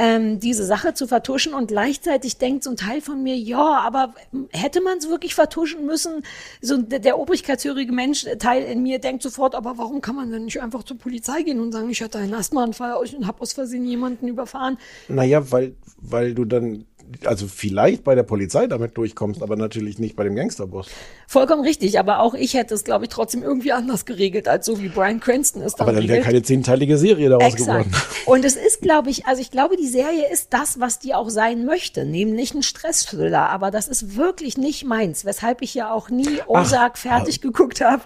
ähm, 0.00 0.40
diese 0.40 0.64
Sache 0.64 0.94
zu 0.94 1.06
vertuschen 1.06 1.52
und 1.52 1.68
gleichzeitig 1.68 2.38
denkt 2.38 2.64
so 2.64 2.70
ein 2.70 2.76
Teil 2.76 3.02
von 3.02 3.22
mir, 3.22 3.36
ja, 3.36 3.80
aber 3.80 4.14
hätte 4.50 4.80
man 4.80 4.96
es 4.96 5.10
wirklich 5.10 5.34
vertuschen 5.34 5.84
müssen? 5.84 6.22
So 6.62 6.78
der, 6.78 7.00
der 7.00 7.18
obrigkeitshörige 7.18 7.92
Mensch, 7.92 8.24
Teil 8.38 8.62
in 8.62 8.82
mir 8.82 8.98
denkt 8.98 9.22
sofort, 9.22 9.54
aber 9.54 9.76
warum 9.76 10.00
kann 10.00 10.16
man 10.16 10.30
denn 10.30 10.46
nicht 10.46 10.62
einfach 10.62 10.84
zur 10.84 10.96
Polizei 10.96 11.42
gehen 11.42 11.60
und 11.60 11.72
sagen, 11.72 11.90
ich 11.90 12.00
hatte 12.00 12.16
einen 12.16 12.32
Asthmaanfall 12.32 12.94
und 12.94 13.26
habe 13.26 13.42
aus 13.42 13.52
Versehen 13.52 13.84
jemanden 13.84 14.26
überfahren? 14.26 14.78
Naja, 15.08 15.50
weil, 15.52 15.74
weil 16.00 16.32
du 16.32 16.46
dann 16.46 16.86
also 17.24 17.46
vielleicht 17.46 18.04
bei 18.04 18.14
der 18.14 18.22
Polizei 18.22 18.66
damit 18.66 18.96
durchkommst, 18.96 19.42
aber 19.42 19.56
natürlich 19.56 19.98
nicht 19.98 20.16
bei 20.16 20.24
dem 20.24 20.36
Gangsterboss. 20.36 20.88
Vollkommen 21.26 21.62
richtig, 21.62 21.98
aber 21.98 22.20
auch 22.20 22.34
ich 22.34 22.54
hätte 22.54 22.74
es, 22.74 22.84
glaube 22.84 23.04
ich, 23.04 23.10
trotzdem 23.10 23.42
irgendwie 23.42 23.72
anders 23.72 24.04
geregelt, 24.04 24.48
als 24.48 24.66
so 24.66 24.80
wie 24.80 24.88
Brian 24.88 25.20
Cranston 25.20 25.62
ist. 25.62 25.80
Aber 25.80 25.92
dann 25.92 26.06
wäre 26.08 26.22
keine 26.22 26.42
zehnteilige 26.42 26.98
Serie 26.98 27.28
daraus 27.28 27.54
Exakt. 27.54 27.90
geworden. 27.90 27.92
Und 28.26 28.44
es 28.44 28.56
ist, 28.56 28.80
glaube 28.82 29.10
ich, 29.10 29.26
also 29.26 29.40
ich 29.40 29.50
glaube, 29.50 29.76
die 29.76 29.88
Serie 29.88 30.30
ist 30.30 30.52
das, 30.52 30.80
was 30.80 30.98
die 30.98 31.14
auch 31.14 31.30
sein 31.30 31.64
möchte, 31.64 32.04
nämlich 32.04 32.54
ein 32.54 32.62
Stressthriller, 32.62 33.48
aber 33.50 33.70
das 33.70 33.88
ist 33.88 34.16
wirklich 34.16 34.56
nicht 34.58 34.84
meins, 34.84 35.24
weshalb 35.24 35.62
ich 35.62 35.74
ja 35.74 35.92
auch 35.92 36.10
nie 36.10 36.40
Ozark 36.46 36.98
fertig 36.98 37.40
geguckt 37.40 37.80
habe. 37.80 38.02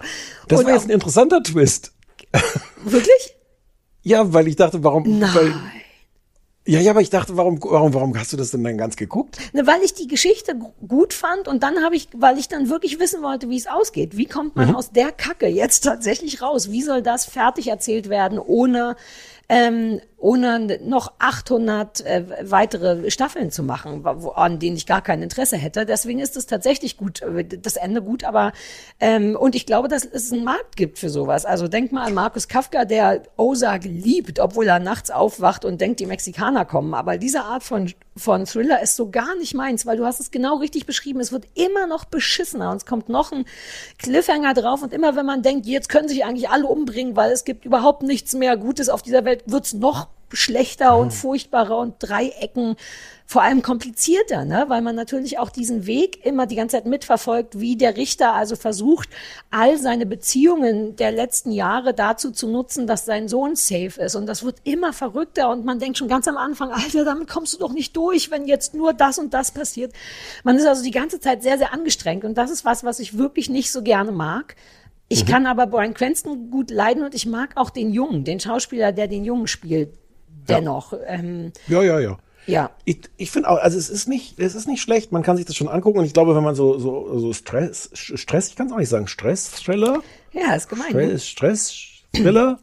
Das 0.47 0.59
Und 0.59 0.65
war 0.65 0.73
jetzt 0.73 0.85
ein 0.85 0.91
interessanter 0.91 1.43
Twist. 1.43 1.93
Wirklich? 2.83 3.35
Ja, 4.01 4.33
weil 4.33 4.47
ich 4.47 4.55
dachte, 4.55 4.83
warum. 4.83 5.19
Nein. 5.19 5.31
Weil, 5.33 5.53
ja, 6.65 6.79
ja, 6.79 6.91
aber 6.91 7.01
ich 7.01 7.09
dachte, 7.11 7.37
warum, 7.37 7.59
warum, 7.63 7.93
warum 7.93 8.17
hast 8.17 8.33
du 8.33 8.37
das 8.37 8.51
denn 8.51 8.63
dann 8.63 8.77
ganz 8.77 8.95
geguckt? 8.95 9.37
Ne, 9.53 9.67
weil 9.67 9.81
ich 9.83 9.93
die 9.93 10.07
Geschichte 10.07 10.55
gu- 10.55 10.71
gut 10.87 11.13
fand 11.13 11.47
und 11.47 11.61
dann 11.63 11.83
habe 11.83 11.95
ich, 11.95 12.07
weil 12.15 12.37
ich 12.39 12.47
dann 12.47 12.69
wirklich 12.69 12.99
wissen 12.99 13.21
wollte, 13.21 13.49
wie 13.49 13.57
es 13.57 13.67
ausgeht. 13.67 14.17
Wie 14.17 14.25
kommt 14.25 14.55
man 14.55 14.69
Mhm. 14.69 14.75
aus 14.75 14.91
der 14.91 15.11
Kacke 15.11 15.47
jetzt 15.47 15.81
tatsächlich 15.83 16.41
raus? 16.41 16.71
Wie 16.71 16.81
soll 16.81 17.01
das 17.03 17.25
fertig 17.25 17.67
erzählt 17.67 18.09
werden, 18.09 18.39
ohne, 18.39 18.95
ähm, 19.47 20.01
ohne 20.25 20.79
noch 20.81 21.13
800 21.19 22.01
äh, 22.01 22.23
weitere 22.41 23.11
Staffeln 23.11 23.51
zu 23.51 23.61
machen, 23.61 24.03
an 24.33 24.57
denen 24.57 24.75
ich 24.75 24.87
gar 24.87 25.03
kein 25.03 25.21
Interesse 25.21 25.55
hätte. 25.55 25.85
Deswegen 25.85 26.17
ist 26.17 26.35
es 26.35 26.47
tatsächlich 26.47 26.97
gut, 26.97 27.21
äh, 27.21 27.45
das 27.45 27.75
Ende 27.75 28.01
gut, 28.01 28.23
aber 28.23 28.51
ähm, 28.99 29.35
und 29.35 29.53
ich 29.53 29.67
glaube, 29.67 29.87
dass 29.87 30.03
es 30.03 30.33
einen 30.33 30.43
Markt 30.43 30.77
gibt 30.77 30.97
für 30.97 31.11
sowas. 31.11 31.45
Also 31.45 31.67
denk 31.67 31.91
mal 31.91 32.07
an 32.07 32.15
Markus 32.15 32.47
Kafka, 32.47 32.85
der 32.85 33.21
Ozark 33.37 33.83
liebt, 33.83 34.39
obwohl 34.39 34.67
er 34.67 34.79
nachts 34.79 35.11
aufwacht 35.11 35.63
und 35.63 35.79
denkt, 35.79 35.99
die 35.99 36.07
Mexikaner 36.07 36.65
kommen. 36.65 36.95
Aber 36.95 37.19
diese 37.19 37.43
Art 37.43 37.61
von 37.61 37.93
von 38.17 38.45
Thriller 38.45 38.81
ist 38.81 38.95
so 38.95 39.11
gar 39.11 39.35
nicht 39.35 39.53
meins, 39.53 39.85
weil 39.85 39.97
du 39.97 40.05
hast 40.05 40.21
es 40.21 40.31
genau 40.31 40.55
richtig 40.55 40.85
beschrieben. 40.85 41.19
Es 41.19 41.33
wird 41.33 41.47
immer 41.53 41.85
noch 41.85 42.05
beschissener 42.05 42.71
und 42.71 42.77
es 42.77 42.85
kommt 42.85 43.09
noch 43.09 43.33
ein 43.33 43.43
Cliffhanger 43.97 44.53
drauf 44.53 44.81
und 44.81 44.93
immer 44.93 45.17
wenn 45.17 45.25
man 45.25 45.41
denkt, 45.41 45.65
jetzt 45.65 45.89
können 45.89 46.07
sich 46.07 46.23
eigentlich 46.23 46.49
alle 46.49 46.65
umbringen, 46.65 47.17
weil 47.17 47.31
es 47.31 47.43
gibt 47.43 47.65
überhaupt 47.65 48.03
nichts 48.03 48.33
mehr 48.33 48.55
Gutes 48.55 48.87
auf 48.87 49.01
dieser 49.01 49.25
Welt, 49.25 49.43
wird's 49.47 49.73
noch 49.73 50.07
schlechter 50.31 50.97
und 50.97 51.11
furchtbarer 51.13 51.77
und 51.77 51.95
Dreiecken 51.99 52.75
vor 53.27 53.41
allem 53.41 53.63
komplizierter, 53.63 54.45
ne? 54.45 54.65
weil 54.67 54.83
man 54.83 54.95
natürlich 54.95 55.39
auch 55.39 55.49
diesen 55.49 55.87
Weg 55.87 56.23
immer 56.25 56.45
die 56.45 56.55
ganze 56.55 56.77
Zeit 56.77 56.85
mitverfolgt, 56.85 57.59
wie 57.59 57.75
der 57.75 57.97
Richter 57.97 58.33
also 58.33 58.55
versucht, 58.55 59.09
all 59.49 59.79
seine 59.79 60.05
Beziehungen 60.05 60.95
der 60.95 61.11
letzten 61.11 61.51
Jahre 61.51 61.95
dazu 61.95 62.29
zu 62.29 62.47
nutzen, 62.47 62.85
dass 62.85 63.05
sein 63.05 63.27
Sohn 63.27 63.55
safe 63.55 63.99
ist. 63.99 64.15
Und 64.15 64.27
das 64.27 64.43
wird 64.43 64.57
immer 64.63 64.93
verrückter 64.93 65.49
und 65.49 65.65
man 65.65 65.79
denkt 65.79 65.97
schon 65.97 66.07
ganz 66.07 66.27
am 66.27 66.37
Anfang, 66.37 66.71
Alter, 66.71 67.03
damit 67.03 67.27
kommst 67.27 67.53
du 67.53 67.57
doch 67.57 67.73
nicht 67.73 67.95
durch, 67.97 68.29
wenn 68.29 68.45
jetzt 68.45 68.75
nur 68.75 68.93
das 68.93 69.17
und 69.17 69.33
das 69.33 69.51
passiert. 69.51 69.93
Man 70.43 70.57
ist 70.57 70.67
also 70.67 70.83
die 70.83 70.91
ganze 70.91 71.19
Zeit 71.19 71.41
sehr, 71.41 71.57
sehr 71.57 71.73
angestrengt 71.73 72.25
und 72.25 72.37
das 72.37 72.51
ist 72.51 72.63
was, 72.63 72.83
was 72.83 72.99
ich 72.99 73.17
wirklich 73.17 73.49
nicht 73.49 73.71
so 73.71 73.81
gerne 73.81 74.11
mag. 74.11 74.55
Ich 75.07 75.25
kann 75.25 75.45
aber 75.45 75.67
Brian 75.67 75.93
Cranston 75.93 76.49
gut 76.49 76.71
leiden 76.71 77.03
und 77.03 77.13
ich 77.13 77.25
mag 77.25 77.51
auch 77.55 77.69
den 77.69 77.91
Jungen, 77.91 78.23
den 78.23 78.39
Schauspieler, 78.39 78.91
der 78.91 79.07
den 79.07 79.23
Jungen 79.23 79.47
spielt, 79.47 79.93
dennoch. 80.47 80.93
Ähm, 81.07 81.51
Ja, 81.67 81.81
ja, 81.83 81.99
ja. 81.99 82.17
ja. 82.45 82.69
Ich, 82.85 82.99
ich 83.17 83.31
finde 83.31 83.49
auch, 83.49 83.57
also 83.57 83.77
es 83.77 83.89
ist 83.89 84.07
nicht, 84.07 84.39
es 84.39 84.55
ist 84.55 84.67
nicht 84.67 84.81
schlecht, 84.81 85.11
man 85.11 85.23
kann 85.23 85.37
sich 85.37 85.45
das 85.45 85.55
schon 85.55 85.67
angucken 85.67 85.99
und 85.99 86.05
ich 86.05 86.13
glaube, 86.13 86.35
wenn 86.35 86.43
man 86.43 86.55
so, 86.55 86.77
so, 86.79 87.17
so 87.19 87.33
Stress, 87.33 87.89
Stress, 87.93 88.49
ich 88.49 88.55
kann 88.55 88.67
es 88.67 88.73
auch 88.73 88.77
nicht 88.77 88.89
sagen, 88.89 89.07
Stress-Thriller, 89.07 90.01
Ja, 90.33 90.53
ist 90.55 90.69
gemein. 90.69 90.93
ne? 90.93 91.17
Stress, 91.19 91.73
Stress-Thriller 91.73 92.59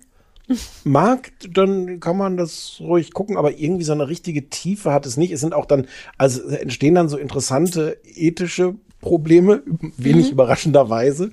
mag, 0.85 1.33
dann 1.51 2.01
kann 2.01 2.17
man 2.17 2.37
das 2.37 2.77
ruhig 2.81 3.13
gucken, 3.13 3.37
aber 3.37 3.57
irgendwie 3.59 3.85
so 3.85 3.93
eine 3.93 4.09
richtige 4.09 4.49
Tiefe 4.51 4.93
hat 4.93 5.07
es 5.07 5.17
nicht. 5.17 5.31
Es 5.33 5.41
sind 5.41 5.55
auch 5.55 5.67
dann, 5.67 5.87
also 6.19 6.43
entstehen 6.49 6.95
dann 6.95 7.09
so 7.09 7.17
interessante 7.17 7.99
ethische 8.05 8.75
Probleme, 9.01 9.63
wenig 9.97 10.27
Mhm. 10.27 10.33
überraschenderweise. 10.33 11.31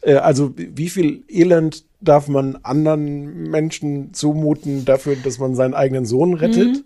Äh, 0.00 0.14
also 0.14 0.54
wie 0.56 0.88
viel 0.88 1.24
Elend 1.28 1.84
darf 2.02 2.28
man 2.28 2.56
anderen 2.62 3.50
Menschen 3.50 4.12
zumuten 4.12 4.84
dafür, 4.84 5.16
dass 5.16 5.38
man 5.38 5.54
seinen 5.54 5.74
eigenen 5.74 6.04
Sohn 6.04 6.34
rettet? 6.34 6.68
Mhm. 6.68 6.84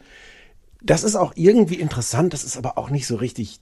Das 0.83 1.03
ist 1.03 1.17
auch 1.17 1.33
irgendwie 1.35 1.77
interessant, 1.77 2.33
das 2.33 2.45
ist 2.45 2.57
aber 2.57 2.79
auch 2.79 2.91
nicht 2.91 3.07
so 3.07 3.17
richtig 3.17 3.61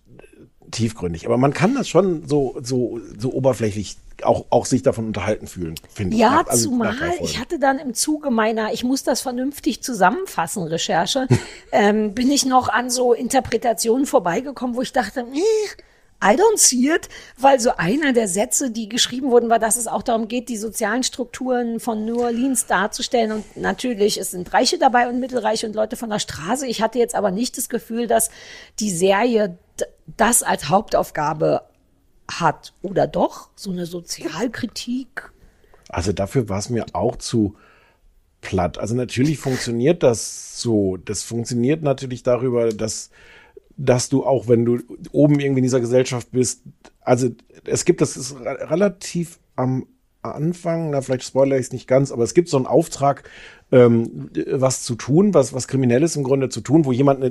tiefgründig. 0.70 1.26
Aber 1.26 1.38
man 1.38 1.52
kann 1.52 1.74
das 1.74 1.88
schon 1.88 2.26
so, 2.26 2.59
so, 2.62 3.00
so 3.16 3.32
oberflächlich 3.32 3.96
auch, 4.22 4.46
auch 4.50 4.66
sich 4.66 4.82
davon 4.82 5.07
unterhalten 5.07 5.46
fühlen, 5.46 5.74
finde 5.92 6.14
ich. 6.14 6.20
Ja, 6.20 6.44
also 6.46 6.70
zumal 6.70 6.94
ich 7.20 7.40
hatte 7.40 7.59
dann 7.59 7.78
im 7.78 7.94
Zuge 7.94 8.30
meiner, 8.30 8.72
ich 8.72 8.84
muss 8.84 9.02
das 9.02 9.20
vernünftig 9.20 9.82
zusammenfassen, 9.82 10.64
Recherche, 10.64 11.26
ähm, 11.72 12.14
bin 12.14 12.30
ich 12.30 12.44
noch 12.44 12.68
an 12.68 12.90
so 12.90 13.12
Interpretationen 13.12 14.07
vorbeigekommen, 14.07 14.76
wo 14.76 14.82
ich 14.82 14.92
dachte, 14.92 15.20
eh, 15.20 15.82
I 16.22 16.36
don't 16.36 16.56
see 16.56 16.90
it, 16.90 17.08
weil 17.36 17.60
so 17.60 17.72
einer 17.76 18.12
der 18.12 18.28
Sätze, 18.28 18.70
die 18.70 18.88
geschrieben 18.88 19.30
wurden, 19.30 19.50
war, 19.50 19.58
dass 19.58 19.76
es 19.76 19.86
auch 19.86 20.02
darum 20.02 20.28
geht, 20.28 20.48
die 20.48 20.56
sozialen 20.56 21.02
Strukturen 21.02 21.80
von 21.80 22.06
New 22.06 22.20
Orleans 22.20 22.66
darzustellen. 22.66 23.32
Und 23.32 23.56
natürlich, 23.56 24.18
es 24.18 24.30
sind 24.30 24.52
Reiche 24.52 24.78
dabei 24.78 25.08
und 25.08 25.20
Mittelreiche 25.20 25.66
und 25.66 25.74
Leute 25.74 25.96
von 25.96 26.10
der 26.10 26.18
Straße. 26.18 26.66
Ich 26.66 26.80
hatte 26.80 26.98
jetzt 26.98 27.14
aber 27.14 27.30
nicht 27.30 27.58
das 27.58 27.68
Gefühl, 27.68 28.06
dass 28.06 28.30
die 28.80 28.90
Serie 28.90 29.58
das 30.16 30.42
als 30.42 30.68
Hauptaufgabe 30.68 31.62
hat. 32.30 32.72
Oder 32.82 33.06
doch? 33.06 33.50
So 33.54 33.70
eine 33.70 33.86
Sozialkritik? 33.86 35.30
Also 35.88 36.12
dafür 36.12 36.48
war 36.48 36.58
es 36.58 36.70
mir 36.70 36.86
auch 36.92 37.16
zu 37.16 37.54
platt. 38.40 38.78
Also 38.78 38.94
natürlich 38.94 39.38
funktioniert 39.38 40.02
das 40.02 40.60
so. 40.60 40.96
Das 40.96 41.22
funktioniert 41.22 41.82
natürlich 41.82 42.22
darüber, 42.22 42.70
dass, 42.70 43.10
dass 43.77 44.09
du 44.09 44.25
auch, 44.25 44.49
wenn 44.49 44.64
du 44.64 44.81
oben 45.12 45.41
irgendwie 45.41 45.59
in 45.59 45.64
dieser 45.64 45.81
Gesellschaft 45.81 46.31
bist, 46.31 46.62
also 47.01 47.29
es 47.64 47.85
gibt, 47.85 48.01
das 48.01 48.16
ist 48.16 48.37
re- 48.37 48.70
relativ 48.70 49.39
am 49.57 49.87
Anfang, 50.22 50.91
na 50.91 51.03
vielleicht 51.03 51.25
spoilere 51.25 51.59
ich 51.59 51.66
es 51.66 51.72
nicht 51.72 51.87
ganz, 51.87 52.11
aber 52.11 52.25
es 52.25 52.35
gibt 52.35 52.49
so 52.49 52.57
einen 52.57 52.66
Auftrag, 52.66 53.29
ähm, 53.72 54.30
was 54.52 54.82
zu 54.82 54.94
tun, 54.94 55.34
was, 55.34 55.52
was 55.52 55.66
Kriminelles 55.66 56.14
im 56.16 56.22
Grunde 56.22 56.48
zu 56.48 56.60
tun, 56.60 56.84
wo 56.84 56.92
jemand 56.92 57.24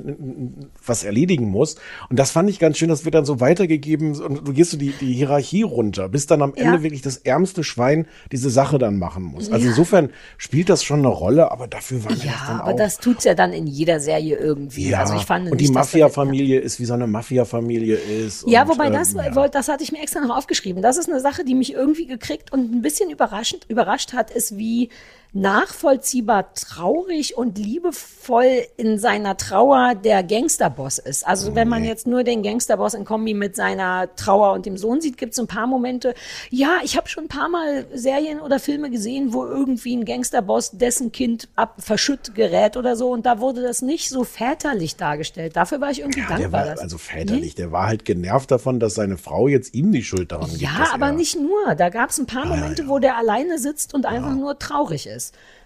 was 0.84 1.04
erledigen 1.04 1.48
muss. 1.48 1.76
Und 2.10 2.18
das 2.18 2.32
fand 2.32 2.50
ich 2.50 2.58
ganz 2.58 2.76
schön, 2.76 2.88
das 2.88 3.04
wird 3.04 3.14
dann 3.14 3.24
so 3.24 3.40
weitergegeben 3.40 4.20
und 4.20 4.46
du 4.46 4.52
gehst 4.52 4.72
so 4.72 4.76
die, 4.76 4.92
die 5.00 5.12
Hierarchie 5.14 5.62
runter, 5.62 6.08
bis 6.08 6.26
dann 6.26 6.42
am 6.42 6.52
Ja. 6.56 6.64
Ende 6.64 6.82
wirklich 6.82 7.00
das 7.02 7.16
ärmste 7.18 7.64
Schwein 7.64 8.06
diese 8.32 8.50
Sache 8.50 8.78
dann 8.78 8.98
machen 8.98 9.22
muss. 9.22 9.50
Also 9.50 9.64
Ja. 9.64 9.70
insofern 9.70 10.10
spielt 10.36 10.68
das 10.68 10.82
schon 10.84 10.98
eine 10.98 11.08
Rolle, 11.08 11.50
aber 11.50 11.66
dafür 11.66 12.04
war 12.04 12.10
mir 12.10 12.16
das 12.16 12.24
Ja, 12.26 12.32
dann 12.48 12.60
aber 12.60 12.72
auch. 12.72 12.76
das 12.76 12.98
tut's 12.98 13.24
ja 13.24 13.34
dann 13.34 13.52
in 13.52 13.66
jeder 13.66 14.00
Serie 14.00 14.36
irgendwie. 14.36 14.88
ja, 14.90 15.00
Also 15.00 15.14
ich 15.14 15.24
fand 15.24 15.50
und 15.50 15.60
die 15.60 15.68
Mafia-Familie 15.68 16.60
ist, 16.60 16.78
wie 16.80 16.84
so 16.84 16.94
eine 16.94 17.06
Mafia-Familie 17.06 17.96
ist. 17.96 18.44
Ja, 18.48 18.62
und, 18.64 18.70
wobei 18.70 18.88
ähm, 18.88 18.92
das, 18.92 19.12
ja. 19.14 19.34
wollte- 19.34 19.52
das 19.52 19.68
hatte 19.68 19.82
ich 19.84 19.92
mir 19.92 20.02
extra 20.02 20.20
noch 20.20 20.36
aufgeschrieben. 20.36 20.82
Das 20.82 20.98
ist 20.98 21.08
eine 21.08 21.20
Sache, 21.20 21.44
die 21.44 21.54
mich 21.54 21.72
irgendwie 21.72 22.06
gekriegt 22.06 22.52
und 22.52 22.74
ein 22.74 22.82
bisschen 22.82 23.08
überraschend, 23.08 23.64
überrascht 23.68 24.12
hat, 24.12 24.30
ist, 24.30 24.58
wie 24.58 24.90
nachvollziehbar 25.34 26.54
traurig 26.54 27.36
und 27.36 27.58
liebevoll 27.58 28.62
in 28.76 28.98
seiner 28.98 29.36
Trauer 29.36 29.94
der 29.94 30.22
Gangsterboss 30.22 30.98
ist. 30.98 31.26
Also 31.26 31.54
wenn 31.54 31.68
man 31.68 31.84
jetzt 31.84 32.06
nur 32.06 32.22
den 32.22 32.42
Gangsterboss 32.42 32.94
in 32.94 33.04
Kombi 33.04 33.34
mit 33.34 33.56
seiner 33.56 34.14
Trauer 34.14 34.52
und 34.52 34.64
dem 34.64 34.76
Sohn 34.76 35.00
sieht, 35.00 35.18
gibt 35.18 35.32
es 35.32 35.38
ein 35.40 35.46
paar 35.48 35.66
Momente. 35.66 36.14
Ja, 36.50 36.78
ich 36.84 36.96
habe 36.96 37.08
schon 37.08 37.24
ein 37.24 37.28
paar 37.28 37.48
Mal 37.48 37.84
Serien 37.92 38.40
oder 38.40 38.58
Filme 38.60 38.90
gesehen, 38.90 39.32
wo 39.32 39.44
irgendwie 39.44 39.96
ein 39.96 40.04
Gangsterboss 40.04 40.70
dessen 40.72 41.10
Kind 41.10 41.48
ab 41.56 41.74
verschütt 41.78 42.34
gerät 42.34 42.76
oder 42.76 42.94
so 42.94 43.10
und 43.10 43.26
da 43.26 43.40
wurde 43.40 43.62
das 43.62 43.82
nicht 43.82 44.08
so 44.10 44.22
väterlich 44.24 44.96
dargestellt. 44.96 45.56
Dafür 45.56 45.80
war 45.80 45.90
ich 45.90 46.00
irgendwie 46.00 46.20
Ja, 46.20 46.28
dankbar. 46.28 46.66
war 46.66 46.78
also 46.80 46.96
väterlich. 46.96 47.54
Der 47.56 47.72
war 47.72 47.86
halt 47.88 48.04
genervt 48.04 48.50
davon, 48.50 48.78
dass 48.78 48.94
seine 48.94 49.18
Frau 49.18 49.48
jetzt 49.48 49.74
ihm 49.74 49.90
die 49.90 50.04
Schuld 50.04 50.30
daran 50.32 50.50
gibt. 50.50 50.62
Ja, 50.62 50.90
aber 50.92 51.06
er, 51.06 51.12
nicht 51.12 51.38
nur. 51.40 51.74
Da 51.74 51.88
gab 51.88 52.10
es 52.10 52.18
ein 52.18 52.26
paar 52.26 52.46
Momente, 52.46 52.86
wo 52.86 52.98
der 53.00 53.16
alleine 53.16 53.58
sitzt 53.58 53.94
und 53.94 54.06
einfach 54.06 54.34
nur 54.34 54.58
traurig 54.58 55.06
ist. 55.06 55.23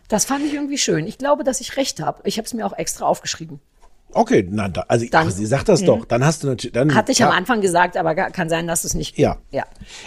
Das 0.09 0.25
fand 0.25 0.45
ich 0.45 0.55
irgendwie 0.55 0.79
schön. 0.79 1.07
Ich 1.07 1.19
glaube, 1.19 1.45
dass 1.45 1.61
ich 1.61 1.77
recht 1.77 2.01
habe. 2.01 2.21
Ich 2.25 2.39
habe 2.39 2.47
es 2.47 2.55
mir 2.55 2.65
auch 2.67 2.73
extra 2.77 3.05
aufgeschrieben. 3.07 3.61
Okay, 4.15 4.47
na, 4.51 4.69
da, 4.69 4.87
also 4.89 5.05
Dann- 5.11 5.29
ach, 5.29 5.31
sie 5.33 5.45
sagt 5.45 5.69
das 5.69 5.83
Mhm. 5.83 5.87
doch. 5.87 6.05
Dann 6.07 6.25
hast 6.25 6.43
du 6.43 6.47
natürlich. 6.47 6.73
Dann, 6.73 6.95
Hatte 6.95 7.13
ich 7.13 7.19
ja, 7.19 7.29
am 7.29 7.37
Anfang 7.37 7.61
gesagt, 7.61 7.95
aber 7.99 8.15
kann 8.15 8.49
sein, 8.49 8.67
dass 8.67 8.85
es 8.85 8.95
nicht. 8.95 9.19
Ja. 9.19 9.37
Ja. 9.51 9.65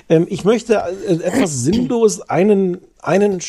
Ähm, 0.10 0.26
ich 0.28 0.43
möchte 0.43 0.74
äh, 1.08 1.14
etwas 1.22 1.52
sinnlos 1.64 2.22
einen, 2.22 2.80
einen 2.99 3.41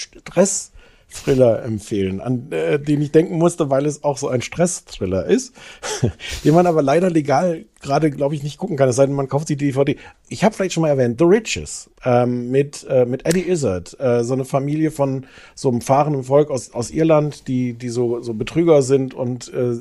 Thriller 1.12 1.62
empfehlen, 1.62 2.20
an 2.20 2.50
äh, 2.50 2.78
den 2.78 3.02
ich 3.02 3.12
denken 3.12 3.36
musste, 3.36 3.70
weil 3.70 3.86
es 3.86 4.04
auch 4.04 4.18
so 4.18 4.28
ein 4.28 4.42
Stress-Thriller 4.42 5.26
ist, 5.26 5.54
den 6.44 6.54
man 6.54 6.66
aber 6.66 6.82
leider 6.82 7.10
legal 7.10 7.66
gerade, 7.80 8.10
glaube 8.10 8.34
ich, 8.34 8.42
nicht 8.42 8.58
gucken 8.58 8.76
kann, 8.76 8.88
es 8.88 8.96
sei 8.96 9.06
denn, 9.06 9.14
man 9.14 9.28
kauft 9.28 9.48
sich 9.48 9.56
die 9.56 9.66
DVD. 9.66 9.96
Ich 10.28 10.44
habe 10.44 10.54
vielleicht 10.54 10.72
schon 10.72 10.82
mal 10.82 10.88
erwähnt, 10.88 11.18
The 11.18 11.24
Riches 11.24 11.90
ähm, 12.04 12.50
mit, 12.50 12.86
äh, 12.88 13.04
mit 13.04 13.26
Eddie 13.26 13.48
Izzard, 13.48 13.98
äh, 14.00 14.24
so 14.24 14.34
eine 14.34 14.44
Familie 14.44 14.90
von 14.90 15.26
so 15.54 15.68
einem 15.68 15.80
fahrenden 15.80 16.24
Volk 16.24 16.50
aus, 16.50 16.72
aus 16.72 16.90
Irland, 16.90 17.48
die, 17.48 17.74
die 17.74 17.88
so, 17.88 18.20
so 18.20 18.34
Betrüger 18.34 18.82
sind 18.82 19.14
und 19.14 19.52
äh, 19.52 19.76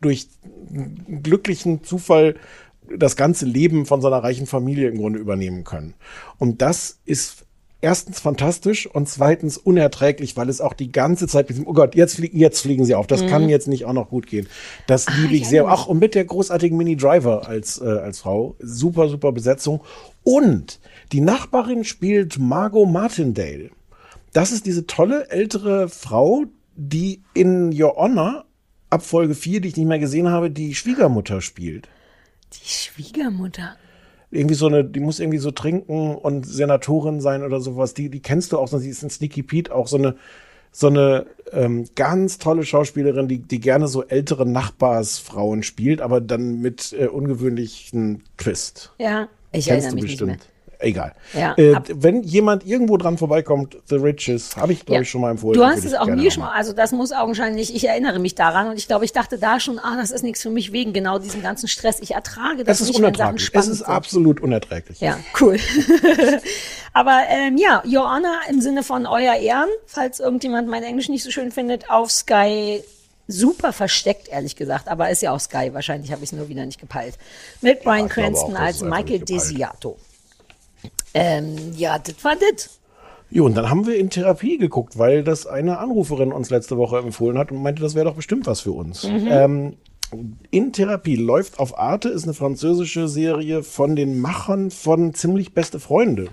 durch 0.00 0.28
glücklichen 1.22 1.82
Zufall 1.82 2.36
das 2.96 3.16
ganze 3.16 3.46
Leben 3.46 3.86
von 3.86 4.00
seiner 4.00 4.18
reichen 4.18 4.46
Familie 4.46 4.88
im 4.88 4.98
Grunde 4.98 5.18
übernehmen 5.18 5.64
können. 5.64 5.94
Und 6.38 6.60
das 6.60 6.98
ist 7.04 7.39
erstens 7.80 8.20
fantastisch 8.20 8.86
und 8.86 9.08
zweitens 9.08 9.56
unerträglich, 9.56 10.36
weil 10.36 10.48
es 10.48 10.60
auch 10.60 10.74
die 10.74 10.92
ganze 10.92 11.26
Zeit 11.26 11.48
mit 11.48 11.56
diesem, 11.56 11.66
oh 11.68 11.72
Gott, 11.72 11.94
jetzt 11.94 12.16
fliegen, 12.16 12.38
jetzt 12.38 12.60
fliegen 12.60 12.84
sie 12.84 12.94
auf. 12.94 13.06
Das 13.06 13.22
Mhm. 13.22 13.26
kann 13.28 13.48
jetzt 13.48 13.68
nicht 13.68 13.84
auch 13.86 13.92
noch 13.92 14.08
gut 14.10 14.26
gehen. 14.26 14.48
Das 14.86 15.06
liebe 15.18 15.34
ich 15.34 15.48
sehr. 15.48 15.66
Ach, 15.68 15.86
und 15.86 15.98
mit 15.98 16.14
der 16.14 16.24
großartigen 16.24 16.76
Mini 16.76 16.96
Driver 16.96 17.48
als, 17.48 17.80
äh, 17.80 17.84
als 17.86 18.20
Frau. 18.20 18.56
Super, 18.60 19.08
super 19.08 19.32
Besetzung. 19.32 19.80
Und 20.22 20.80
die 21.12 21.20
Nachbarin 21.20 21.84
spielt 21.84 22.38
Margot 22.38 22.88
Martindale. 22.88 23.70
Das 24.32 24.52
ist 24.52 24.66
diese 24.66 24.86
tolle 24.86 25.28
ältere 25.30 25.88
Frau, 25.88 26.44
die 26.76 27.22
in 27.34 27.72
Your 27.78 27.96
Honor 27.96 28.44
ab 28.90 29.02
Folge 29.04 29.34
4, 29.34 29.60
die 29.60 29.68
ich 29.68 29.76
nicht 29.76 29.86
mehr 29.86 29.98
gesehen 29.98 30.28
habe, 30.28 30.50
die 30.50 30.74
Schwiegermutter 30.74 31.40
spielt 31.40 31.88
Die 32.52 32.68
Schwiegermutter. 32.68 33.76
Irgendwie 34.30 34.54
so 34.54 34.66
eine, 34.66 34.84
die 34.84 35.00
muss 35.00 35.20
irgendwie 35.20 35.38
so 35.38 35.50
trinken 35.50 36.14
und 36.14 36.46
Senatorin 36.46 37.20
sein 37.20 37.42
oder 37.42 37.60
sowas. 37.60 37.94
Die, 37.94 38.08
die 38.10 38.20
kennst 38.20 38.52
du 38.52 38.58
auch, 38.58 38.68
sie 38.68 38.88
ist 38.88 39.02
in 39.02 39.10
Sneaky 39.10 39.42
Pete 39.42 39.74
auch 39.74 39.88
so 39.88 39.96
eine, 39.96 40.16
so 40.72 40.86
eine 40.86 41.26
ähm, 41.52 41.86
ganz 41.96 42.38
tolle 42.38 42.64
Schauspielerin, 42.64 43.26
die, 43.26 43.38
die 43.38 43.60
gerne 43.60 43.88
so 43.88 44.04
ältere 44.04 44.46
Nachbarsfrauen 44.46 45.62
spielt, 45.62 46.00
aber 46.00 46.20
dann 46.20 46.60
mit 46.60 46.94
äh, 46.98 47.06
ungewöhnlichen 47.06 48.22
Twist. 48.36 48.92
Ja, 48.98 49.28
ich 49.52 49.66
Kennst 49.66 49.68
erinnere 49.68 49.90
du 49.90 49.94
mich 49.96 50.04
bestimmt. 50.04 50.30
nicht 50.32 50.49
Egal. 50.80 51.12
Ja, 51.34 51.54
äh, 51.58 51.74
wenn 51.94 52.22
jemand 52.22 52.66
irgendwo 52.66 52.96
dran 52.96 53.18
vorbeikommt, 53.18 53.76
The 53.86 53.96
Riches, 53.96 54.56
habe 54.56 54.72
ich, 54.72 54.86
glaube 54.86 54.96
Ja. 54.96 55.02
ich, 55.02 55.10
schon 55.10 55.20
mal 55.20 55.30
empfohlen. 55.30 55.58
Du 55.58 55.64
hast 55.66 55.84
es 55.84 55.92
auch 55.94 56.06
mir 56.06 56.30
schon 56.30 56.42
mal. 56.42 56.52
also 56.52 56.72
das 56.72 56.92
muss 56.92 57.12
augenscheinlich, 57.12 57.74
ich 57.74 57.86
erinnere 57.86 58.18
mich 58.18 58.34
daran 58.34 58.68
und 58.68 58.78
ich 58.78 58.86
glaube, 58.86 59.04
ich 59.04 59.12
dachte 59.12 59.38
da 59.38 59.60
schon, 59.60 59.78
ah, 59.78 59.96
das 59.98 60.10
ist 60.10 60.22
nichts 60.22 60.42
für 60.42 60.50
mich 60.50 60.72
wegen 60.72 60.92
genau 60.92 61.18
diesem 61.18 61.42
ganzen 61.42 61.68
Stress. 61.68 62.00
Ich 62.00 62.12
ertrage 62.12 62.64
das 62.64 62.78
Es 62.80 62.82
ist 62.82 62.88
nicht, 62.88 62.98
unerträglich. 62.98 63.50
Es 63.52 63.68
ist 63.68 63.78
sind. 63.78 63.86
absolut 63.88 64.40
unerträglich. 64.40 65.00
Ja, 65.00 65.18
cool. 65.40 65.58
Aber 66.92 67.20
ähm, 67.28 67.56
ja, 67.56 67.82
Your 67.86 68.10
Honor 68.10 68.38
im 68.48 68.60
Sinne 68.60 68.82
von 68.82 69.06
Euer 69.06 69.34
Ehren, 69.36 69.68
falls 69.86 70.18
irgendjemand 70.18 70.68
mein 70.68 70.82
Englisch 70.82 71.08
nicht 71.08 71.22
so 71.22 71.30
schön 71.30 71.50
findet, 71.52 71.90
auf 71.90 72.10
Sky 72.10 72.82
super 73.28 73.72
versteckt, 73.72 74.28
ehrlich 74.28 74.56
gesagt. 74.56 74.88
Aber 74.88 75.08
ist 75.10 75.22
ja 75.22 75.32
auch 75.32 75.38
Sky, 75.40 75.70
wahrscheinlich 75.72 76.10
habe 76.10 76.24
ich 76.24 76.32
es 76.32 76.36
nur 76.36 76.48
wieder 76.48 76.66
nicht 76.66 76.80
gepeilt. 76.80 77.16
Mit 77.60 77.84
Brian 77.84 78.06
auch, 78.06 78.08
Cranston 78.08 78.52
das 78.54 78.60
als 78.60 78.82
Michael. 78.82 79.20
Desiato. 79.20 79.96
Ähm, 81.14 81.56
ja, 81.76 81.98
das 81.98 82.22
war 82.22 82.36
das. 82.36 82.80
Jo, 83.30 83.46
und 83.46 83.54
dann 83.56 83.70
haben 83.70 83.86
wir 83.86 83.96
in 83.96 84.10
Therapie 84.10 84.58
geguckt, 84.58 84.98
weil 84.98 85.22
das 85.22 85.46
eine 85.46 85.78
Anruferin 85.78 86.32
uns 86.32 86.50
letzte 86.50 86.76
Woche 86.76 86.98
empfohlen 86.98 87.38
hat 87.38 87.52
und 87.52 87.62
meinte, 87.62 87.82
das 87.82 87.94
wäre 87.94 88.06
doch 88.06 88.16
bestimmt 88.16 88.46
was 88.46 88.60
für 88.60 88.72
uns. 88.72 89.04
Mhm. 89.04 89.28
Ähm, 89.30 89.76
in 90.50 90.72
Therapie 90.72 91.14
läuft 91.14 91.60
auf 91.60 91.78
Arte, 91.78 92.08
ist 92.08 92.24
eine 92.24 92.34
französische 92.34 93.06
Serie 93.06 93.62
von 93.62 93.94
den 93.94 94.18
Machern 94.18 94.72
von 94.72 95.14
Ziemlich 95.14 95.54
Beste 95.54 95.78
Freunde. 95.78 96.28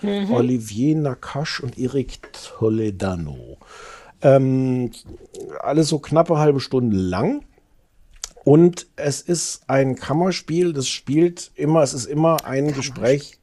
Mhm. 0.00 0.32
Olivier 0.32 0.96
Nakache 0.96 1.62
und 1.62 1.78
Eric 1.78 2.20
Toledano. 2.32 3.58
Ähm, 4.22 4.90
alles 5.60 5.88
so 5.88 5.98
knappe 5.98 6.38
halbe 6.38 6.60
Stunde 6.60 6.96
lang. 6.96 7.44
Und 8.44 8.86
es 8.96 9.20
ist 9.20 9.62
ein 9.66 9.96
Kammerspiel, 9.96 10.72
das 10.72 10.88
spielt 10.88 11.50
immer, 11.54 11.82
es 11.82 11.92
ist 11.92 12.06
immer 12.06 12.46
ein 12.46 12.72
Gespräch. 12.72 13.38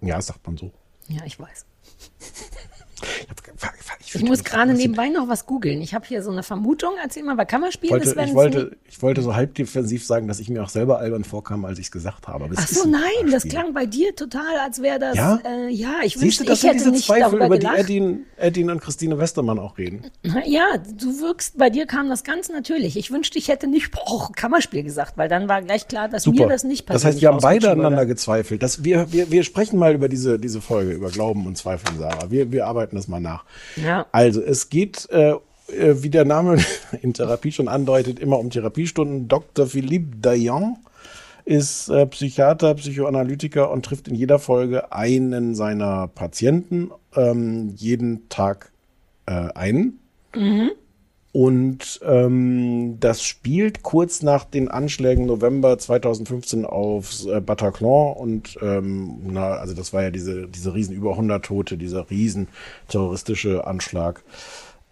Ja, 0.00 0.20
sagt 0.20 0.46
man 0.46 0.56
so. 0.56 0.72
Ja, 1.08 1.24
ich 1.24 1.38
weiß. 1.38 1.66
Ich, 4.00 4.12
find 4.12 4.28
muss 4.28 4.42
gerade 4.42 4.72
nebenbei 4.72 5.08
noch 5.08 5.28
was 5.28 5.44
googeln. 5.44 5.82
Ich 5.82 5.94
habe 5.94 6.06
hier 6.06 6.22
so 6.22 6.30
eine 6.30 6.42
Vermutung. 6.42 6.92
Erzähl 7.02 7.22
mal, 7.22 7.36
bei 7.36 7.44
Kammerspielen 7.44 7.92
wollte, 7.92 8.22
ich, 8.24 8.34
wollte, 8.34 8.76
ich 8.88 9.02
wollte 9.02 9.22
so 9.22 9.34
halb 9.34 9.54
defensiv 9.54 10.04
sagen, 10.04 10.28
dass 10.28 10.40
ich 10.40 10.48
mir 10.48 10.62
auch 10.62 10.68
selber 10.68 10.98
albern 10.98 11.24
vorkam, 11.24 11.64
als 11.64 11.78
ich 11.78 11.86
es 11.86 11.90
gesagt 11.90 12.26
habe. 12.26 12.48
Ach 12.56 12.66
so, 12.66 12.84
ein 12.84 12.90
nein, 12.92 13.00
das 13.02 13.42
Kammerspiel. 13.42 13.50
klang 13.50 13.74
bei 13.74 13.86
dir 13.86 14.16
total, 14.16 14.58
als 14.64 14.80
wäre 14.80 14.98
das. 14.98 15.16
Ja? 15.16 15.40
Äh, 15.44 15.68
ja, 15.68 15.96
ich 16.04 16.20
wünschte, 16.20 16.44
du, 16.44 16.50
das 16.50 16.62
ich 16.62 16.64
hätte 16.64 16.78
diese 16.78 16.90
nicht 16.90 17.06
Zweifel, 17.06 17.42
über 17.42 17.58
gelacht. 17.58 17.76
die 17.76 17.80
Edin, 17.80 18.26
Edin 18.38 18.70
und 18.70 18.80
Christine 18.80 19.18
Westermann 19.18 19.58
auch 19.58 19.76
reden. 19.78 20.06
Ja, 20.46 20.78
du 20.78 21.20
wirkst, 21.20 21.58
bei 21.58 21.68
dir 21.68 21.86
kam 21.86 22.08
das 22.08 22.24
ganz 22.24 22.48
natürlich. 22.48 22.96
Ich 22.96 23.10
wünschte, 23.10 23.38
ich 23.38 23.48
hätte 23.48 23.66
nicht 23.66 23.90
oh, 24.06 24.28
Kammerspiel 24.34 24.82
gesagt, 24.82 25.18
weil 25.18 25.28
dann 25.28 25.48
war 25.48 25.62
gleich 25.62 25.86
klar, 25.88 26.08
dass 26.08 26.22
Super. 26.22 26.44
mir 26.44 26.48
das 26.48 26.64
nicht 26.64 26.86
passiert. 26.86 27.04
das 27.04 27.04
heißt, 27.04 27.20
wir 27.20 27.28
haben 27.28 27.40
beide 27.40 27.70
aneinander 27.70 28.06
gezweifelt. 28.06 28.62
Das, 28.62 28.84
wir, 28.84 29.12
wir, 29.12 29.30
wir 29.30 29.42
sprechen 29.42 29.78
mal 29.78 29.94
über 29.94 30.08
diese, 30.08 30.38
diese 30.38 30.60
Folge, 30.60 30.92
über 30.92 31.10
Glauben 31.10 31.46
und 31.46 31.58
Zweifeln, 31.58 31.98
Sarah. 31.98 32.30
Wir, 32.30 32.50
wir 32.52 32.66
arbeiten 32.66 32.87
das 32.96 33.08
mal 33.08 33.20
nach. 33.20 33.44
Ja. 33.76 34.06
Also, 34.12 34.42
es 34.42 34.68
geht, 34.68 35.08
äh, 35.10 35.32
äh, 35.32 36.02
wie 36.02 36.10
der 36.10 36.24
Name 36.24 36.58
in 37.02 37.14
Therapie 37.14 37.52
schon 37.52 37.68
andeutet, 37.68 38.18
immer 38.18 38.38
um 38.38 38.50
Therapiestunden. 38.50 39.28
Dr. 39.28 39.66
Philippe 39.66 40.16
Dayan 40.16 40.76
ist 41.44 41.88
äh, 41.88 42.06
Psychiater, 42.06 42.74
Psychoanalytiker 42.74 43.70
und 43.70 43.84
trifft 43.84 44.08
in 44.08 44.14
jeder 44.14 44.38
Folge 44.38 44.92
einen 44.92 45.54
seiner 45.54 46.08
Patienten, 46.08 46.90
ähm, 47.16 47.72
jeden 47.74 48.28
Tag 48.28 48.70
äh, 49.26 49.48
einen. 49.54 49.98
Mhm. 50.34 50.72
Und 51.30 52.00
ähm, 52.04 52.96
das 53.00 53.22
spielt 53.22 53.82
kurz 53.82 54.22
nach 54.22 54.44
den 54.44 54.68
Anschlägen 54.68 55.26
November 55.26 55.78
2015 55.78 56.64
auf 56.64 57.26
äh, 57.26 57.40
Bataclan 57.40 58.14
und 58.16 58.58
ähm, 58.62 59.18
na, 59.26 59.50
also 59.52 59.74
das 59.74 59.92
war 59.92 60.02
ja 60.02 60.10
diese 60.10 60.48
diese 60.48 60.74
riesen 60.74 60.94
über 60.96 61.10
100 61.12 61.44
Tote, 61.44 61.76
dieser 61.76 62.08
riesen 62.10 62.48
terroristische 62.88 63.66
Anschlag. 63.66 64.22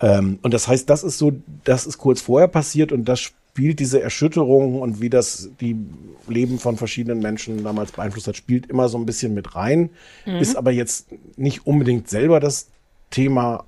Ähm, 0.01 0.39
und 0.43 0.53
das 0.53 0.69
heißt, 0.69 0.91
das 0.91 1.05
ist 1.05 1.17
so, 1.19 1.33
das 1.65 1.87
ist 1.87 1.97
kurz 1.99 2.21
vorher 2.21 2.49
passiert 2.49 2.93
und 2.93 3.07
das 3.07 3.19
spielt 3.21 3.81
diese 3.81 4.03
Erschütterung 4.03 4.83
und 4.83 5.01
wie 5.01 5.09
das 5.09 5.49
die 5.63 5.75
Leben 6.29 6.59
von 6.59 6.77
verschiedenen 6.77 7.21
Menschen 7.21 7.65
damals 7.65 7.93
beeinflusst 7.93 8.29
hat, 8.29 8.37
spielt 8.37 8.67
immer 8.67 8.91
so 8.91 8.99
ein 8.99 9.07
bisschen 9.07 9.33
mit 9.33 9.57
rein, 9.57 9.89
Mhm. 10.27 10.37
ist 10.37 10.57
aber 10.57 10.71
jetzt 10.71 11.07
nicht 11.39 11.67
unbedingt 11.67 12.11
selber 12.11 12.41
das 12.41 12.69
Thema, 13.11 13.65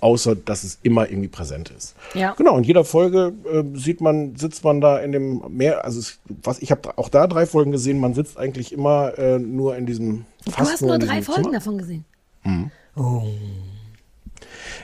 außer 0.00 0.34
dass 0.36 0.64
es 0.64 0.78
immer 0.82 1.08
irgendwie 1.08 1.28
präsent 1.28 1.70
ist. 1.76 1.94
Ja. 2.14 2.32
Genau, 2.34 2.58
in 2.58 2.64
jeder 2.64 2.84
Folge 2.84 3.32
äh, 3.50 3.62
sieht 3.78 4.00
man, 4.00 4.36
sitzt 4.36 4.64
man 4.64 4.80
da 4.80 4.98
in 4.98 5.12
dem 5.12 5.42
Meer, 5.48 5.84
also 5.84 6.00
es, 6.00 6.18
was 6.42 6.58
ich 6.60 6.70
habe 6.70 6.96
auch 6.98 7.08
da 7.08 7.26
drei 7.26 7.46
Folgen 7.46 7.70
gesehen, 7.72 8.00
man 8.00 8.14
sitzt 8.14 8.38
eigentlich 8.38 8.72
immer 8.72 9.16
äh, 9.18 9.38
nur 9.38 9.76
in 9.76 9.86
diesem 9.86 10.24
Du 10.44 10.52
hast 10.56 10.82
nur 10.82 10.98
drei 10.98 11.22
Folgen 11.22 11.42
Zimmer. 11.44 11.54
davon 11.54 11.78
gesehen. 11.78 12.04
Mhm. 12.44 12.70
Oh. 12.96 13.22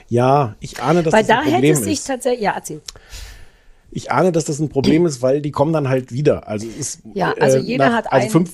Ja, 0.07 0.55
ich 0.59 0.81
ahne, 0.81 1.03
dass 1.03 1.13
Weil 1.13 1.21
das 1.23 1.27
da 1.27 1.39
ein 1.39 1.43
hätte 1.45 1.53
Problem 1.55 1.73
es 1.73 1.83
sich 1.83 1.93
ist. 1.99 2.07
tatsächlich, 2.07 2.43
ja, 2.43 2.51
erzähl. 2.53 2.81
Ich 3.91 4.11
ahne, 4.11 4.31
dass 4.31 4.45
das 4.45 4.59
ein 4.59 4.69
Problem 4.69 5.05
ist, 5.05 5.21
weil 5.21 5.41
die 5.41 5.51
kommen 5.51 5.73
dann 5.73 5.87
halt 5.89 6.11
wieder. 6.11 6.47
Also 6.47 6.67
es 6.67 6.75
ist 6.77 6.99
Ja, 7.13 7.33
also 7.39 7.57
jeder 7.57 7.93
hat 7.93 8.11
also 8.11 8.29
fünf 8.29 8.51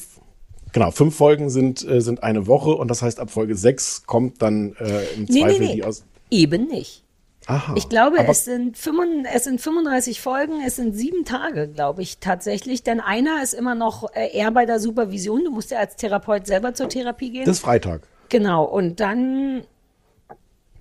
Genau, 0.73 0.91
fünf 0.91 1.15
Folgen 1.17 1.49
sind, 1.49 1.85
äh, 1.85 1.99
sind 1.99 2.23
eine 2.23 2.47
Woche 2.47 2.69
und 2.71 2.87
das 2.89 3.01
heißt, 3.01 3.19
ab 3.19 3.29
Folge 3.29 3.57
sechs 3.57 4.03
kommt 4.05 4.41
dann 4.41 4.73
äh, 4.79 5.03
im 5.15 5.25
Nee, 5.25 5.27
nee, 5.27 5.41
Zweifel 5.41 5.59
nee. 5.67 5.75
die 5.75 5.83
aus. 5.83 6.05
Eben 6.31 6.65
nicht. 6.67 7.03
Aha. 7.47 7.73
Ich 7.75 7.89
glaube, 7.89 8.17
es 8.27 8.45
sind, 8.45 8.77
35, 8.77 9.35
es 9.35 9.43
sind 9.45 9.59
35 9.61 10.21
Folgen, 10.21 10.61
es 10.65 10.75
sind 10.77 10.93
sieben 10.95 11.25
Tage, 11.25 11.67
glaube 11.67 12.01
ich, 12.01 12.19
tatsächlich. 12.19 12.83
Denn 12.83 12.99
einer 12.99 13.41
ist 13.43 13.53
immer 13.53 13.75
noch 13.75 14.13
äh, 14.13 14.27
eher 14.35 14.51
bei 14.51 14.65
der 14.65 14.79
Supervision. 14.79 15.43
Du 15.43 15.51
musst 15.51 15.71
ja 15.71 15.79
als 15.79 15.95
Therapeut 15.95 16.45
selber 16.47 16.73
zur 16.73 16.87
Therapie 16.87 17.31
gehen. 17.31 17.45
Das 17.45 17.57
ist 17.57 17.63
Freitag. 17.63 18.01
genau. 18.29 18.63
Und 18.63 18.99
dann 18.99 19.63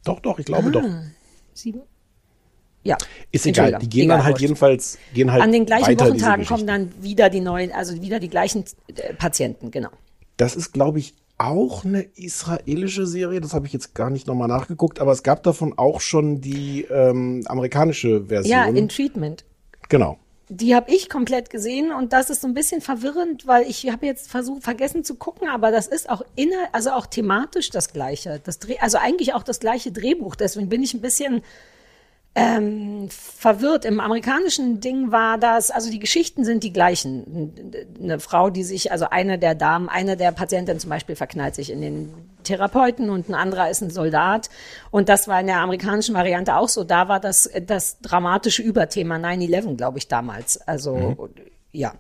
Doch, 0.05 0.21
doch, 0.21 0.39
ich 0.39 0.47
glaube 0.47 0.69
Ah, 0.69 0.71
doch. 0.71 0.85
sieben. 1.55 1.81
Ja. 2.85 2.97
Ist 3.33 3.47
egal. 3.47 3.79
Die 3.81 3.89
gehen 3.89 4.05
egal, 4.05 4.17
dann 4.19 4.25
halt 4.25 4.35
wurscht. 4.35 4.43
jedenfalls, 4.43 4.99
gehen 5.13 5.33
halt 5.33 5.43
An 5.43 5.53
den 5.53 5.67
gleichen 5.67 5.87
weiter, 5.89 6.07
Wochentagen 6.09 6.47
kommen 6.47 6.67
dann 6.67 6.91
wieder 7.03 7.29
die 7.31 7.41
neuen, 7.41 7.73
also 7.73 8.01
wieder 8.01 8.21
die 8.21 8.29
gleichen 8.31 8.65
äh, 8.97 9.13
Patienten, 9.15 9.71
genau. 9.71 9.91
Das 10.37 10.57
ist, 10.57 10.73
glaube 10.73 10.99
ich, 10.99 11.15
auch 11.41 11.85
eine 11.85 12.03
israelische 12.03 13.07
Serie. 13.07 13.41
Das 13.41 13.55
habe 13.55 13.67
ich 13.67 13.73
jetzt 13.73 13.95
gar 13.95 14.11
nicht 14.11 14.27
nochmal 14.27 14.49
nachgeguckt, 14.49 15.01
aber 15.01 15.13
es 15.13 15.23
gab 15.23 15.43
davon 15.43 15.77
auch 15.79 16.01
schon 16.01 16.41
die 16.41 16.83
ähm, 16.91 17.43
amerikanische 17.47 18.27
Version. 18.27 18.53
Ja, 18.53 18.65
in 18.67 18.89
Treatment. 18.89 19.45
genau. 19.89 20.19
Die 20.53 20.75
habe 20.75 20.93
ich 20.93 21.09
komplett 21.09 21.49
gesehen 21.49 21.93
und 21.93 22.13
das 22.13 22.29
ist 22.29 22.41
so 22.41 22.49
ein 22.49 22.55
bisschen 22.55 22.81
verwirrend, 22.81 23.47
weil 23.47 23.71
ich 23.71 23.89
habe 23.89 24.05
jetzt 24.05 24.29
versucht, 24.29 24.65
vergessen 24.65 25.05
zu 25.05 25.15
gucken, 25.15 25.49
aber 25.49 25.71
das 25.71 25.87
ist 25.87 26.11
auch 26.11 26.23
inne, 26.35 26.57
also 26.73 26.91
auch 26.91 27.07
thematisch 27.07 27.71
das 27.71 27.93
gleiche. 27.93 28.41
Das 28.43 28.59
Dreh, 28.59 28.77
also 28.81 28.99
eigentlich 28.99 29.33
auch 29.33 29.45
das 29.45 29.61
gleiche 29.61 29.93
Drehbuch. 29.93 30.35
Deswegen 30.35 30.69
bin 30.69 30.83
ich 30.83 30.93
ein 30.93 31.01
bisschen 31.01 31.43
ähm, 32.35 33.09
verwirrt. 33.11 33.85
Im 33.85 33.99
amerikanischen 33.99 34.81
Ding 34.81 35.11
war 35.11 35.37
das, 35.37 35.71
also 35.71 35.91
die 35.91 35.99
Geschichten 35.99 36.45
sind 36.45 36.63
die 36.63 36.73
gleichen. 36.73 37.65
Eine 38.01 38.21
Frau, 38.21 38.51
die 38.51 38.63
sich, 38.63 38.93
also 38.93 39.07
eine 39.11 39.39
der 39.39 39.55
Damen, 39.55 39.89
eine 39.89 40.17
der 40.17 40.31
Patientinnen 40.33 40.79
zum 40.79 40.91
Beispiel 40.91 41.17
verknallt 41.17 41.55
sich 41.57 41.71
in 41.71 41.81
den 41.81 42.15
Therapeuten 42.45 43.11
und 43.11 43.29
ein 43.29 43.35
anderer 43.35 43.69
ist 43.69 43.83
ein 43.83 43.91
Soldat. 43.91 44.49
Und 44.91 45.09
das 45.09 45.27
war 45.27 45.41
in 45.41 45.47
der 45.49 45.59
amerikanischen 45.59 46.15
Variante 46.15 46.55
auch 46.57 46.69
so. 46.69 46.85
Da 46.85 47.09
war 47.09 47.21
das 47.21 47.51
das 47.67 47.99
dramatische 48.01 48.63
Überthema 48.63 49.17
9-11, 49.17 49.77
glaube 49.77 49.99
ich, 49.99 50.09
damals. 50.09 50.61
Also, 50.67 50.95
Mhm. 50.95 51.17
ja 51.73 51.95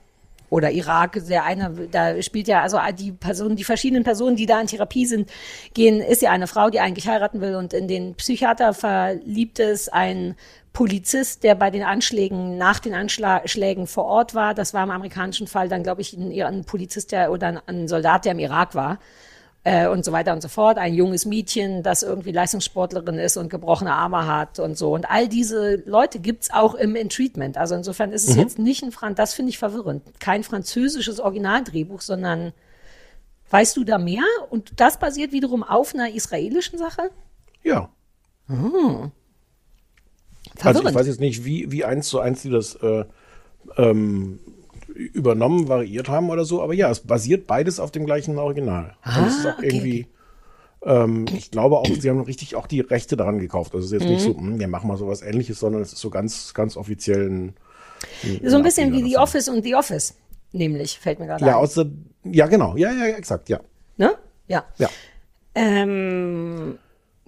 oder 0.51 0.70
Irak, 0.72 1.22
der 1.28 1.44
eine, 1.44 1.70
da 1.90 2.20
spielt 2.20 2.48
ja 2.48 2.61
also 2.61 2.78
die 2.98 3.12
Personen, 3.12 3.57
die 3.57 3.64
verschiedenen 3.64 4.05
Personen, 4.05 4.36
die 4.36 4.46
da 4.46 4.61
in 4.61 4.66
Therapie 4.66 5.07
sind, 5.07 5.30
gehen, 5.74 6.01
ist 6.01 6.22
ja 6.22 6.32
eine 6.32 6.48
Frau, 6.48 6.68
die 6.70 6.80
eigentlich 6.80 7.09
heiraten 7.09 7.40
will 7.40 7.55
und 7.55 7.72
in 7.72 7.88
den 7.88 8.14
Psychiater 8.16 8.74
verliebt 8.74 9.61
ist 9.61 9.92
ein 9.92 10.34
Polizist, 10.72 11.42
der 11.44 11.55
bei 11.55 11.70
den 11.70 11.82
Anschlägen, 11.82 12.59
nach 12.59 12.80
den 12.80 12.94
Anschlägen 12.94 13.86
vor 13.86 14.05
Ort 14.05 14.34
war. 14.34 14.55
Das 14.55 14.74
war 14.74 14.84
im 14.84 14.90
amerikanischen 14.90 15.46
Fall 15.46 15.68
dann, 15.68 15.82
glaube 15.82 16.01
ich, 16.01 16.12
ein, 16.12 16.30
ein 16.42 16.64
Polizist 16.64 17.12
der, 17.12 17.32
oder 17.32 17.48
ein, 17.48 17.61
ein 17.66 17.88
Soldat, 17.88 18.24
der 18.24 18.32
im 18.32 18.38
Irak 18.38 18.74
war 18.74 18.98
äh, 19.64 19.88
und 19.88 20.04
so 20.04 20.12
weiter 20.12 20.32
und 20.32 20.40
so 20.42 20.48
fort. 20.48 20.78
Ein 20.78 20.94
junges 20.94 21.26
Mädchen, 21.26 21.82
das 21.82 22.02
irgendwie 22.02 22.32
Leistungssportlerin 22.32 23.18
ist 23.18 23.36
und 23.36 23.50
gebrochene 23.50 23.92
Arme 23.92 24.26
hat 24.26 24.58
und 24.58 24.76
so. 24.78 24.94
Und 24.94 25.11
all 25.11 25.28
diese 25.28 25.76
Leute 25.86 26.18
gibt's 26.18 26.50
auch 26.52 26.74
im 26.74 26.96
in 26.96 27.08
Treatment. 27.08 27.58
Also 27.58 27.74
insofern 27.74 28.12
ist 28.12 28.28
es 28.28 28.36
Mhm. 28.36 28.42
jetzt 28.42 28.58
nicht 28.58 28.82
ein 28.82 28.92
Franz, 28.92 29.16
das 29.16 29.34
finde 29.34 29.50
ich 29.50 29.58
verwirrend. 29.58 30.02
Kein 30.18 30.44
französisches 30.44 31.20
Originaldrehbuch, 31.20 32.00
sondern 32.00 32.52
weißt 33.50 33.76
du 33.76 33.84
da 33.84 33.98
mehr? 33.98 34.22
Und 34.50 34.80
das 34.80 34.98
basiert 34.98 35.32
wiederum 35.32 35.62
auf 35.62 35.94
einer 35.94 36.11
israelischen 36.14 36.78
Sache? 36.78 37.11
Ja. 37.62 37.90
Hm. 38.46 39.11
Also 40.52 40.52
ich 40.54 40.61
Verwirrend. 40.62 40.94
weiß 40.94 41.06
jetzt 41.06 41.20
nicht, 41.20 41.44
wie, 41.44 41.70
wie 41.70 41.84
eins 41.84 42.08
zu 42.08 42.18
eins 42.20 42.42
die 42.42 42.50
das 42.50 42.74
äh, 42.76 43.04
ähm, 43.76 44.40
übernommen, 45.07 45.68
variiert 45.68 46.09
haben 46.09 46.30
oder 46.30 46.44
so, 46.44 46.62
aber 46.62 46.74
ja, 46.74 46.90
es 46.90 47.01
basiert 47.01 47.46
beides 47.46 47.80
auf 47.80 47.90
dem 47.90 48.07
gleichen 48.07 48.38
Original. 48.38 48.96
Ah, 49.03 49.20
Und 49.20 49.26
es 49.28 49.38
ist 49.38 49.46
auch 49.46 49.59
okay, 49.59 49.66
irgendwie, 49.66 50.07
ähm, 50.84 51.26
ich 51.36 51.51
glaube 51.51 51.78
auch, 51.78 51.86
sie 51.86 52.09
haben 52.11 52.20
richtig 52.22 52.57
auch 52.57 52.66
die 52.66 52.80
Rechte 52.80 53.16
daran 53.16 53.38
gekauft. 53.38 53.74
Also 53.74 53.84
es 53.86 53.92
ist 53.92 54.01
jetzt 54.01 54.11
nicht 54.11 54.26
Mhm. 54.26 54.32
so, 54.32 54.38
hm, 54.38 54.59
wir 54.59 54.68
machen 54.68 54.88
mal 54.88 54.96
sowas 54.96 55.22
ähnliches, 55.22 55.59
sondern 55.61 55.82
es 55.82 55.92
ist 55.92 56.01
so 56.01 56.11
ganz, 56.11 56.55
ganz 56.55 56.76
offiziell 56.76 57.28
ein, 57.30 57.55
So 58.44 58.57
ein 58.57 58.62
bisschen 58.62 58.92
wie 58.92 59.03
The 59.03 59.18
Office 59.18 59.48
und 59.48 59.62
The 59.62 59.74
Office, 59.74 60.14
nämlich, 60.53 60.98
fällt 60.98 61.18
mir 61.18 61.26
gerade 61.26 61.44
Ja, 61.44 61.53
ein. 61.57 61.62
außer, 61.64 61.86
ja, 62.24 62.46
genau, 62.46 62.76
ja, 62.76 62.92
ja, 62.92 63.07
exakt, 63.16 63.48
ja. 63.48 63.61
Ne? 63.96 64.14
Ja. 64.48 64.64
Ja. 64.78 64.88
Ähm, 65.55 66.78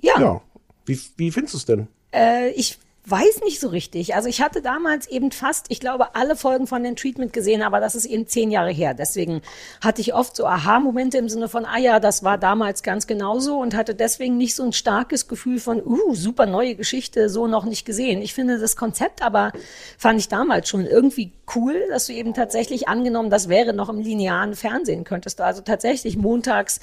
ja. 0.00 0.20
Ja. 0.20 0.40
Wie, 0.86 0.98
wie 1.16 1.30
findest 1.30 1.54
du 1.54 1.58
es 1.58 1.64
denn? 1.64 1.88
Äh, 2.14 2.50
ich 2.50 2.78
weiß 3.04 3.40
nicht 3.42 3.58
so 3.58 3.68
richtig. 3.68 4.14
Also 4.14 4.28
ich 4.28 4.40
hatte 4.40 4.62
damals 4.62 5.08
eben 5.08 5.32
fast, 5.32 5.66
ich 5.70 5.80
glaube, 5.80 6.14
alle 6.14 6.36
Folgen 6.36 6.68
von 6.68 6.84
den 6.84 6.94
Treatment 6.94 7.32
gesehen, 7.32 7.62
aber 7.62 7.80
das 7.80 7.96
ist 7.96 8.04
eben 8.04 8.28
zehn 8.28 8.52
Jahre 8.52 8.70
her. 8.70 8.94
Deswegen 8.94 9.42
hatte 9.80 10.00
ich 10.00 10.14
oft 10.14 10.36
so 10.36 10.46
Aha-Momente 10.46 11.18
im 11.18 11.28
Sinne 11.28 11.48
von, 11.48 11.64
ah 11.64 11.78
ja, 11.78 11.98
das 11.98 12.22
war 12.22 12.38
damals 12.38 12.84
ganz 12.84 13.08
genauso 13.08 13.58
und 13.58 13.74
hatte 13.74 13.96
deswegen 13.96 14.36
nicht 14.36 14.54
so 14.54 14.62
ein 14.62 14.72
starkes 14.72 15.26
Gefühl 15.26 15.58
von, 15.58 15.82
uh, 15.84 16.14
super 16.14 16.46
neue 16.46 16.76
Geschichte, 16.76 17.28
so 17.28 17.48
noch 17.48 17.64
nicht 17.64 17.84
gesehen. 17.84 18.22
Ich 18.22 18.34
finde 18.34 18.60
das 18.60 18.76
Konzept 18.76 19.20
aber, 19.20 19.52
fand 19.98 20.20
ich 20.20 20.28
damals 20.28 20.68
schon 20.68 20.86
irgendwie 20.86 21.32
cool, 21.56 21.82
dass 21.88 22.06
du 22.06 22.12
eben 22.12 22.34
tatsächlich 22.34 22.86
angenommen, 22.86 23.30
das 23.30 23.48
wäre 23.48 23.72
noch 23.72 23.88
im 23.88 23.98
linearen 23.98 24.54
Fernsehen, 24.54 25.02
könntest 25.02 25.40
du 25.40 25.44
also 25.44 25.60
tatsächlich 25.60 26.16
montags 26.16 26.80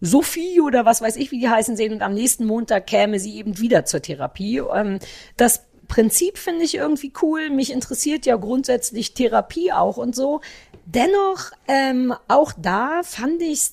Sophie 0.00 0.60
oder 0.60 0.84
was 0.84 1.00
weiß 1.00 1.16
ich, 1.16 1.30
wie 1.30 1.40
die 1.40 1.48
heißen 1.48 1.76
sehen 1.76 1.92
und 1.92 2.02
am 2.02 2.14
nächsten 2.14 2.46
Montag 2.46 2.86
käme 2.86 3.18
sie 3.18 3.36
eben 3.36 3.58
wieder 3.58 3.84
zur 3.84 4.02
Therapie. 4.02 4.62
Ähm, 4.72 4.98
das 5.36 5.64
Prinzip 5.88 6.38
finde 6.38 6.64
ich 6.64 6.74
irgendwie 6.76 7.12
cool. 7.22 7.50
Mich 7.50 7.72
interessiert 7.72 8.26
ja 8.26 8.36
grundsätzlich 8.36 9.14
Therapie 9.14 9.72
auch 9.72 9.96
und 9.96 10.14
so. 10.14 10.40
Dennoch, 10.84 11.50
ähm, 11.66 12.14
auch 12.28 12.52
da 12.56 13.02
fand 13.02 13.42
ich 13.42 13.70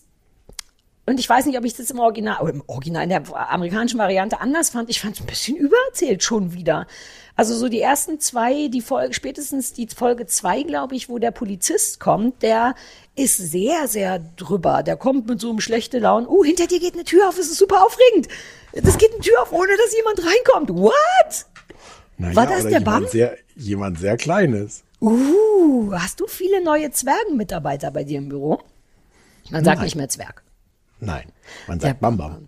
und 1.06 1.20
ich 1.20 1.30
weiß 1.30 1.46
nicht, 1.46 1.58
ob 1.58 1.66
ich 1.66 1.76
das 1.76 1.92
im 1.92 2.00
Original, 2.00 2.42
oder 2.42 2.54
im 2.54 2.64
Original, 2.66 3.04
in 3.04 3.10
der 3.10 3.52
amerikanischen 3.52 4.00
Variante 4.00 4.42
anders 4.42 4.72
fand. 4.72 4.90
Ich 4.90 5.00
fand 5.00 5.16
es 5.16 5.22
ein 5.22 5.28
bisschen 5.28 5.56
übererzählt 5.56 6.24
schon 6.24 6.54
wieder. 6.54 6.88
Also 7.36 7.56
so 7.56 7.68
die 7.68 7.82
ersten 7.82 8.20
zwei, 8.20 8.70
die 8.70 8.82
Folge, 8.82 9.14
spätestens 9.14 9.74
die 9.74 9.88
Folge 9.88 10.26
zwei, 10.26 10.64
glaube 10.64 10.96
ich, 10.96 11.10
wo 11.10 11.20
der 11.20 11.32
Polizist 11.32 12.00
kommt, 12.00 12.42
der 12.42 12.76
ist 13.16 13.38
sehr, 13.38 13.88
sehr 13.88 14.20
drüber. 14.38 14.84
Der 14.84 14.96
kommt 14.96 15.28
mit 15.28 15.42
so 15.42 15.50
einem 15.50 15.60
schlechten 15.60 16.02
Laune. 16.02 16.28
Uh, 16.28 16.44
hinter 16.44 16.66
dir 16.66 16.80
geht 16.80 16.94
eine 16.94 17.04
Tür 17.04 17.30
auf, 17.30 17.38
es 17.38 17.52
ist 17.52 17.58
super 17.58 17.86
aufregend. 17.86 18.30
Das 18.74 18.98
geht 18.98 19.12
eine 19.14 19.22
Tür 19.22 19.42
auf, 19.42 19.52
ohne 19.52 19.72
dass 19.78 19.96
jemand 19.96 20.20
reinkommt. 20.26 20.70
What? 20.82 21.46
Naja, 22.18 22.36
War 22.36 22.48
das 22.48 22.64
der 22.64 22.72
jemand 22.72 22.86
Bam? 22.86 23.08
Sehr, 23.08 23.38
jemand 23.56 24.00
sehr 24.00 24.18
Kleines. 24.18 24.84
Uh, 25.02 25.92
hast 25.92 26.20
du 26.22 26.28
viele 26.28 26.64
neue 26.64 26.90
Zwergenmitarbeiter 26.90 27.92
bei 27.92 28.06
dir 28.06 28.18
im 28.18 28.30
Büro? 28.30 28.62
Man 29.52 29.64
sagt 29.64 29.78
Nein. 29.78 29.86
nicht 29.86 29.96
mehr 29.96 30.10
Zwerg. 30.10 30.45
Nein, 31.06 31.32
man 31.68 31.80
sagt 31.80 32.00
Bam 32.00 32.18
Bam. 32.18 32.48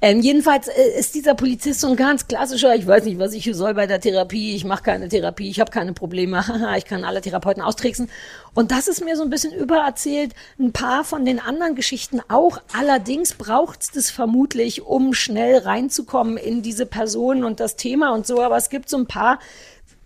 Ähm, 0.00 0.20
jedenfalls 0.20 0.68
äh, 0.68 0.98
ist 0.98 1.14
dieser 1.14 1.34
Polizist 1.34 1.80
so 1.80 1.88
ein 1.88 1.96
ganz 1.96 2.28
klassischer, 2.28 2.74
ich 2.74 2.86
weiß 2.86 3.04
nicht, 3.04 3.18
was 3.18 3.32
ich 3.32 3.44
hier 3.44 3.54
soll 3.54 3.72
bei 3.74 3.86
der 3.86 4.00
Therapie, 4.00 4.54
ich 4.54 4.64
mache 4.64 4.82
keine 4.82 5.08
Therapie, 5.08 5.48
ich 5.48 5.60
habe 5.60 5.70
keine 5.70 5.94
Probleme, 5.94 6.44
ich 6.76 6.84
kann 6.84 7.04
alle 7.04 7.22
Therapeuten 7.22 7.62
austricksen. 7.62 8.10
Und 8.52 8.70
das 8.70 8.88
ist 8.88 9.02
mir 9.02 9.16
so 9.16 9.22
ein 9.22 9.30
bisschen 9.30 9.54
übererzählt, 9.54 10.34
ein 10.58 10.72
paar 10.72 11.04
von 11.04 11.24
den 11.24 11.40
anderen 11.40 11.74
Geschichten 11.74 12.20
auch. 12.28 12.60
Allerdings 12.78 13.34
braucht 13.34 13.82
es 13.82 13.90
das 13.90 14.10
vermutlich, 14.10 14.82
um 14.82 15.14
schnell 15.14 15.58
reinzukommen 15.58 16.36
in 16.36 16.60
diese 16.60 16.84
Person 16.84 17.44
und 17.44 17.60
das 17.60 17.76
Thema 17.76 18.12
und 18.12 18.26
so. 18.26 18.42
Aber 18.42 18.58
es 18.58 18.68
gibt 18.68 18.90
so 18.90 18.98
ein 18.98 19.06
paar 19.06 19.38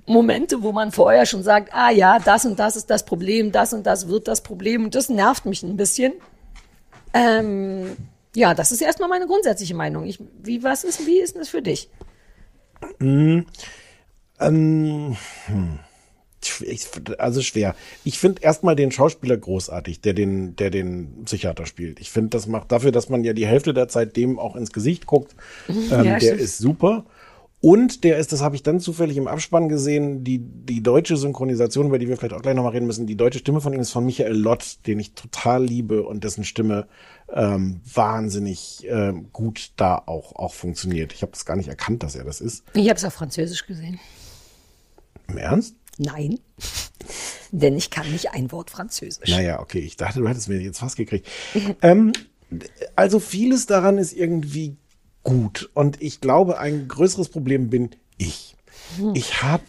Momente, 0.07 0.63
wo 0.63 0.73
man 0.73 0.93
vorher 0.93 1.27
schon 1.27 1.43
sagt, 1.43 1.75
ah 1.75 1.91
ja, 1.91 2.19
das 2.19 2.47
und 2.47 2.59
das 2.59 2.77
ist 2.77 2.89
das 2.89 3.05
Problem, 3.05 3.53
das 3.53 3.73
und 3.73 3.87
das 3.87 4.09
wird 4.09 4.29
das 4.29 4.43
Problem 4.43 4.85
und 4.85 4.95
das 4.95 5.09
nervt 5.09 5.45
mich 5.45 5.63
ein 5.63 5.77
bisschen. 5.77 6.15
Ähm, 7.15 7.97
ja, 8.35 8.55
das 8.55 8.73
ist 8.73 8.81
erstmal 8.83 9.09
meine 9.09 9.27
grundsätzliche 9.27 9.75
Meinung. 9.75 10.05
Ich, 10.05 10.19
wie, 10.43 10.63
was 10.63 10.85
ist, 10.85 11.07
wie 11.07 11.19
ist 11.21 11.35
denn 11.35 11.41
das 11.43 11.49
für 11.49 11.63
dich? 11.63 11.89
Mm, 13.01 13.41
ähm, 14.41 15.17
hm. 15.47 15.79
Also 17.19 17.43
schwer. 17.43 17.75
Ich 18.05 18.19
finde 18.19 18.43
erstmal 18.43 18.77
den 18.77 18.93
Schauspieler 18.93 19.37
großartig, 19.37 20.01
der 20.01 20.13
den, 20.15 20.55
der 20.55 20.71
den 20.71 21.25
Psychiater 21.25 21.67
spielt. 21.67 21.99
Ich 22.01 22.11
finde, 22.11 22.31
das 22.31 22.47
macht 22.47 22.71
dafür, 22.71 22.93
dass 22.93 23.09
man 23.09 23.25
ja 23.25 23.33
die 23.33 23.47
Hälfte 23.47 23.75
der 23.75 23.89
Zeit 23.89 24.17
dem 24.17 24.39
auch 24.39 24.55
ins 24.55 24.73
Gesicht 24.73 25.07
guckt. 25.07 25.35
Ähm, 25.69 26.05
Ja, 26.05 26.19
der 26.19 26.21
stimmt. 26.21 26.41
ist 26.41 26.59
super. 26.59 27.05
Und 27.61 28.05
der 28.05 28.19
ist, 28.19 28.33
das 28.33 28.41
habe 28.41 28.55
ich 28.55 28.63
dann 28.63 28.79
zufällig 28.79 29.17
im 29.17 29.27
Abspann 29.27 29.69
gesehen, 29.69 30.23
die, 30.23 30.39
die 30.39 30.81
deutsche 30.81 31.17
Synchronisation, 31.17 31.89
über 31.89 31.99
die 31.99 32.09
wir 32.09 32.17
vielleicht 32.17 32.35
auch 32.35 32.43
gleich 32.43 32.55
nochmal 32.55 32.73
reden 32.73 32.87
müssen, 32.87 33.07
die 33.07 33.17
deutsche 33.17 33.41
Stimme 33.41 33.61
von 33.61 33.73
ihm 33.73 33.81
ist 33.81 33.91
von 33.91 34.07
Michael 34.07 34.37
Lott, 34.37 34.79
den 34.87 35.01
ich 35.01 35.15
total 35.15 35.65
liebe 35.65 36.05
und 36.05 36.23
dessen 36.23 36.45
Stimme 36.45 36.87
ähm, 37.33 37.81
wahnsinnig 37.93 38.87
ähm, 38.89 39.31
gut 39.33 39.73
da 39.75 40.01
auch, 40.07 40.37
auch 40.37 40.55
funktioniert. 40.55 41.13
Ich 41.13 41.23
habe 41.23 41.33
das 41.33 41.45
gar 41.45 41.57
nicht 41.57 41.69
erkannt, 41.69 42.05
dass 42.05 42.15
er 42.15 42.25
das 42.25 42.41
ist. 42.41 42.63
Ich 42.75 42.89
habe 42.89 42.97
es 42.97 43.05
auf 43.05 43.15
Französisch 43.15 43.67
gesehen. 43.67 43.99
Im 45.27 45.39
Ernst? 45.39 45.75
Nein. 45.99 46.39
Denn 47.51 47.77
ich 47.77 47.91
kann 47.91 48.11
nicht 48.13 48.31
ein 48.31 48.53
Wort 48.53 48.71
Französisch. 48.71 49.31
Naja, 49.31 49.61
okay, 49.61 49.81
ich 49.81 49.97
dachte, 49.97 50.21
du 50.21 50.29
hättest 50.29 50.49
mir 50.49 50.61
jetzt 50.61 50.79
fast 50.79 50.97
gekriegt. 50.97 51.27
ähm, 51.83 52.13
also 52.95 53.19
vieles 53.19 53.67
daran 53.67 53.99
ist 53.99 54.13
irgendwie 54.13 54.77
gut. 55.29 55.71
Und 55.75 56.01
ich 56.01 56.21
glaube, 56.21 56.59
ein 56.59 56.89
größeres 56.89 57.29
Problem 57.29 57.69
bin 57.71 57.91
ich. 58.17 58.57
Hm. 58.97 59.13
Ich 59.15 59.43
habe 59.43 59.63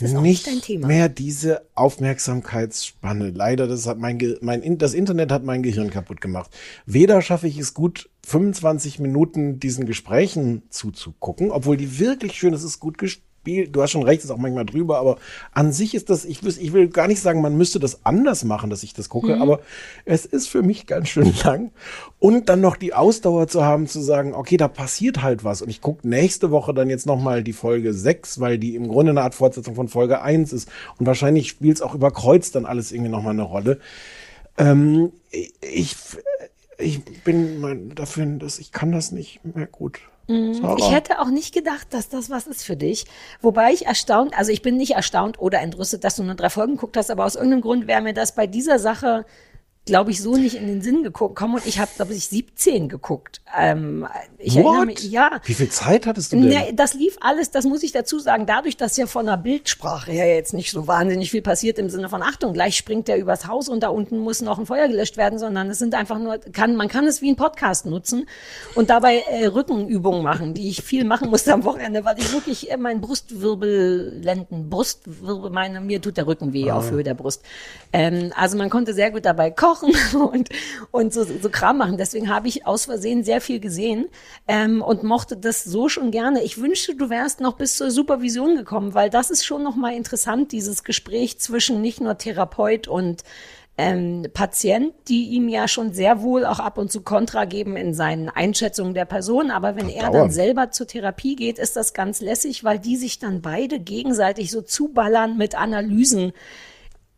nicht 0.00 0.46
nicht 0.46 0.68
mehr 0.86 1.08
diese 1.08 1.62
Aufmerksamkeitsspanne. 1.74 3.30
Leider, 3.30 3.66
das 3.66 3.86
hat 3.86 3.98
mein, 3.98 4.18
Ge 4.18 4.38
mein 4.40 4.62
In- 4.62 4.78
das 4.78 4.94
Internet 4.94 5.32
hat 5.32 5.42
mein 5.44 5.62
Gehirn 5.62 5.90
kaputt 5.90 6.20
gemacht. 6.20 6.50
Weder 6.86 7.22
schaffe 7.22 7.48
ich 7.48 7.58
es 7.58 7.74
gut, 7.74 8.08
25 8.26 8.98
Minuten 9.00 9.58
diesen 9.58 9.86
Gesprächen 9.86 10.62
zuzugucken, 10.70 11.50
obwohl 11.50 11.76
die 11.76 11.98
wirklich 11.98 12.34
schön, 12.34 12.54
es 12.54 12.62
ist 12.62 12.78
gut 12.78 12.98
gespielt. 13.42 13.74
Du 13.74 13.82
hast 13.82 13.90
schon 13.90 14.02
recht, 14.02 14.22
ist 14.22 14.30
auch 14.30 14.36
manchmal 14.36 14.66
drüber, 14.66 14.98
aber 14.98 15.16
an 15.52 15.72
sich 15.72 15.94
ist 15.94 16.10
das, 16.10 16.24
ich, 16.24 16.42
ich 16.44 16.72
will 16.72 16.88
gar 16.88 17.08
nicht 17.08 17.20
sagen, 17.20 17.40
man 17.40 17.56
müsste 17.56 17.80
das 17.80 18.04
anders 18.04 18.44
machen, 18.44 18.70
dass 18.70 18.82
ich 18.82 18.94
das 18.94 19.08
gucke, 19.08 19.36
Mhm. 19.36 19.42
aber 19.42 19.60
es 20.04 20.26
ist 20.26 20.48
für 20.48 20.62
mich 20.62 20.86
ganz 20.86 21.08
schön 21.08 21.32
lang. 21.44 21.70
Und 22.18 22.48
dann 22.48 22.60
noch 22.60 22.76
die 22.76 22.94
Ausdauer 22.94 23.48
zu 23.48 23.64
haben, 23.64 23.86
zu 23.86 24.00
sagen, 24.00 24.34
okay, 24.34 24.56
da 24.56 24.68
passiert 24.68 25.22
halt 25.22 25.44
was. 25.44 25.62
Und 25.62 25.70
ich 25.70 25.80
gucke 25.80 26.06
nächste 26.06 26.50
Woche 26.50 26.74
dann 26.74 26.90
jetzt 26.90 27.06
nochmal 27.06 27.42
die 27.42 27.52
Folge 27.52 27.94
6, 27.94 28.40
weil 28.40 28.58
die 28.58 28.74
im 28.76 28.88
Grunde 28.88 29.10
eine 29.10 29.22
Art 29.22 29.34
Fortsetzung 29.34 29.74
von 29.74 29.88
Folge 29.88 30.20
1 30.22 30.52
ist. 30.52 30.68
Und 30.98 31.06
wahrscheinlich 31.06 31.48
spielt 31.48 31.76
es 31.76 31.82
auch 31.82 31.94
über 31.94 32.10
Kreuz 32.10 32.50
dann 32.50 32.66
alles 32.66 32.92
irgendwie 32.92 33.10
nochmal 33.10 33.32
eine 33.32 33.42
Rolle. 33.42 33.78
Ähm, 34.58 35.12
ich, 35.60 35.96
ich 36.78 37.02
bin 37.24 37.92
dafür, 37.94 38.26
dass 38.26 38.58
ich 38.58 38.72
kann 38.72 38.92
das 38.92 39.12
nicht 39.12 39.40
mehr 39.44 39.66
gut. 39.66 40.00
Mhm. 40.30 40.54
Sarah? 40.54 40.76
Ich 40.78 40.90
hätte 40.90 41.18
auch 41.18 41.30
nicht 41.30 41.52
gedacht, 41.52 41.88
dass 41.90 42.08
das 42.08 42.30
was 42.30 42.46
ist 42.46 42.64
für 42.64 42.76
dich. 42.76 43.04
Wobei 43.40 43.72
ich 43.72 43.86
erstaunt, 43.86 44.38
also 44.38 44.52
ich 44.52 44.62
bin 44.62 44.76
nicht 44.76 44.92
erstaunt 44.92 45.40
oder 45.40 45.60
entrüstet, 45.60 46.04
dass 46.04 46.16
du 46.16 46.22
nur 46.22 46.36
drei 46.36 46.50
Folgen 46.50 46.74
geguckt 46.74 46.96
hast, 46.96 47.10
aber 47.10 47.24
aus 47.24 47.34
irgendeinem 47.34 47.62
Grund 47.62 47.86
wäre 47.88 48.00
mir 48.00 48.14
das 48.14 48.34
bei 48.34 48.46
dieser 48.46 48.78
Sache 48.78 49.26
glaube 49.86 50.10
ich, 50.12 50.22
so 50.22 50.36
nicht 50.36 50.54
in 50.54 50.66
den 50.66 50.82
Sinn 50.82 51.02
gekommen. 51.02 51.54
Und 51.54 51.66
ich 51.66 51.80
habe, 51.80 51.90
glaube 51.96 52.12
ich, 52.14 52.28
17 52.28 52.88
geguckt. 52.88 53.40
Ähm, 53.58 54.06
ich 54.38 54.54
erinnere 54.56 54.80
What? 54.80 54.86
mich, 54.86 55.10
ja. 55.10 55.40
Wie 55.44 55.54
viel 55.54 55.70
Zeit 55.70 56.06
hattest 56.06 56.32
du 56.32 56.36
denn? 56.36 56.48
Ne, 56.48 56.72
das 56.74 56.94
lief 56.94 57.16
alles, 57.20 57.50
das 57.50 57.64
muss 57.64 57.82
ich 57.82 57.90
dazu 57.90 58.18
sagen, 58.18 58.46
dadurch, 58.46 58.76
dass 58.76 58.96
ja 58.96 59.06
von 59.06 59.26
der 59.26 59.36
Bildsprache 59.38 60.12
her 60.12 60.32
jetzt 60.32 60.52
nicht 60.54 60.70
so 60.70 60.86
wahnsinnig 60.86 61.30
viel 61.30 61.42
passiert 61.42 61.78
im 61.78 61.88
Sinne 61.90 62.08
von 62.08 62.22
Achtung, 62.22 62.52
gleich 62.52 62.76
springt 62.76 63.08
der 63.08 63.18
übers 63.18 63.48
Haus 63.48 63.68
und 63.68 63.82
da 63.82 63.88
unten 63.88 64.18
muss 64.18 64.42
noch 64.42 64.58
ein 64.58 64.66
Feuer 64.66 64.86
gelöscht 64.86 65.16
werden, 65.16 65.38
sondern 65.38 65.68
es 65.70 65.78
sind 65.78 65.94
einfach 65.94 66.18
nur, 66.18 66.38
kann, 66.38 66.76
man 66.76 66.86
kann 66.88 67.06
es 67.06 67.20
wie 67.22 67.30
ein 67.30 67.36
Podcast 67.36 67.86
nutzen 67.86 68.26
und 68.76 68.90
dabei 68.90 69.24
äh, 69.30 69.46
Rückenübungen 69.46 70.22
machen, 70.22 70.54
die 70.54 70.68
ich 70.68 70.82
viel 70.82 71.04
machen 71.04 71.30
musste 71.30 71.52
am 71.52 71.64
Wochenende, 71.64 72.04
weil 72.04 72.18
ich 72.18 72.32
wirklich 72.32 72.70
äh, 72.70 72.76
mein 72.76 73.00
Brustwirbel, 73.00 74.20
Lenden, 74.22 74.70
Brustwirbel, 74.70 75.50
meine, 75.50 75.80
mir 75.80 76.00
tut 76.00 76.16
der 76.18 76.26
Rücken 76.26 76.52
weh 76.52 76.70
Ah. 76.70 76.76
auf 76.76 76.90
Höhe 76.90 77.02
der 77.02 77.14
Brust. 77.14 77.42
Ähm, 77.92 78.32
also 78.36 78.56
man 78.56 78.70
konnte 78.70 78.92
sehr 78.94 79.10
gut 79.10 79.24
dabei 79.24 79.50
kochen 79.50 79.69
und, 80.32 80.48
und 80.90 81.12
so, 81.12 81.24
so 81.24 81.50
Kram 81.50 81.78
machen. 81.78 81.96
Deswegen 81.96 82.28
habe 82.28 82.48
ich 82.48 82.66
aus 82.66 82.86
Versehen 82.86 83.24
sehr 83.24 83.40
viel 83.40 83.60
gesehen 83.60 84.06
ähm, 84.48 84.82
und 84.82 85.02
mochte 85.02 85.36
das 85.36 85.64
so 85.64 85.88
schon 85.88 86.10
gerne. 86.10 86.42
Ich 86.42 86.60
wünschte, 86.60 86.94
du 86.94 87.10
wärst 87.10 87.40
noch 87.40 87.54
bis 87.54 87.76
zur 87.76 87.90
Supervision 87.90 88.56
gekommen, 88.56 88.94
weil 88.94 89.10
das 89.10 89.30
ist 89.30 89.44
schon 89.44 89.62
noch 89.62 89.76
mal 89.76 89.94
interessant, 89.94 90.52
dieses 90.52 90.84
Gespräch 90.84 91.38
zwischen 91.38 91.80
nicht 91.80 92.00
nur 92.00 92.18
Therapeut 92.18 92.88
und 92.88 93.24
ähm, 93.80 94.26
Patient, 94.34 94.92
die 95.08 95.30
ihm 95.30 95.48
ja 95.48 95.66
schon 95.66 95.94
sehr 95.94 96.20
wohl 96.20 96.44
auch 96.44 96.58
ab 96.58 96.76
und 96.76 96.92
zu 96.92 97.00
Kontra 97.00 97.46
geben 97.46 97.76
in 97.76 97.94
seinen 97.94 98.28
Einschätzungen 98.28 98.92
der 98.92 99.06
Person. 99.06 99.50
Aber 99.50 99.74
wenn 99.74 99.88
er 99.88 100.10
dann 100.10 100.30
selber 100.30 100.70
zur 100.70 100.86
Therapie 100.86 101.34
geht, 101.34 101.58
ist 101.58 101.76
das 101.76 101.94
ganz 101.94 102.20
lässig, 102.20 102.62
weil 102.62 102.78
die 102.78 102.96
sich 102.96 103.18
dann 103.18 103.40
beide 103.40 103.80
gegenseitig 103.80 104.50
so 104.50 104.60
zuballern 104.60 105.38
mit 105.38 105.54
Analysen 105.54 106.32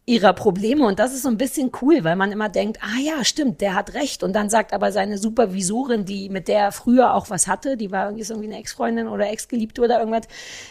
ihrer 0.05 0.33
Probleme 0.33 0.85
und 0.85 0.99
das 0.99 1.13
ist 1.15 1.23
so 1.23 1.29
ein 1.29 1.37
bisschen 1.39 1.71
cool, 1.81 2.03
weil 2.03 2.17
man 2.17 2.33
immer 2.33 2.49
denkt, 2.49 2.79
ah 2.83 2.99
ja, 3.01 3.25
stimmt, 3.25 3.61
der 3.61 3.75
hat 3.77 3.95
recht 3.95 4.25
und 4.25 4.33
dann 4.33 4.51
sagt 4.51 4.73
aber 4.73 4.91
seine 4.91 5.17
Supervisorin, 5.17 6.05
die 6.05 6.29
mit 6.29 6.49
der 6.49 6.59
er 6.59 6.73
früher 6.73 7.15
auch 7.15 7.31
was 7.31 7.47
hatte, 7.47 7.77
die 7.77 7.93
war 7.93 8.07
irgendwie, 8.11 8.47
eine 8.47 8.59
Ex-Freundin 8.59 9.07
oder 9.07 9.31
Ex-Geliebte 9.31 9.81
oder 9.81 10.01
irgendwas 10.01 10.27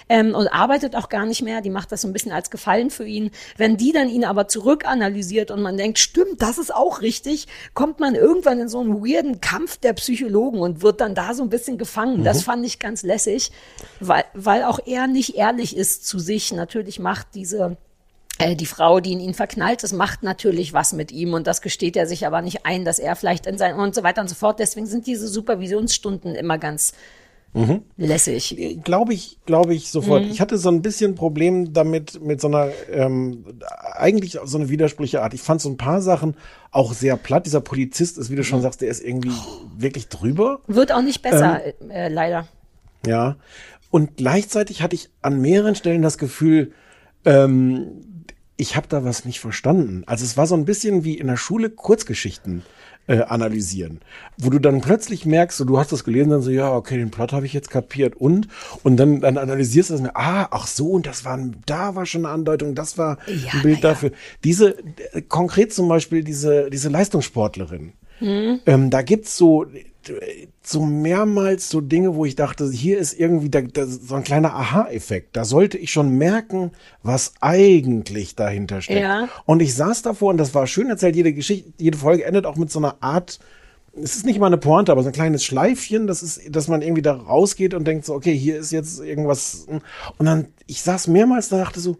ähm, 0.09 0.35
und 0.35 0.49
arbeitet 0.49 0.97
auch 0.97 1.07
gar 1.07 1.25
nicht 1.25 1.43
mehr, 1.43 1.61
die 1.61 1.69
macht 1.69 1.93
das 1.93 2.01
so 2.01 2.09
ein 2.09 2.13
bisschen 2.13 2.33
als 2.33 2.49
Gefallen 2.49 2.89
für 2.89 3.05
ihn. 3.05 3.31
Wenn 3.55 3.77
die 3.77 3.93
dann 3.93 4.09
ihn 4.09 4.25
aber 4.25 4.49
zurückanalysiert 4.49 5.49
und 5.49 5.61
man 5.61 5.77
denkt, 5.77 5.99
stimmt, 5.99 6.41
das 6.41 6.57
ist 6.57 6.75
auch 6.75 7.01
richtig, 7.01 7.47
kommt 7.73 8.01
man 8.01 8.15
irgendwann 8.15 8.59
in 8.59 8.67
so 8.67 8.81
einen 8.81 9.01
weirden 9.01 9.39
Kampf 9.39 9.77
der 9.77 9.93
Psychologen 9.93 10.59
und 10.59 10.81
wird 10.81 10.99
dann 10.99 11.15
da 11.15 11.33
so 11.33 11.43
ein 11.43 11.49
bisschen 11.49 11.77
gefangen. 11.77 12.25
Das 12.25 12.39
Mhm. 12.39 12.43
fand 12.43 12.65
ich 12.65 12.79
ganz 12.79 13.01
lässig, 13.03 13.51
weil, 14.01 14.25
weil 14.33 14.63
auch 14.65 14.79
er 14.85 15.07
nicht 15.07 15.35
ehrlich 15.35 15.77
ist 15.77 16.05
zu 16.05 16.19
sich. 16.19 16.51
Natürlich 16.51 16.99
macht 16.99 17.27
diese 17.33 17.77
die 18.55 18.65
Frau, 18.65 18.99
die 18.99 19.13
in 19.13 19.19
ihn 19.19 19.33
verknallt 19.33 19.83
ist, 19.83 19.93
macht 19.93 20.23
natürlich 20.23 20.73
was 20.73 20.93
mit 20.93 21.11
ihm 21.11 21.33
und 21.33 21.47
das 21.47 21.61
gesteht 21.61 21.95
er 21.95 22.07
sich 22.07 22.25
aber 22.27 22.41
nicht 22.41 22.65
ein, 22.65 22.85
dass 22.85 22.99
er 22.99 23.15
vielleicht 23.15 23.45
in 23.45 23.57
sein 23.57 23.75
und 23.75 23.95
so 23.95 24.03
weiter 24.03 24.21
und 24.21 24.29
so 24.29 24.35
fort. 24.35 24.59
Deswegen 24.59 24.85
sind 24.85 25.07
diese 25.07 25.27
Supervisionsstunden 25.27 26.35
immer 26.35 26.57
ganz 26.57 26.93
Mhm. 27.53 27.81
lässig. 27.97 28.79
Glaube 28.85 29.13
ich, 29.13 29.37
glaube 29.45 29.73
ich 29.73 29.91
sofort. 29.91 30.23
Mhm. 30.23 30.31
Ich 30.31 30.39
hatte 30.39 30.57
so 30.57 30.69
ein 30.69 30.81
bisschen 30.81 31.15
Problem 31.15 31.73
damit, 31.73 32.21
mit 32.21 32.39
so 32.39 32.47
einer, 32.47 32.69
ähm, 32.89 33.43
eigentlich 33.93 34.37
so 34.45 34.57
eine 34.57 34.69
widersprüchliche 34.69 35.21
Art. 35.21 35.33
Ich 35.33 35.41
fand 35.41 35.59
so 35.59 35.69
ein 35.69 35.75
paar 35.75 36.01
Sachen 36.01 36.35
auch 36.71 36.93
sehr 36.93 37.17
platt. 37.17 37.45
Dieser 37.45 37.59
Polizist 37.59 38.17
ist, 38.17 38.29
wie 38.29 38.37
du 38.37 38.45
schon 38.45 38.61
sagst, 38.61 38.79
der 38.81 38.89
ist 38.89 39.03
irgendwie 39.03 39.33
wirklich 39.77 40.07
drüber. 40.07 40.61
Wird 40.67 40.93
auch 40.93 41.01
nicht 41.01 41.21
besser, 41.21 41.61
äh, 41.89 42.07
leider. 42.07 42.47
Ja. 43.05 43.35
Und 43.89 44.15
gleichzeitig 44.15 44.81
hatte 44.81 44.95
ich 44.95 45.09
an 45.21 45.41
mehreren 45.41 45.75
Stellen 45.75 46.01
das 46.01 46.17
Gefühl, 46.17 46.71
ähm, 47.25 48.05
ich 48.57 48.75
habe 48.75 48.87
da 48.87 49.03
was 49.03 49.25
nicht 49.25 49.39
verstanden. 49.39 50.03
Also 50.05 50.23
es 50.25 50.37
war 50.37 50.47
so 50.47 50.55
ein 50.55 50.65
bisschen 50.65 51.03
wie 51.03 51.17
in 51.17 51.27
der 51.27 51.37
Schule 51.37 51.69
Kurzgeschichten 51.69 52.63
äh, 53.07 53.21
analysieren, 53.21 54.01
wo 54.37 54.49
du 54.49 54.59
dann 54.59 54.81
plötzlich 54.81 55.25
merkst, 55.25 55.57
so, 55.57 55.65
du 55.65 55.79
hast 55.79 55.91
das 55.91 56.03
gelesen, 56.03 56.29
dann 56.29 56.41
so, 56.41 56.51
ja, 56.51 56.71
okay, 56.71 56.97
den 56.97 57.09
Plot 57.09 57.33
habe 57.33 57.45
ich 57.45 57.53
jetzt 57.53 57.71
kapiert 57.71 58.15
und 58.15 58.47
und 58.83 58.97
dann 58.97 59.21
dann 59.21 59.37
analysierst 59.37 59.89
du 59.89 59.93
das, 59.95 60.01
und, 60.01 60.15
ah, 60.15 60.47
ach 60.51 60.67
so, 60.67 60.91
und 60.91 61.07
das 61.07 61.25
war, 61.25 61.39
da 61.65 61.95
war 61.95 62.05
schon 62.05 62.25
eine 62.25 62.33
Andeutung, 62.33 62.75
das 62.75 62.97
war 62.97 63.17
Ja, 63.27 63.53
ein 63.53 63.61
Bild 63.63 63.83
dafür. 63.83 64.11
Diese 64.43 64.77
äh, 65.13 65.21
konkret 65.23 65.73
zum 65.73 65.87
Beispiel 65.87 66.23
diese 66.23 66.69
diese 66.69 66.89
Leistungssportlerin. 66.89 67.93
Hm? 68.19 68.59
Ähm, 68.67 68.89
da 68.91 69.01
gibt's 69.01 69.35
so, 69.35 69.65
so 70.63 70.85
mehrmals 70.85 71.69
so 71.69 71.81
Dinge, 71.81 72.15
wo 72.15 72.25
ich 72.25 72.35
dachte, 72.35 72.69
hier 72.71 72.97
ist 72.97 73.13
irgendwie 73.19 73.49
da, 73.49 73.61
da, 73.61 73.85
so 73.85 74.15
ein 74.15 74.23
kleiner 74.23 74.55
Aha-Effekt. 74.55 75.35
Da 75.35 75.45
sollte 75.45 75.77
ich 75.77 75.91
schon 75.91 76.17
merken, 76.17 76.71
was 77.03 77.33
eigentlich 77.41 78.35
dahinter 78.35 78.81
steckt. 78.81 79.01
Ja. 79.01 79.29
Und 79.45 79.61
ich 79.61 79.75
saß 79.75 80.01
davor 80.01 80.29
und 80.29 80.37
das 80.37 80.55
war 80.55 80.67
schön 80.67 80.89
erzählt. 80.89 81.15
Jede 81.15 81.33
Geschichte, 81.33 81.71
jede 81.77 81.97
Folge 81.97 82.25
endet 82.25 82.45
auch 82.45 82.55
mit 82.55 82.71
so 82.71 82.79
einer 82.79 82.97
Art, 83.01 83.39
es 83.93 84.15
ist 84.15 84.25
nicht 84.25 84.39
mal 84.39 84.47
eine 84.47 84.57
Pointe, 84.57 84.91
aber 84.91 85.03
so 85.03 85.09
ein 85.09 85.13
kleines 85.13 85.43
Schleifchen, 85.43 86.07
das 86.07 86.23
ist, 86.23 86.41
dass 86.49 86.67
man 86.67 86.81
irgendwie 86.81 87.01
da 87.01 87.13
rausgeht 87.13 87.73
und 87.73 87.85
denkt 87.85 88.05
so, 88.05 88.13
okay, 88.13 88.35
hier 88.35 88.57
ist 88.57 88.71
jetzt 88.71 89.01
irgendwas. 89.01 89.67
Und 89.67 90.25
dann, 90.25 90.47
ich 90.65 90.81
saß 90.81 91.07
mehrmals 91.07 91.49
da 91.49 91.57
dachte 91.57 91.79
so, 91.79 91.97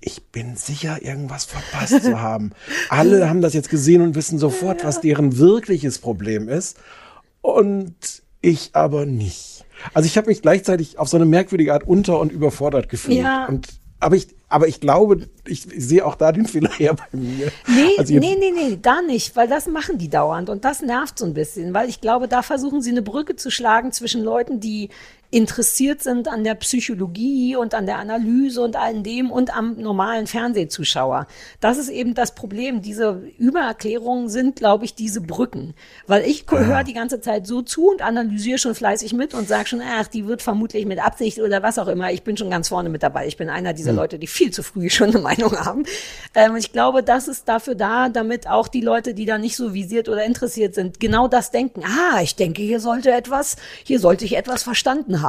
ich 0.00 0.26
bin 0.26 0.56
sicher, 0.56 1.02
irgendwas 1.02 1.44
verpasst 1.46 2.04
zu 2.04 2.20
haben. 2.20 2.50
Alle 2.90 3.28
haben 3.28 3.40
das 3.40 3.54
jetzt 3.54 3.70
gesehen 3.70 4.02
und 4.02 4.14
wissen 4.14 4.38
sofort, 4.38 4.84
was 4.84 5.00
deren 5.00 5.38
wirkliches 5.38 5.98
Problem 5.98 6.48
ist. 6.48 6.78
Und 7.44 8.22
ich 8.40 8.70
aber 8.72 9.04
nicht. 9.04 9.66
Also 9.92 10.06
ich 10.06 10.16
habe 10.16 10.28
mich 10.28 10.40
gleichzeitig 10.40 10.98
auf 10.98 11.08
so 11.08 11.18
eine 11.18 11.26
merkwürdige 11.26 11.74
Art 11.74 11.86
unter- 11.86 12.18
und 12.18 12.32
überfordert 12.32 12.88
gefühlt. 12.88 13.18
Ja. 13.18 13.44
Und, 13.44 13.68
aber 14.00 14.16
ich, 14.16 14.28
aber 14.48 14.66
ich 14.66 14.80
glaube, 14.80 15.28
ich, 15.46 15.66
sehe 15.76 16.06
auch 16.06 16.14
da 16.14 16.32
den 16.32 16.46
Fehler 16.46 16.70
her 16.70 16.94
bei 16.94 17.18
mir. 17.18 17.52
Nee, 17.66 17.98
Also 17.98 18.14
nee, 18.14 18.34
nee, 18.38 18.50
nee, 18.50 18.78
da 18.80 19.02
nicht, 19.02 19.36
weil 19.36 19.46
das 19.46 19.66
machen 19.66 19.98
die 19.98 20.08
dauernd 20.08 20.48
und 20.48 20.64
das 20.64 20.80
nervt 20.80 21.18
so 21.18 21.26
ein 21.26 21.34
bisschen, 21.34 21.74
weil 21.74 21.90
ich 21.90 22.00
glaube, 22.00 22.28
da 22.28 22.40
versuchen 22.40 22.80
sie 22.80 22.92
eine 22.92 23.02
Brücke 23.02 23.36
zu 23.36 23.50
schlagen 23.50 23.92
zwischen 23.92 24.22
Leuten, 24.22 24.58
die 24.58 24.88
interessiert 25.34 26.00
sind 26.00 26.28
an 26.28 26.44
der 26.44 26.54
Psychologie 26.54 27.56
und 27.56 27.74
an 27.74 27.86
der 27.86 27.98
Analyse 27.98 28.62
und 28.62 28.76
all 28.76 29.02
dem 29.02 29.32
und 29.32 29.54
am 29.54 29.76
normalen 29.76 30.28
Fernsehzuschauer. 30.28 31.26
Das 31.60 31.76
ist 31.76 31.88
eben 31.88 32.14
das 32.14 32.36
Problem. 32.36 32.82
Diese 32.82 33.20
Übererklärungen 33.36 34.28
sind, 34.28 34.54
glaube 34.54 34.84
ich, 34.84 34.94
diese 34.94 35.20
Brücken. 35.20 35.74
Weil 36.06 36.24
ich 36.24 36.46
höre 36.48 36.84
die 36.84 36.92
ganze 36.92 37.20
Zeit 37.20 37.48
so 37.48 37.62
zu 37.62 37.88
und 37.90 38.00
analysiere 38.00 38.58
schon 38.58 38.76
fleißig 38.76 39.12
mit 39.12 39.34
und 39.34 39.48
sage 39.48 39.66
schon, 39.66 39.82
ach, 39.82 40.06
die 40.06 40.28
wird 40.28 40.40
vermutlich 40.40 40.86
mit 40.86 41.04
Absicht 41.04 41.40
oder 41.40 41.64
was 41.64 41.80
auch 41.80 41.88
immer. 41.88 42.12
Ich 42.12 42.22
bin 42.22 42.36
schon 42.36 42.50
ganz 42.50 42.68
vorne 42.68 42.88
mit 42.88 43.02
dabei. 43.02 43.26
Ich 43.26 43.36
bin 43.36 43.50
einer 43.50 43.72
dieser 43.72 43.90
Hm. 43.90 43.96
Leute, 43.96 44.20
die 44.20 44.28
viel 44.28 44.52
zu 44.52 44.62
früh 44.62 44.88
schon 44.88 45.10
eine 45.10 45.18
Meinung 45.18 45.56
haben. 45.56 45.82
Ähm, 46.36 46.54
ich 46.54 46.70
glaube, 46.70 47.02
das 47.02 47.26
ist 47.26 47.48
dafür 47.48 47.74
da, 47.74 48.08
damit 48.08 48.48
auch 48.48 48.68
die 48.68 48.82
Leute, 48.82 49.14
die 49.14 49.26
da 49.26 49.38
nicht 49.38 49.56
so 49.56 49.74
visiert 49.74 50.08
oder 50.08 50.24
interessiert 50.24 50.76
sind, 50.76 51.00
genau 51.00 51.26
das 51.26 51.50
denken. 51.50 51.82
Ah, 51.84 52.22
ich 52.22 52.36
denke, 52.36 52.62
hier 52.62 52.78
sollte 52.78 53.10
etwas, 53.10 53.56
hier 53.82 53.98
sollte 53.98 54.24
ich 54.24 54.36
etwas 54.36 54.62
verstanden 54.62 55.22
haben. 55.22 55.23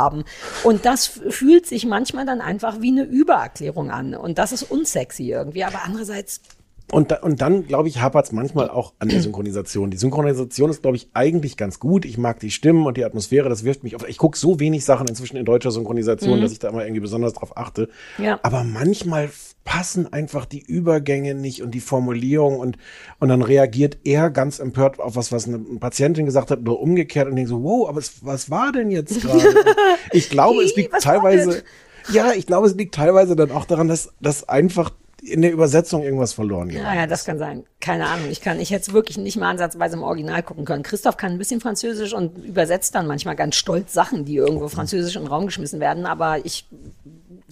Und 0.63 0.85
das 0.85 1.07
fühlt 1.07 1.65
sich 1.65 1.85
manchmal 1.85 2.25
dann 2.25 2.41
einfach 2.41 2.81
wie 2.81 2.91
eine 2.91 3.03
Übererklärung 3.03 3.91
an. 3.91 4.15
Und 4.15 4.37
das 4.37 4.51
ist 4.51 4.63
unsexy 4.63 5.29
irgendwie. 5.31 5.63
Aber 5.63 5.83
andererseits, 5.83 6.41
Und, 6.91 7.09
da, 7.11 7.15
und 7.21 7.41
dann, 7.41 7.65
glaube 7.65 7.87
ich, 7.89 7.99
hapert 8.01 8.25
es 8.27 8.31
manchmal 8.31 8.69
auch 8.69 8.93
an 8.99 9.09
der 9.09 9.21
Synchronisation. 9.21 9.89
Die 9.89 9.97
Synchronisation 9.97 10.69
ist, 10.69 10.81
glaube 10.83 10.97
ich, 10.97 11.09
eigentlich 11.13 11.57
ganz 11.57 11.79
gut. 11.79 12.05
Ich 12.05 12.17
mag 12.19 12.39
die 12.39 12.51
Stimmen 12.51 12.85
und 12.85 12.95
die 12.97 13.05
Atmosphäre, 13.05 13.49
das 13.49 13.63
wirft 13.63 13.83
mich 13.83 13.95
auf. 13.95 14.07
Ich 14.07 14.17
gucke 14.19 14.37
so 14.37 14.59
wenig 14.59 14.85
Sachen 14.85 15.07
inzwischen 15.07 15.37
in 15.37 15.45
deutscher 15.45 15.71
Synchronisation, 15.71 16.37
Mhm. 16.37 16.41
dass 16.43 16.51
ich 16.51 16.59
da 16.59 16.69
immer 16.69 16.83
irgendwie 16.83 17.01
besonders 17.01 17.33
drauf 17.33 17.57
achte. 17.57 17.89
Ja. 18.19 18.39
Aber 18.43 18.63
manchmal 18.63 19.29
passen 19.65 20.13
einfach 20.13 20.45
die 20.45 20.61
Übergänge 20.61 21.33
nicht 21.33 21.61
und 21.61 21.71
die 21.71 21.81
Formulierung 21.81 22.59
und, 22.59 22.77
und 23.19 23.27
dann 23.29 23.41
reagiert 23.41 23.97
er 24.05 24.29
ganz 24.29 24.59
empört 24.59 24.99
auf 24.99 25.15
was, 25.17 25.31
was 25.31 25.47
eine 25.47 25.57
Patientin 25.57 26.25
gesagt 26.25 26.51
hat 26.51 26.59
oder 26.59 26.79
umgekehrt 26.79 27.27
und 27.27 27.35
denkt 27.35 27.49
so, 27.49 27.63
wow, 27.63 27.89
aber 27.89 27.99
es, 27.99 28.23
was 28.23 28.49
war 28.49 28.71
denn 28.71 28.91
jetzt 28.91 29.21
gerade? 29.21 29.43
ich 30.11 30.29
glaube, 30.29 30.63
es 30.63 30.75
liegt 30.75 31.01
teilweise, 31.01 31.63
ja, 32.09 32.31
ich 32.31 32.45
glaube, 32.45 32.67
es 32.67 32.75
liegt 32.75 32.95
teilweise 32.95 33.35
dann 33.35 33.51
auch 33.51 33.65
daran, 33.65 33.87
dass, 33.87 34.13
dass 34.21 34.47
einfach 34.47 34.91
in 35.23 35.41
der 35.41 35.51
Übersetzung 35.51 36.03
irgendwas 36.03 36.33
verloren 36.33 36.69
geht. 36.69 36.77
ja, 36.81 36.93
ja, 36.93 37.07
das 37.07 37.25
kann 37.25 37.39
sein. 37.39 37.63
Keine 37.79 38.05
Ahnung. 38.05 38.29
Ich 38.29 38.41
kann, 38.41 38.59
ich 38.59 38.69
hätte 38.69 38.83
es 38.83 38.93
wirklich 38.93 39.17
nicht 39.17 39.37
mal 39.37 39.49
ansatzweise 39.49 39.95
im 39.95 40.03
Original 40.03 40.43
gucken 40.43 40.65
können. 40.65 40.83
Christoph 40.83 41.17
kann 41.17 41.31
ein 41.31 41.37
bisschen 41.39 41.61
Französisch 41.61 42.13
und 42.13 42.37
übersetzt 42.45 42.93
dann 42.93 43.07
manchmal 43.07 43.35
ganz 43.35 43.55
stolz 43.55 43.93
Sachen, 43.93 44.25
die 44.25 44.35
irgendwo 44.35 44.67
französisch 44.67 45.15
in 45.15 45.23
den 45.23 45.27
Raum 45.27 45.47
geschmissen 45.47 45.79
werden. 45.79 46.05
Aber 46.05 46.45
ich, 46.45 46.67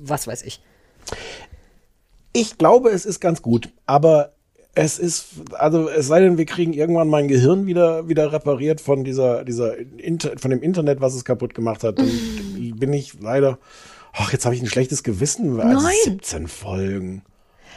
was 0.04 0.28
weiß 0.28 0.44
ich. 0.44 0.62
Ich 2.34 2.58
glaube, 2.58 2.90
es 2.90 3.06
ist 3.06 3.20
ganz 3.20 3.42
gut, 3.42 3.70
aber 3.86 4.34
es 4.76 4.98
ist, 4.98 5.28
also 5.54 5.88
es 5.88 6.08
sei 6.08 6.22
denn, 6.22 6.38
wir 6.38 6.46
kriegen 6.46 6.74
irgendwann 6.74 7.08
mein 7.08 7.28
Gehirn 7.28 7.68
wieder, 7.68 8.08
wieder 8.08 8.32
repariert 8.32 8.82
von 8.82 9.04
dieser, 9.04 9.44
dieser, 9.44 9.78
Inter, 9.78 10.38
von 10.38 10.50
dem 10.50 10.64
Internet, 10.64 11.00
was 11.00 11.14
es 11.14 11.26
kaputt 11.26 11.54
gemacht 11.54 11.84
hat. 11.84 12.00
Dann 12.00 12.10
bin 12.76 12.92
ich 12.92 13.20
leider, 13.22 13.60
ach, 14.14 14.32
jetzt 14.34 14.46
habe 14.46 14.56
ich 14.56 14.62
ein 14.62 14.68
schlechtes 14.68 15.04
Gewissen, 15.04 15.60
also 15.60 15.86
Nein. 15.86 15.96
17 16.06 16.48
Folgen. 16.48 17.22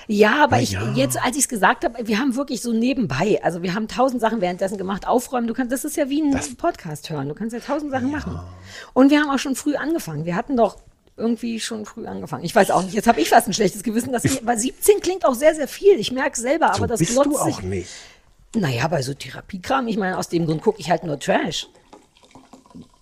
Ja, 0.09 0.45
aber 0.45 0.57
Na 0.57 0.63
ich 0.63 0.71
ja. 0.71 0.93
jetzt, 0.95 1.23
als 1.23 1.37
ich 1.37 1.43
es 1.43 1.49
gesagt 1.49 1.85
habe, 1.85 2.07
wir 2.07 2.19
haben 2.19 2.37
wirklich 2.37 2.63
so 2.63 2.73
nebenbei, 2.73 3.41
also 3.43 3.63
wir 3.63 3.75
haben 3.75 3.89
tausend 3.89 4.21
Sachen 4.21 4.41
währenddessen 4.41 4.79
gemacht, 4.79 5.07
aufräumen. 5.07 5.49
Du 5.49 5.55
kannst, 5.55 5.73
das 5.73 5.85
ist 5.85 5.97
ja 5.97 6.09
wie 6.09 6.23
ein 6.23 6.39
Podcast 6.57 7.11
hören. 7.11 7.29
Du 7.29 7.35
kannst 7.35 7.53
ja 7.53 7.61
tausend 7.61 7.91
Sachen 7.91 8.11
machen. 8.11 8.39
Und 8.95 9.11
wir 9.11 9.21
haben 9.21 9.31
auch 9.31 9.39
schon 9.39 9.57
früh 9.57 9.75
angefangen. 9.75 10.25
Wir 10.25 10.37
hatten 10.37 10.57
doch 10.57 10.79
irgendwie 11.17 11.61
schon 11.61 11.87
früh 11.87 12.07
angefangen. 12.07 12.45
Ich 12.45 12.55
weiß 12.55 12.71
auch 12.71 12.83
nicht. 12.83 12.95
Jetzt 12.95 13.09
habe 13.09 13.21
ich 13.21 13.29
fast 13.29 13.47
ein 13.49 13.55
schlechtes 13.55 13.83
Gewissen, 13.83 14.13
dass 14.13 14.25
ich, 14.25 14.45
weil 14.45 14.59
17 14.59 15.01
klingt 15.01 15.25
auch 15.25 15.35
sehr, 15.35 15.55
sehr 15.55 15.69
viel. 15.69 15.99
Ich 15.99 16.13
merke 16.13 16.39
selber, 16.39 16.69
aber 16.69 16.79
so 16.81 16.87
das 16.87 16.99
bist 16.99 17.13
glotzt 17.13 17.27
du 17.27 17.45
sich. 17.45 17.55
auch 17.55 17.63
nicht. 17.63 17.89
Naja, 18.55 18.87
bei 18.89 19.03
so 19.03 19.15
Therapiekram, 19.15 19.89
ich 19.89 19.97
meine, 19.97 20.19
aus 20.19 20.29
dem 20.29 20.47
Grund 20.47 20.63
gucke 20.63 20.81
ich 20.81 20.91
halt 20.91 21.05
nur 21.05 21.19
Trash. 21.19 21.69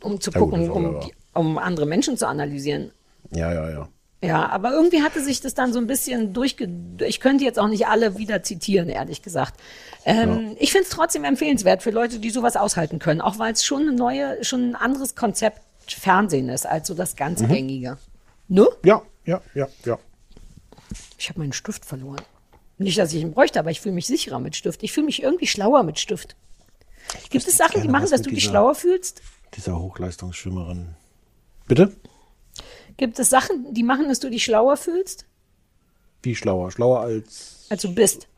Um 0.03 0.20
zu 0.20 0.31
Ja, 0.31 0.39
gut, 0.41 0.51
gucken, 0.51 0.66
das 0.66 0.77
um, 0.77 1.01
die, 1.01 1.12
um 1.32 1.59
andere 1.59 1.86
Menschen 1.86 2.16
zu 2.16 2.27
analysieren. 2.27 2.93
Ja, 3.31 3.53
ja, 3.53 3.70
ja. 3.70 3.89
Ja, 4.23 4.49
aber 4.49 4.73
irgendwie 4.73 5.03
hatte 5.03 5.23
sich 5.23 5.43
das 5.43 5.53
dann 5.53 5.73
so 5.74 5.78
ein 5.78 5.86
bisschen 5.86 6.32
durchge... 6.32 6.69
Ich 7.07 7.20
könnte 7.20 7.45
jetzt 7.45 7.59
auch 7.59 7.69
nicht 7.69 7.86
alle 7.89 8.16
wieder 8.16 8.43
zitieren, 8.43 8.89
ehrlich 8.89 9.20
gesagt. 9.20 9.61
Ähm, 10.07 10.57
Ich 10.59 10.73
finde 10.73 10.85
es 10.85 10.91
trotzdem 10.91 11.24
empfehlenswert 11.24 11.82
für 11.82 11.91
Leute, 11.91 12.19
die 12.19 12.31
sowas 12.31 12.57
aushalten 12.57 12.99
können, 12.99 13.20
auch 13.20 13.39
weil 13.39 13.53
es 13.53 13.65
schon 13.65 13.82
eine 13.82 13.93
neue, 13.93 14.43
schon 14.43 14.70
ein 14.70 14.77
anderes 14.77 15.15
Konzept 15.15 15.61
Fernsehen 15.93 16.48
ist, 16.48 16.66
als 16.66 16.89
so 16.89 16.94
das 16.94 17.16
ganz 17.16 17.40
Mhm. 17.43 17.48
gängige. 17.48 17.98
Ne? 18.48 18.66
Ja, 18.85 19.02
ja, 19.24 19.40
ja, 19.55 19.69
ja. 19.85 19.98
Ich 21.19 21.28
habe 21.28 21.40
meinen 21.40 21.52
Stift 21.52 21.85
verloren. 21.85 22.20
Nicht, 22.78 22.98
dass 22.98 23.12
ich 23.12 23.23
ihn 23.23 23.32
bräuchte, 23.32 23.59
aber 23.61 23.70
ich 23.70 23.81
fühle 23.81 23.94
mich 23.94 24.06
sicherer 24.06 24.39
mit 24.40 24.56
Stift. 24.56 24.82
Ich 24.82 24.93
fühle 24.93 25.06
mich 25.06 25.23
irgendwie 25.23 25.47
schlauer 25.47 25.82
mit 25.82 25.98
Stift. 25.98 26.36
Gibt 27.31 27.47
es 27.47 27.56
Sachen, 27.56 27.82
die 27.82 27.89
machen, 27.89 28.09
dass 28.11 28.23
du 28.23 28.31
dich 28.31 28.40
dieser- 28.40 28.51
schlauer 28.51 28.74
fühlst? 28.74 29.23
Dieser 29.56 29.78
Hochleistungsschwimmerin. 29.78 30.94
Bitte? 31.66 31.94
Gibt 32.97 33.19
es 33.19 33.31
Sachen, 33.31 33.73
die 33.74 33.82
machen, 33.82 34.09
dass 34.09 34.20
du 34.20 34.31
dich 34.31 34.44
schlauer 34.44 34.77
fühlst, 34.77 35.27
Wie 36.23 36.35
schlauer? 36.35 36.70
Schlauer 36.70 37.01
als. 37.01 37.66
als 37.69 37.82
du 37.82 37.94
bist? 37.94 38.28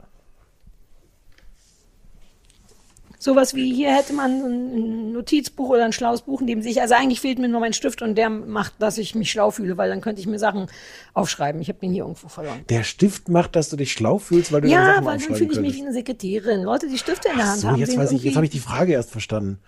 Sowas 3.27 3.57
wie 3.57 3.75
hier 3.75 3.93
hätte 3.93 4.13
man 4.13 4.31
ein 4.31 5.13
Notizbuch 5.13 5.71
oder 5.71 5.85
ein 5.85 5.93
schlaues 5.93 6.23
Buch 6.23 6.41
neben 6.43 6.63
sich. 6.63 6.81
Also 6.81 6.95
eigentlich 6.95 7.21
fehlt 7.21 7.41
mir 7.41 7.49
nur 7.49 7.59
mein 7.59 7.73
Stift 7.73 8.01
und 8.01 8.15
der 8.15 8.31
macht, 8.31 8.75
dass 8.79 8.99
ich 8.99 9.17
mich 9.17 9.33
schlau 9.33 9.51
fühle, 9.51 9.77
weil 9.77 9.89
dann 9.91 10.01
könnte 10.01 10.21
ich 10.21 10.29
mir 10.29 10.39
Sachen 10.39 10.69
aufschreiben. 11.13 11.61
Ich 11.61 11.69
habe 11.69 11.81
den 11.81 11.91
hier 11.91 12.05
irgendwo 12.05 12.29
verloren. 12.29 12.61
Der 12.69 12.85
Stift 12.85 13.29
macht, 13.29 13.57
dass 13.57 13.69
du 13.69 13.75
dich 13.75 13.91
schlau 13.91 14.19
fühlst, 14.19 14.53
weil 14.53 14.61
du 14.61 14.69
Ja, 14.69 14.77
deine 14.79 14.93
Sachen 14.93 15.05
weil 15.07 15.19
dann 15.19 15.37
fühle 15.37 15.53
ich 15.53 15.61
mich 15.61 15.75
wie 15.75 15.83
eine 15.83 15.93
Sekretärin. 15.93 16.63
Leute, 16.63 16.87
die 16.89 16.99
Stifte 16.99 17.29
in 17.31 17.39
der 17.39 17.49
Hand 17.51 17.61
So, 17.63 17.69
haben. 17.69 17.81
jetzt 17.81 17.97
weiß 17.99 18.13
ich, 18.13 18.23
jetzt 18.23 18.37
habe 18.37 18.47
ich 18.47 18.53
die 18.53 18.61
Frage 18.61 18.93
erst 18.93 19.11
verstanden. 19.11 19.59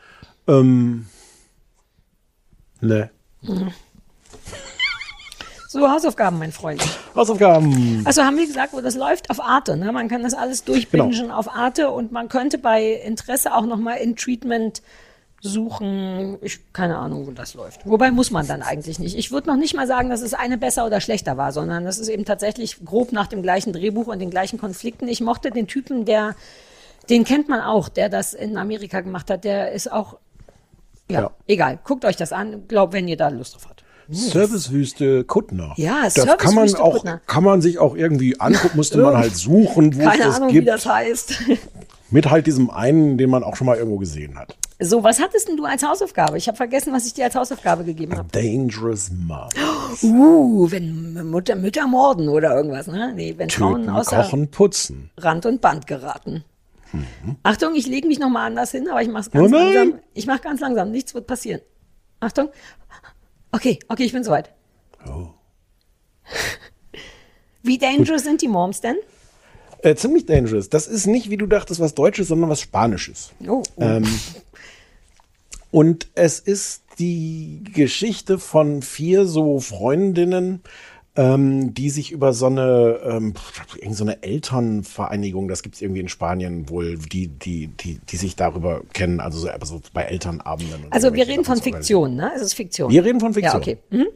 Ähm. 0.47 1.07
Ne. 2.81 3.11
Mhm. 3.43 3.73
So, 5.71 5.87
Hausaufgaben, 5.91 6.39
mein 6.39 6.51
Freund. 6.51 6.83
Hausaufgaben. 7.15 8.01
Also 8.07 8.23
haben 8.23 8.39
wir 8.39 8.47
gesagt, 8.47 8.73
wo 8.73 8.81
das 8.81 8.95
läuft? 8.97 9.29
Auf 9.29 9.39
Arte. 9.39 9.77
Ne? 9.77 9.93
Man 9.93 10.09
kann 10.09 10.23
das 10.23 10.33
alles 10.33 10.65
durchbingen 10.65 11.11
Genau. 11.11 11.37
auf 11.37 11.55
Arte 11.55 11.91
und 11.91 12.11
man 12.11 12.31
könnte 12.31 12.57
bei 12.57 12.93
Interesse 12.95 13.55
auch 13.55 13.67
nochmal 13.67 13.99
in 13.99 14.17
Treatment 14.17 14.81
suchen. 15.43 16.39
Ich 16.41 16.73
keine 16.73 16.97
Ahnung, 16.97 17.27
wo 17.27 17.31
das 17.33 17.53
läuft. 17.53 17.85
Wobei 17.85 18.11
muss 18.11 18.31
man 18.31 18.47
dann 18.47 18.63
eigentlich 18.63 18.99
nicht. 18.99 19.15
Ich 19.17 19.31
würde 19.31 19.49
noch 19.49 19.57
nicht 19.57 19.75
mal 19.75 19.87
sagen, 19.87 20.09
dass 20.09 20.23
es 20.23 20.33
eine 20.33 20.57
besser 20.57 20.87
oder 20.87 21.03
schlechter 21.03 21.37
war, 21.37 21.53
sondern 21.53 21.85
das 21.85 21.99
ist 21.99 22.09
eben 22.09 22.25
tatsächlich 22.25 22.83
grob 22.85 23.13
nach 23.13 23.27
dem 23.27 23.43
gleichen 23.43 23.75
Drehbuch 23.75 24.07
und 24.07 24.21
den 24.21 24.31
gleichen 24.31 24.59
Konflikten. 24.59 25.07
Ich 25.07 25.21
mochte 25.21 25.51
den 25.51 25.67
Typen, 25.67 26.07
der, 26.07 26.35
den 27.11 27.25
kennt 27.25 27.49
man 27.51 27.61
auch, 27.61 27.91
der 27.91 28.09
das 28.09 28.33
in 28.33 28.57
Amerika 28.57 29.01
gemacht 29.03 29.31
hat. 29.31 29.45
Der 29.45 29.71
ist 29.73 29.93
auch, 29.93 30.17
ja, 31.11 31.21
Ja. 31.21 31.31
egal. 31.47 31.79
Guckt 31.85 32.07
euch 32.07 32.17
das 32.17 32.33
an. 32.33 32.67
Glaubt, 32.69 32.95
wenn 32.95 33.07
ihr 33.07 33.17
da 33.19 33.29
Lust 33.29 33.55
drauf 33.55 33.67
habt. 33.69 33.85
Servicewüste 34.11 35.25
Kuttner. 35.25 35.75
Ja, 35.77 36.03
das 36.05 36.15
kann 36.15 36.27
man 36.27 36.39
Servicewüste 36.69 36.83
auch, 36.83 36.93
Kuttner. 36.95 37.21
kann 37.27 37.45
man 37.45 37.61
sich 37.61 37.79
auch 37.79 37.95
irgendwie 37.97 38.41
angucken, 38.41 38.77
musste 38.77 38.99
man 38.99 39.17
halt 39.17 39.37
suchen, 39.37 39.95
wo 39.97 40.01
es 40.01 40.05
Keine 40.07 40.25
das 40.25 40.37
Ahnung, 40.37 40.49
wie 40.49 40.53
gibt. 40.55 40.69
das 40.69 40.87
heißt. 40.87 41.43
Mit 42.11 42.31
halt 42.31 42.47
diesem 42.47 42.71
einen, 42.71 43.19
den 43.19 43.29
man 43.29 43.43
auch 43.45 43.55
schon 43.55 43.67
mal 43.67 43.77
irgendwo 43.77 43.99
gesehen 43.99 44.39
hat. 44.39 44.57
So, 44.81 45.05
was 45.05 45.21
hattest 45.21 45.49
denn 45.49 45.59
du 45.59 45.65
als 45.67 45.83
Hausaufgabe? 45.83 46.39
Ich 46.39 46.47
habe 46.49 46.57
vergessen, 46.57 46.93
was 46.93 47.05
ich 47.07 47.13
dir 47.13 47.25
als 47.25 47.35
Hausaufgabe 47.35 47.85
gegeben 47.85 48.17
habe. 48.17 48.29
Dangerous 48.33 49.11
Mom. 49.11 49.49
Uh, 50.03 50.71
wenn 50.71 51.29
Mutter, 51.29 51.55
Mütter 51.57 51.87
morden 51.87 52.29
oder 52.31 52.55
irgendwas, 52.57 52.87
ne? 52.87 53.13
Nee, 53.15 53.35
wenn 53.37 53.51
Frauen 53.51 53.83
Töten, 53.83 53.91
außer 53.91 54.23
kochen, 54.23 54.51
putzen. 54.51 55.11
Rand 55.19 55.45
und 55.45 55.61
Band 55.61 55.87
geraten. 55.87 56.45
Achtung, 57.43 57.75
ich 57.75 57.87
lege 57.87 58.09
mich 58.09 58.19
nochmal 58.19 58.47
anders 58.47 58.71
hin, 58.71 58.89
aber 58.89 59.03
ich 59.03 59.09
mache 59.09 59.23
es 59.23 59.29
Oh 59.29 59.39
ganz 59.41 59.51
nein! 59.51 59.75
langsam. 59.75 60.01
Ich 60.15 60.27
mache 60.27 60.41
ganz 60.41 60.61
langsam, 60.61 60.91
nichts 60.91 61.13
wird 61.13 61.27
passieren. 61.27 61.61
Achtung. 62.21 62.49
Okay, 63.53 63.79
okay, 63.89 64.05
ich 64.05 64.13
bin 64.13 64.25
soweit. 64.25 64.51
Oh. 65.07 65.29
Wie 67.63 67.79
dangerous 67.79 68.25
sind 68.25 68.43
die 68.43 68.49
Moms 68.49 68.81
denn? 68.81 68.97
Äh, 69.83 69.95
ziemlich 69.95 70.27
dangerous. 70.27 70.69
Das 70.69 70.87
ist 70.87 71.07
nicht, 71.07 71.31
wie 71.31 71.37
du 71.37 71.47
dachtest, 71.47 71.81
was 71.81 71.95
Deutsches, 71.95 72.29
sondern 72.29 72.51
was 72.51 72.61
Spanisches. 72.61 73.31
Oh, 73.47 73.63
oh. 73.77 73.83
Ähm, 73.83 74.07
und 75.71 76.09
es 76.15 76.41
ist 76.41 76.83
die 76.99 77.63
Geschichte 77.73 78.39
von 78.39 78.83
vier 78.83 79.25
so 79.25 79.61
Freundinnen, 79.61 80.63
ähm, 81.19 81.75
die 81.75 81.91
sich 81.91 82.13
über 82.13 82.33
so 82.33 82.47
eine, 82.47 83.01
ähm, 83.03 83.35
so 83.91 84.05
eine 84.05 84.23
Elternvereinigung, 84.23 85.49
das 85.49 85.65
gibt's 85.65 85.83
irgendwie 85.83 86.01
in 86.01 86.09
Spanien 86.09 86.69
wohl, 86.71 86.97
die, 86.97 87.27
die, 87.27 87.67
die, 87.67 87.99
die 88.09 88.17
sich 88.17 88.37
darüber 88.37 88.83
kennen, 88.93 89.19
also 89.19 89.41
so, 89.41 89.49
so 89.65 89.81
bei 89.93 90.03
Elternabenden. 90.05 90.85
Und 90.85 90.93
Also 90.93 91.13
wir 91.13 91.27
reden 91.27 91.45
von 91.45 91.61
Fiktion, 91.61 92.15
ne? 92.15 92.31
Es 92.37 92.43
ist 92.43 92.55
Fiktion. 92.55 92.93
Wir 92.93 93.05
reden 93.05 93.19
von 93.19 93.35
Fiktion. 93.35 93.53
Ja, 93.53 93.59
okay. 93.59 93.79
Mhm. 93.91 94.07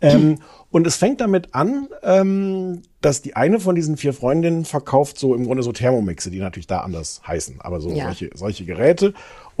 Ähm, 0.00 0.38
und 0.70 0.86
es 0.86 0.96
fängt 0.96 1.20
damit 1.20 1.54
an, 1.54 1.88
ähm, 2.04 2.82
dass 3.00 3.20
die 3.20 3.34
eine 3.34 3.58
von 3.58 3.74
diesen 3.74 3.96
vier 3.96 4.12
Freundinnen 4.12 4.64
verkauft 4.64 5.18
so 5.18 5.34
im 5.34 5.44
Grunde 5.44 5.64
so 5.64 5.72
Thermomixe, 5.72 6.30
die 6.30 6.38
natürlich 6.38 6.66
da 6.68 6.80
anders 6.80 7.20
heißen, 7.26 7.60
aber 7.60 7.80
so 7.80 7.90
Ja. 7.90 8.04
solche, 8.04 8.30
solche 8.34 8.64
Geräte 8.64 9.12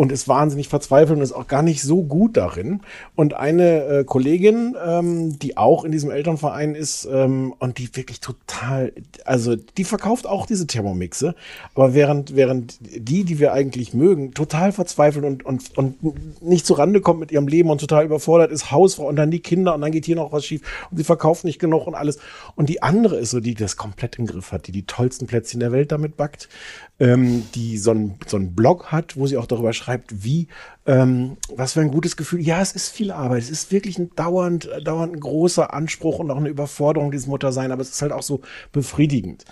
und 0.02 0.10
ist 0.10 0.26
wahnsinnig 0.26 0.66
verzweifelt 0.66 1.16
und 1.16 1.22
ist 1.22 1.30
auch 1.30 1.46
gar 1.46 1.62
nicht 1.62 1.80
so 1.80 2.02
gut 2.02 2.36
darin. 2.36 2.80
Und 3.14 3.34
eine 3.34 3.84
äh, 3.84 4.04
Kollegin, 4.04 4.74
ähm, 4.84 5.38
die 5.38 5.56
auch 5.56 5.84
in 5.84 5.92
diesem 5.92 6.10
Elternverein 6.10 6.74
ist 6.74 7.04
ähm, 7.08 7.54
und 7.60 7.78
die 7.78 7.94
wirklich 7.94 8.18
total, 8.18 8.92
also 9.24 9.54
die 9.54 9.84
verkauft 9.84 10.26
auch 10.26 10.46
diese 10.46 10.66
Thermomixe, 10.66 11.36
aber 11.76 11.94
während, 11.94 12.34
während 12.34 12.78
die, 12.80 13.22
die 13.22 13.38
wir 13.38 13.52
eigentlich 13.52 13.94
mögen, 13.94 14.34
total 14.34 14.72
verzweifelt 14.72 15.24
und, 15.24 15.46
und, 15.46 15.78
und 15.78 16.42
nicht 16.42 16.66
zu 16.66 16.74
Rande 16.74 17.00
kommt 17.00 17.20
mit 17.20 17.30
ihrem 17.30 17.46
Leben 17.46 17.70
und 17.70 17.80
total 17.80 18.04
überfordert 18.04 18.50
ist, 18.50 18.72
Hausfrau 18.72 19.06
und 19.06 19.14
dann 19.14 19.30
die 19.30 19.38
Kinder 19.38 19.72
und 19.72 19.82
dann 19.82 19.92
geht 19.92 20.04
hier 20.04 20.16
noch 20.16 20.32
was 20.32 20.44
schief 20.44 20.62
und 20.90 20.96
sie 20.96 21.04
verkauft 21.04 21.44
nicht 21.44 21.60
genug 21.60 21.86
und 21.86 21.94
alles. 21.94 22.18
Und 22.56 22.68
die 22.68 22.82
andere 22.82 23.18
ist 23.18 23.30
so, 23.30 23.38
die 23.38 23.54
das 23.54 23.76
komplett 23.76 24.18
im 24.18 24.26
Griff 24.26 24.50
hat, 24.50 24.66
die 24.66 24.72
die 24.72 24.84
tollsten 24.84 25.28
Plätzchen 25.28 25.60
der 25.60 25.70
Welt 25.70 25.92
damit 25.92 26.16
backt, 26.16 26.48
ähm, 27.02 27.42
die 27.56 27.78
so 27.78 27.90
einen 27.90 28.14
so 28.28 28.38
Blog 28.38 28.92
hat, 28.92 29.16
wo 29.16 29.26
sie 29.26 29.36
auch 29.36 29.46
darüber 29.46 29.72
schreibt, 29.72 30.22
wie, 30.22 30.46
ähm, 30.86 31.36
was 31.52 31.72
für 31.72 31.80
ein 31.80 31.90
gutes 31.90 32.16
Gefühl. 32.16 32.40
Ja, 32.40 32.60
es 32.60 32.72
ist 32.72 32.90
viel 32.90 33.10
Arbeit. 33.10 33.42
Es 33.42 33.50
ist 33.50 33.72
wirklich 33.72 33.98
ein 33.98 34.14
dauernd, 34.14 34.70
dauernd 34.84 35.20
großer 35.20 35.74
Anspruch 35.74 36.20
und 36.20 36.30
auch 36.30 36.36
eine 36.36 36.48
Überforderung, 36.48 37.10
dieses 37.10 37.26
Muttersein, 37.26 37.72
aber 37.72 37.82
es 37.82 37.90
ist 37.90 38.02
halt 38.02 38.12
auch 38.12 38.22
so 38.22 38.40
befriedigend. 38.70 39.44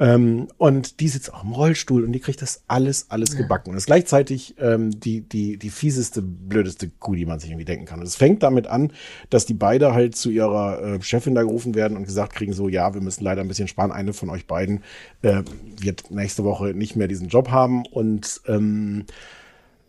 Ähm, 0.00 0.48
und 0.56 1.00
die 1.00 1.08
sitzt 1.08 1.32
auch 1.32 1.44
im 1.44 1.52
Rollstuhl 1.52 2.04
und 2.04 2.12
die 2.12 2.20
kriegt 2.20 2.40
das 2.40 2.62
alles, 2.68 3.10
alles 3.10 3.36
gebacken. 3.36 3.70
Und 3.70 3.76
ist 3.76 3.84
gleichzeitig 3.84 4.54
ähm, 4.58 4.98
die, 4.98 5.20
die, 5.20 5.58
die 5.58 5.68
fieseste, 5.68 6.22
blödeste 6.22 6.88
Kuh, 6.88 7.14
die 7.14 7.26
man 7.26 7.38
sich 7.38 7.50
irgendwie 7.50 7.66
denken 7.66 7.84
kann. 7.84 8.00
Und 8.00 8.06
es 8.06 8.16
fängt 8.16 8.42
damit 8.42 8.66
an, 8.66 8.94
dass 9.28 9.44
die 9.44 9.52
beide 9.52 9.92
halt 9.92 10.16
zu 10.16 10.30
ihrer 10.30 10.82
äh, 10.82 11.02
Chefin 11.02 11.34
da 11.34 11.42
gerufen 11.42 11.74
werden 11.74 11.98
und 11.98 12.04
gesagt 12.04 12.34
kriegen 12.34 12.54
so, 12.54 12.68
ja, 12.68 12.94
wir 12.94 13.02
müssen 13.02 13.22
leider 13.24 13.42
ein 13.42 13.48
bisschen 13.48 13.68
sparen. 13.68 13.92
Eine 13.92 14.14
von 14.14 14.30
euch 14.30 14.46
beiden 14.46 14.82
äh, 15.20 15.42
wird 15.78 16.10
nächste 16.10 16.44
Woche 16.44 16.68
nicht 16.68 16.96
mehr 16.96 17.06
diesen 17.06 17.28
Job 17.28 17.50
haben 17.50 17.84
und 17.84 18.40
ähm, 18.46 19.04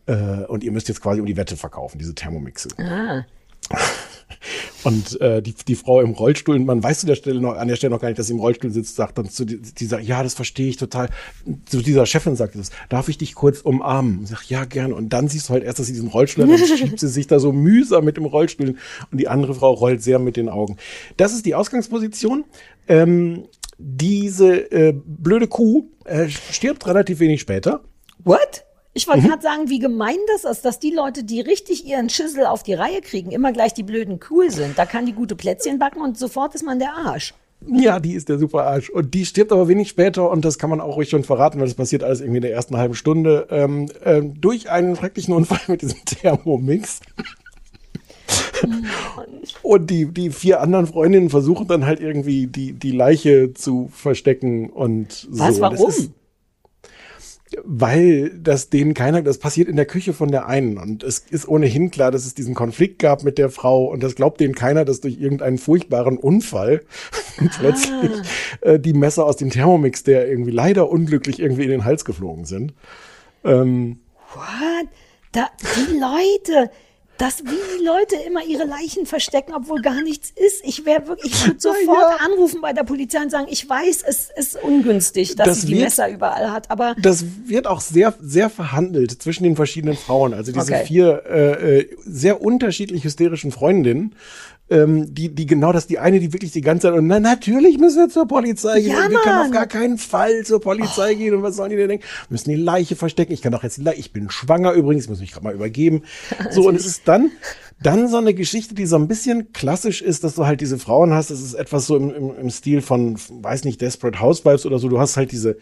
äh, 0.07 0.43
und 0.45 0.63
ihr 0.65 0.73
müsst 0.73 0.89
jetzt 0.89 1.01
quasi 1.01 1.21
um 1.21 1.25
die 1.25 1.37
Wette 1.37 1.55
verkaufen, 1.55 1.99
diese 1.99 2.15
Thermomixe. 2.15 2.67
Ah. 2.77 3.23
Und 4.83 5.19
äh, 5.21 5.41
die, 5.41 5.53
die 5.53 5.75
Frau 5.75 6.01
im 6.01 6.11
Rollstuhl, 6.11 6.57
man 6.59 6.81
weiß 6.83 7.01
zu 7.01 7.05
der 7.05 7.15
Stelle 7.15 7.39
noch, 7.41 7.53
an 7.55 7.67
der 7.67 7.75
Stelle 7.75 7.91
noch 7.91 8.01
gar 8.01 8.07
nicht, 8.07 8.17
dass 8.19 8.27
sie 8.27 8.33
im 8.33 8.39
Rollstuhl 8.39 8.71
sitzt, 8.71 8.95
sagt 8.95 9.17
dann 9.17 9.29
zu 9.29 9.45
die- 9.45 9.59
dieser, 9.61 9.99
ja, 9.99 10.23
das 10.23 10.33
verstehe 10.33 10.69
ich 10.69 10.77
total. 10.77 11.09
Zu 11.65 11.81
dieser 11.81 12.05
Chefin 12.05 12.35
sagt 12.35 12.55
das, 12.55 12.71
darf 12.89 13.09
ich 13.09 13.17
dich 13.17 13.35
kurz 13.35 13.61
umarmen? 13.61 14.19
Und 14.19 14.27
sagt, 14.27 14.45
ja, 14.49 14.65
gerne. 14.65 14.95
Und 14.95 15.09
dann 15.09 15.27
siehst 15.27 15.49
du 15.49 15.53
halt 15.53 15.63
erst, 15.63 15.79
dass 15.79 15.87
sie 15.87 15.93
diesen 15.93 16.09
Rollstuhl 16.09 16.43
hat, 16.43 16.59
dann 16.59 16.77
schiebt 16.77 16.99
sie 16.99 17.07
sich 17.09 17.27
da 17.27 17.39
so 17.39 17.51
mühsam 17.51 18.05
mit 18.05 18.17
dem 18.17 18.25
Rollstuhl 18.25 18.75
und 19.11 19.17
die 19.17 19.27
andere 19.27 19.53
Frau 19.55 19.71
rollt 19.73 20.01
sehr 20.01 20.19
mit 20.19 20.37
den 20.37 20.49
Augen. 20.49 20.77
Das 21.17 21.33
ist 21.33 21.45
die 21.45 21.55
Ausgangsposition. 21.55 22.45
Ähm, 22.87 23.45
diese 23.77 24.71
äh, 24.71 24.93
blöde 24.93 25.47
Kuh 25.47 25.85
äh, 26.05 26.29
stirbt 26.29 26.85
relativ 26.87 27.19
wenig 27.19 27.41
später. 27.41 27.81
What? 28.23 28.63
Ich 28.93 29.07
Mhm. 29.07 29.11
wollte 29.11 29.27
gerade 29.27 29.41
sagen, 29.41 29.69
wie 29.69 29.79
gemein 29.79 30.17
das 30.33 30.43
ist, 30.43 30.65
dass 30.65 30.79
die 30.79 30.91
Leute, 30.91 31.23
die 31.23 31.39
richtig 31.41 31.85
ihren 31.85 32.09
Schüssel 32.09 32.45
auf 32.45 32.63
die 32.63 32.73
Reihe 32.73 33.01
kriegen, 33.01 33.31
immer 33.31 33.51
gleich 33.53 33.73
die 33.73 33.83
blöden 33.83 34.19
cool 34.29 34.51
sind. 34.51 34.77
Da 34.77 34.85
kann 34.85 35.05
die 35.05 35.13
gute 35.13 35.35
Plätzchen 35.35 35.79
backen 35.79 36.01
und 36.01 36.17
sofort 36.17 36.55
ist 36.55 36.63
man 36.65 36.79
der 36.79 36.93
Arsch. 36.93 37.33
Ja, 37.67 37.99
die 37.99 38.13
ist 38.13 38.27
der 38.27 38.39
super 38.39 38.63
Arsch. 38.65 38.89
Und 38.89 39.13
die 39.13 39.23
stirbt 39.25 39.51
aber 39.51 39.67
wenig 39.67 39.87
später, 39.89 40.29
und 40.31 40.43
das 40.43 40.57
kann 40.57 40.69
man 40.71 40.81
auch 40.81 40.97
ruhig 40.97 41.09
schon 41.09 41.23
verraten, 41.23 41.59
weil 41.59 41.67
das 41.67 41.75
passiert 41.75 42.03
alles 42.03 42.19
irgendwie 42.19 42.37
in 42.37 42.41
der 42.41 42.53
ersten 42.53 42.75
halben 42.75 42.95
Stunde, 42.95 43.47
ähm, 43.51 43.85
ähm, 44.03 44.41
durch 44.41 44.69
einen 44.71 44.95
schrecklichen 44.95 45.33
Unfall 45.35 45.59
mit 45.67 45.81
diesem 45.83 46.03
Thermomix. 46.05 46.99
Und 49.63 49.89
die, 49.89 50.05
die 50.05 50.29
vier 50.31 50.61
anderen 50.61 50.87
Freundinnen 50.87 51.29
versuchen 51.29 51.67
dann 51.67 51.85
halt 51.85 51.99
irgendwie 51.99 52.47
die, 52.47 52.73
die 52.73 52.91
Leiche 52.91 53.53
zu 53.53 53.89
verstecken 53.93 54.69
und 54.69 55.11
so. 55.11 55.27
Was, 55.31 55.47
Das 55.59 55.59
warum? 55.61 55.89
ist- 55.89 56.11
weil 57.63 58.31
das 58.37 58.69
denen 58.69 58.93
keiner, 58.93 59.21
das 59.21 59.37
passiert 59.37 59.67
in 59.67 59.75
der 59.75 59.85
Küche 59.85 60.13
von 60.13 60.31
der 60.31 60.47
einen 60.47 60.77
und 60.77 61.03
es 61.03 61.19
ist 61.19 61.47
ohnehin 61.47 61.91
klar, 61.91 62.11
dass 62.11 62.25
es 62.25 62.33
diesen 62.33 62.55
Konflikt 62.55 62.99
gab 62.99 63.23
mit 63.23 63.37
der 63.37 63.49
Frau 63.49 63.85
und 63.85 64.01
das 64.01 64.15
glaubt 64.15 64.39
denen 64.39 64.55
keiner, 64.55 64.85
dass 64.85 65.01
durch 65.01 65.19
irgendeinen 65.19 65.57
furchtbaren 65.57 66.17
Unfall 66.17 66.81
plötzlich 67.59 68.11
äh, 68.61 68.79
die 68.79 68.93
Messer 68.93 69.25
aus 69.25 69.37
dem 69.37 69.49
Thermomix, 69.49 70.03
der 70.03 70.27
irgendwie 70.29 70.51
leider 70.51 70.89
unglücklich 70.89 71.39
irgendwie 71.39 71.63
in 71.63 71.71
den 71.71 71.85
Hals 71.85 72.05
geflogen 72.05 72.45
sind. 72.45 72.73
Ähm, 73.43 73.99
What? 74.33 74.87
Da, 75.33 75.49
die 75.75 75.97
Leute, 75.97 76.71
dass 77.21 77.43
wie 77.43 77.49
die 77.79 77.85
Leute 77.85 78.15
immer 78.25 78.43
ihre 78.43 78.63
Leichen 78.65 79.05
verstecken, 79.05 79.53
obwohl 79.55 79.79
gar 79.81 80.01
nichts 80.01 80.31
ist. 80.35 80.65
Ich 80.65 80.85
wäre 80.85 81.07
wirklich, 81.07 81.31
ich 81.33 81.45
würde 81.47 81.59
sofort 81.59 82.19
anrufen 82.19 82.61
bei 82.61 82.73
der 82.73 82.83
Polizei 82.83 83.19
und 83.21 83.29
sagen, 83.29 83.45
ich 83.49 83.69
weiß, 83.69 84.03
es 84.07 84.29
ist 84.35 84.55
ungünstig, 84.61 85.35
dass 85.35 85.47
Das 85.47 85.61
sie 85.61 85.67
die 85.67 85.73
wird- 85.73 85.83
Messer 85.83 86.09
überall 86.09 86.51
hat, 86.51 86.71
aber 86.71 86.95
Das 86.99 87.23
wird 87.45 87.67
auch 87.67 87.79
sehr, 87.81 88.15
sehr 88.21 88.49
verhandelt 88.49 89.21
zwischen 89.21 89.43
den 89.43 89.55
verschiedenen 89.55 89.95
Frauen. 89.97 90.33
Also 90.33 90.51
diese 90.51 90.73
Okay. 90.73 90.85
vier 90.85 91.23
äh, 91.29 91.79
äh, 91.81 91.89
sehr 92.05 92.41
unterschiedlich 92.41 93.03
hysterischen 93.03 93.51
Freundinnen, 93.51 94.15
ähm, 94.69 95.13
die, 95.13 95.35
die 95.35 95.45
genau 95.45 95.73
das, 95.73 95.87
die 95.87 95.99
eine, 95.99 96.19
die 96.19 96.31
wirklich 96.31 96.51
die 96.51 96.61
ganze 96.61 96.87
Zeit, 96.87 96.97
und 96.97 97.07
na, 97.07 97.19
natürlich 97.19 97.77
müssen 97.77 97.97
wir 97.97 98.09
zur 98.09 98.25
Polizei 98.25 98.79
gehen. 98.81 98.91
Ja, 98.91 99.05
und 99.05 99.11
wir 99.11 99.19
können 99.19 99.35
Mann. 99.35 99.47
auf 99.47 99.51
gar 99.51 99.67
keinen 99.67 99.97
Fall 99.97 100.43
zur 100.45 100.61
Polizei 100.61 101.13
gehen. 101.15 101.35
Und 101.35 101.43
was 101.43 101.57
sollen 101.57 101.71
die 101.71 101.75
denn 101.75 101.89
denken? 101.89 102.05
Wir 102.05 102.33
müssen 102.33 102.49
die 102.49 102.55
Leiche 102.55 102.95
verstecken. 102.95 103.33
Ich 103.33 103.41
kann 103.41 103.51
doch 103.51 103.63
jetzt 103.63 103.77
die 103.77 103.81
Leiche, 103.81 103.99
ich 103.99 104.13
bin 104.13 104.29
schwanger 104.29 104.71
übrigens, 104.71 105.09
muss 105.09 105.19
mich 105.19 105.33
gerade 105.33 105.43
mal 105.43 105.53
übergeben. 105.53 106.03
So, 106.51 106.67
und 106.67 106.75
es 106.75 106.85
ist 106.85 107.07
dann, 107.07 107.31
dann 107.81 108.07
so 108.07 108.17
eine 108.17 108.33
Geschichte, 108.33 108.75
die 108.75 108.85
so 108.85 108.97
ein 108.97 109.07
bisschen 109.07 109.53
klassisch 109.53 110.01
ist, 110.01 110.23
dass 110.23 110.35
du 110.35 110.45
halt 110.45 110.59
diese 110.59 110.77
Frauen 110.77 111.13
hast. 111.13 111.29
Es 111.29 111.41
ist 111.41 111.53
etwas 111.53 111.87
so 111.87 111.95
im, 111.95 112.13
im, 112.13 112.35
im 112.35 112.49
Stil 112.49 112.81
von, 112.81 113.17
weiß 113.29 113.63
nicht, 113.63 113.79
Desperate 113.79 114.19
Housewives 114.19 114.65
oder 114.65 114.79
so. 114.79 114.89
Du 114.89 114.99
hast 114.99 115.17
halt 115.17 115.31
diese 115.31 115.57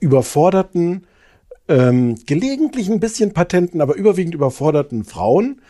überforderten, 0.00 1.06
ähm, 1.68 2.16
gelegentlich 2.26 2.90
ein 2.90 2.98
bisschen 2.98 3.32
patenten, 3.32 3.80
aber 3.80 3.94
überwiegend 3.94 4.34
überforderten 4.34 5.04
Frauen, 5.04 5.60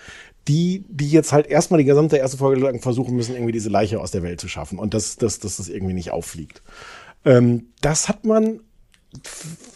die, 0.51 0.85
die 0.89 1.09
jetzt 1.09 1.33
halt 1.33 1.47
erstmal 1.47 1.79
die 1.79 1.85
gesamte 1.85 2.17
erste 2.17 2.37
Folge 2.37 2.61
lang 2.61 2.81
versuchen 2.81 3.15
müssen, 3.15 3.37
irgendwie 3.37 3.53
diese 3.53 3.69
Leiche 3.69 4.01
aus 4.01 4.11
der 4.11 4.25
Welt 4.25 4.41
zu 4.41 4.49
schaffen 4.49 4.81
und 4.81 4.95
dass, 4.95 5.15
dass, 5.15 5.39
dass 5.39 5.59
das 5.59 5.69
irgendwie 5.69 5.95
nicht 5.95 6.11
auffliegt. 6.11 6.61
Ähm, 7.25 7.69
das 7.83 8.09
hat 8.09 8.25
man, 8.25 8.59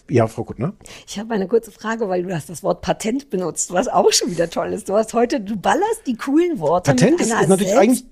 ja, 0.09 0.27
Frau 0.27 0.43
Kuttner? 0.43 0.73
ich 1.07 1.17
habe 1.17 1.33
eine 1.33 1.47
kurze 1.47 1.71
Frage, 1.71 2.09
weil 2.09 2.25
du 2.25 2.35
hast 2.35 2.51
das 2.51 2.65
Wort 2.65 2.83
Patent 2.83 3.31
benutzt, 3.31 3.73
was 3.73 3.87
auch 3.87 4.13
schon 4.13 4.33
wieder 4.33 4.51
toll 4.51 4.73
ist. 4.73 4.89
Du 4.89 4.95
hast 4.95 5.15
heute, 5.15 5.41
du 5.41 5.57
ballerst 5.57 6.09
die 6.09 6.17
coolen 6.17 6.59
Worte 6.59 6.91
Patent 6.91 7.21
ist, 7.21 7.33
ist 7.33 7.49
natürlich 7.49 7.77
eigentlich, 7.77 8.05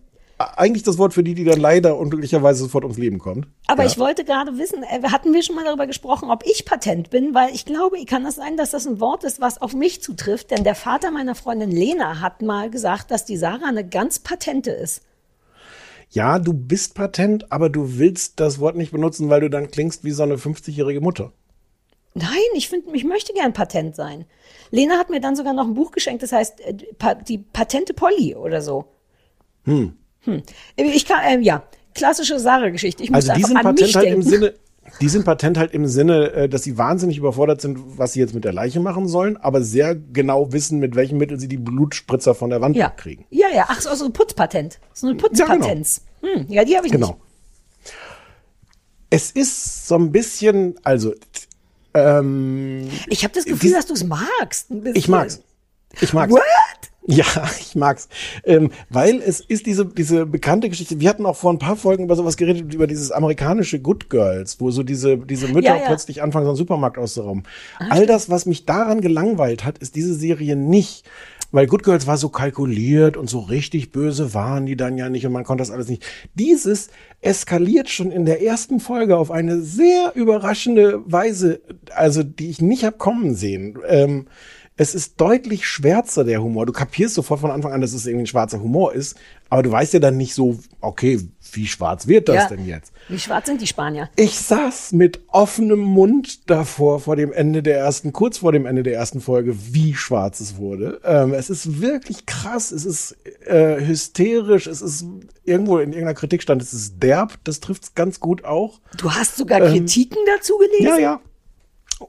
eigentlich 0.57 0.83
das 0.83 0.99
Wort 0.99 1.15
für 1.15 1.23
die, 1.23 1.35
die 1.35 1.45
dann 1.45 1.61
leider 1.61 1.99
unglücklicherweise 1.99 2.63
sofort 2.63 2.85
ums 2.85 2.99
Leben 2.99 3.19
kommt. 3.19 3.47
Aber 3.67 3.83
ja. 3.83 3.89
ich 3.89 3.99
wollte 3.99 4.25
gerade 4.25 4.59
wissen, 4.59 4.83
äh, 4.83 5.03
hatten 5.11 5.33
wir 5.33 5.43
schon 5.43 5.57
mal 5.57 5.65
darüber 5.65 5.87
gesprochen, 5.87 6.31
ob 6.31 6.45
ich 6.45 6.65
patent 6.65 7.11
bin? 7.11 7.35
Weil 7.35 7.55
ich 7.55 7.65
glaube, 7.65 8.03
kann 8.05 8.25
das 8.25 8.37
sein, 8.37 8.57
dass 8.57 8.71
das 8.71 8.87
ein 8.87 9.01
Wort 9.01 9.25
ist, 9.25 9.41
was 9.41 9.61
auf 9.61 9.75
mich 9.75 10.03
zutrifft? 10.03 10.51
Denn 10.51 10.65
der 10.65 10.75
Vater 10.75 11.11
meiner 11.11 11.35
Freundin 11.35 11.71
Lena 11.71 12.21
hat 12.21 12.43
mal 12.43 12.71
gesagt, 12.71 13.11
dass 13.11 13.25
die 13.25 13.37
Sarah 13.37 13.69
eine 13.69 13.87
ganz 13.87 14.19
patente 14.19 14.71
ist. 14.71 15.03
Ja, 16.11 16.39
du 16.39 16.53
bist 16.53 16.95
patent, 16.95 17.51
aber 17.51 17.71
du 17.71 17.99
willst 17.99 18.39
das 18.39 18.59
Wort 18.59 18.77
nicht 18.77 18.93
benutzen, 18.93 19.31
weil 19.31 19.41
du 19.41 19.49
dann 19.49 19.71
klingst 19.71 20.05
wie 20.05 20.11
so 20.11 20.23
eine 20.23 20.37
50-jährige 20.37 21.01
Mutter. 21.01 21.33
Nein, 22.15 22.29
ich 22.55 22.69
finde, 22.69 22.95
ich 22.95 23.05
möchte 23.05 23.33
gern 23.33 23.55
patent 23.55 23.97
sein. 23.97 24.27
Lena 24.71 24.99
hat 24.99 25.09
mir 25.09 25.21
dann 25.21 25.37
sogar 25.37 25.55
noch 25.55 25.67
ein 25.67 25.75
Buch 25.75 25.93
geschenkt, 25.93 26.23
das 26.23 26.33
heißt 26.33 26.61
äh, 26.61 26.75
die 27.27 27.39
patente 27.39 27.95
Polly 27.95 28.35
oder 28.35 28.61
so. 28.61 28.85
Hm. 29.65 29.97
Hm. 30.25 30.43
Ich 30.77 31.07
kann, 31.07 31.21
äh, 31.25 31.39
ja, 31.45 31.63
klassische 31.95 32.39
Sarah-Geschichte. 32.39 33.05
Also 33.13 33.33
die 33.35 33.43
sind 33.43 33.63
patent 33.63 33.95
halt 33.97 34.07
im. 34.09 34.23
Sinne, 34.23 34.55
die 35.01 35.09
sind 35.09 35.25
patent 35.25 35.59
halt 35.59 35.73
im 35.73 35.87
Sinne, 35.87 36.33
äh, 36.33 36.49
dass 36.49 36.63
sie 36.65 36.77
wahnsinnig 36.79 37.17
überfordert 37.19 37.61
sind, 37.61 37.79
was 37.99 38.13
sie 38.13 38.21
jetzt 38.21 38.35
mit 38.35 38.45
der 38.45 38.53
Leiche 38.53 38.81
machen 38.81 39.09
sollen, 39.09 39.37
aber 39.37 39.63
sehr 39.63 39.95
genau 39.95 40.53
wissen, 40.53 40.79
mit 40.79 40.95
welchem 40.97 41.19
Mittel 41.19 41.39
sie 41.41 41.49
die 41.49 41.57
Blutspritzer 41.57 42.35
von 42.35 42.51
der 42.51 42.61
Wand 42.61 42.77
Ja. 42.77 42.91
kriegen. 42.91 43.25
Ja, 43.31 43.47
ja, 43.55 43.67
ach 43.69 43.81
so, 43.81 43.95
so 43.95 44.05
ein 44.07 44.13
Putzpatent. 44.13 44.79
So 44.93 45.07
eine 45.09 45.17
Putzpatenz. 45.17 46.03
hm, 46.21 46.47
ja, 46.49 46.65
die 46.65 46.77
habe 46.77 46.87
ich 46.87 46.93
Genau. 46.93 47.09
nicht. 47.09 47.19
Es 49.11 49.31
ist 49.31 49.87
so 49.89 49.97
ein 49.97 50.11
bisschen, 50.13 50.75
also 50.85 51.15
ähm, 51.95 52.89
Ich 53.09 53.25
habe 53.25 53.35
das 53.35 53.45
Gefühl, 53.45 53.73
dass 53.73 53.87
du 53.87 53.93
es 53.95 54.05
magst. 54.05 54.69
ich 54.95 55.09
mag's. 55.09 55.43
Ich 56.01 56.13
mag's. 56.15 56.33
What? 56.33 56.43
Ja, 57.07 57.25
ich 57.59 57.75
mag's. 57.75 58.09
Ähm, 58.45 58.71
weil 58.89 59.21
es 59.21 59.41
ist 59.41 59.67
diese, 59.67 59.87
diese 59.87 60.25
bekannte 60.25 60.69
Geschichte. 60.69 61.01
Wir 61.01 61.09
hatten 61.09 61.27
auch 61.27 61.37
vor 61.37 61.53
ein 61.53 61.59
paar 61.59 61.77
Folgen 61.77 62.05
über 62.05 62.15
sowas 62.15 62.37
geredet, 62.37 62.73
über 62.73 62.87
dieses 62.87 63.11
amerikanische 63.11 63.81
Good 63.81 64.09
Girls, 64.09 64.61
wo 64.61 64.71
so 64.71 64.85
diese, 64.85 65.19
diese 65.19 65.49
Mütter 65.49 65.75
Ja, 65.75 65.77
ja. 65.77 65.87
plötzlich 65.87 66.23
anfangen, 66.23 66.45
so 66.45 66.51
einen 66.51 66.57
Supermarkt 66.57 66.99
auszurauben. 66.99 67.43
All 67.91 68.07
das, 68.07 68.31
was 68.31 68.47
mich 68.47 68.67
daran 68.67 69.01
gelangweilt 69.01 69.65
hat, 69.65 69.79
ist 69.79 69.97
diese 69.97 70.15
Serie 70.15 70.55
nicht. 70.55 71.05
Weil 71.51 71.67
Good 71.67 71.83
Girls 71.83 72.07
war 72.07 72.17
so 72.17 72.31
kalkuliert 72.31 73.19
und 73.19 73.29
so 73.29 73.41
richtig 73.41 73.93
böse 73.93 74.33
waren 74.33 74.65
die 74.65 74.77
dann 74.77 74.97
ja 74.97 75.11
nicht 75.11 75.27
und 75.27 75.33
man 75.33 75.45
konnte 75.45 75.61
das 75.61 75.71
alles 75.71 75.89
nicht. 75.89 76.03
Dieses 76.35 76.89
eskaliert 77.21 77.91
schon 77.91 78.11
in 78.11 78.25
der 78.25 78.43
ersten 78.43 78.81
Folge 78.81 79.19
auf 79.19 79.31
eine 79.31 79.61
sehr 79.61 80.13
überraschende 80.15 81.03
Weise, 81.05 81.61
also 81.95 82.23
die 82.23 82.49
ich 82.49 82.63
nicht 82.63 82.85
hab 82.85 82.99
kommen 82.99 83.35
sehen. 83.35 83.79
Ähm, 83.87 84.29
es 84.77 84.95
ist 84.95 85.21
deutlich 85.21 85.67
schwärzer, 85.67 86.25
der 86.25 86.43
Humor. 86.43 86.65
Du 86.67 86.73
kapierst 86.73 87.15
sofort 87.15 87.41
von 87.41 87.51
Anfang 87.51 87.73
an, 87.73 87.83
dass 87.83 87.93
es 87.93 88.07
irgendwie 88.07 88.25
ein 88.25 88.27
schwarzer 88.27 88.61
Humor 88.63 88.95
ist, 88.95 89.17
aber 89.51 89.63
du 89.63 89.71
weißt 89.71 89.93
ja 89.93 90.01
dann 90.01 90.17
nicht 90.17 90.35
so, 90.35 90.59
okay, 90.81 91.21
wie 91.53 91.67
schwarz 91.67 92.07
wird 92.07 92.29
das 92.31 92.37
Ja. 92.37 92.49
denn 92.49 92.67
jetzt? 92.67 92.91
Wie 93.09 93.19
schwarz 93.19 93.47
sind 93.47 93.61
die 93.61 93.67
Spanier? 93.67 94.09
Ich 94.17 94.39
saß 94.39 94.93
mit 94.93 95.21
offenem 95.29 95.81
Mund 95.81 96.49
davor, 96.49 97.01
vor 97.01 97.17
dem 97.17 97.33
Ende 97.33 97.63
der 97.63 97.77
ersten, 97.79 98.15
kurz 98.15 98.39
vor 98.39 98.53
dem 98.53 98.65
Ende 98.65 98.83
der 98.83 98.95
ersten 98.95 99.21
Folge, 99.21 99.55
wie 99.75 99.95
schwarz 99.95 100.41
es 100.41 100.57
wurde. 100.57 101.01
Ähm, 101.05 101.35
es 101.35 101.51
ist 101.51 101.83
wirklich 101.83 102.25
krass, 102.25 102.73
es 102.73 102.87
ist 102.87 103.17
äh, 103.47 103.85
hysterisch, 103.85 104.67
es 104.67 104.81
ist 104.81 105.05
irgendwo 105.45 105.77
in 105.79 105.91
irgendeiner 105.93 106.15
Kritik 106.15 106.43
stand, 106.43 106.63
es 106.63 106.73
ist 106.73 107.03
derb, 107.03 107.35
das 107.45 107.61
trifft's 107.61 107.95
ganz 107.95 108.21
gut 108.21 108.45
auch. 108.45 108.81
Du 108.97 109.11
hast 109.13 109.37
sogar 109.37 109.61
Ähm, 109.61 109.73
Kritiken 109.73 110.19
dazu 110.35 110.55
gelesen? 110.57 110.87
Ja, 110.87 110.99
ja. 110.99 111.21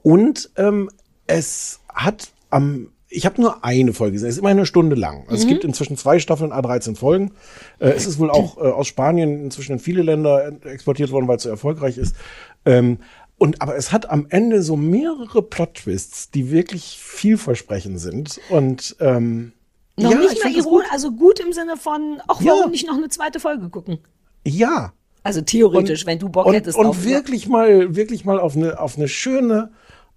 Und 0.02 0.50
ähm, 0.56 0.90
es 1.26 1.80
hat 1.92 2.30
am 2.54 2.90
ich 3.08 3.26
habe 3.26 3.40
nur 3.40 3.62
eine 3.64 3.92
Folge 3.92 4.14
gesehen. 4.14 4.28
Es 4.28 4.34
ist 4.36 4.40
immer 4.40 4.48
eine 4.48 4.66
Stunde 4.66 4.96
lang. 4.96 5.22
Also 5.28 5.34
Es 5.36 5.44
Mhm. 5.44 5.48
gibt 5.50 5.64
inzwischen 5.64 5.96
zwei 5.96 6.18
Staffeln, 6.18 6.52
A13 6.52 6.96
Folgen. 6.96 7.32
Äh, 7.78 7.90
es 7.90 8.06
ist 8.06 8.18
wohl 8.18 8.28
auch 8.30 8.56
äh, 8.58 8.62
aus 8.62 8.88
Spanien 8.88 9.44
inzwischen 9.44 9.72
in 9.74 9.78
viele 9.78 10.02
Länder 10.02 10.48
äh, 10.64 10.68
exportiert 10.68 11.12
worden, 11.12 11.28
weil 11.28 11.36
es 11.36 11.44
so 11.44 11.48
erfolgreich 11.48 11.96
ist. 11.96 12.16
Ähm, 12.64 12.98
und 13.38 13.62
aber 13.62 13.76
es 13.76 13.92
hat 13.92 14.10
am 14.10 14.26
Ende 14.30 14.62
so 14.62 14.74
mehrere 14.76 15.42
Plot-Twists, 15.42 16.30
die 16.32 16.50
wirklich 16.50 16.98
vielversprechend 17.00 18.00
sind. 18.00 18.40
Und 18.48 18.96
ähm, 19.00 19.52
Noch 19.96 20.10
ja, 20.10 20.18
nicht 20.18 20.32
ich 20.32 20.42
mal 20.44 20.52
ironisch, 20.52 20.88
also 20.90 21.12
gut 21.12 21.38
im 21.38 21.52
Sinne 21.52 21.76
von, 21.76 22.20
ach, 22.26 22.40
Ja. 22.40 22.52
warum 22.52 22.72
nicht 22.72 22.86
noch 22.86 22.96
eine 22.96 23.10
zweite 23.10 23.38
Folge 23.38 23.68
gucken? 23.68 23.98
Ja. 24.44 24.92
Also 25.22 25.40
theoretisch, 25.40 26.00
Und- 26.02 26.06
wenn 26.08 26.18
du 26.18 26.28
Bock 26.30 26.46
und, 26.46 26.54
hättest 26.54 26.76
Und 26.78 26.86
auf 26.86 27.04
wirklich 27.04 27.48
mal, 27.48 27.94
wirklich 27.94 28.24
mal 28.24 28.40
auf 28.40 28.56
eine, 28.56 28.80
auf 28.80 28.96
eine 28.96 29.06
schöne 29.08 29.70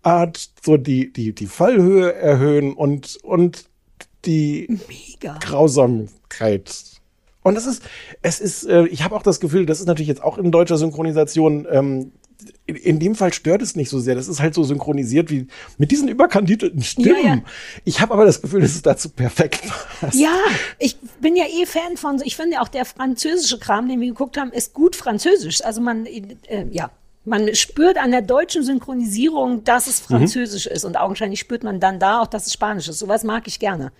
Art, 0.08 0.50
so 0.64 0.78
die, 0.78 1.12
die, 1.12 1.34
die 1.34 1.48
Fallhöhe 1.48 2.14
erhöhen 2.14 2.74
und, 2.74 3.18
und 3.24 3.66
die 4.26 4.68
Mega. 4.88 5.38
Grausamkeit. 5.40 6.84
Und 7.44 7.56
das 7.56 7.66
ist, 7.66 7.84
es 8.22 8.40
ist, 8.40 8.64
äh, 8.66 8.86
ich 8.88 9.04
habe 9.04 9.16
auch 9.16 9.24
das 9.24 9.40
Gefühl, 9.40 9.66
das 9.66 9.80
ist 9.80 9.86
natürlich 9.86 10.08
jetzt 10.08 10.24
auch 10.24 10.38
in 10.38 10.52
deutscher 10.52 10.78
Synchronisation, 10.78 11.68
ähm, 11.70 12.12
in, 12.66 12.76
in 12.76 13.00
dem 13.00 13.16
Fall 13.16 13.34
stört 13.34 13.62
es 13.62 13.76
nicht 13.76 13.90
so 13.90 14.00
sehr. 14.00 14.16
Das 14.16 14.28
ist 14.28 14.40
halt 14.42 14.54
so 14.54 14.64
synchronisiert 14.64 15.32
wie 15.32 15.48
mit 15.78 15.92
diesen 15.92 16.08
überkandidelten 16.08 16.84
Stimmen. 16.84 17.16
Ja, 17.24 17.36
ja. 17.36 17.42
Ich 17.84 18.00
habe 18.00 18.14
aber 18.14 18.26
das 18.26 18.42
Gefühl, 18.42 18.62
dass 18.62 18.76
es 18.76 18.82
dazu 18.82 19.10
perfekt 19.10 19.64
passt. 20.00 20.14
Ja, 20.16 20.38
ich 20.78 20.98
bin 21.20 21.36
ja 21.36 21.46
eh 21.46 21.66
Fan 21.66 21.98
von, 21.98 22.20
so- 22.20 22.26
ich 22.26 22.36
finde 22.36 22.62
auch 22.62 22.68
der 22.68 22.86
französische 22.86 23.60
Kram, 23.60 23.88
den 23.90 24.00
wir 24.02 24.08
geguckt 24.08 24.38
haben, 24.38 24.52
ist 24.52 24.74
gut 24.74 24.96
französisch. 24.96 25.64
Also 25.64 25.82
man, 25.82 26.06
äh, 26.06 26.66
ja, 26.72 26.92
man 27.28 27.54
spürt 27.56 27.98
an 27.98 28.12
der 28.12 28.22
deutschen 28.22 28.64
Synchronisierung, 28.64 29.64
dass 29.64 29.88
es 29.88 30.02
Mhm. 30.02 30.16
französisch 30.16 30.66
ist 30.66 30.86
und 30.86 30.98
augenscheinlich 30.98 31.40
spürt 31.40 31.64
man 31.64 31.80
dann 31.80 32.00
da 32.00 32.22
auch, 32.22 32.28
dass 32.28 32.48
es 32.48 32.54
spanisch 32.54 32.88
ist. 32.88 33.00
Sowas 33.00 33.24
mag 33.24 33.48
ich 33.48 33.60
gerne. 33.60 33.92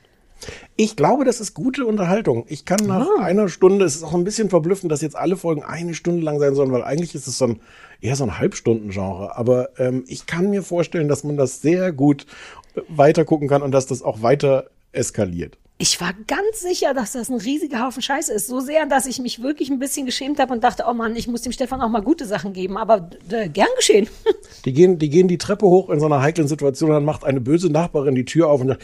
Ich 0.76 0.96
glaube, 0.96 1.26
das 1.26 1.42
ist 1.42 1.56
gute 1.56 1.86
Unterhaltung. 1.88 2.46
Ich 2.48 2.64
kann 2.64 2.86
nach 2.86 3.08
Ah. 3.20 3.24
einer 3.24 3.50
Stunde, 3.50 3.86
es 3.86 3.96
ist 3.96 4.04
auch 4.04 4.14
ein 4.14 4.24
bisschen 4.24 4.50
verblüffend, 4.52 4.92
dass 4.92 5.02
jetzt 5.02 5.16
alle 5.16 5.36
Folgen 5.36 5.64
eine 5.64 5.96
Stunde 5.96 6.22
lang 6.24 6.40
sein 6.40 6.54
sollen, 6.54 6.72
weil 6.72 6.84
eigentlich 6.84 7.16
ist 7.16 7.26
es 7.28 7.40
so 7.40 7.46
ein, 7.46 7.60
eher 8.02 8.16
so 8.16 8.24
ein 8.24 8.38
Halbstunden-Genre. 8.38 9.36
Aber 9.36 9.70
ähm, 9.80 10.04
ich 10.08 10.28
kann 10.28 10.50
mir 10.52 10.62
vorstellen, 10.62 11.08
dass 11.08 11.24
man 11.24 11.38
das 11.38 11.62
sehr 11.62 11.92
gut 11.92 12.28
äh, 12.76 12.82
weiter 12.88 13.26
gucken 13.26 13.48
kann 13.48 13.64
und 13.64 13.72
dass 13.72 13.88
das 13.88 14.04
auch 14.04 14.22
weiter 14.22 14.70
eskaliert. 14.92 15.58
Ich 15.80 16.02
war 16.02 16.12
ganz 16.26 16.62
sicher, 16.62 16.96
dass 16.96 17.12
das 17.12 17.30
ein 17.30 17.40
riesiger 17.40 17.86
Haufen 17.86 18.02
Scheiße 18.02 18.34
ist. 18.34 18.48
So 18.48 18.60
sehr, 18.60 18.88
dass 18.88 19.06
ich 19.06 19.20
mich 19.20 19.44
wirklich 19.44 19.70
ein 19.70 19.78
bisschen 19.78 20.08
geschämt 20.08 20.40
habe 20.40 20.52
und 20.54 20.64
dachte, 20.64 20.86
oh 20.90 20.94
Mann, 20.94 21.16
ich 21.16 21.28
muss 21.28 21.44
dem 21.44 21.52
Stefan 21.52 21.82
auch 21.82 21.90
mal 21.90 22.02
gute 22.02 22.26
Sachen 22.26 22.52
geben. 22.54 22.78
Aber 22.78 23.12
äh, 23.30 23.48
gern 23.48 23.68
geschehen. 23.76 24.08
Die 24.66 24.74
gehen, 24.74 24.98
die 24.98 25.10
gehen 25.10 25.28
die 25.28 25.38
Treppe 25.38 25.68
hoch 25.68 25.90
in 25.90 26.00
so 26.00 26.08
einer 26.08 26.22
heiklen 26.22 26.48
Situation, 26.48 26.90
dann 26.90 27.06
macht 27.06 27.24
eine 27.24 27.40
böse 27.40 27.70
Nachbarin 27.70 28.16
die 28.16 28.26
Tür 28.26 28.50
auf 28.50 28.60
und 28.60 28.70
sagt, 28.70 28.82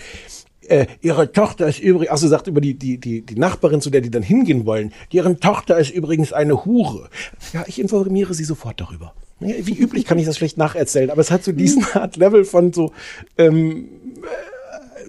äh, 0.67 0.85
ihre 1.01 1.31
Tochter 1.31 1.67
ist 1.67 1.79
übrigens, 1.79 2.11
also 2.11 2.27
sagt 2.27 2.47
über 2.47 2.61
die, 2.61 2.75
die, 2.75 2.97
die, 2.97 3.21
die 3.21 3.35
Nachbarin, 3.35 3.81
zu 3.81 3.89
der 3.89 3.99
die 3.99 4.11
dann 4.11 4.23
hingehen 4.23 4.65
wollen, 4.65 4.93
deren 5.11 5.39
Tochter 5.39 5.77
ist 5.77 5.91
übrigens 5.91 6.31
eine 6.31 6.63
Hure. 6.63 7.09
Ja, 7.51 7.65
ich 7.67 7.81
informiere 7.81 8.33
sie 8.33 8.45
sofort 8.45 8.79
darüber. 8.79 9.13
Wie 9.39 9.77
üblich 9.77 10.05
kann 10.05 10.19
ich 10.19 10.25
das 10.25 10.37
schlecht 10.37 10.57
nacherzählen, 10.57 11.09
aber 11.09 11.19
es 11.19 11.31
hat 11.31 11.43
so 11.43 11.51
diesen 11.51 11.85
Art 11.93 12.15
Level 12.15 12.45
von 12.45 12.71
so 12.71 12.93
ähm, 13.37 13.89
äh, 14.21 14.52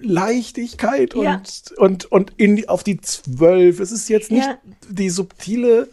Leichtigkeit 0.05 1.15
und, 1.15 1.25
Ja. 1.25 1.43
und, 1.79 2.11
und 2.11 2.33
in 2.37 2.57
die, 2.57 2.69
auf 2.69 2.85
die 2.85 3.01
zwölf. 3.01 3.81
Es 3.81 3.91
ist 3.93 4.09
jetzt 4.09 4.31
nicht 4.31 4.47
Ja. 4.47 4.59
die 4.89 5.11
subtile, 5.11 5.89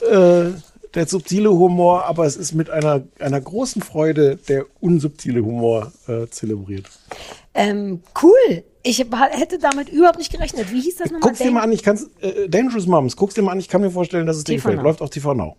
äh, 0.00 0.50
der 0.94 1.06
subtile 1.06 1.50
Humor, 1.50 2.04
aber 2.04 2.24
es 2.26 2.36
ist 2.36 2.54
mit 2.54 2.70
einer, 2.70 3.02
einer 3.18 3.40
großen 3.40 3.82
Freude 3.82 4.36
der 4.48 4.64
unsubtile 4.80 5.44
Humor 5.44 5.92
äh, 6.06 6.26
zelebriert. 6.28 6.86
Ähm, 7.54 8.02
cool. 8.22 8.64
Ich 8.84 8.98
hätte 9.00 9.58
damit 9.58 9.88
überhaupt 9.90 10.18
nicht 10.18 10.32
gerechnet. 10.32 10.72
Wie 10.72 10.80
hieß 10.80 10.96
das 10.96 11.10
nochmal? 11.10 11.28
Guck's 11.28 11.40
dir 11.40 11.50
mal 11.50 11.62
an, 11.62 11.72
ich 11.72 11.82
kann's, 11.82 12.08
äh, 12.20 12.48
Dangerous 12.48 12.86
Moms, 12.86 13.16
guck's 13.16 13.34
dir 13.34 13.42
mal 13.42 13.52
an, 13.52 13.58
ich 13.58 13.68
kann 13.68 13.80
mir 13.80 13.90
vorstellen, 13.90 14.26
dass 14.26 14.36
es 14.36 14.44
dir 14.44 14.54
TV 14.54 14.62
gefällt. 14.68 14.76
Now. 14.78 14.84
Läuft 14.84 15.02
auf 15.02 15.10
TV 15.10 15.34
Now. 15.34 15.56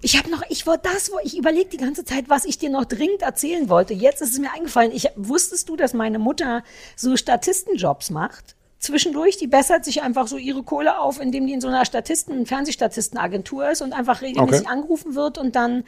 Ich 0.00 0.18
habe 0.18 0.30
noch, 0.30 0.42
ich 0.48 0.66
wollte 0.66 0.88
das, 0.92 1.12
wo 1.12 1.18
ich 1.22 1.36
überlege 1.36 1.68
die 1.68 1.76
ganze 1.76 2.04
Zeit, 2.04 2.28
was 2.28 2.44
ich 2.44 2.58
dir 2.58 2.70
noch 2.70 2.84
dringend 2.84 3.22
erzählen 3.22 3.68
wollte. 3.68 3.94
Jetzt 3.94 4.22
ist 4.22 4.32
es 4.32 4.38
mir 4.38 4.52
eingefallen. 4.52 4.90
Ich 4.92 5.08
wusstest 5.16 5.68
du, 5.68 5.76
dass 5.76 5.92
meine 5.92 6.18
Mutter 6.18 6.62
so 6.96 7.16
Statistenjobs 7.16 8.10
macht? 8.10 8.56
Zwischendurch, 8.78 9.36
die 9.36 9.46
bessert 9.46 9.84
sich 9.84 10.02
einfach 10.02 10.26
so 10.26 10.36
ihre 10.38 10.62
Kohle 10.64 10.98
auf, 10.98 11.20
indem 11.20 11.46
die 11.46 11.52
in 11.52 11.60
so 11.60 11.68
einer 11.68 11.84
Statisten, 11.84 12.46
Fernsehstatistenagentur 12.46 13.70
ist 13.70 13.82
und 13.82 13.92
einfach 13.92 14.22
regelmäßig 14.22 14.62
Okay. 14.62 14.72
angerufen 14.72 15.14
wird 15.14 15.38
und 15.38 15.54
dann 15.54 15.84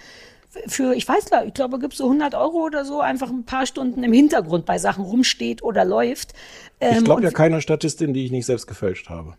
für, 0.69 0.95
ich 0.95 1.09
weiß 1.09 1.31
gar, 1.31 1.45
ich 1.45 1.55
glaube, 1.55 1.81
gibt 1.81 1.95
so 1.95 2.05
100 2.05 2.37
Euro 2.37 2.59
oder 2.65 2.85
so, 2.85 3.01
einfach 3.01 3.29
ein 3.31 3.45
paar 3.45 3.67
Stunden 3.67 4.05
im 4.05 4.13
Hintergrund 4.13 4.67
bei 4.67 4.79
Sachen 4.79 5.05
rumsteht 5.05 5.63
oder 5.65 5.85
läuft. 5.85 6.35
Ich 6.79 6.87
Ähm, 6.99 7.03
glaube 7.03 7.19
und 7.19 7.25
ja 7.25 7.33
keiner 7.33 7.61
Statistin, 7.61 8.15
die 8.15 8.25
ich 8.27 8.31
nicht 8.31 8.47
selbst 8.47 8.69
gefälscht 8.69 9.09
habe. 9.09 9.37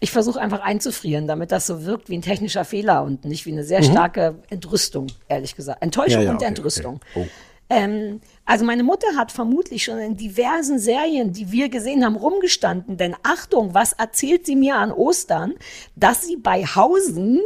Ich 0.00 0.10
versuche 0.10 0.40
einfach 0.40 0.60
einzufrieren, 0.60 1.26
damit 1.26 1.50
das 1.52 1.66
so 1.66 1.84
wirkt 1.84 2.08
wie 2.08 2.16
ein 2.16 2.22
technischer 2.22 2.64
Fehler 2.64 3.02
und 3.02 3.24
nicht 3.24 3.46
wie 3.46 3.52
eine 3.52 3.64
sehr 3.64 3.80
Mhm. 3.80 3.84
starke 3.90 4.34
Entrüstung, 4.50 5.08
ehrlich 5.28 5.56
gesagt. 5.56 5.82
Enttäuschung 5.82 6.20
Ja, 6.20 6.24
ja, 6.26 6.30
und 6.30 6.36
okay, 6.36 6.44
Entrüstung. 6.46 7.00
okay. 7.14 7.26
Oh. 7.26 7.26
Ähm, 7.70 8.20
also 8.46 8.64
meine 8.64 8.82
Mutter 8.82 9.08
hat 9.16 9.30
vermutlich 9.30 9.84
schon 9.84 9.98
in 9.98 10.16
diversen 10.16 10.78
Serien, 10.78 11.32
die 11.34 11.52
wir 11.52 11.68
gesehen 11.68 12.02
haben, 12.04 12.16
rumgestanden. 12.16 12.96
Denn 12.96 13.14
Achtung, 13.22 13.74
was 13.74 13.92
erzählt 13.92 14.46
sie 14.46 14.56
mir 14.56 14.76
an 14.76 14.90
Ostern? 14.90 15.54
Dass 15.94 16.22
sie 16.26 16.36
bei 16.36 16.64
Hausen 16.64 17.40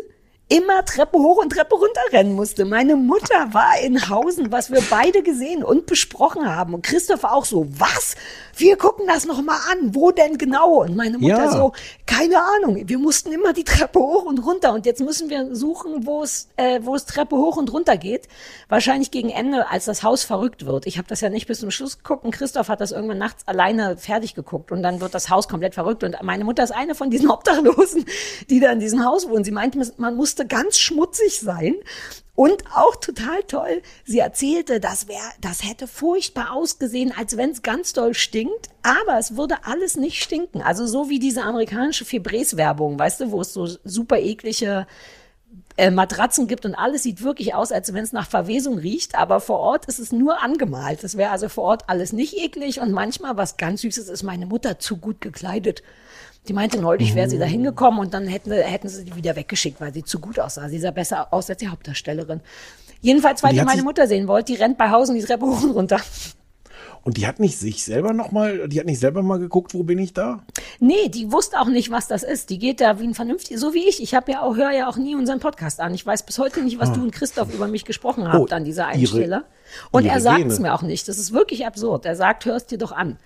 immer 0.53 0.85
Treppe 0.85 1.19
hoch 1.19 1.39
und 1.39 1.51
Treppe 1.51 1.75
runter 1.75 2.01
rennen 2.13 2.35
musste. 2.35 2.65
Meine 2.67 2.95
Mutter 2.97 3.53
war 3.55 3.79
in 3.83 4.09
Hausen, 4.11 4.53
was 4.53 4.71
wir 4.71 4.83
beide 4.91 5.23
gesehen 5.23 5.65
und 5.65 5.87
besprochen 5.87 6.55
haben. 6.55 6.75
Und 6.75 6.83
Christoph 6.85 7.25
auch 7.25 7.47
so, 7.47 7.67
was? 7.71 8.17
Wir 8.55 8.77
gucken 8.77 9.07
das 9.07 9.25
noch 9.25 9.41
mal 9.43 9.59
an. 9.71 9.95
Wo 9.95 10.11
denn 10.11 10.37
genau? 10.37 10.83
Und 10.83 10.95
meine 10.95 11.17
Mutter 11.17 11.45
Ja. 11.45 11.51
so, 11.51 11.73
keine 12.07 12.37
Ahnung. 12.57 12.83
Wir 12.87 12.99
mussten 12.99 13.33
immer 13.33 13.55
die 13.55 13.65
Treppe 13.65 13.99
hoch 13.99 14.25
und 14.25 14.45
runter. 14.45 14.75
Und 14.75 14.85
jetzt 14.85 15.01
müssen 15.01 15.31
wir 15.31 15.55
suchen, 15.57 16.07
wo 16.07 16.23
es, 16.23 16.49
äh, 16.57 16.81
wo 16.83 16.95
es 16.95 17.07
Treppe 17.07 17.37
hoch 17.37 17.57
und 17.57 17.73
runter 17.73 17.97
geht. 17.97 18.29
Wahrscheinlich 18.69 19.11
gegen 19.11 19.31
Ende, 19.31 19.71
als 19.71 19.87
das 19.87 20.03
Haus 20.03 20.23
verrückt 20.23 20.67
wird. 20.67 20.87
Ich 20.87 20.99
habe 20.99 21.09
das 21.09 21.23
ja 21.23 21.31
nicht 21.31 21.47
bis 21.47 21.61
zum 21.61 21.71
Schluss 21.71 21.97
geguckt. 21.97 22.27
Und 22.27 22.33
Christoph 22.33 22.69
hat 22.69 22.83
das 22.83 22.93
irgendwann 22.93 23.19
nachts 23.19 23.49
alleine 23.49 23.97
fertig 23.97 24.35
geguckt. 24.35 24.71
Und 24.71 24.83
dann 24.83 25.01
wird 25.01 25.15
das 25.15 25.31
Haus 25.31 25.49
komplett 25.49 25.73
verrückt. 25.75 26.05
Und 26.05 26.17
meine 26.23 26.45
Mutter 26.45 26.63
ist 26.63 26.73
eine 26.73 26.95
von 26.95 27.09
diesen 27.09 27.31
Obdachlosen, 27.31 28.05
die 28.51 28.61
da 28.61 28.71
in 28.71 28.81
diesem 28.81 29.03
Haus 29.07 29.31
wohnen. 29.31 29.45
Sie 29.45 29.51
meinte, 29.51 29.81
man 29.97 30.15
musste 30.15 30.42
ganz 30.45 30.79
schmutzig 30.79 31.41
sein. 31.41 31.75
Und 32.35 32.65
auch 32.75 32.97
total 32.97 33.43
toll, 33.43 33.83
sie 34.07 34.19
erzählte, 34.19 34.81
das 34.81 35.07
wäre, 35.07 35.21
das 35.43 35.63
hätte 35.63 35.87
furchtbar 35.87 36.53
ausgesehen, 36.53 37.13
als 37.15 37.37
wenn 37.37 37.51
es 37.51 37.61
ganz 37.61 37.93
doll 37.93 38.15
stinkt, 38.15 38.71
aber 38.83 39.19
es 39.19 39.37
würde 39.37 39.67
alles 39.67 39.97
nicht 39.99 40.23
stinken. 40.23 40.63
Also 40.63 40.87
so 40.87 41.11
wie 41.11 41.19
diese 41.19 41.43
amerikanische 41.43 42.07
Febreze-Werbung, 42.07 42.99
weißt 42.99 43.21
du, 43.21 43.33
wo 43.33 43.43
es 43.43 43.53
so 43.53 43.69
super 43.85 44.19
eklige 44.19 44.87
äh, 45.77 45.91
Matratzen 45.91 46.47
gibt 46.47 46.65
und 46.65 46.75
alles 46.75 47.03
sieht 47.03 47.23
wirklich 47.23 47.55
aus, 47.55 47.71
als 47.71 47.93
wenn 47.93 48.05
es 48.05 48.13
nach 48.13 48.29
Verwesung 48.29 48.79
riecht, 48.79 49.15
aber 49.15 49.41
vor 49.41 49.59
Ort 49.59 49.87
ist 49.87 49.99
es 49.99 50.11
nur 50.11 50.43
angemalt. 50.43 51.05
Es 51.05 51.17
wäre 51.17 51.31
also 51.31 51.49
vor 51.51 51.65
Ort 51.65 51.89
alles 51.89 52.13
nicht 52.13 52.37
eklig 52.37 52.81
und 52.81 52.93
manchmal 52.93 53.37
was 53.37 53.59
ganz 53.59 53.83
Süßes 53.83 54.09
ist 54.09 54.23
meine 54.23 54.47
Mutter 54.47 54.79
zu 54.79 54.97
gut 54.97 55.21
gekleidet. 55.21 55.83
Die 56.49 56.53
meinte 56.53 56.81
neulich, 56.81 57.15
wäre 57.15 57.31
sie 57.31 57.39
da 57.39 57.45
hingekommen 57.45 58.01
und 58.01 58.15
dann 58.15 58.27
hätten, 58.27 58.51
hätten 58.51 58.89
sie 58.89 59.05
die 59.05 59.15
wieder 59.15 59.37
weggeschickt, 59.37 59.81
weil 59.81 59.95
sie 59.95 60.03
zu 60.03 60.19
gut 60.19 60.41
aussah. 60.41 60.69
Sie 60.69 60.79
sah 60.81 60.91
besser 60.91 61.33
aus 61.33 61.49
als 61.49 61.59
die 61.61 61.69
Hauptdarstellerin. 61.69 62.41
Jedenfalls, 63.01 63.43
weil 63.45 63.53
Die 63.53 63.61
die 63.61 63.65
meine 63.65 63.83
Mutter 63.83 64.07
sehen 64.09 64.27
wollte, 64.27 64.53
die 64.53 64.59
rennt 64.59 64.77
bei 64.77 64.91
Hausen 64.91 65.15
die 65.15 65.23
Treppe 65.23 65.47
hoch 65.47 65.63
und 65.63 65.71
runter. 65.71 66.01
Und 67.05 67.17
die 67.17 67.27
hat 67.27 67.41
nicht 67.41 67.59
sich 67.59 67.83
selber 67.85 68.13
noch 68.13 68.31
mal, 68.31 68.69
die 68.69 68.79
hat 68.79 68.87
nicht 68.87 69.01
selber 69.01 69.23
mal 69.23 69.41
geguckt, 69.41 69.75
wo 69.75 69.83
bin 69.83 69.99
ich 69.99 70.13
da? 70.15 70.45
Nee, 70.79 71.09
die 71.09 71.33
wusste 71.33 71.59
auch 71.61 71.67
nicht, 71.69 71.91
was 71.91 72.07
das 72.07 72.23
ist. 72.23 72.49
Die 72.51 72.59
geht 72.59 72.81
da 72.81 73.01
wie 73.01 73.05
ein 73.05 73.15
vernünftig, 73.15 73.59
so 73.59 73.75
wie 73.75 73.89
ich. 73.89 74.01
Ich 74.01 74.15
habe 74.15 74.31
ja 74.31 74.43
auch, 74.43 74.57
höre 74.57 74.71
ja 74.71 74.89
auch 74.89 74.97
nie 74.97 75.17
unseren 75.17 75.41
Podcast 75.41 75.81
an. 75.81 75.95
Ich 75.95 76.07
weiß 76.07 76.23
bis 76.25 76.39
heute 76.39 76.63
nicht, 76.63 76.79
was 76.79 76.91
Ah. 76.91 76.95
du 76.95 77.03
und 77.03 77.11
Christoph 77.13 77.53
über 77.53 77.67
mich 77.67 77.85
gesprochen 77.85 78.29
habt 78.33 78.53
Oh, 78.53 78.55
an 78.55 78.65
dieser 78.65 78.87
Einsteller. 78.87 79.45
Und 79.91 80.07
er 80.07 80.21
sagt 80.21 80.45
es 80.47 80.61
mir 80.61 80.75
auch 80.75 80.83
nicht. 80.83 81.09
Das 81.09 81.19
ist 81.19 81.33
wirklich 81.33 81.67
absurd. 81.67 82.05
Er 82.07 82.15
sagt, 82.15 82.45
hörst 82.47 82.71
dir 82.71 82.79
doch 82.79 82.93
an. 82.93 83.19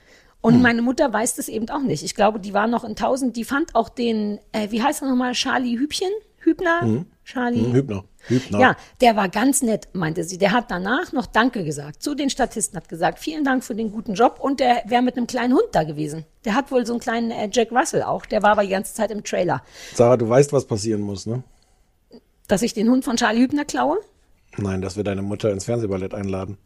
Hm. 0.46 0.54
Und 0.54 0.62
meine 0.62 0.82
Mutter 0.82 1.12
weiß 1.12 1.34
das 1.34 1.48
eben 1.48 1.68
auch 1.70 1.82
nicht. 1.82 2.04
Ich 2.04 2.14
glaube, 2.14 2.38
die 2.38 2.54
war 2.54 2.66
noch 2.66 2.84
in 2.84 2.94
tausend, 2.94 3.36
die 3.36 3.44
fand 3.44 3.74
auch 3.74 3.88
den, 3.88 4.38
äh, 4.52 4.70
wie 4.70 4.82
heißt 4.82 5.02
er 5.02 5.08
nochmal, 5.08 5.32
Charlie 5.32 5.78
Hübchen? 5.78 6.10
Hübner? 6.38 6.80
Hm. 6.82 7.06
Charlie? 7.24 7.64
Hm, 7.64 7.72
Hübner. 7.72 8.04
Hübner. 8.28 8.60
Ja, 8.60 8.76
der 9.00 9.16
war 9.16 9.28
ganz 9.28 9.62
nett, 9.62 9.88
meinte 9.92 10.22
sie. 10.22 10.38
Der 10.38 10.52
hat 10.52 10.70
danach 10.70 11.12
noch 11.12 11.26
Danke 11.26 11.64
gesagt. 11.64 12.02
Zu 12.02 12.14
den 12.14 12.30
Statisten 12.30 12.76
hat 12.76 12.88
gesagt, 12.88 13.18
vielen 13.18 13.42
Dank 13.42 13.64
für 13.64 13.74
den 13.74 13.90
guten 13.90 14.14
Job. 14.14 14.38
Und 14.40 14.60
der 14.60 14.82
wäre 14.86 15.02
mit 15.02 15.16
einem 15.16 15.26
kleinen 15.26 15.52
Hund 15.52 15.66
da 15.72 15.82
gewesen. 15.82 16.24
Der 16.44 16.54
hat 16.54 16.70
wohl 16.70 16.86
so 16.86 16.92
einen 16.92 17.00
kleinen 17.00 17.30
äh, 17.32 17.48
Jack 17.52 17.72
Russell 17.72 18.02
auch. 18.02 18.26
Der 18.26 18.42
war 18.42 18.50
aber 18.52 18.62
die 18.62 18.68
ganze 18.68 18.94
Zeit 18.94 19.10
im 19.10 19.24
Trailer. 19.24 19.62
Sarah, 19.94 20.16
du 20.16 20.28
weißt, 20.28 20.52
was 20.52 20.66
passieren 20.66 21.00
muss, 21.00 21.26
ne? 21.26 21.42
Dass 22.46 22.62
ich 22.62 22.74
den 22.74 22.88
Hund 22.88 23.04
von 23.04 23.16
Charlie 23.16 23.42
Hübner 23.42 23.64
klaue? 23.64 23.98
Nein, 24.56 24.80
dass 24.80 24.96
wir 24.96 25.02
deine 25.02 25.22
Mutter 25.22 25.50
ins 25.50 25.64
Fernsehballett 25.64 26.14
einladen. 26.14 26.56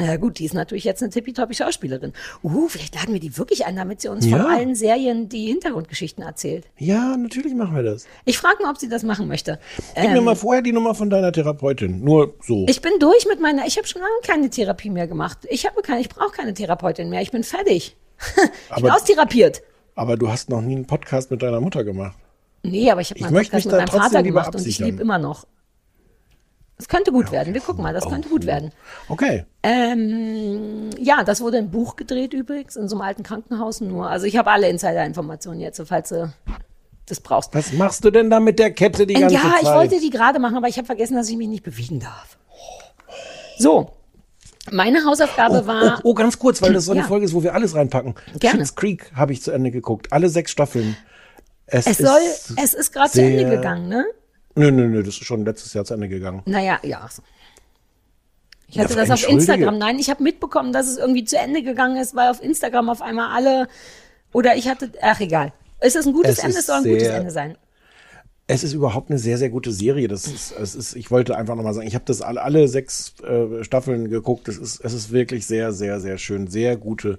Ja 0.00 0.16
gut, 0.16 0.38
die 0.38 0.44
ist 0.44 0.54
natürlich 0.54 0.84
jetzt 0.84 1.02
eine 1.02 1.10
tippitoppi 1.10 1.54
Schauspielerin. 1.54 2.12
Uh, 2.44 2.68
vielleicht 2.68 2.94
laden 2.94 3.12
wir 3.14 3.20
die 3.20 3.36
wirklich 3.36 3.66
ein, 3.66 3.74
damit 3.74 4.00
sie 4.00 4.08
uns 4.08 4.26
Ja. 4.26 4.36
von 4.38 4.46
allen 4.46 4.74
Serien 4.76 5.28
die 5.28 5.46
Hintergrundgeschichten 5.46 6.22
erzählt. 6.22 6.66
Ja, 6.78 7.16
natürlich 7.16 7.52
machen 7.54 7.74
wir 7.74 7.82
das. 7.82 8.06
Ich 8.24 8.38
frage 8.38 8.62
mal, 8.62 8.70
ob 8.70 8.78
sie 8.78 8.88
das 8.88 9.02
machen 9.02 9.26
möchte. 9.26 9.58
Gib 9.96 10.10
mir 10.10 10.18
Ähm, 10.18 10.24
mal 10.24 10.36
vorher 10.36 10.62
die 10.62 10.72
Nummer 10.72 10.94
von 10.94 11.10
deiner 11.10 11.32
Therapeutin. 11.32 12.04
Nur 12.04 12.34
so. 12.46 12.64
Ich 12.68 12.80
bin 12.80 12.92
durch 13.00 13.26
mit 13.26 13.40
meiner, 13.40 13.66
ich 13.66 13.76
habe 13.76 13.88
schon 13.88 14.00
lange 14.00 14.12
keine 14.24 14.48
Therapie 14.50 14.90
mehr 14.90 15.08
gemacht. 15.08 15.38
Ich 15.50 15.66
habe 15.66 15.82
keine, 15.82 16.00
ich 16.00 16.08
brauche 16.08 16.30
keine 16.30 16.54
Therapeutin 16.54 17.10
mehr. 17.10 17.20
Ich 17.22 17.32
bin 17.32 17.42
fertig. 17.42 17.96
ich 18.36 18.74
bin 18.76 18.84
Aber- 18.84 18.94
austherapiert. 18.94 19.62
Aber 19.96 20.16
du 20.16 20.28
hast 20.28 20.48
noch 20.48 20.60
nie 20.60 20.76
einen 20.76 20.86
Podcast 20.86 21.32
mit 21.32 21.42
deiner 21.42 21.60
Mutter 21.60 21.82
gemacht. 21.82 22.16
Nee, 22.62 22.88
aber 22.88 23.00
ich 23.00 23.10
habe 23.10 23.18
Ich 23.18 23.24
meinen 23.24 23.34
möchte 23.34 23.50
Podcast 23.56 23.66
mit 23.66 23.74
meinem 23.92 24.02
Vater 24.02 24.22
gemacht 24.22 24.54
und 24.54 24.64
ich 24.64 24.78
liebe 24.78 25.02
immer 25.02 25.18
noch. 25.18 25.44
Es 26.80 26.86
könnte 26.88 27.10
gut 27.10 27.32
werden. 27.32 27.54
Wir 27.54 27.60
gucken 27.60 27.82
mal, 27.82 27.92
das 27.92 28.08
könnte 28.08 28.28
gut 28.28 28.46
werden. 28.46 28.70
Okay. 29.08 29.44
Ähm, 29.64 30.90
ja, 30.98 31.24
das 31.24 31.40
wurde 31.40 31.58
im 31.58 31.70
Buch 31.70 31.96
gedreht 31.96 32.32
übrigens, 32.32 32.76
in 32.76 32.88
so 32.88 32.94
einem 32.96 33.02
alten 33.02 33.22
Krankenhaus 33.24 33.80
nur. 33.80 34.08
Also 34.08 34.26
ich 34.26 34.36
habe 34.36 34.50
alle 34.50 34.68
Insider-Informationen 34.68 35.60
jetzt, 35.60 35.82
falls 35.86 36.10
du 36.10 36.32
das 37.06 37.20
brauchst. 37.20 37.52
Was 37.54 37.72
machst 37.72 38.04
du 38.04 38.10
denn 38.10 38.30
da 38.30 38.38
mit 38.38 38.58
der 38.60 38.70
Kette 38.70 39.06
die 39.06 39.14
Ähm, 39.14 39.22
ganze 39.22 39.34
ja, 39.36 39.42
Zeit? 39.42 39.62
ich 39.62 39.68
wollte 39.68 39.98
die 40.00 40.10
gerade 40.10 40.38
machen, 40.38 40.56
aber 40.56 40.68
ich 40.68 40.76
habe 40.76 40.86
vergessen, 40.86 41.16
dass 41.16 41.28
ich 41.28 41.36
mich 41.36 41.48
nicht 41.48 41.64
bewegen 41.64 41.98
darf. 41.98 42.38
So, 43.58 43.90
meine 44.70 45.04
Hausaufgabe 45.04 45.66
war. 45.66 45.98
Oh, 46.04 46.10
oh, 46.10 46.14
ganz 46.14 46.38
kurz, 46.38 46.62
weil 46.62 46.72
das 46.74 46.84
so 46.84 46.92
eine 46.92 47.00
Ja. 47.02 47.06
Folge 47.06 47.24
ist, 47.24 47.34
wo 47.34 47.42
wir 47.42 47.54
alles 47.54 47.74
reinpacken. 47.74 48.14
Gerne. 48.38 48.58
Schitt's 48.58 48.76
Creek 48.76 49.10
habe 49.16 49.32
ich 49.32 49.42
zu 49.42 49.50
Ende 49.50 49.70
geguckt. 49.70 50.12
Alle 50.12 50.28
sechs 50.28 50.52
Staffeln. 50.52 50.96
Es 51.66 51.86
ist 51.86 51.98
soll, 51.98 52.20
es 52.62 52.72
ist 52.74 52.92
gerade 52.92 53.10
zu 53.10 53.20
Ende 53.22 53.48
gegangen, 53.50 53.88
ne? 53.88 54.04
Nö, 54.58 54.70
nö, 54.70 54.88
nö, 54.88 55.02
das 55.02 55.14
ist 55.14 55.24
schon 55.24 55.44
letztes 55.44 55.72
Jahr 55.74 55.84
zu 55.84 55.94
Ende 55.94 56.08
gegangen. 56.08 56.42
Naja, 56.46 56.78
ja. 56.82 57.08
Ich 58.68 58.74
Ja, 58.76 58.84
hatte 58.84 58.96
das 58.96 59.10
auf. 59.10 59.28
Instagram. 59.28 59.78
Nein, 59.78 59.98
ich 59.98 60.10
habe 60.10 60.22
mitbekommen, 60.22 60.72
dass 60.72 60.86
es 60.88 60.98
irgendwie 60.98 61.24
zu 61.24 61.38
Ende 61.38 61.62
gegangen 61.62 61.96
ist, 61.96 62.14
weil 62.14 62.30
auf 62.30 62.42
Instagram 62.42 62.90
auf 62.90 63.00
einmal 63.00 63.34
alle. 63.34 63.68
Oder 64.32 64.56
ich 64.56 64.68
hatte. 64.68 64.92
Ach, 65.00 65.20
egal. 65.20 65.52
Ist 65.80 65.96
es 65.96 66.06
ein 66.06 66.12
gutes 66.12 66.38
Es 66.38 66.44
Ende? 66.44 66.58
Es 66.58 66.66
soll 66.66 66.76
ein 66.76 66.84
gutes 66.84 67.08
Ende 67.08 67.30
sein. 67.30 67.56
Es 68.50 68.64
ist 68.64 68.72
überhaupt 68.72 69.10
eine 69.10 69.18
sehr, 69.18 69.36
sehr 69.38 69.50
gute 69.50 69.72
Serie. 69.72 70.08
Das 70.08 70.26
ist, 70.26 70.52
es 70.58 70.74
ist, 70.74 70.96
ich 70.96 71.10
wollte 71.10 71.36
einfach 71.36 71.54
nochmal 71.54 71.74
sagen, 71.74 71.86
ich 71.86 71.94
habe 71.94 72.06
das 72.06 72.22
alle, 72.22 72.42
alle 72.42 72.66
sechs 72.66 73.14
äh, 73.22 73.62
Staffeln 73.62 74.08
geguckt. 74.08 74.48
Es 74.48 74.56
ist, 74.56 74.80
es 74.82 74.92
ist 74.94 75.12
wirklich 75.12 75.46
sehr, 75.46 75.72
sehr, 75.72 76.00
sehr 76.00 76.16
schön. 76.18 76.46
Sehr 76.48 76.76
gute 76.78 77.18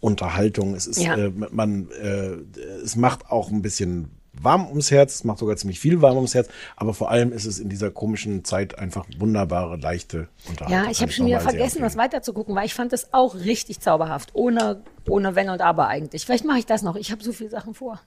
Unterhaltung. 0.00 0.74
Es 0.74 0.86
ist, 0.86 1.02
Ja. 1.02 1.14
äh, 1.16 1.30
man, 1.50 1.88
äh, 2.02 2.36
es 2.82 2.96
macht 2.96 3.30
auch 3.30 3.50
ein 3.50 3.60
bisschen 3.62 4.10
warm 4.42 4.68
ums 4.68 4.90
Herz. 4.90 5.16
Es 5.16 5.24
macht 5.24 5.38
sogar 5.38 5.56
ziemlich 5.56 5.80
viel 5.80 6.02
warm 6.02 6.16
ums 6.16 6.34
Herz. 6.34 6.48
Aber 6.76 6.94
vor 6.94 7.10
allem 7.10 7.32
ist 7.32 7.44
es 7.44 7.58
in 7.58 7.68
dieser 7.68 7.90
komischen 7.90 8.44
Zeit 8.44 8.78
einfach 8.78 9.06
wunderbare, 9.18 9.76
leichte 9.76 10.28
Unterhaltung. 10.48 10.84
Ja, 10.84 10.90
ich 10.90 11.00
habe 11.02 11.12
schon 11.12 11.26
wieder 11.26 11.36
nochmal 11.36 11.52
sehr 11.52 11.60
vergessen, 11.60 11.82
das 11.82 11.96
weiterzugucken, 11.96 12.54
weil 12.54 12.66
ich 12.66 12.74
fand 12.74 12.92
das 12.92 13.12
auch 13.12 13.34
richtig 13.34 13.80
zauberhaft. 13.80 14.30
Ohne, 14.34 14.82
ohne 15.08 15.34
Wenn 15.34 15.48
und 15.48 15.60
Aber 15.60 15.88
eigentlich. 15.88 16.24
Vielleicht 16.24 16.44
mache 16.44 16.58
ich 16.58 16.66
das 16.66 16.82
noch. 16.82 16.96
Ich 16.96 17.10
habe 17.12 17.22
so 17.22 17.32
viele 17.32 17.50
Sachen 17.50 17.74
vor. 17.74 18.00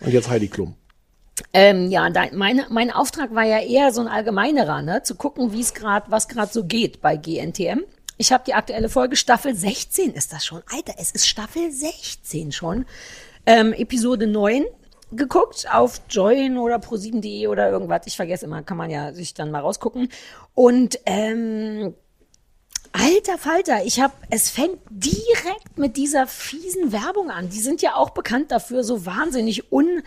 Und 0.00 0.12
jetzt 0.12 0.28
Heidi 0.28 0.48
Klum. 0.48 0.74
Ähm, 1.52 1.90
ja, 1.90 2.08
dein, 2.10 2.36
meine, 2.36 2.66
mein 2.70 2.90
Auftrag 2.90 3.34
war 3.34 3.44
ja 3.44 3.58
eher 3.58 3.92
so 3.92 4.00
ein 4.00 4.08
allgemeinerer, 4.08 4.82
ne? 4.82 5.02
zu 5.02 5.14
gucken, 5.14 5.52
wie 5.52 5.60
es 5.60 5.74
gerade, 5.74 6.10
was 6.10 6.28
gerade 6.28 6.52
so 6.52 6.64
geht 6.64 7.00
bei 7.00 7.16
GNTM. 7.16 7.80
Ich 8.18 8.32
habe 8.32 8.44
die 8.46 8.54
aktuelle 8.54 8.88
Folge, 8.88 9.16
Staffel 9.16 9.54
16 9.54 10.12
ist 10.12 10.32
das 10.32 10.44
schon. 10.44 10.62
Alter, 10.72 10.94
es 10.98 11.10
ist 11.10 11.26
Staffel 11.26 11.72
16 11.72 12.52
schon. 12.52 12.86
Ähm, 13.46 13.72
Episode 13.72 14.26
9 14.26 14.64
geguckt 15.14 15.66
auf 15.72 16.00
Join 16.08 16.58
oder 16.58 16.76
pro7.de 16.76 17.46
oder 17.46 17.70
irgendwas. 17.70 18.02
Ich 18.06 18.16
vergesse 18.16 18.46
immer, 18.46 18.62
kann 18.62 18.76
man 18.76 18.90
ja 18.90 19.12
sich 19.12 19.34
dann 19.34 19.50
mal 19.50 19.60
rausgucken. 19.60 20.08
Und 20.54 20.98
ähm, 21.06 21.94
Alter 22.92 23.38
Falter, 23.38 23.84
ich 23.84 24.00
habe, 24.00 24.12
es 24.30 24.50
fängt 24.50 24.78
direkt 24.90 25.78
mit 25.78 25.96
dieser 25.96 26.26
fiesen 26.26 26.92
Werbung 26.92 27.30
an. 27.30 27.48
Die 27.48 27.60
sind 27.60 27.80
ja 27.80 27.94
auch 27.94 28.10
bekannt 28.10 28.50
dafür, 28.50 28.84
so 28.84 29.06
wahnsinnig 29.06 29.72
un, 29.72 30.02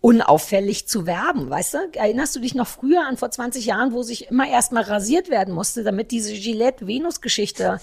unauffällig 0.00 0.88
zu 0.88 1.06
werben, 1.06 1.50
weißt 1.50 1.74
du? 1.74 1.78
Erinnerst 1.92 2.34
du 2.36 2.40
dich 2.40 2.54
noch 2.54 2.66
früher 2.66 3.06
an 3.06 3.16
vor 3.16 3.30
20 3.30 3.66
Jahren, 3.66 3.92
wo 3.92 4.02
sich 4.02 4.28
immer 4.30 4.48
erstmal 4.48 4.84
rasiert 4.84 5.28
werden 5.30 5.52
musste, 5.52 5.82
damit 5.82 6.10
diese 6.10 6.32
Gillette-Venus-Geschichte 6.32 7.80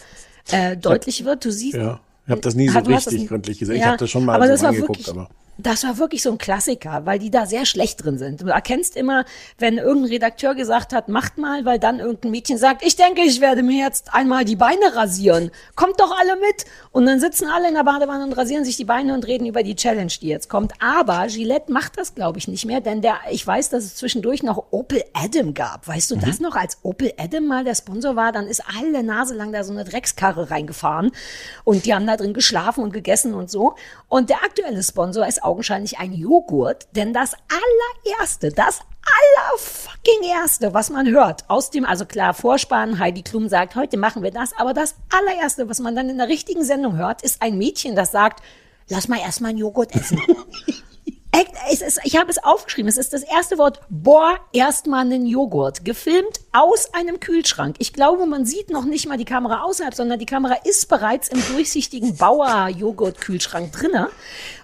äh, 0.52 0.76
deutlich 0.76 1.24
wird? 1.24 1.46
Du 1.46 1.52
siehst. 1.52 1.78
Ja, 1.78 2.00
ich 2.26 2.32
habe 2.32 2.42
das 2.42 2.56
nie 2.56 2.70
so 2.70 2.80
richtig 2.80 3.28
gründlich 3.28 3.60
gesehen. 3.60 3.76
ich 3.76 3.82
Ja, 3.82 3.88
habe 3.90 3.98
das 3.98 4.10
schon 4.10 4.26
mal 4.26 4.36
aber 4.36 4.46
so 4.46 4.52
das 4.52 4.64
angeguckt, 4.64 5.00
wirklich, 5.00 5.10
aber 5.10 5.30
das 5.66 5.84
war 5.84 5.98
wirklich 5.98 6.24
so 6.24 6.32
ein 6.32 6.38
Klassiker, 6.38 7.06
weil 7.06 7.20
die 7.20 7.32
da 7.32 7.46
sehr 7.46 7.66
schlecht 7.66 8.04
drin 8.04 8.18
sind. 8.18 8.42
Du 8.42 8.48
erkennst 8.48 8.96
immer, 8.96 9.26
wenn 9.58 9.78
irgendein 9.78 10.12
Redakteur 10.12 10.56
gesagt 10.56 10.94
hat, 10.94 11.10
macht 11.10 11.38
mal, 11.38 11.66
weil 11.66 11.80
dann 11.80 12.00
irgendein 12.00 12.32
Mädchen 12.32 12.58
sagt, 12.58 12.84
ich 12.86 12.96
denke, 12.96 13.22
ich 13.22 13.42
werde 13.42 13.64
mir 13.64 13.84
jetzt 13.84 14.14
einmal 14.14 14.46
die 14.46 14.56
Beine 14.56 14.96
rasieren. 14.96 15.52
Kommt 15.76 16.00
doch 16.00 16.16
alle 16.18 16.36
mit. 16.36 16.66
Und 16.92 17.06
dann 17.06 17.20
sitzen 17.20 17.48
alle 17.48 17.68
in 17.68 17.74
der 17.76 17.84
Badewanne 17.84 18.24
und 18.26 18.34
rasieren 18.34 18.66
sich 18.66 18.78
die 18.78 18.86
Beine 18.86 19.14
und 19.14 19.26
reden 19.28 19.46
über 19.46 19.64
die 19.64 19.76
Challenge, 19.76 20.12
die 20.22 20.28
jetzt 20.28 20.50
kommt. 20.50 20.74
Aber 20.80 21.28
Gillette 21.28 21.72
macht 21.72 21.98
das, 21.98 22.16
glaube 22.16 22.40
ich, 22.40 22.48
nicht 22.48 22.66
mehr, 22.66 22.82
denn 22.82 23.02
der, 23.02 23.18
ich 23.30 23.46
weiß, 23.46 23.70
dass 23.70 23.84
es 23.84 23.96
zwischendurch 23.96 24.44
noch 24.44 24.72
Opel 24.72 25.04
Adam 25.14 25.54
gab. 25.54 25.88
Weißt 25.88 26.12
du 26.12 26.16
das 26.16 26.40
noch? 26.40 26.56
Als 26.56 26.78
Opel 26.84 27.14
Adam 27.18 27.46
mal 27.48 27.64
der 27.64 27.76
Sponsor 27.76 28.16
war, 28.16 28.32
dann 28.32 28.48
ist 28.48 28.64
alle 28.78 29.04
Nase 29.04 29.36
lang 29.36 29.52
da 29.52 29.64
so 29.64 29.72
eine 29.72 29.84
Dreckskarre 29.84 30.52
reingefahren 30.52 31.12
und 31.64 31.86
die 31.86 31.94
haben 31.94 32.08
da 32.08 32.18
drin 32.18 32.34
geschlafen 32.34 32.84
und 32.84 32.94
gegessen 32.94 33.34
und 33.34 33.50
so. 33.50 33.76
Und 34.08 34.30
der 34.30 34.44
aktuelle 34.44 34.84
Sponsor 34.84 35.26
ist 35.28 35.44
augenscheinlich 35.52 36.00
ein 36.00 36.14
Joghurt, 36.14 36.88
denn 36.96 37.14
das 37.14 37.34
allererste, 37.34 38.52
das 38.52 38.80
aller 38.80 39.58
fucking 39.58 40.24
erste, 40.24 40.74
was 40.74 40.90
man 40.90 41.08
hört 41.08 41.50
aus 41.50 41.70
dem, 41.70 41.84
also 41.84 42.06
klar, 42.06 42.34
Vorspann, 42.34 43.00
Heidi 43.00 43.22
Klum 43.22 43.50
sagt, 43.50 43.76
heute 43.76 43.98
machen 43.98 44.24
wir 44.24 44.32
das, 44.32 44.54
aber 44.58 44.74
das 44.74 44.96
allererste, 45.12 45.68
was 45.68 45.80
man 45.80 45.96
dann 45.96 46.10
in 46.10 46.18
der 46.18 46.30
richtigen 46.30 46.64
Sendung 46.64 46.96
hört, 46.98 47.22
ist 47.22 47.42
ein 47.42 47.58
Mädchen, 47.58 47.96
das 47.96 48.12
sagt, 48.12 48.42
lass 48.88 49.10
mal 49.10 49.20
erstmal 49.20 49.50
einen 49.50 49.60
Joghurt 49.60 49.94
essen. 49.94 50.22
Ist, 51.72 52.00
ich 52.04 52.18
habe 52.18 52.30
es 52.30 52.44
aufgeschrieben. 52.44 52.90
Es 52.90 52.98
ist 52.98 53.14
das 53.14 53.24
erste 53.24 53.58
Wort. 53.58 53.80
Boah, 53.90 54.38
erstmal 54.52 55.02
einen 55.02 55.26
Joghurt. 55.26 55.86
Gefilmt 55.86 56.42
aus 56.52 56.94
einem 56.94 57.20
Kühlschrank. 57.20 57.78
Ich 57.80 57.94
glaube, 57.94 58.26
man 58.26 58.46
sieht 58.46 58.70
noch 58.70 58.84
nicht 58.84 59.08
mal 59.08 59.18
die 59.18 59.26
Kamera 59.26 59.64
außerhalb, 59.64 59.94
sondern 59.96 60.20
die 60.20 60.26
Kamera 60.26 60.56
ist 60.66 60.90
bereits 60.90 61.30
im 61.30 61.42
durchsichtigen 61.54 62.18
Bauer-Joghurt-Kühlschrank 62.18 63.72
drinne. 63.72 64.10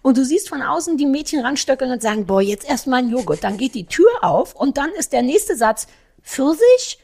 Und 0.02 0.18
du 0.18 0.26
siehst 0.26 0.50
von 0.50 0.62
außen 0.62 0.98
die 0.98 1.06
Mädchen 1.06 1.40
ranstöckeln 1.40 1.92
und 1.92 2.02
sagen, 2.02 2.26
boah, 2.26 2.42
jetzt 2.42 2.70
erstmal 2.70 3.00
ein 3.00 3.10
Joghurt. 3.10 3.44
Dann 3.44 3.58
geht 3.58 3.74
die 3.74 3.86
Tür 3.86 4.10
auf 4.22 4.54
und 4.54 4.78
dann 4.78 4.92
ist 4.92 5.14
der 5.14 5.22
nächste 5.22 5.56
Satz, 5.56 5.88
Pfirsich? 6.22 7.00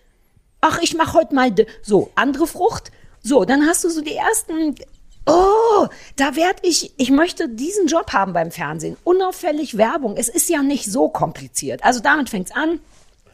Ach, 0.60 0.80
ich 0.81 0.95
mache 0.95 1.14
heute 1.18 1.34
mal 1.34 1.53
so 1.81 2.11
andere 2.15 2.45
Frucht. 2.45 2.91
So, 3.22 3.45
dann 3.45 3.65
hast 3.65 3.84
du 3.85 3.90
so 3.90 4.02
die 4.02 4.15
ersten 4.15 4.76
Oh, 5.25 5.87
da 6.17 6.35
werd 6.35 6.57
ich, 6.63 6.93
ich 6.97 7.09
möchte 7.09 7.47
diesen 7.49 7.87
Job 7.87 8.11
haben 8.13 8.33
beim 8.33 8.51
Fernsehen. 8.51 8.97
Unauffällig 9.03 9.77
Werbung. 9.77 10.17
Es 10.17 10.27
ist 10.29 10.49
ja 10.49 10.61
nicht 10.61 10.85
so 10.91 11.07
kompliziert. 11.09 11.83
Also 11.83 11.99
damit 12.01 12.29
fängt's 12.29 12.51
an. 12.51 12.79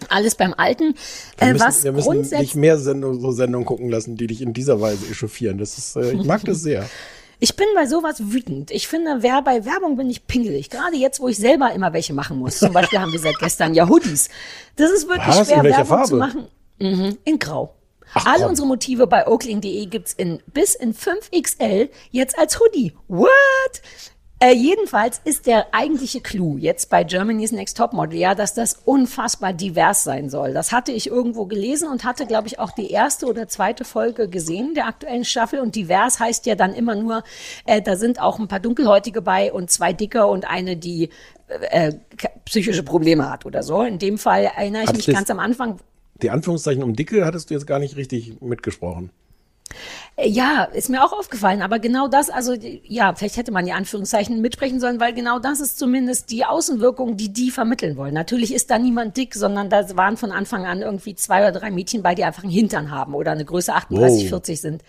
Alles 0.08 0.36
beim 0.36 0.54
Alten. 0.56 0.96
wir 1.38 1.48
Äh, 1.48 1.54
müssen, 1.54 1.66
was 1.68 1.84
wir 1.84 1.92
müssen 1.92 2.06
grundsätzlich 2.06 2.40
nicht 2.40 2.56
mehr 2.56 2.78
Sendung, 2.78 3.20
so 3.20 3.32
Sendungen 3.32 3.66
gucken 3.66 3.90
lassen, 3.90 4.16
die 4.16 4.28
dich 4.28 4.42
in 4.42 4.54
dieser 4.54 4.80
Weise 4.80 5.06
echauffieren. 5.12 5.58
Das 5.58 5.78
ist, 5.78 5.96
äh, 5.98 6.12
ich 6.14 6.24
mag 6.24 6.44
das 6.46 6.62
sehr. 6.62 6.88
Ich 7.42 7.56
bin 7.56 7.66
bei 7.76 7.86
sowas 7.86 8.18
wütend. 8.32 8.70
Ich 8.72 8.88
finde, 8.88 9.18
wer 9.22 9.42
bei 9.42 9.66
Werbung 9.66 9.98
bin 9.98 10.10
ich 10.10 10.28
pingelig. 10.28 10.70
Gerade 10.70 10.96
jetzt, 10.96 11.20
wo 11.20 11.28
ich 11.28 11.38
selber 11.38 11.72
immer 11.74 11.92
welche 11.94 12.14
machen 12.14 12.38
muss. 12.38 12.60
Zum 12.60 12.72
Beispiel 12.74 13.00
haben 13.00 13.12
wir 13.12 13.20
seit 13.20 13.40
gestern 13.40 13.74
ja 13.74 13.88
Hoodies. 13.90 14.30
Das 14.76 14.92
ist 14.92 15.08
wirklich 15.08 15.36
Was? 15.38 15.48
schwer, 15.48 15.64
Werbung 15.64 15.84
zu 15.84 15.86
Farbe? 15.86 16.16
machen. 16.18 16.48
Mhm. 16.80 17.18
In 17.26 17.40
Grau. 17.40 17.76
Alle 18.14 18.42
komm. 18.42 18.50
unsere 18.50 18.68
Motive 18.68 19.08
bei 19.08 19.28
oakling.de 19.28 19.86
gibt's 19.86 20.14
in, 20.14 20.42
bis 20.48 20.76
in 20.76 20.94
5XL 20.94 21.90
jetzt 22.12 22.38
als 22.38 22.60
Hoodie. 22.60 22.94
What? 23.08 23.30
Äh, 24.42 24.54
jedenfalls 24.54 25.20
ist 25.26 25.48
der 25.48 25.68
eigentliche 25.74 26.22
Clou 26.22 26.56
jetzt 26.58 26.90
bei 26.90 27.04
Germany's 27.04 27.52
Next 27.52 27.76
Topmodel 27.76 28.18
ja, 28.18 28.36
dass 28.36 28.54
das 28.54 28.78
unfassbar 28.86 29.52
divers 29.52 30.06
sein 30.06 30.30
soll. 30.30 30.54
Das 30.54 30.72
hatte 30.72 30.94
ich 30.94 31.08
irgendwo 31.08 31.46
gelesen 31.46 31.90
und 31.90 32.06
hatte, 32.06 32.26
glaube 32.26 32.48
ich, 32.48 32.58
auch 32.58 32.72
die 32.72 32.90
erste 32.90 33.26
oder 33.26 33.50
zweite 33.50 33.84
Folge 33.84 34.30
gesehen 34.30 34.76
der 34.76 34.88
aktuellen 34.88 35.26
Staffel. 35.26 35.60
Und 35.60 35.76
divers 35.76 36.22
heißt 36.22 36.46
ja 36.46 36.56
dann 36.56 36.74
immer 36.74 36.96
nur, 36.96 37.24
äh, 37.66 37.82
da 37.82 37.98
sind 37.98 38.22
auch 38.22 38.40
ein 38.40 38.48
paar 38.48 38.62
Dunkelhäutige 38.62 39.22
bei 39.22 39.52
und 39.52 39.72
zwei 39.72 39.92
Dicke 39.92 40.26
und 40.26 40.50
eine, 40.50 40.78
die 40.78 41.10
äh, 41.72 41.92
k- 42.16 42.30
psychische 42.46 42.84
Probleme 42.84 43.30
hat 43.30 43.46
oder 43.46 43.62
so. 43.62 43.82
In 43.82 44.00
dem 44.00 44.18
Fall 44.18 44.46
erinnere 44.56 44.84
ich 44.84 44.88
Hat 44.90 44.96
mich 44.96 45.08
ganz 45.08 45.30
am 45.30 45.40
Anfang, 45.40 45.80
Die 46.22 46.30
Anführungszeichen 46.30 46.84
um 46.84 46.96
Dicke 46.96 47.26
hattest 47.26 47.50
du 47.50 47.54
jetzt 47.54 47.68
gar 47.68 47.80
nicht 47.80 47.96
richtig 47.96 48.42
mitgesprochen. 48.42 49.12
Ja, 50.22 50.64
ist 50.64 50.90
mir 50.90 51.04
auch 51.06 51.14
aufgefallen, 51.14 51.62
aber 51.62 51.80
genau 51.80 52.08
das, 52.08 52.30
also 52.30 52.54
ja, 52.84 53.14
vielleicht 53.16 53.38
hätte 53.38 53.52
man 53.52 53.66
die 53.66 53.72
Anführungszeichen 53.72 54.42
mitsprechen 54.42 54.80
sollen, 54.82 55.00
weil 55.00 55.14
genau 55.14 55.40
das 55.40 55.62
ist 55.62 55.80
zumindest 55.80 56.30
die 56.32 56.44
Außenwirkung, 56.44 57.16
die 57.16 57.32
die 57.32 57.52
vermitteln 57.52 57.96
wollen. 57.96 58.14
Natürlich 58.14 58.54
ist 58.54 58.70
da 58.70 58.80
niemand 58.80 59.16
dick, 59.16 59.36
sondern 59.36 59.70
da 59.70 59.96
waren 59.96 60.18
von 60.18 60.32
Anfang 60.32 60.66
an 60.66 60.82
irgendwie 60.82 61.16
zwei 61.16 61.42
oder 61.42 61.58
drei 61.58 61.72
Mädchen 61.72 62.04
bei, 62.04 62.16
die 62.16 62.26
einfach 62.26 62.44
einen 62.44 62.52
Hintern 62.52 62.92
haben 62.92 63.14
oder 63.14 63.32
eine 63.32 63.46
Größe 63.46 63.74
38, 63.74 64.24
Wow. 64.24 64.30
40 64.30 64.60
sind. 64.60 64.84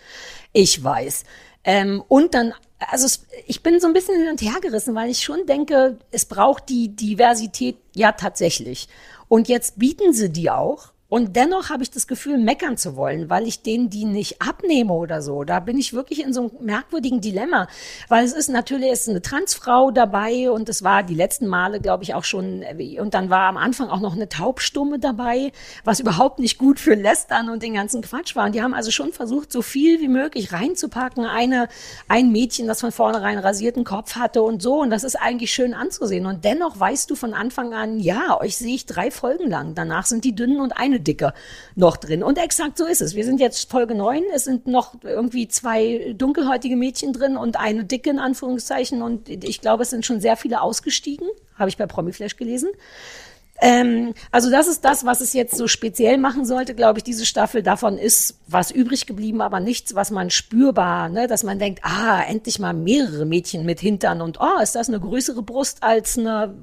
Ich 0.52 0.82
weiß. 0.82 1.24
Ähm, 1.62 2.02
und 2.08 2.34
dann, 2.34 2.52
also 2.90 3.06
es, 3.06 3.26
ich 3.46 3.62
bin 3.62 3.78
so 3.78 3.86
ein 3.86 3.92
bisschen 3.92 4.18
hin 4.18 4.30
und 4.30 4.42
her 4.42 4.60
gerissen, 4.60 4.94
weil 4.96 5.10
ich 5.10 5.22
schon 5.22 5.46
denke, 5.46 5.98
es 6.10 6.24
braucht 6.24 6.68
die 6.68 6.96
Diversität 6.96 7.76
ja 7.94 8.12
tatsächlich. 8.12 8.88
Und 9.28 9.48
jetzt 9.48 9.78
bieten 9.78 10.12
sie 10.12 10.30
die 10.30 10.50
auch. 10.50 10.92
Und 11.10 11.34
dennoch 11.34 11.70
habe 11.70 11.82
ich 11.82 11.90
das 11.90 12.06
Gefühl, 12.06 12.38
meckern 12.38 12.76
zu 12.76 12.94
wollen, 12.94 13.28
weil 13.28 13.46
ich 13.48 13.62
denen 13.62 13.90
die 13.90 14.04
nicht 14.04 14.40
abnehme 14.40 14.92
oder 14.92 15.22
so. 15.22 15.42
Da 15.42 15.58
bin 15.58 15.76
ich 15.76 15.92
wirklich 15.92 16.22
in 16.22 16.32
so 16.32 16.42
einem 16.42 16.50
merkwürdigen 16.60 17.20
Dilemma. 17.20 17.66
Weil 18.08 18.24
es 18.24 18.32
ist 18.32 18.48
natürlich 18.48 18.90
es 18.92 19.02
ist 19.02 19.08
eine 19.08 19.20
Transfrau 19.20 19.90
dabei 19.90 20.52
und 20.52 20.68
es 20.68 20.84
war 20.84 21.02
die 21.02 21.16
letzten 21.16 21.48
Male, 21.48 21.80
glaube 21.80 22.04
ich, 22.04 22.14
auch 22.14 22.22
schon. 22.22 22.62
äh, 22.62 23.00
Und 23.00 23.14
dann 23.14 23.28
war 23.28 23.48
am 23.48 23.56
Anfang 23.56 23.88
auch 23.88 23.98
noch 23.98 24.14
eine 24.14 24.28
Taubstumme 24.28 25.00
dabei, 25.00 25.50
was 25.82 25.98
überhaupt 25.98 26.38
nicht 26.38 26.58
gut 26.58 26.78
für 26.78 26.94
Lästern 26.94 27.48
und 27.50 27.64
den 27.64 27.74
ganzen 27.74 28.02
Quatsch 28.02 28.36
war. 28.36 28.46
Und 28.46 28.54
die 28.54 28.62
haben 28.62 28.72
also 28.72 28.92
schon 28.92 29.12
versucht, 29.12 29.50
so 29.50 29.62
viel 29.62 30.00
wie 30.00 30.08
möglich 30.08 30.52
reinzupacken. 30.52 31.24
Eine, 31.24 31.66
ein 32.06 32.30
Mädchen, 32.30 32.68
das 32.68 32.80
von 32.80 32.92
vornherein 32.92 33.38
rasierten 33.38 33.82
Kopf 33.82 34.14
hatte 34.14 34.42
und 34.42 34.62
so. 34.62 34.80
Und 34.80 34.90
das 34.90 35.02
ist 35.02 35.16
eigentlich 35.16 35.50
schön 35.50 35.74
anzusehen. 35.74 36.26
Und 36.26 36.44
dennoch 36.44 36.78
weißt 36.78 37.10
du 37.10 37.16
von 37.16 37.34
Anfang 37.34 37.74
an, 37.74 37.98
ja, 37.98 38.40
euch 38.40 38.56
sehe 38.56 38.76
ich 38.76 38.86
drei 38.86 39.10
Folgen 39.10 39.50
lang. 39.50 39.74
Danach 39.74 40.06
sind 40.06 40.22
die 40.22 40.36
dünnen 40.36 40.60
und 40.60 40.76
eine 40.76 40.99
dicke 41.00 41.32
noch 41.74 41.96
drin. 41.96 42.22
Und 42.22 42.38
exakt 42.38 42.78
so 42.78 42.86
ist 42.86 43.00
es. 43.00 43.14
Wir 43.14 43.24
sind 43.24 43.40
jetzt 43.40 43.70
Folge 43.70 43.94
neun. 43.94 44.22
Es 44.34 44.44
sind 44.44 44.66
noch 44.66 44.94
irgendwie 45.02 45.48
zwei 45.48 46.14
dunkelhäutige 46.16 46.76
Mädchen 46.76 47.12
drin 47.12 47.36
und 47.36 47.58
eine 47.58 47.84
dicke 47.84 48.10
in 48.10 48.18
Anführungszeichen. 48.18 49.02
Und 49.02 49.28
ich 49.28 49.60
glaube, 49.60 49.82
es 49.82 49.90
sind 49.90 50.06
schon 50.06 50.20
sehr 50.20 50.36
viele 50.36 50.60
ausgestiegen. 50.60 51.28
Habe 51.56 51.68
ich 51.68 51.76
bei 51.76 51.86
Promiflash 51.86 52.36
gelesen. 52.36 52.70
Ähm, 53.60 54.14
also 54.30 54.50
das 54.50 54.66
ist 54.66 54.84
das, 54.84 55.04
was 55.04 55.20
es 55.20 55.32
jetzt 55.34 55.56
so 55.56 55.68
speziell 55.68 56.16
machen 56.16 56.44
sollte, 56.46 56.74
glaube 56.74 56.98
ich, 56.98 57.04
diese 57.04 57.26
Staffel. 57.26 57.62
Davon 57.62 57.98
ist 57.98 58.38
was 58.46 58.70
übrig 58.70 59.06
geblieben, 59.06 59.42
aber 59.42 59.60
nichts, 59.60 59.94
was 59.94 60.10
man 60.10 60.30
spürbar, 60.30 61.10
ne, 61.10 61.26
dass 61.26 61.44
man 61.44 61.58
denkt, 61.58 61.80
ah, 61.82 62.22
endlich 62.22 62.58
mal 62.58 62.72
mehrere 62.72 63.26
Mädchen 63.26 63.66
mit 63.66 63.80
Hintern 63.80 64.22
und 64.22 64.40
oh, 64.40 64.62
ist 64.62 64.74
das 64.74 64.88
eine 64.88 64.98
größere 64.98 65.42
Brust 65.42 65.82
als 65.82 66.18
eine, 66.18 66.54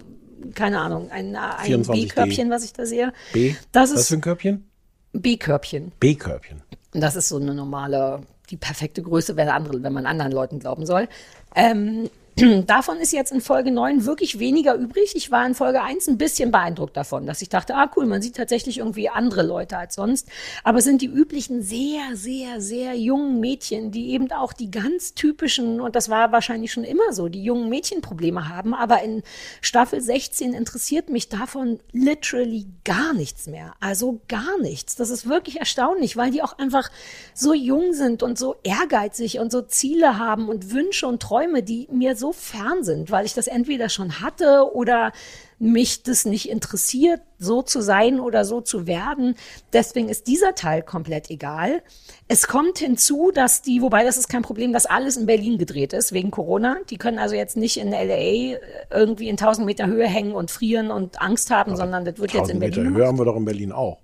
keine 0.53 0.79
Ahnung, 0.79 1.09
ein, 1.11 1.35
ein 1.35 1.65
24D. 1.65 1.91
B-Körbchen, 1.91 2.49
was 2.49 2.63
ich 2.63 2.73
da 2.73 2.85
sehe. 2.85 3.13
B? 3.33 3.55
Das 3.71 3.91
Was 3.91 4.01
ist 4.01 4.07
für 4.09 4.15
ein 4.15 4.21
Körbchen? 4.21 4.67
B-Körbchen. 5.13 5.91
B-Körbchen. 5.99 6.61
Und 6.93 7.01
Das 7.01 7.15
ist 7.15 7.29
so 7.29 7.37
eine 7.37 7.53
normale, 7.53 8.21
die 8.49 8.57
perfekte 8.57 9.01
Größe, 9.01 9.35
wenn, 9.35 9.49
andere, 9.49 9.81
wenn 9.83 9.93
man 9.93 10.05
anderen 10.05 10.31
Leuten 10.31 10.59
glauben 10.59 10.85
soll. 10.85 11.07
Ähm, 11.55 12.09
davon 12.67 12.97
ist 12.97 13.13
jetzt 13.13 13.31
in 13.31 13.41
Folge 13.41 13.71
9 13.71 14.05
wirklich 14.05 14.37
weniger 14.37 14.75
übrig. 14.75 15.13
Ich 15.15 15.31
war 15.31 15.47
in 15.47 15.55
Folge 15.55 15.81
1 15.81 16.07
ein 16.07 16.19
bisschen 16.19 16.51
beeindruckt 16.51 16.95
davon, 16.95 17.25
dass 17.25 17.41
ich 17.41 17.49
dachte, 17.49 17.73
ah 17.73 17.89
cool, 17.95 18.05
man 18.05 18.21
sieht 18.21 18.35
tatsächlich 18.35 18.77
irgendwie 18.77 19.09
andere 19.09 19.41
Leute 19.41 19.75
als 19.75 19.95
sonst. 19.95 20.27
Aber 20.63 20.77
es 20.77 20.83
sind 20.83 21.01
die 21.01 21.07
üblichen 21.07 21.63
sehr, 21.63 22.15
sehr, 22.15 22.61
sehr 22.61 22.93
jungen 22.93 23.39
Mädchen, 23.39 23.89
die 23.89 24.11
eben 24.11 24.31
auch 24.31 24.53
die 24.53 24.69
ganz 24.69 25.15
typischen, 25.15 25.81
und 25.81 25.95
das 25.95 26.09
war 26.09 26.31
wahrscheinlich 26.31 26.71
schon 26.71 26.83
immer 26.83 27.11
so, 27.11 27.27
die 27.27 27.43
jungen 27.43 27.69
Mädchenprobleme 27.69 28.49
haben. 28.49 28.75
Aber 28.75 29.01
in 29.01 29.23
Staffel 29.61 29.99
16 29.99 30.53
interessiert 30.53 31.09
mich 31.09 31.29
davon 31.29 31.79
literally 31.91 32.67
gar 32.83 33.15
nichts 33.15 33.47
mehr. 33.47 33.73
Also 33.79 34.21
gar 34.27 34.59
nichts. 34.61 34.95
Das 34.95 35.09
ist 35.09 35.27
wirklich 35.27 35.57
erstaunlich, 35.57 36.17
weil 36.17 36.29
die 36.29 36.43
auch 36.43 36.59
einfach 36.59 36.91
so 37.33 37.55
jung 37.55 37.93
sind 37.93 38.21
und 38.21 38.37
so 38.37 38.57
ehrgeizig 38.61 39.39
und 39.39 39.51
so 39.51 39.63
Ziele 39.63 40.19
haben 40.19 40.49
und 40.49 40.71
Wünsche 40.71 41.07
und 41.07 41.19
Träume, 41.19 41.63
die 41.63 41.87
mir 41.91 42.15
so 42.15 42.26
fern 42.31 42.83
sind, 42.83 43.11
weil 43.11 43.25
ich 43.25 43.33
das 43.33 43.47
entweder 43.47 43.89
schon 43.89 44.21
hatte 44.21 44.73
oder 44.73 45.11
mich 45.59 46.03
das 46.03 46.25
nicht 46.25 46.49
interessiert, 46.49 47.21
so 47.39 47.61
zu 47.61 47.81
sein 47.81 48.19
oder 48.19 48.45
so 48.45 48.61
zu 48.61 48.85
werden. 48.85 49.35
Deswegen 49.73 50.07
ist 50.09 50.27
dieser 50.27 50.53
Teil 50.53 50.83
komplett 50.83 51.29
egal. 51.29 51.81
Es 52.27 52.47
kommt 52.47 52.77
hinzu, 52.77 53.31
dass 53.33 53.63
die, 53.63 53.81
wobei 53.81 54.03
das 54.03 54.17
ist 54.17 54.27
kein 54.29 54.43
Problem, 54.43 54.71
dass 54.71 54.85
alles 54.85 55.17
in 55.17 55.25
Berlin 55.25 55.57
gedreht 55.57 55.93
ist, 55.93 56.13
wegen 56.13 56.29
Corona. 56.29 56.77
Die 56.89 56.97
können 56.97 57.17
also 57.17 57.35
jetzt 57.35 57.57
nicht 57.57 57.77
in 57.77 57.89
LA 57.89 58.57
irgendwie 58.91 59.29
in 59.29 59.33
1000 59.33 59.65
Meter 59.65 59.87
Höhe 59.87 60.07
hängen 60.07 60.33
und 60.33 60.51
frieren 60.51 60.91
und 60.91 61.21
Angst 61.21 61.49
haben, 61.49 61.75
sondern 61.75 62.05
das 62.05 62.19
wird 62.19 62.33
jetzt 62.33 62.49
in 62.49 62.57
1000 62.57 62.59
Berlin 62.59 62.69
Meter 62.69 62.83
gemacht. 62.83 62.99
Höhe 62.99 63.07
haben 63.07 63.17
wir 63.17 63.25
doch 63.25 63.35
in 63.35 63.45
Berlin 63.45 63.71
auch. 63.71 63.97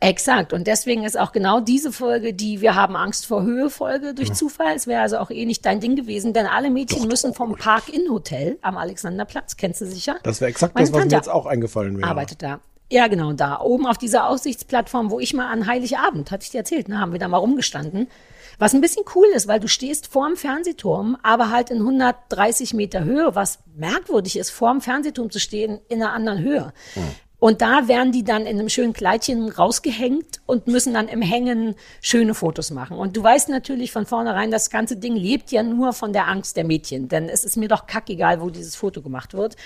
Exakt. 0.00 0.52
Und 0.52 0.66
deswegen 0.66 1.04
ist 1.04 1.18
auch 1.18 1.32
genau 1.32 1.60
diese 1.60 1.90
Folge, 1.90 2.32
die 2.32 2.60
Wir 2.60 2.76
haben 2.76 2.94
Angst 2.94 3.26
vor 3.26 3.42
Höhe 3.42 3.68
Folge 3.68 4.14
durch 4.14 4.32
Zufall. 4.32 4.76
Es 4.76 4.86
wäre 4.86 5.02
also 5.02 5.18
auch 5.18 5.30
eh 5.30 5.44
nicht 5.44 5.66
dein 5.66 5.80
Ding 5.80 5.96
gewesen, 5.96 6.32
denn 6.32 6.46
alle 6.46 6.70
Mädchen 6.70 7.08
müssen 7.08 7.34
vom 7.34 7.56
Park-In-Hotel 7.56 8.58
am 8.62 8.76
Alexanderplatz, 8.76 9.56
kennst 9.56 9.80
du 9.80 9.86
sicher? 9.86 10.16
Das 10.22 10.40
wäre 10.40 10.50
exakt 10.50 10.74
Meine 10.74 10.86
das, 10.86 10.92
was 10.92 10.98
mir 10.98 11.02
Tante 11.02 11.16
jetzt 11.16 11.28
auch 11.28 11.46
eingefallen 11.46 11.98
wäre. 11.98 12.08
Arbeitet 12.08 12.42
da. 12.42 12.60
Ja, 12.90 13.06
genau, 13.08 13.32
da. 13.32 13.60
Oben 13.60 13.86
auf 13.86 13.98
dieser 13.98 14.28
Aussichtsplattform, 14.28 15.10
wo 15.10 15.20
ich 15.20 15.34
mal 15.34 15.50
an 15.50 15.66
Heiligabend, 15.66 16.30
hatte 16.30 16.44
ich 16.44 16.50
dir 16.50 16.58
erzählt, 16.58 16.88
ne, 16.88 16.98
haben 17.00 17.12
wir 17.12 17.18
da 17.18 17.28
mal 17.28 17.36
rumgestanden. 17.36 18.08
Was 18.58 18.74
ein 18.74 18.80
bisschen 18.80 19.04
cool 19.14 19.26
ist, 19.34 19.46
weil 19.46 19.60
du 19.60 19.68
stehst 19.68 20.06
vorm 20.06 20.36
Fernsehturm, 20.36 21.16
aber 21.22 21.50
halt 21.50 21.70
in 21.70 21.78
130 21.78 22.72
Meter 22.74 23.04
Höhe, 23.04 23.34
was 23.34 23.58
merkwürdig 23.76 24.38
ist, 24.38 24.50
vorm 24.50 24.80
Fernsehturm 24.80 25.30
zu 25.30 25.38
stehen 25.38 25.80
in 25.88 26.02
einer 26.02 26.12
anderen 26.12 26.40
Höhe. 26.40 26.72
Und 27.40 27.62
da 27.62 27.86
werden 27.86 28.10
die 28.10 28.24
dann 28.24 28.46
in 28.46 28.58
einem 28.58 28.68
schönen 28.68 28.92
Kleidchen 28.92 29.48
rausgehängt 29.48 30.40
und 30.46 30.66
müssen 30.66 30.94
dann 30.94 31.06
im 31.06 31.22
Hängen 31.22 31.76
schöne 32.00 32.34
Fotos 32.34 32.70
machen. 32.72 32.98
Und 32.98 33.16
du 33.16 33.22
weißt 33.22 33.48
natürlich 33.48 33.92
von 33.92 34.06
vornherein, 34.06 34.50
das 34.50 34.70
ganze 34.70 34.96
Ding 34.96 35.14
lebt 35.14 35.52
ja 35.52 35.62
nur 35.62 35.92
von 35.92 36.12
der 36.12 36.26
Angst 36.26 36.56
der 36.56 36.64
Mädchen, 36.64 37.08
denn 37.08 37.28
es 37.28 37.44
ist 37.44 37.56
mir 37.56 37.68
doch 37.68 37.86
kackegal, 37.86 38.40
wo 38.40 38.50
dieses 38.50 38.74
Foto 38.74 39.02
gemacht 39.02 39.34
wird. 39.34 39.56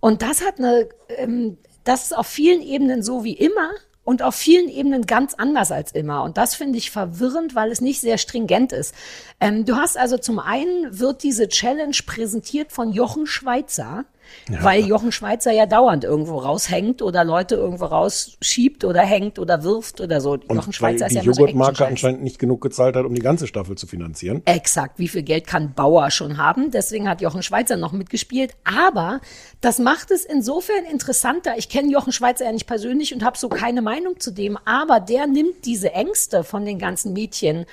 Und 0.00 0.22
das 0.22 0.44
hat 0.44 0.58
eine, 0.58 0.88
ähm, 1.08 1.58
das 1.84 2.04
ist 2.04 2.16
auf 2.16 2.26
vielen 2.26 2.62
Ebenen 2.62 3.02
so 3.02 3.22
wie 3.22 3.34
immer 3.34 3.70
und 4.02 4.22
auf 4.22 4.34
vielen 4.34 4.68
Ebenen 4.68 5.04
ganz 5.04 5.34
anders 5.34 5.70
als 5.72 5.92
immer. 5.92 6.22
Und 6.22 6.38
das 6.38 6.54
finde 6.54 6.78
ich 6.78 6.90
verwirrend, 6.90 7.54
weil 7.54 7.70
es 7.70 7.82
nicht 7.82 8.00
sehr 8.00 8.16
stringent 8.16 8.72
ist. 8.72 8.94
Ähm, 9.40 9.66
du 9.66 9.76
hast 9.76 9.98
also 9.98 10.16
zum 10.16 10.38
einen 10.38 10.98
wird 10.98 11.22
diese 11.22 11.48
Challenge 11.48 11.96
präsentiert 12.06 12.72
von 12.72 12.92
Jochen 12.92 13.26
Schweizer. 13.26 14.06
Weil 14.48 14.84
Jochen 14.86 15.12
Schweizer 15.12 15.52
ja 15.52 15.66
dauernd 15.66 16.04
irgendwo 16.04 16.38
raushängt 16.38 17.02
oder 17.02 17.24
Leute 17.24 17.54
irgendwo 17.54 17.86
rausschiebt 17.86 18.84
oder 18.84 19.02
hängt 19.02 19.38
oder 19.38 19.62
wirft 19.62 20.00
oder 20.00 20.20
so. 20.20 20.32
Und 20.32 20.42
Jochen 20.48 20.66
weil 20.66 20.72
Schweizer 20.72 21.06
ist 21.06 21.12
die 21.12 21.16
ja 21.16 21.22
so 21.22 21.30
Joghurtmarke 21.30 21.86
anscheinend 21.86 22.22
nicht 22.22 22.38
genug 22.38 22.60
gezahlt 22.60 22.96
hat, 22.96 23.04
um 23.04 23.14
die 23.14 23.22
ganze 23.22 23.46
Staffel 23.46 23.76
zu 23.76 23.86
finanzieren. 23.86 24.42
Exakt, 24.44 24.98
wie 24.98 25.08
viel 25.08 25.22
Geld 25.22 25.46
kann 25.46 25.74
Bauer 25.74 26.10
schon 26.10 26.36
haben? 26.36 26.70
Deswegen 26.70 27.08
hat 27.08 27.20
Jochen 27.20 27.42
Schweizer 27.42 27.76
noch 27.76 27.92
mitgespielt. 27.92 28.52
Aber 28.64 29.20
das 29.60 29.78
macht 29.78 30.10
es 30.10 30.24
insofern 30.24 30.84
interessanter. 30.90 31.54
Ich 31.56 31.68
kenne 31.68 31.90
Jochen 31.90 32.12
Schweizer 32.12 32.44
ja 32.44 32.52
nicht 32.52 32.66
persönlich 32.66 33.14
und 33.14 33.24
habe 33.24 33.38
so 33.38 33.48
keine 33.48 33.82
Meinung 33.82 34.18
zu 34.18 34.30
dem. 34.32 34.58
Aber 34.64 35.00
der 35.00 35.26
nimmt 35.26 35.64
diese 35.64 35.92
Ängste 35.92 36.44
von 36.44 36.64
den 36.64 36.78
ganzen 36.78 37.12
Mädchen 37.12 37.66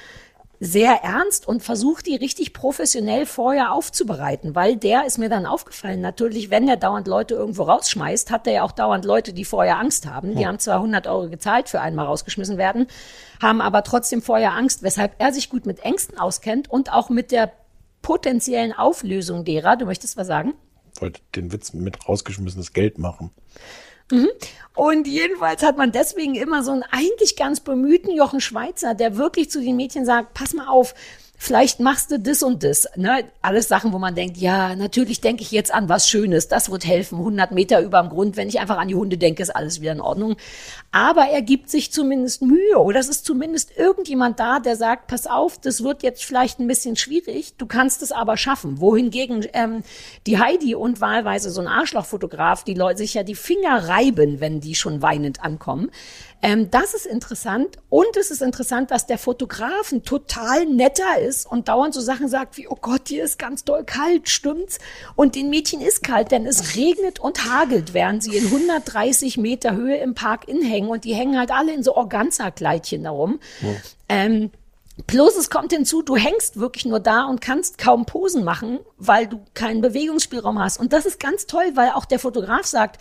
sehr 0.60 1.04
ernst 1.04 1.48
und 1.48 1.62
versucht 1.62 2.08
die 2.08 2.16
richtig 2.16 2.54
professionell 2.54 3.26
vorher 3.26 3.72
aufzubereiten, 3.72 4.56
weil 4.56 4.76
der 4.76 5.06
ist 5.06 5.18
mir 5.18 5.30
dann 5.30 5.46
aufgefallen. 5.46 6.02
Natürlich, 6.02 6.50
wenn 6.50 6.68
er 6.68 6.78
dauernd 6.78 7.08
Leute 7.08 7.36
irgendwo 7.36 7.64
rausschmeißt, 7.64 8.32
hat 8.32 8.48
er 8.48 8.54
ja 8.54 8.64
auch 8.64 8.72
dauernd 8.72 9.06
Leute, 9.06 9.34
die 9.34 9.46
vorher 9.46 9.78
Angst 9.78 10.08
haben. 10.08 10.36
Die 10.36 10.48
haben 10.48 10.60
zwar 10.60 10.76
100 10.76 11.06
Euro 11.08 11.30
gezahlt 11.30 11.70
für 11.70 11.82
einmal 11.82 12.08
rausgeschmissen 12.08 12.58
werden, 12.58 12.88
haben 13.42 13.62
aber 13.62 13.84
trotzdem 13.84 14.22
vorher 14.22 14.54
Angst, 14.54 14.82
weshalb 14.82 15.16
er 15.20 15.32
sich 15.32 15.50
gut 15.50 15.66
mit 15.66 15.80
Ängsten 15.80 16.18
auskennt 16.18 16.70
und 16.70 16.92
auch 16.92 17.10
mit 17.10 17.32
der 17.32 17.52
potenziellen 18.02 18.74
Auflösung 18.74 19.46
derer. 19.46 19.76
Du 19.76 19.86
möchtest 19.86 20.18
was 20.18 20.28
sagen? 20.28 20.54
Wollte 21.00 21.22
den 21.36 21.52
Witz 21.52 21.74
mit 21.74 22.08
rausgeschmissenes 22.08 22.74
Geld 22.74 22.98
machen. 22.98 23.32
Mhm. 24.12 24.30
Und 24.76 25.08
jedenfalls 25.08 25.64
hat 25.64 25.78
man 25.78 25.92
deswegen 25.92 26.36
immer 26.36 26.64
so 26.64 26.72
einen 26.72 26.84
eigentlich 26.84 27.36
ganz 27.36 27.60
bemühten 27.60 28.12
Jochen 28.12 28.42
Schweizer, 28.42 28.94
der 28.94 29.18
wirklich 29.18 29.50
zu 29.50 29.60
den 29.60 29.76
Mädchen 29.76 30.06
sagt, 30.06 30.34
pass 30.34 30.54
mal 30.54 30.68
auf, 30.68 30.94
vielleicht 31.38 31.80
machst 31.80 32.12
du 32.12 32.20
das 32.20 32.42
und 32.42 32.64
das. 32.64 32.88
Ne? 32.96 33.26
Alles 33.42 33.68
Sachen, 33.68 33.94
wo 33.94 34.00
man 34.00 34.16
denkt, 34.16 34.38
ja, 34.38 34.76
natürlich 34.76 35.22
denke 35.22 35.44
ich 35.44 35.52
jetzt 35.52 35.74
an 35.74 35.88
was 35.88 36.10
Schönes, 36.10 36.48
das 36.48 36.72
wird 36.72 36.86
helfen, 36.86 37.20
100 37.20 37.52
Meter 37.52 37.82
über 37.82 38.02
dem 38.02 38.10
Grund, 38.10 38.36
wenn 38.36 38.50
ich 38.50 38.60
einfach 38.60 38.78
an 38.78 38.88
die 38.88 38.96
Hunde 38.96 39.18
denke, 39.18 39.44
ist 39.44 39.56
alles 39.56 39.80
wieder 39.80 39.92
in 39.92 40.02
Ordnung. 40.02 40.36
Aber 40.92 41.26
er 41.26 41.44
gibt 41.44 41.70
sich 41.70 41.92
zumindest 41.92 42.42
Mühe 42.42 42.78
oder 42.78 43.00
es 43.00 43.08
ist 43.08 43.24
zumindest 43.24 43.78
irgendjemand 43.78 44.40
da, 44.40 44.60
der 44.60 44.76
sagt, 44.76 45.08
pass 45.08 45.28
auf, 45.28 45.60
das 45.60 45.84
wird 45.84 46.02
jetzt 46.02 46.26
vielleicht 46.26 46.60
ein 46.60 46.68
bisschen 46.68 46.96
schwierig, 46.96 47.56
du 47.58 47.68
kannst 47.68 48.02
es 48.02 48.12
aber 48.12 48.36
schaffen. 48.36 48.80
Wohingegen 48.80 49.46
ähm, 49.54 49.84
die 50.26 50.40
Heidi 50.40 50.74
und 50.76 51.02
wahlweise 51.02 51.52
so 51.52 51.62
ein 51.62 51.68
Arschlochfotograf, 51.68 52.64
die 52.64 52.74
Leute 52.74 52.98
sich 52.98 53.14
ja 53.14 53.24
die 53.24 53.36
Finger 53.36 53.88
reiben, 53.88 54.40
wenn 54.40 54.60
die 54.60 54.76
schon 54.76 55.02
weinend 55.04 55.44
ankommen. 55.44 55.92
Ähm, 56.42 56.70
das 56.70 56.94
ist 56.94 57.06
interessant. 57.06 57.78
Und 57.90 58.16
es 58.18 58.32
ist 58.32 58.42
interessant, 58.42 58.92
dass 58.92 59.08
der 59.08 59.18
Fotograf 59.18 59.92
ein 59.92 60.04
total 60.04 60.66
netter 60.66 61.20
ist 61.20 61.46
und 61.46 61.68
dauernd 61.68 61.94
so 61.94 62.02
Sachen 62.02 62.28
sagt 62.28 62.58
wie, 62.58 62.68
oh 62.68 62.78
Gott, 62.80 63.08
hier 63.08 63.24
ist 63.24 63.40
ganz 63.40 63.64
doll 63.64 63.84
kalt, 63.84 64.30
stimmt's? 64.30 64.80
Und 65.16 65.36
den 65.36 65.50
Mädchen 65.50 65.82
ist 65.82 66.04
kalt, 66.04 66.32
denn 66.32 66.46
es 66.46 66.76
regnet 66.76 67.20
und 67.20 67.46
hagelt, 67.46 67.94
während 67.94 68.24
sie 68.24 68.38
in 68.38 68.46
130 68.46 69.38
Meter 69.38 69.76
Höhe 69.76 69.98
im 69.98 70.14
Park 70.14 70.48
in 70.48 70.62
hängen. 70.62 70.90
Und 70.90 71.06
die 71.06 71.16
hängen 71.16 71.38
halt 71.38 71.52
alle 71.52 71.74
in 71.74 71.84
so 71.84 71.96
Organza-Kleidchen 71.96 73.04
darum. 73.04 73.40
Ähm, 74.10 74.52
Plus 75.06 75.38
es 75.38 75.52
kommt 75.52 75.72
hinzu, 75.72 76.02
du 76.02 76.16
hängst 76.16 76.60
wirklich 76.60 76.86
nur 76.86 77.00
da 77.00 77.26
und 77.26 77.40
kannst 77.40 77.78
kaum 77.78 78.08
Posen 78.08 78.44
machen, 78.44 78.80
weil 78.98 79.28
du 79.28 79.40
keinen 79.54 79.82
Bewegungsspielraum 79.82 80.58
hast. 80.58 80.80
Und 80.80 80.92
das 80.92 81.06
ist 81.06 81.20
ganz 81.20 81.46
toll, 81.46 81.72
weil 81.76 81.92
auch 81.92 82.06
der 82.06 82.18
Fotograf 82.18 82.66
sagt, 82.66 83.00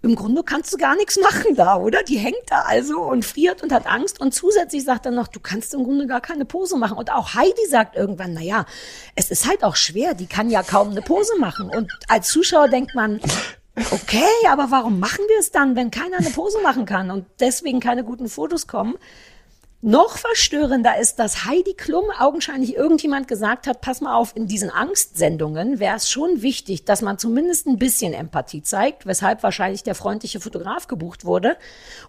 im 0.00 0.14
Grunde 0.14 0.44
kannst 0.44 0.72
du 0.72 0.76
gar 0.76 0.94
nichts 0.94 1.18
machen 1.18 1.56
da, 1.56 1.76
oder? 1.76 2.02
Die 2.04 2.18
hängt 2.18 2.42
da 2.46 2.62
also 2.66 3.00
und 3.00 3.24
friert 3.24 3.62
und 3.62 3.72
hat 3.72 3.86
Angst. 3.86 4.20
Und 4.20 4.32
zusätzlich 4.32 4.84
sagt 4.84 5.06
er 5.06 5.12
noch, 5.12 5.26
du 5.26 5.40
kannst 5.40 5.74
im 5.74 5.82
Grunde 5.82 6.06
gar 6.06 6.20
keine 6.20 6.44
Pose 6.44 6.76
machen. 6.76 6.96
Und 6.96 7.12
auch 7.12 7.34
Heidi 7.34 7.66
sagt 7.68 7.96
irgendwann, 7.96 8.32
na 8.34 8.40
ja, 8.40 8.64
es 9.16 9.30
ist 9.30 9.48
halt 9.48 9.64
auch 9.64 9.74
schwer, 9.74 10.14
die 10.14 10.26
kann 10.26 10.50
ja 10.50 10.62
kaum 10.62 10.90
eine 10.90 11.02
Pose 11.02 11.36
machen. 11.38 11.68
Und 11.68 11.90
als 12.06 12.28
Zuschauer 12.28 12.68
denkt 12.68 12.94
man, 12.94 13.20
okay, 13.90 14.28
aber 14.48 14.70
warum 14.70 15.00
machen 15.00 15.24
wir 15.28 15.40
es 15.40 15.50
dann, 15.50 15.74
wenn 15.74 15.90
keiner 15.90 16.18
eine 16.18 16.30
Pose 16.30 16.60
machen 16.62 16.84
kann 16.84 17.10
und 17.10 17.26
deswegen 17.40 17.80
keine 17.80 18.04
guten 18.04 18.28
Fotos 18.28 18.68
kommen? 18.68 18.94
Noch 19.80 20.18
verstörender 20.18 20.98
ist, 20.98 21.20
dass 21.20 21.44
Heidi 21.44 21.72
Klum 21.72 22.06
augenscheinlich 22.18 22.74
irgendjemand 22.74 23.28
gesagt 23.28 23.68
hat, 23.68 23.80
pass 23.80 24.00
mal 24.00 24.16
auf, 24.16 24.34
in 24.34 24.48
diesen 24.48 24.70
Angstsendungen 24.70 25.78
wäre 25.78 25.94
es 25.94 26.10
schon 26.10 26.42
wichtig, 26.42 26.84
dass 26.84 27.00
man 27.00 27.16
zumindest 27.16 27.68
ein 27.68 27.78
bisschen 27.78 28.12
Empathie 28.12 28.60
zeigt, 28.60 29.06
weshalb 29.06 29.44
wahrscheinlich 29.44 29.84
der 29.84 29.94
freundliche 29.94 30.40
Fotograf 30.40 30.88
gebucht 30.88 31.24
wurde 31.24 31.56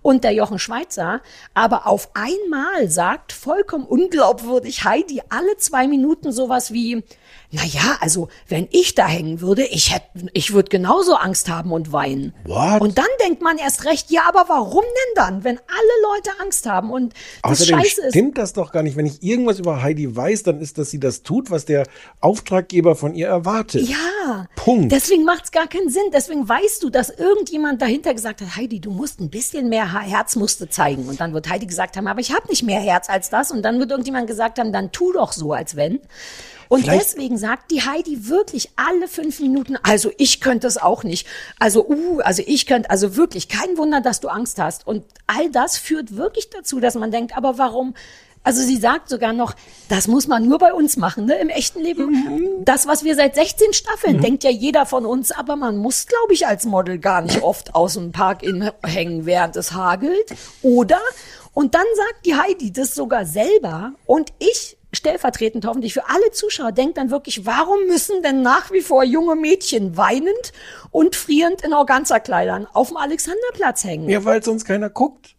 und 0.02 0.24
der 0.24 0.32
Jochen 0.32 0.58
Schweizer, 0.58 1.22
aber 1.54 1.86
auf 1.86 2.10
einmal 2.16 2.90
sagt 2.90 3.34
vollkommen 3.34 3.86
unglaubwürdig 3.86 4.84
Heidi 4.84 5.22
alle 5.30 5.56
zwei 5.58 5.88
Minuten 5.88 6.32
sowas 6.32 6.74
wie, 6.74 7.04
na 7.52 7.64
ja, 7.66 7.98
also 8.02 8.30
wenn 8.48 8.68
ich 8.72 8.94
da 8.96 9.08
hängen 9.08 9.42
würde, 9.42 9.66
ich 9.66 9.94
hätte, 9.94 10.06
ich 10.34 10.54
würde 10.54 10.70
genauso 10.70 11.16
Angst 11.16 11.50
haben 11.50 11.72
und 11.72 11.92
weinen. 11.92 12.34
What? 12.46 12.80
Und 12.82 12.98
dann 12.98 13.06
denkt 13.26 13.42
man 13.42 13.58
erst 13.58 13.86
recht, 13.86 14.12
ja, 14.12 14.22
aber 14.28 14.46
warum 14.48 14.84
denn 14.84 15.14
dann, 15.16 15.44
wenn 15.44 15.58
alle 15.58 16.14
Leute 16.16 16.30
Angst 16.42 16.68
haben 16.68 16.92
und 16.92 17.14
das 17.42 17.52
Außerdem 17.62 17.80
Scheiße 17.80 18.02
ist. 18.04 18.10
stimmt 18.14 18.38
das 18.38 18.54
doch 18.54 18.72
gar 18.72 18.84
nicht. 18.84 18.96
Wenn 18.96 19.06
ich 19.08 19.24
irgendwas 19.24 19.58
über 19.60 19.82
Heidi 19.82 20.16
weiß, 20.16 20.44
dann 20.44 20.62
ist, 20.62 20.78
dass 20.78 20.92
sie 20.92 21.00
das 21.00 21.24
tut, 21.24 21.50
was 21.50 21.66
der 21.66 21.88
Auftraggeber 22.22 22.96
von 22.96 23.16
ihr 23.16 23.28
erwartet. 23.28 23.88
Ja, 23.88 24.48
Punkt. 24.56 24.92
deswegen 24.92 25.24
macht's 25.24 25.52
gar 25.52 25.68
keinen 25.68 25.90
Sinn. 25.90 26.04
Deswegen 26.14 26.48
weißt 26.48 26.84
du, 26.84 26.90
dass 26.90 27.10
irgendjemand 27.10 27.82
dahinter 27.82 28.14
gesagt 28.14 28.42
hat, 28.42 28.56
Heidi, 28.58 28.80
du 28.80 28.92
musst 28.92 29.20
ein 29.20 29.30
bisschen 29.30 29.70
mehr 29.70 29.92
Ha- 29.94 30.02
Herz 30.02 30.36
musst 30.36 30.62
du 30.62 30.70
zeigen. 30.70 31.08
Und 31.08 31.20
dann 31.20 31.34
wird 31.34 31.50
Heidi 31.50 31.66
gesagt 31.66 31.98
haben, 31.98 32.08
aber 32.08 32.20
ich 32.20 32.32
habe 32.34 32.48
nicht 32.48 32.64
mehr 32.64 32.80
Herz 32.80 33.10
als 33.10 33.30
das. 33.30 33.52
Und 33.52 33.64
dann 33.64 33.80
wird 33.80 33.90
irgendjemand 33.92 34.28
gesagt 34.28 34.60
haben, 34.60 34.72
dann 34.72 34.92
tu 34.92 35.12
doch 35.14 35.32
so, 35.32 35.54
als 35.54 35.76
wenn. 35.76 36.00
Und 36.70 36.84
Vielleicht- 36.84 37.02
deswegen 37.02 37.38
sagt 37.38 37.72
die 37.72 37.82
Heidi 37.82 38.30
wirklich 38.30 38.70
alle 38.76 39.08
fünf 39.08 39.40
Minuten, 39.40 39.78
also 39.84 40.12
ich 40.18 40.40
könnte 40.40 40.68
es 40.68 40.78
auch 40.78 41.04
nicht. 41.04 41.28
Also, 41.58 41.86
uh, 41.86 42.20
also 42.22 42.44
ich 42.46 42.68
könnte, 42.68 42.90
also 42.92 43.16
wirklich, 43.16 43.50
kein 43.50 43.78
Wunder, 43.78 44.02
dass 44.02 44.20
du 44.20 44.30
Angst 44.30 44.60
hast. 44.60 44.88
Und 44.88 45.04
all 45.28 45.50
das 45.50 45.78
führt 45.78 46.16
wirklich 46.16 46.52
dazu, 46.52 46.80
dass 46.80 46.94
man 46.96 47.12
denkt, 47.12 47.36
aber 47.36 47.58
warum? 47.58 47.96
Also 48.44 48.62
sie 48.62 48.78
sagt 48.78 49.10
sogar 49.10 49.34
noch, 49.34 49.54
das 49.90 50.08
muss 50.08 50.28
man 50.28 50.48
nur 50.48 50.60
bei 50.60 50.74
uns 50.74 50.96
machen, 50.96 51.26
ne, 51.26 51.36
im 51.40 51.50
echten 51.50 51.82
Leben. 51.82 52.64
Das, 52.64 52.88
was 52.88 53.04
wir 53.04 53.16
seit 53.16 53.36
16 53.36 53.74
Staffeln, 53.74 54.22
denkt 54.22 54.44
ja 54.46 54.50
jeder 54.50 54.86
von 54.86 55.06
uns, 55.06 55.32
aber 55.32 55.56
man 55.58 55.76
muss, 55.78 56.06
glaube 56.06 56.34
ich, 56.34 56.48
als 56.48 56.66
Model 56.66 57.00
gar 57.00 57.22
nicht 57.22 57.42
oft 57.44 57.76
aus 57.76 57.96
dem 57.96 58.12
Park 58.14 58.42
in 58.42 58.72
hängen, 58.84 59.26
während 59.26 59.58
es 59.58 59.74
hagelt. 59.74 60.34
Oder? 60.62 61.00
Und 61.54 61.76
dann 61.76 61.86
sagt 61.96 62.26
die 62.26 62.36
Heidi 62.36 62.72
das 62.72 62.96
sogar 62.96 63.26
selber 63.26 63.92
und 64.06 64.32
ich 64.40 64.78
stellvertretend 64.92 65.66
hoffentlich 65.66 65.94
für 65.94 66.08
alle 66.10 66.32
Zuschauer 66.32 66.72
denkt 66.72 66.98
dann 66.98 67.12
wirklich, 67.12 67.46
warum 67.46 67.86
müssen 67.88 68.22
denn 68.24 68.42
nach 68.42 68.72
wie 68.72 68.82
vor 68.82 69.04
junge 69.04 69.36
Mädchen 69.36 69.98
weinend 69.98 70.52
und 70.92 71.16
frierend 71.16 71.62
in 71.64 71.74
Organza-Kleidern 71.74 72.68
auf 72.74 72.88
dem 72.90 72.98
Alexanderplatz 72.98 73.84
hängen? 73.84 74.10
Ja, 74.10 74.26
weil 74.26 74.44
sonst 74.44 74.66
keiner 74.66 74.90
guckt. 74.90 75.36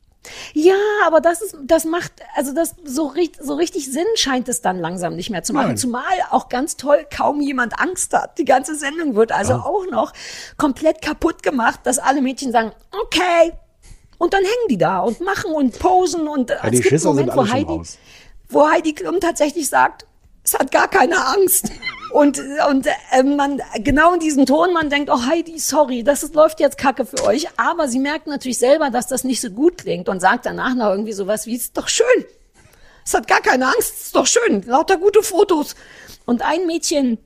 Ja, 0.53 0.75
aber 1.07 1.21
das 1.21 1.41
ist, 1.41 1.57
das 1.65 1.87
macht, 1.87 2.13
also 2.35 2.55
das 2.55 2.75
so, 2.85 3.07
richtig, 3.07 3.43
so 3.43 3.55
richtig 3.55 3.91
Sinn 3.91 4.05
scheint 4.17 4.49
es 4.51 4.61
dann 4.61 4.79
langsam 4.79 5.17
nicht 5.17 5.31
mehr 5.31 5.43
zu 5.43 5.55
machen. 5.55 5.69
Nein. 5.69 5.77
Zumal 5.79 6.03
auch 6.31 6.51
ganz 6.51 6.77
toll 6.77 7.07
kaum 7.15 7.41
jemand 7.41 7.81
Angst 7.81 8.13
hat. 8.13 8.37
Die 8.39 8.45
ganze 8.45 8.75
Sendung 8.77 9.15
wird 9.15 9.33
also 9.33 9.55
Ah. 9.55 9.63
auch 9.65 9.87
noch 9.91 10.13
komplett 10.59 11.01
kaputt 11.01 11.43
gemacht, 11.43 11.81
dass 11.85 11.99
alle 11.99 12.21
Mädchen 12.21 12.53
sagen, 12.53 12.73
okay. 12.93 13.53
Und 14.19 14.35
dann 14.35 14.43
hängen 14.43 14.69
die 14.69 14.77
da 14.77 14.99
und 15.01 15.23
machen 15.23 15.53
und 15.53 15.79
posen 15.79 16.29
und 16.29 16.51
Ja, 16.51 16.69
die 16.69 16.77
es 16.77 16.83
gibt 16.83 16.89
Schisser 16.91 17.09
Moment, 17.15 17.35
wo 17.35 17.49
Heidi. 17.49 17.81
Wo 18.51 18.69
Heidi 18.69 18.93
Klum 18.93 19.21
tatsächlich 19.21 19.69
sagt, 19.69 20.07
es 20.43 20.55
hat 20.55 20.73
gar 20.73 20.89
keine 20.89 21.25
Angst. 21.27 21.71
Und, 22.13 22.43
und 22.69 22.87
äh, 23.13 23.23
man 23.23 23.63
genau 23.77 24.15
in 24.15 24.21
diesem 24.21 24.47
Ton, 24.47 24.73
man 24.73 24.91
denkt, 24.91 25.11
oh 25.11 25.27
Heidi, 25.27 25.59
sorry, 25.59 26.03
das 26.03 26.23
ist, 26.23 26.35
läuft 26.35 26.59
jetzt 26.59 26.77
Kacke 26.77 27.07
für 27.07 27.23
euch. 27.25 27.47
Aber 27.57 27.87
sie 27.89 28.01
merkt 28.01 28.27
natürlich 28.27 28.59
selber, 28.59 28.91
dass 28.91 29.07
das 29.07 29.23
nicht 29.23 29.41
so 29.41 29.51
gut 29.51 29.79
klingt 29.79 30.09
und 30.09 30.21
sagt 30.21 30.47
danach 30.47 30.75
noch 30.75 30.91
irgendwie 30.91 31.13
sowas 31.13 31.47
wie, 31.47 31.55
ist 31.55 31.77
doch 31.77 31.89
schön. 31.89 32.07
Es 33.05 33.15
hat 33.15 33.29
gar 33.29 33.41
keine 33.41 33.67
Angst, 33.67 34.07
ist 34.07 34.17
doch 34.17 34.27
schön, 34.27 34.63
lauter 34.63 34.97
gute 34.97 35.23
Fotos. 35.23 35.77
Und 36.27 36.43
ein 36.43 36.67
Mädchen 36.67 37.19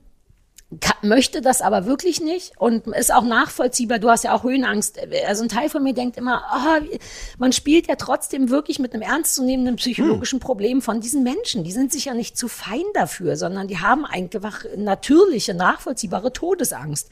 möchte 1.01 1.41
das 1.41 1.61
aber 1.61 1.85
wirklich 1.85 2.19
nicht 2.19 2.53
und 2.57 2.87
ist 2.87 3.13
auch 3.13 3.23
nachvollziehbar. 3.23 3.99
Du 3.99 4.09
hast 4.09 4.23
ja 4.23 4.33
auch 4.33 4.43
Höhenangst. 4.43 4.99
Also 5.27 5.43
ein 5.43 5.49
Teil 5.49 5.69
von 5.69 5.83
mir 5.83 5.93
denkt 5.93 6.17
immer, 6.17 6.43
ah, 6.49 6.79
man 7.37 7.51
spielt 7.51 7.87
ja 7.87 7.95
trotzdem 7.95 8.49
wirklich 8.49 8.79
mit 8.79 8.93
einem 8.93 9.03
ernstzunehmenden 9.03 9.75
psychologischen 9.75 10.39
Problem 10.39 10.81
von 10.81 11.01
diesen 11.01 11.23
Menschen. 11.23 11.63
Die 11.63 11.71
sind 11.71 11.91
sich 11.91 12.05
ja 12.05 12.13
nicht 12.13 12.37
zu 12.37 12.47
fein 12.47 12.83
dafür, 12.93 13.37
sondern 13.37 13.67
die 13.67 13.79
haben 13.79 14.05
einfach 14.05 14.65
natürliche, 14.75 15.53
nachvollziehbare 15.53 16.33
Todesangst. 16.33 17.09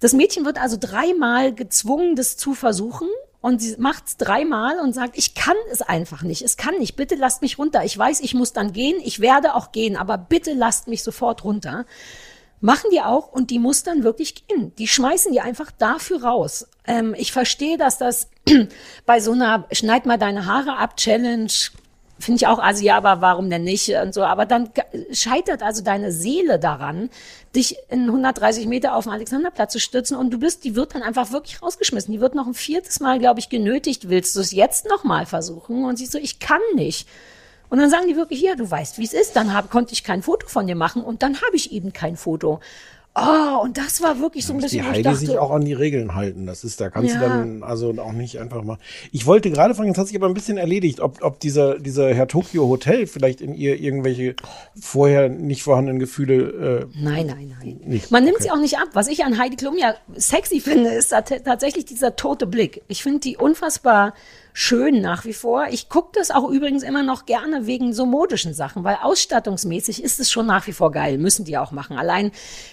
Das 0.00 0.12
Mädchen 0.12 0.44
wird 0.44 0.60
also 0.60 0.76
dreimal 0.80 1.54
gezwungen, 1.54 2.16
das 2.16 2.36
zu 2.36 2.54
versuchen. 2.54 3.08
Und 3.42 3.62
sie 3.62 3.76
macht's 3.78 4.16
dreimal 4.16 4.80
und 4.80 4.92
sagt, 4.92 5.16
ich 5.16 5.34
kann 5.34 5.54
es 5.70 5.80
einfach 5.80 6.22
nicht. 6.22 6.42
Es 6.42 6.56
kann 6.56 6.78
nicht. 6.78 6.96
Bitte 6.96 7.14
lasst 7.14 7.42
mich 7.42 7.58
runter. 7.58 7.84
Ich 7.84 7.96
weiß, 7.96 8.20
ich 8.20 8.34
muss 8.34 8.52
dann 8.52 8.72
gehen. 8.72 9.00
Ich 9.04 9.20
werde 9.20 9.54
auch 9.54 9.70
gehen, 9.70 9.96
aber 9.96 10.18
bitte 10.18 10.52
lasst 10.52 10.88
mich 10.88 11.04
sofort 11.04 11.44
runter. 11.44 11.86
Machen 12.60 12.90
die 12.90 13.00
auch 13.00 13.32
und 13.32 13.50
die 13.50 13.58
muss 13.58 13.82
dann 13.82 14.02
wirklich 14.02 14.46
gehen. 14.46 14.74
Die 14.76 14.88
schmeißen 14.88 15.32
die 15.32 15.40
einfach 15.40 15.70
dafür 15.70 16.24
raus. 16.24 16.68
Ähm, 16.86 17.14
ich 17.16 17.32
verstehe, 17.32 17.76
dass 17.76 17.98
das 17.98 18.28
bei 19.06 19.20
so 19.20 19.32
einer 19.32 19.66
Schneid 19.72 20.06
mal 20.06 20.18
deine 20.18 20.46
Haare 20.46 20.78
ab 20.78 20.96
Challenge 20.96 21.50
finde 22.18 22.36
ich 22.36 22.46
auch, 22.46 22.58
also 22.58 22.82
ja, 22.82 22.96
aber 22.96 23.20
warum 23.20 23.50
denn 23.50 23.64
nicht 23.64 23.90
und 23.90 24.14
so. 24.14 24.24
Aber 24.24 24.46
dann 24.46 24.70
scheitert 25.12 25.62
also 25.62 25.82
deine 25.82 26.12
Seele 26.12 26.58
daran, 26.58 27.10
dich 27.54 27.76
in 27.90 28.04
130 28.04 28.66
Meter 28.66 28.94
auf 28.94 29.04
den 29.04 29.12
Alexanderplatz 29.12 29.72
zu 29.72 29.80
stürzen 29.80 30.16
und 30.16 30.30
du 30.30 30.38
bist, 30.38 30.64
die 30.64 30.74
wird 30.74 30.94
dann 30.94 31.02
einfach 31.02 31.32
wirklich 31.32 31.62
rausgeschmissen. 31.62 32.12
Die 32.12 32.20
wird 32.20 32.34
noch 32.34 32.46
ein 32.46 32.54
viertes 32.54 33.00
Mal, 33.00 33.18
glaube 33.18 33.40
ich, 33.40 33.48
genötigt. 33.48 34.08
Willst 34.08 34.34
du 34.36 34.40
es 34.40 34.52
jetzt 34.52 34.88
noch 34.88 35.04
mal 35.04 35.26
versuchen? 35.26 35.84
Und 35.84 35.96
sie 35.96 36.06
so, 36.06 36.18
ich 36.18 36.38
kann 36.38 36.60
nicht. 36.74 37.06
Und 37.68 37.78
dann 37.78 37.90
sagen 37.90 38.06
die 38.08 38.16
wirklich, 38.16 38.40
ja, 38.42 38.54
du 38.54 38.70
weißt, 38.70 38.98
wie 38.98 39.04
es 39.04 39.12
ist. 39.12 39.36
Dann 39.36 39.52
hab, 39.54 39.70
konnte 39.70 39.92
ich 39.92 40.04
kein 40.04 40.22
Foto 40.22 40.46
von 40.48 40.66
dir 40.66 40.76
machen 40.76 41.02
und 41.02 41.22
dann 41.22 41.40
habe 41.42 41.56
ich 41.56 41.72
eben 41.72 41.92
kein 41.92 42.16
Foto. 42.16 42.60
Oh, 43.18 43.62
und 43.62 43.78
das 43.78 44.02
war 44.02 44.20
wirklich 44.20 44.44
so 44.44 44.52
ein 44.52 44.58
die 44.58 44.64
bisschen, 44.64 44.80
ich 44.84 44.90
Heidi 44.90 45.02
dachte, 45.04 45.16
sich 45.16 45.38
auch 45.38 45.50
an 45.50 45.64
die 45.64 45.72
Regeln 45.72 46.14
halten. 46.14 46.44
Das 46.44 46.64
ist, 46.64 46.82
da 46.82 46.90
kannst 46.90 47.14
Ja. 47.14 47.20
du 47.22 47.26
dann 47.26 47.62
also 47.62 47.94
auch 47.98 48.12
nicht 48.12 48.38
einfach 48.38 48.62
mal. 48.62 48.76
Ich 49.10 49.24
wollte 49.24 49.50
gerade 49.50 49.74
fragen, 49.74 49.88
das 49.88 49.96
hat 49.96 50.08
sich 50.08 50.16
aber 50.18 50.26
ein 50.26 50.34
bisschen 50.34 50.58
erledigt, 50.58 51.00
ob, 51.00 51.22
ob 51.24 51.40
dieser, 51.40 51.78
dieser 51.78 52.12
Herr 52.12 52.28
Tokyo 52.28 52.68
Hotel 52.68 53.06
vielleicht 53.06 53.40
in 53.40 53.54
ihr 53.54 53.80
irgendwelche 53.80 54.36
vorher 54.78 55.30
nicht 55.30 55.62
vorhandenen 55.62 55.98
Gefühle 55.98 56.88
äh, 56.92 57.02
Nein, 57.02 57.26
nein, 57.28 57.56
nein. 57.58 57.80
nicht. 57.86 58.10
Man 58.10 58.22
nimmt 58.24 58.36
okay. 58.36 58.44
sie 58.44 58.50
auch 58.50 58.60
nicht 58.60 58.76
ab. 58.78 58.88
Was 58.92 59.08
ich 59.08 59.24
an 59.24 59.38
Heidi 59.38 59.56
Klum 59.56 59.78
ja 59.78 59.94
sexy 60.14 60.60
finde, 60.60 60.90
ist 60.90 61.08
tat- 61.08 61.42
tatsächlich 61.42 61.86
dieser 61.86 62.16
tote 62.16 62.46
Blick. 62.46 62.82
Ich 62.86 63.02
finde 63.02 63.20
die 63.20 63.38
unfassbar 63.38 64.12
schön 64.58 65.02
nach 65.02 65.26
wie 65.26 65.34
vor. 65.34 65.66
Ich 65.70 65.90
gucke 65.90 66.12
das 66.14 66.30
auch 66.30 66.48
übrigens 66.48 66.82
immer 66.82 67.02
noch 67.02 67.26
gerne 67.26 67.66
wegen 67.66 67.92
so 67.92 68.06
modischen 68.06 68.54
Sachen, 68.54 68.84
weil 68.84 68.96
ausstattungsmäßig 69.02 70.02
ist 70.02 70.18
es 70.18 70.30
schon 70.30 70.46
nach 70.46 70.66
wie 70.66 70.72
vor 70.72 70.90
geil. 70.92 71.18
Müssen 71.18 71.44
die 71.44 71.58
auch 71.58 71.72
machen. 71.72 71.98
Allein 71.98 72.32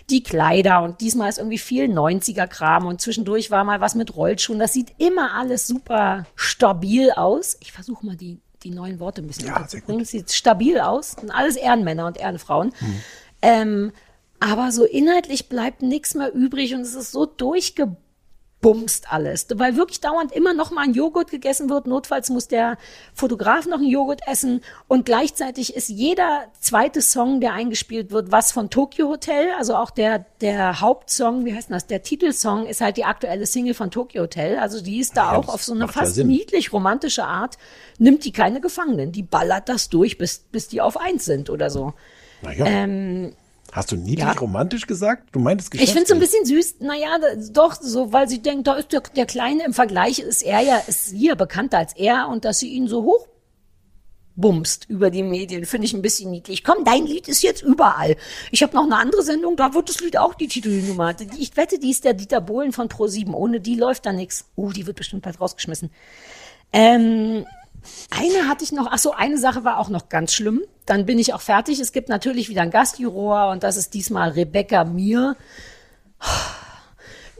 die 0.10 0.24
Kleider 0.24 0.82
und 0.82 1.02
diesmal 1.02 1.28
ist 1.28 1.40
irgendwie 1.40 1.58
viel 1.58 1.92
90er-Kram 1.92 2.86
und 2.86 3.02
zwischendurch 3.02 3.52
war 3.52 3.66
mal 3.66 3.82
was 3.82 3.96
mit 3.96 4.16
Rollschuhen. 4.16 4.60
Das 4.60 4.72
sieht 4.72 4.94
immer 4.98 5.34
alles 5.34 5.68
super 5.68 6.26
stabil 6.38 7.12
aus. 7.12 7.58
Ich 7.60 7.74
versuche 7.74 8.06
mal 8.06 8.16
die, 8.16 8.40
die 8.64 8.72
neuen 8.72 9.02
Worte 9.02 9.22
ein 9.22 9.28
bisschen 9.28 9.50
unterzubringen. 9.50 10.04
Es 10.04 10.12
sieht 10.12 10.32
stabil 10.32 10.80
aus. 10.80 11.18
Sind 11.20 11.32
alles 11.32 11.58
Ehrenmänner 11.58 12.08
und 12.08 12.18
Ehrenfrauen. 12.18 12.72
Ähm, 13.42 13.92
aber 14.40 14.72
so 14.72 14.86
inhaltlich 14.86 15.50
bleibt 15.50 15.82
nichts 15.82 16.16
mehr 16.16 16.34
übrig 16.34 16.76
und 16.76 16.82
es 16.82 16.96
ist 16.96 17.12
so 17.12 17.26
durchgebumst 18.64 19.12
alles, 19.12 19.48
weil 19.56 19.76
wirklich 19.76 20.00
dauernd 20.00 20.32
immer 20.32 20.54
noch 20.54 20.72
mal 20.72 20.84
ein 20.84 20.94
Joghurt 20.94 21.30
gegessen 21.30 21.70
wird. 21.70 21.88
Notfalls 21.88 22.30
muss 22.30 22.48
der 22.48 22.78
Fotograf 23.14 23.66
noch 23.66 23.78
einen 23.78 23.90
Joghurt 23.90 24.22
essen 24.28 24.62
und 24.88 25.06
gleichzeitig 25.06 25.76
ist 25.76 25.90
jeder 25.90 26.46
zweite 26.60 27.02
Song, 27.02 27.42
der 27.42 27.54
eingespielt 27.54 28.12
wird, 28.12 28.32
was 28.32 28.52
von 28.52 28.70
Tokyo 28.70 29.08
Hotel, 29.10 29.50
also 29.58 29.76
auch 29.76 29.92
der 29.92 30.26
der 30.42 30.82
Hauptsong, 30.82 31.46
wie 31.46 31.54
heißt 31.54 31.70
denn 31.70 31.76
das? 31.76 31.88
Der 31.88 32.04
Titelsong 32.04 32.66
ist 32.66 32.82
halt 32.82 32.98
die 32.98 33.06
aktuelle 33.06 33.46
Single 33.46 33.74
von 33.74 33.92
Tokyo 33.92 34.24
Hotel. 34.24 34.58
Also 34.58 34.82
die 34.82 35.00
ist 35.00 35.16
da 35.18 35.34
Ja, 35.34 35.38
auch 35.38 35.48
auf 35.48 35.64
so 35.64 35.74
eine 35.74 35.86
ja 35.86 35.88
fast 35.88 36.16
Sinn. 36.16 36.28
niedlich 36.28 36.74
romantische 36.74 37.26
Art 37.26 37.58
nimmt 37.98 38.26
die 38.26 38.32
keine 38.32 38.62
Gefangenen, 38.62 39.12
die 39.12 39.24
ballert 39.24 39.70
das 39.70 39.90
durch, 39.90 40.18
bis 40.18 40.40
bis 40.52 40.68
die 40.68 40.82
auf 40.82 40.98
eins 40.98 41.26
sind 41.26 41.50
oder 41.50 41.70
so. 41.70 41.94
Naja. 42.42 42.66
Ähm, 42.66 43.36
Hast 43.74 43.92
du 43.92 43.96
niedlich 43.96 44.20
ja. 44.20 44.34
romantisch 44.34 44.86
gesagt? 44.86 45.30
Du 45.32 45.40
meintest 45.40 45.74
ich 45.74 45.92
finde 45.92 46.04
es 46.04 46.12
ein 46.12 46.20
bisschen 46.20 46.46
süß, 46.46 46.76
naja, 46.82 47.18
doch, 47.52 47.74
so, 47.74 48.14
weil 48.14 48.30
sie 48.30 48.40
denkt, 48.40 48.68
da 48.68 48.76
ist 48.76 48.92
der, 48.92 49.02
der 49.02 49.26
Kleine 49.26 49.66
im 49.66 49.74
Vergleich, 49.74 50.20
ist 50.20 50.44
er 50.44 50.62
ja, 50.62 50.78
ist 50.78 51.08
sie 51.08 51.28
ja 51.28 51.36
bekannter 51.36 51.80
als 51.80 51.96
er 51.96 52.30
und 52.30 52.46
dass 52.46 52.60
sie 52.60 52.70
ihn 52.70 52.88
so 52.88 53.04
hoch 53.04 53.28
bumst 54.36 54.86
über 54.90 55.10
die 55.10 55.24
Medien, 55.24 55.66
finde 55.66 55.86
ich 55.86 55.94
ein 55.94 56.02
bisschen 56.02 56.30
niedlich. 56.32 56.64
Komm, 56.64 56.86
dein 56.86 57.06
Lied 57.06 57.28
ist 57.28 57.42
jetzt 57.42 57.62
überall. 57.64 58.16
Ich 58.52 58.64
habe 58.64 58.76
noch 58.76 58.84
eine 58.84 58.98
andere 58.98 59.24
Sendung, 59.24 59.56
da 59.56 59.74
wird 59.74 59.90
das 59.90 60.02
Lied 60.02 60.18
auch 60.18 60.34
die 60.34 60.48
Titelnummer. 60.48 61.16
Ich 61.38 61.56
wette, 61.58 61.80
die 61.80 61.92
ist 61.92 62.04
der 62.04 62.14
Dieter 62.14 62.42
Bohlen 62.42 62.72
von 62.72 62.90
Pro7. 62.90 63.34
Ohne 63.34 63.60
die 63.60 63.76
läuft 63.76 64.06
da 64.06 64.14
nix. 64.14 64.46
Oh, 64.56 64.72
die 64.72 64.88
wird 64.88 64.98
bestimmt 64.98 65.24
bald 65.24 65.40
rausgeschmissen. 65.40 65.92
Ähm, 66.72 67.46
eine 68.12 68.48
hatte 68.48 68.64
ich 68.64 68.72
noch, 68.72 68.88
ach 68.92 68.98
so, 69.00 69.12
eine 69.12 69.38
Sache 69.38 69.64
war 69.64 69.78
auch 69.80 69.90
noch 69.90 70.10
ganz 70.10 70.34
schlimm. 70.34 70.62
Dann 70.86 71.06
bin 71.06 71.20
ich 71.20 71.34
auch 71.34 71.42
fertig. 71.42 71.80
Es 71.80 71.92
gibt 71.92 72.10
natürlich 72.10 72.50
wieder 72.50 72.62
ein 72.62 72.72
Gastjuror 72.72 73.50
und 73.52 73.64
das 73.64 73.78
ist 73.78 73.94
diesmal 73.94 74.30
Rebecca 74.32 74.84
Mir. 74.84 75.36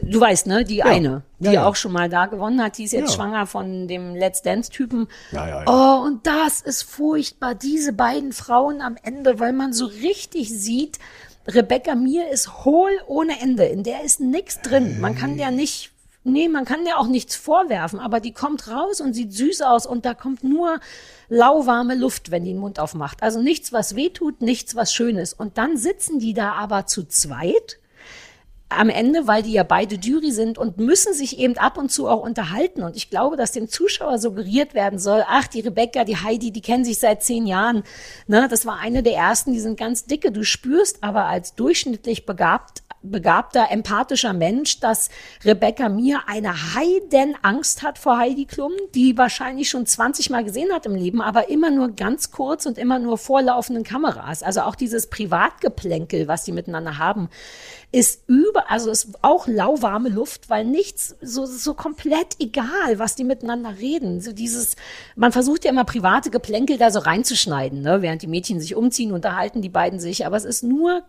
Du 0.02 0.20
weißt, 0.20 0.46
ne, 0.46 0.64
die 0.64 0.76
Ja. 0.76 0.86
eine, 0.86 1.22
die 1.38 1.46
Ja, 1.46 1.52
ja. 1.52 1.66
auch 1.66 1.76
schon 1.76 1.92
mal 1.92 2.08
da 2.10 2.26
gewonnen 2.26 2.62
hat, 2.62 2.76
die 2.78 2.84
ist 2.84 2.92
jetzt 2.92 3.10
Ja. 3.10 3.14
schwanger 3.16 3.46
von 3.46 3.88
dem 3.88 4.14
Let's 4.14 4.42
Dance-Typen. 4.42 5.08
Ja, 5.32 5.48
ja, 5.48 5.64
ja. 5.64 5.66
Oh, 5.66 6.04
und 6.04 6.26
das 6.26 6.60
ist 6.60 6.82
furchtbar, 6.82 7.54
diese 7.54 7.92
beiden 7.92 8.32
Frauen 8.32 8.82
am 8.82 8.96
Ende, 9.02 9.38
weil 9.40 9.52
man 9.52 9.72
so 9.72 9.86
richtig 9.86 10.50
sieht, 10.50 10.98
Rebecca 11.46 11.94
Mir 11.94 12.30
ist 12.30 12.64
hohl 12.64 12.90
ohne 13.06 13.40
Ende. 13.40 13.64
In 13.64 13.82
der 13.82 14.02
ist 14.02 14.20
nichts 14.20 14.60
drin. 14.62 15.00
Man 15.00 15.14
kann 15.14 15.36
der 15.36 15.50
nicht, 15.50 15.90
nee, 16.24 16.48
man 16.48 16.64
kann 16.64 16.84
der 16.84 16.98
auch 16.98 17.06
nichts 17.06 17.36
vorwerfen, 17.36 18.00
aber 18.00 18.20
die 18.20 18.32
kommt 18.32 18.68
raus 18.68 19.00
und 19.00 19.14
sieht 19.14 19.32
süß 19.32 19.62
aus 19.62 19.86
und 19.86 20.04
da 20.04 20.14
kommt 20.14 20.42
nur 20.42 20.80
lauwarme 21.28 21.94
Luft, 21.94 22.30
wenn 22.30 22.44
die 22.44 22.54
den 22.54 22.60
Mund 22.60 22.78
aufmacht. 22.78 23.22
Also 23.22 23.40
nichts, 23.40 23.72
was 23.72 23.94
weh 23.96 24.10
tut, 24.10 24.40
nichts, 24.40 24.74
was 24.74 24.92
schön 24.92 25.16
ist. 25.16 25.38
Und 25.38 25.58
dann 25.58 25.76
sitzen 25.76 26.18
die 26.18 26.34
da 26.34 26.52
aber 26.52 26.86
zu 26.86 27.04
zweit 27.06 27.78
am 28.70 28.88
Ende, 28.88 29.26
weil 29.26 29.42
die 29.42 29.52
ja 29.52 29.62
beide 29.62 29.96
Jury 29.96 30.32
sind 30.32 30.58
und 30.58 30.78
müssen 30.78 31.12
sich 31.14 31.38
eben 31.38 31.56
ab 31.58 31.78
und 31.78 31.92
zu 31.92 32.08
auch 32.08 32.22
unterhalten. 32.22 32.82
Und 32.82 32.96
ich 32.96 33.10
glaube, 33.10 33.36
dass 33.36 33.52
dem 33.52 33.68
Zuschauer 33.68 34.18
suggeriert 34.18 34.74
werden 34.74 34.98
soll, 34.98 35.24
ach, 35.28 35.46
die 35.46 35.60
Rebecca, 35.60 36.04
die 36.04 36.16
Heidi, 36.16 36.50
die 36.50 36.62
kennen 36.62 36.84
sich 36.84 36.98
seit 36.98 37.22
zehn 37.22 37.46
Jahren. 37.46 37.84
Ne, 38.26 38.48
das 38.50 38.66
war 38.66 38.78
eine 38.78 39.02
der 39.02 39.14
ersten, 39.14 39.52
die 39.52 39.60
sind 39.60 39.78
ganz 39.78 40.06
dicke. 40.06 40.32
Du 40.32 40.44
spürst 40.44 41.04
aber 41.04 41.26
als 41.26 41.54
durchschnittlich 41.54 42.26
begabt, 42.26 42.82
begabter, 43.04 43.70
empathischer 43.70 44.32
Mensch, 44.32 44.80
dass 44.80 45.10
Rebecca 45.44 45.88
mir 45.88 46.22
eine 46.26 46.74
Heidenangst 46.74 47.82
hat 47.82 47.98
vor 47.98 48.18
Heidi 48.18 48.46
Klum, 48.46 48.72
die 48.94 49.16
wahrscheinlich 49.16 49.68
schon 49.68 49.86
20 49.86 50.30
Mal 50.30 50.44
gesehen 50.44 50.72
hat 50.72 50.86
im 50.86 50.94
Leben, 50.94 51.20
aber 51.20 51.48
immer 51.48 51.70
nur 51.70 51.90
ganz 51.90 52.30
kurz 52.30 52.66
und 52.66 52.78
immer 52.78 52.98
nur 52.98 53.18
vor 53.18 53.42
laufenden 53.42 53.84
Kameras. 53.84 54.42
Also 54.42 54.62
auch 54.62 54.74
dieses 54.74 55.08
Privatgeplänkel, 55.08 56.28
was 56.28 56.44
die 56.44 56.52
miteinander 56.52 56.98
haben, 56.98 57.28
ist 57.92 58.24
über, 58.26 58.70
also 58.70 58.90
ist 58.90 59.10
auch 59.22 59.46
lauwarme 59.46 60.08
Luft, 60.08 60.50
weil 60.50 60.64
nichts 60.64 61.14
so 61.22 61.46
so 61.46 61.74
komplett 61.74 62.36
egal, 62.40 62.98
was 62.98 63.14
die 63.14 63.22
miteinander 63.22 63.78
reden. 63.78 64.20
So 64.20 64.32
dieses, 64.32 64.74
man 65.14 65.30
versucht 65.30 65.64
ja 65.64 65.70
immer 65.70 65.84
private 65.84 66.30
Geplänkel 66.30 66.76
da 66.76 66.90
so 66.90 66.98
reinzuschneiden, 66.98 67.82
ne? 67.82 68.02
während 68.02 68.22
die 68.22 68.26
Mädchen 68.26 68.58
sich 68.58 68.74
umziehen, 68.74 69.12
unterhalten 69.12 69.62
die 69.62 69.68
beiden 69.68 70.00
sich, 70.00 70.26
aber 70.26 70.36
es 70.36 70.44
ist 70.44 70.64
nur 70.64 71.04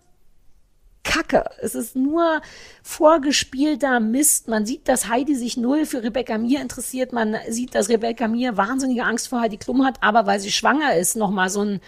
Kacke. 1.06 1.46
Es 1.62 1.76
ist 1.76 1.96
nur 1.96 2.42
vorgespielter 2.84 4.00
Mist. 4.02 4.50
Man 4.50 4.66
sieht, 4.66 4.90
dass 4.90 5.08
Heidi 5.08 5.36
sich 5.36 5.56
null 5.56 5.86
für 5.86 6.04
Rebecca 6.04 6.38
Mir 6.38 6.60
interessiert. 6.60 7.14
Man 7.14 7.38
sieht, 7.48 7.76
dass 7.76 7.88
Rebecca 7.88 8.28
Mir 8.28 8.58
wahnsinnige 8.58 9.04
Angst 9.04 9.30
vor 9.30 9.40
Heidi 9.40 9.58
Klum 9.58 9.86
hat, 9.86 9.98
aber 10.02 10.26
weil 10.26 10.40
sie 10.40 10.52
schwanger 10.52 10.96
ist, 10.96 11.16
nochmal 11.16 11.50
so 11.50 11.62
einen 11.62 11.80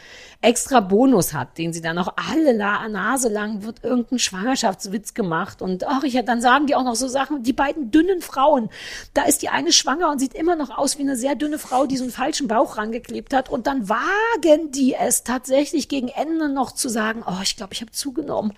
extra 0.42 0.80
Bonus 0.80 1.34
hat, 1.34 1.58
den 1.58 1.74
sie 1.74 1.82
dann 1.82 1.98
auch 1.98 2.14
alle 2.30 2.54
La 2.54 2.88
Nase 2.88 3.28
lang 3.28 3.64
wird 3.64 3.84
irgendein 3.84 4.20
Schwangerschaftswitz 4.20 5.14
gemacht. 5.14 5.62
Und 5.62 5.86
ach, 5.86 6.04
ich, 6.04 6.14
dann 6.24 6.40
sagen 6.40 6.68
die 6.68 6.76
auch 6.76 6.84
noch 6.84 6.96
so 6.96 7.08
Sachen, 7.08 7.44
die 7.44 7.54
beiden 7.54 7.92
dünnen 7.92 8.22
Frauen. 8.22 8.70
Da 9.14 9.24
ist 9.24 9.42
die 9.42 9.50
eine 9.50 9.72
schwanger 9.72 10.12
und 10.12 10.20
sieht 10.20 10.36
immer 10.36 10.56
noch 10.56 10.70
aus 10.70 10.98
wie 11.00 11.02
eine 11.02 11.18
sehr 11.18 11.36
dünne 11.36 11.58
Frau, 11.58 11.88
die 11.88 11.98
so 11.98 12.04
einen 12.04 12.14
falschen 12.14 12.48
Bauch 12.48 12.78
rangeklebt 12.78 13.34
hat. 13.34 13.50
Und 13.50 13.66
dann 13.66 13.90
wagen 13.90 14.72
die 14.72 14.94
es 14.94 15.24
tatsächlich 15.24 15.90
gegen 15.90 16.10
Ende 16.10 16.50
noch 16.50 16.72
zu 16.72 16.88
sagen, 16.88 17.24
oh, 17.28 17.42
ich 17.42 17.58
glaube, 17.58 17.74
ich 17.74 17.82
habe 17.82 17.92
zugenommen. 17.92 18.54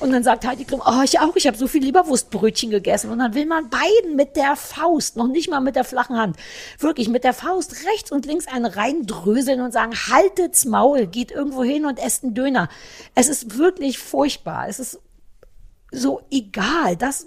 Und 0.00 0.12
dann 0.12 0.22
sagt 0.22 0.46
Heidi 0.46 0.64
Klum, 0.64 0.82
oh, 0.84 1.02
ich 1.04 1.18
auch, 1.20 1.36
ich 1.36 1.46
habe 1.46 1.56
so 1.56 1.66
viel 1.66 1.84
Leberwurstbrötchen 1.84 2.70
gegessen. 2.70 3.10
Und 3.10 3.18
dann 3.18 3.34
will 3.34 3.46
man 3.46 3.70
beiden 3.70 4.16
mit 4.16 4.36
der 4.36 4.56
Faust, 4.56 5.16
noch 5.16 5.28
nicht 5.28 5.50
mal 5.50 5.60
mit 5.60 5.76
der 5.76 5.84
flachen 5.84 6.16
Hand, 6.16 6.36
wirklich 6.78 7.08
mit 7.08 7.24
der 7.24 7.34
Faust 7.34 7.84
rechts 7.86 8.10
und 8.10 8.26
links 8.26 8.46
einen 8.46 8.66
reindröseln 8.66 9.60
und 9.60 9.72
sagen, 9.72 9.92
haltet's 9.92 10.64
Maul, 10.64 11.06
geht 11.06 11.30
irgendwo 11.30 11.62
hin 11.62 11.86
und 11.86 11.98
esst 11.98 12.24
einen 12.24 12.34
Döner. 12.34 12.68
Es 13.14 13.28
ist 13.28 13.58
wirklich 13.58 13.98
furchtbar. 13.98 14.68
Es 14.68 14.78
ist 14.78 15.00
so 15.90 16.22
egal. 16.30 16.96
Das, 16.96 17.26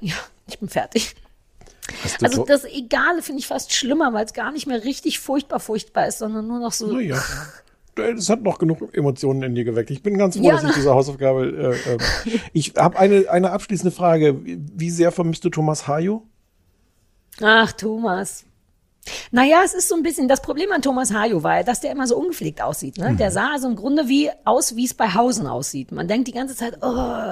ja, 0.00 0.16
ich 0.46 0.58
bin 0.58 0.68
fertig. 0.68 1.14
Also 2.22 2.44
das 2.44 2.64
Egale 2.64 3.22
finde 3.22 3.40
ich 3.40 3.48
fast 3.48 3.72
schlimmer, 3.72 4.12
weil 4.12 4.24
es 4.24 4.32
gar 4.32 4.52
nicht 4.52 4.66
mehr 4.66 4.84
richtig 4.84 5.18
furchtbar 5.18 5.60
furchtbar 5.60 6.06
ist, 6.06 6.18
sondern 6.18 6.46
nur 6.46 6.60
noch 6.60 6.72
so. 6.72 6.86
Naja. 6.86 7.20
Das 7.94 8.30
hat 8.30 8.42
noch 8.42 8.58
genug 8.58 8.94
Emotionen 8.96 9.42
in 9.42 9.54
dir 9.54 9.64
geweckt. 9.64 9.90
Ich 9.90 10.02
bin 10.02 10.16
ganz 10.16 10.36
froh, 10.36 10.44
Ja, 10.44 10.54
dass 10.54 10.64
ich 10.64 10.74
diese 10.74 10.94
Hausaufgabe. 10.94 11.76
Äh, 11.86 11.94
äh, 11.94 12.38
ich 12.52 12.74
habe 12.76 12.98
eine, 12.98 13.28
eine 13.30 13.50
abschließende 13.50 13.94
Frage. 13.94 14.40
Wie 14.42 14.90
sehr 14.90 15.12
vermisst 15.12 15.44
du 15.44 15.50
Thomas 15.50 15.86
Hayo? 15.88 16.22
Ach, 17.40 17.72
Thomas. 17.72 18.44
Naja, 19.32 19.62
es 19.64 19.74
ist 19.74 19.88
so 19.88 19.96
ein 19.96 20.02
bisschen, 20.02 20.28
das 20.28 20.42
Problem 20.42 20.70
an 20.70 20.80
Thomas 20.80 21.12
Hajo 21.12 21.42
war, 21.42 21.56
ja, 21.56 21.62
dass 21.64 21.80
der 21.80 21.90
immer 21.90 22.06
so 22.06 22.16
ungepflegt 22.16 22.62
aussieht. 22.62 22.98
Ne? 22.98 23.10
Mhm. 23.10 23.16
Der 23.16 23.30
sah 23.32 23.50
also 23.52 23.66
im 23.68 23.74
Grunde 23.74 24.06
wie 24.08 24.30
aus, 24.44 24.76
wie 24.76 24.84
es 24.84 24.94
bei 24.94 25.08
Hausen 25.12 25.46
aussieht. 25.48 25.90
Man 25.90 26.06
denkt 26.06 26.28
die 26.28 26.32
ganze 26.32 26.54
Zeit, 26.54 26.78
oh, 26.82 26.86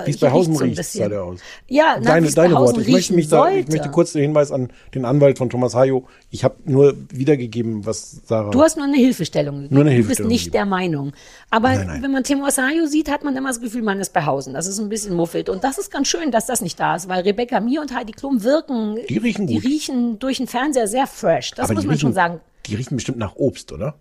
Wie 0.04 0.10
es 0.10 0.18
bei 0.18 0.30
Hausen 0.32 0.54
so 0.56 0.64
riecht, 0.64 0.82
sah 0.84 1.08
der 1.08 1.22
aus. 1.22 1.38
Ja, 1.68 1.96
na, 2.00 2.10
deine 2.12 2.30
deine 2.32 2.54
Worte. 2.56 2.80
Ich 2.80 2.88
möchte 2.88 3.14
mich 3.14 3.28
da, 3.28 3.50
ich 3.50 3.68
möchte 3.68 3.88
kurz 3.90 4.12
den 4.12 4.22
Hinweis 4.22 4.50
an 4.50 4.70
den 4.94 5.04
Anwalt 5.04 5.38
von 5.38 5.48
Thomas 5.48 5.74
Hayo. 5.74 6.08
Ich 6.30 6.42
habe 6.42 6.56
nur 6.64 6.94
wiedergegeben, 7.10 7.86
was 7.86 8.20
Sarah. 8.26 8.50
Du 8.50 8.62
hast 8.62 8.76
nur 8.76 8.86
eine 8.86 8.96
Hilfestellung 8.96 9.56
gegeben. 9.62 9.74
Nur 9.74 9.82
eine 9.84 9.90
Du 9.90 9.96
bist 9.98 10.06
Hilfestellung 10.08 10.28
nicht 10.32 10.44
gegeben. 10.46 10.52
der 10.52 10.66
Meinung. 10.66 11.12
Aber 11.50 11.68
Nein, 11.74 11.86
nein. 11.86 12.02
wenn 12.02 12.10
man 12.10 12.24
Thomas 12.24 12.58
Hajo 12.58 12.86
sieht, 12.86 13.08
hat 13.10 13.22
man 13.22 13.36
immer 13.36 13.48
das 13.48 13.60
Gefühl, 13.60 13.82
man 13.82 14.00
ist 14.00 14.12
bei 14.12 14.24
Hausen. 14.26 14.54
Das 14.54 14.66
ist 14.66 14.78
ein 14.80 14.88
bisschen 14.88 15.14
muffelt. 15.14 15.48
Und 15.48 15.62
das 15.62 15.78
ist 15.78 15.90
ganz 15.92 16.08
schön, 16.08 16.30
dass 16.32 16.46
das 16.46 16.60
nicht 16.62 16.80
da 16.80 16.96
ist, 16.96 17.08
weil 17.08 17.22
Rebecca 17.22 17.60
Mir 17.60 17.80
und 17.80 17.94
Heidi 17.94 18.12
Klum 18.12 18.42
wirken, 18.42 18.98
Die 19.08 19.18
riechen 19.18 19.46
die 19.46 19.54
gut. 19.54 19.64
riechen 19.64 20.18
durch 20.18 20.38
den 20.38 20.46
Fernseher 20.48 20.88
sehr 20.88 21.06
fresh. 21.06 21.52
Das 21.60 21.68
Aber 21.68 21.74
muss 21.74 21.84
man 21.84 21.92
riechen, 21.92 22.00
schon 22.00 22.12
sagen. 22.14 22.40
Die 22.66 22.74
riechen 22.74 22.96
bestimmt 22.96 23.18
nach 23.18 23.36
Obst, 23.36 23.70
oder? 23.70 24.00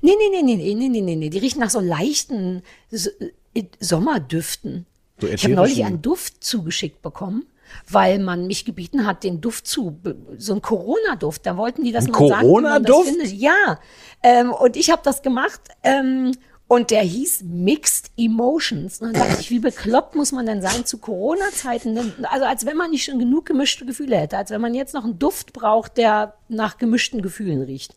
Nee, 0.00 0.12
nee, 0.16 0.42
nee, 0.42 0.42
nee, 0.42 0.74
nee, 0.74 0.88
nee, 0.88 1.00
nee, 1.00 1.16
nee. 1.16 1.28
Die 1.28 1.38
riechen 1.38 1.58
nach 1.60 1.70
so 1.70 1.80
leichten 1.80 2.62
so, 2.90 3.10
äh, 3.54 3.64
Sommerdüften. 3.80 4.86
So 5.20 5.26
ich 5.26 5.42
habe 5.42 5.54
neulich 5.54 5.84
einen 5.84 6.02
Duft 6.02 6.44
zugeschickt 6.44 7.02
bekommen, 7.02 7.46
weil 7.90 8.20
man 8.20 8.46
mich 8.46 8.64
gebeten 8.64 9.06
hat, 9.06 9.24
den 9.24 9.40
Duft 9.40 9.66
zu, 9.66 9.98
so 10.38 10.54
ein 10.54 10.62
Corona-Duft. 10.62 11.44
Da 11.46 11.56
wollten 11.56 11.82
die 11.82 11.90
das 11.90 12.04
ein 12.04 12.12
noch 12.12 12.18
Corona 12.18 12.76
-Duft? 12.78 12.84
sagen. 12.84 12.86
Corona-Duft? 12.86 13.32
Ja. 13.32 13.80
Ähm, 14.22 14.52
und 14.52 14.76
ich 14.76 14.90
habe 14.90 15.02
das 15.04 15.22
gemacht. 15.22 15.60
Ähm, 15.82 16.32
und 16.66 16.90
der 16.90 17.02
hieß 17.02 17.42
Mixed 17.44 18.10
Emotions. 18.16 19.00
Und 19.00 19.14
dann 19.14 19.28
dachte 19.28 19.40
ich, 19.40 19.50
wie 19.50 19.58
bekloppt 19.58 20.14
muss 20.14 20.32
man 20.32 20.46
denn 20.46 20.62
sein 20.62 20.86
zu 20.86 20.98
Corona-Zeiten? 20.98 22.14
Also 22.24 22.46
als 22.46 22.64
wenn 22.64 22.76
man 22.76 22.90
nicht 22.90 23.04
schon 23.04 23.18
genug 23.18 23.46
gemischte 23.46 23.84
Gefühle 23.84 24.16
hätte, 24.16 24.38
als 24.38 24.50
wenn 24.50 24.60
man 24.60 24.74
jetzt 24.74 24.94
noch 24.94 25.04
einen 25.04 25.18
Duft 25.18 25.52
braucht, 25.52 25.98
der 25.98 26.34
nach 26.48 26.78
gemischten 26.78 27.20
Gefühlen 27.20 27.62
riecht. 27.62 27.94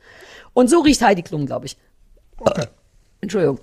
Und 0.53 0.69
so 0.69 0.81
riecht 0.81 1.01
Heidi 1.01 1.23
Klum, 1.23 1.45
glaube 1.45 1.67
ich. 1.67 1.77
Entschuldigung. 3.21 3.59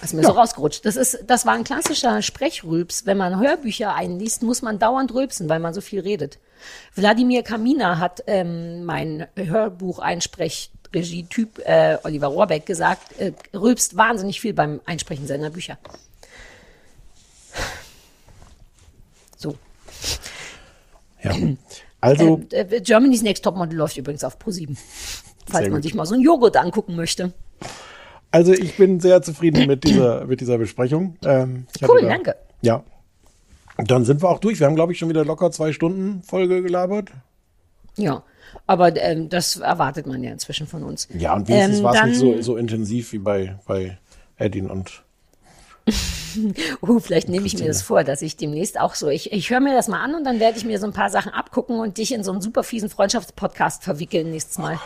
Das 0.00 0.10
ist 0.10 0.14
mir 0.14 0.22
so 0.22 0.32
rausgerutscht. 0.32 0.84
Das, 0.84 0.96
ist, 0.96 1.24
das 1.26 1.46
war 1.46 1.54
ein 1.54 1.64
klassischer 1.64 2.22
Sprechrülps. 2.22 3.06
Wenn 3.06 3.16
man 3.16 3.40
Hörbücher 3.40 3.94
einliest, 3.94 4.42
muss 4.42 4.62
man 4.62 4.78
dauernd 4.78 5.14
rülpsen, 5.14 5.48
weil 5.48 5.60
man 5.60 5.74
so 5.74 5.80
viel 5.80 6.00
redet. 6.00 6.38
Wladimir 6.94 7.42
Kamina 7.42 7.98
hat 7.98 8.22
ähm, 8.26 8.84
mein 8.84 9.26
Hörbuch-Einsprech-Regie-Typ 10.92 11.58
äh, 11.64 11.98
Oliver 12.04 12.28
Rohrbeck 12.28 12.66
gesagt, 12.66 13.18
äh, 13.18 13.32
rülpst 13.54 13.96
wahnsinnig 13.96 14.40
viel 14.40 14.54
beim 14.54 14.80
Einsprechen 14.86 15.26
seiner 15.26 15.50
Bücher. 15.50 15.78
So. 19.36 19.56
Ja. 21.22 21.34
Also, 22.00 22.40
Äh, 22.52 22.60
äh, 22.76 22.80
Germany's 22.80 23.22
Next 23.22 23.44
Topmodel 23.44 23.76
läuft 23.76 23.96
übrigens 23.96 24.24
auf 24.24 24.38
Pro7. 24.38 24.76
Falls 25.46 25.64
man 25.68 25.74
gut. 25.78 25.82
sich 25.82 25.94
mal 25.94 26.06
so 26.06 26.14
einen 26.14 26.22
Joghurt 26.22 26.56
angucken 26.56 26.94
möchte. 26.96 27.32
also 28.30 28.52
ich 28.52 28.76
bin 28.76 29.00
sehr 29.00 29.20
zufrieden 29.22 29.66
mit 29.66 29.84
dieser, 29.84 30.24
mit 30.26 30.40
dieser 30.40 30.58
Besprechung. 30.58 31.16
Ähm, 31.24 31.66
Cool, 31.86 32.02
da- 32.02 32.08
danke. 32.08 32.36
Ja. 32.62 32.84
Dann 33.78 34.04
sind 34.04 34.22
wir 34.22 34.28
auch 34.28 34.38
durch. 34.40 34.60
Wir 34.60 34.66
haben, 34.66 34.74
glaube 34.76 34.92
ich, 34.92 34.98
schon 34.98 35.08
wieder 35.08 35.24
locker 35.24 35.50
zwei 35.50 35.72
Stunden 35.72 36.22
Folge 36.22 36.62
gelabert. 36.62 37.08
Ja, 37.96 38.22
aber 38.66 38.96
ähm, 38.96 39.28
das 39.28 39.56
erwartet 39.56 40.06
man 40.06 40.22
ja 40.22 40.30
inzwischen 40.32 40.66
von 40.66 40.82
uns. 40.82 41.08
Ja, 41.12 41.34
und 41.34 41.48
wenigstens 41.48 41.78
Ähm, 41.78 41.84
war 41.84 41.94
es 41.94 42.02
nicht 42.04 42.18
so, 42.18 42.40
so 42.42 42.56
intensiv 42.56 43.12
wie 43.12 43.18
bei, 43.18 43.58
bei 43.66 43.98
Edin 44.36 44.70
und 44.70 45.02
Uh, 46.82 47.00
vielleicht 47.00 47.28
nehme 47.28 47.46
ich 47.46 47.58
mir 47.58 47.66
das 47.66 47.82
vor, 47.82 48.04
dass 48.04 48.22
ich 48.22 48.36
demnächst 48.36 48.78
auch 48.78 48.94
so, 48.94 49.08
ich, 49.08 49.32
ich 49.32 49.50
höre 49.50 49.60
mir 49.60 49.74
das 49.74 49.88
mal 49.88 50.02
an 50.02 50.14
und 50.14 50.24
dann 50.24 50.38
werde 50.38 50.58
ich 50.58 50.64
mir 50.64 50.78
so 50.78 50.86
ein 50.86 50.92
paar 50.92 51.10
Sachen 51.10 51.32
abgucken 51.32 51.80
und 51.80 51.98
dich 51.98 52.12
in 52.12 52.22
so 52.22 52.30
einen 52.30 52.40
super 52.40 52.62
fiesen 52.62 52.88
Freundschaftspodcast 52.88 53.82
verwickeln 53.82 54.30
nächstes 54.30 54.58
Mal. 54.58 54.78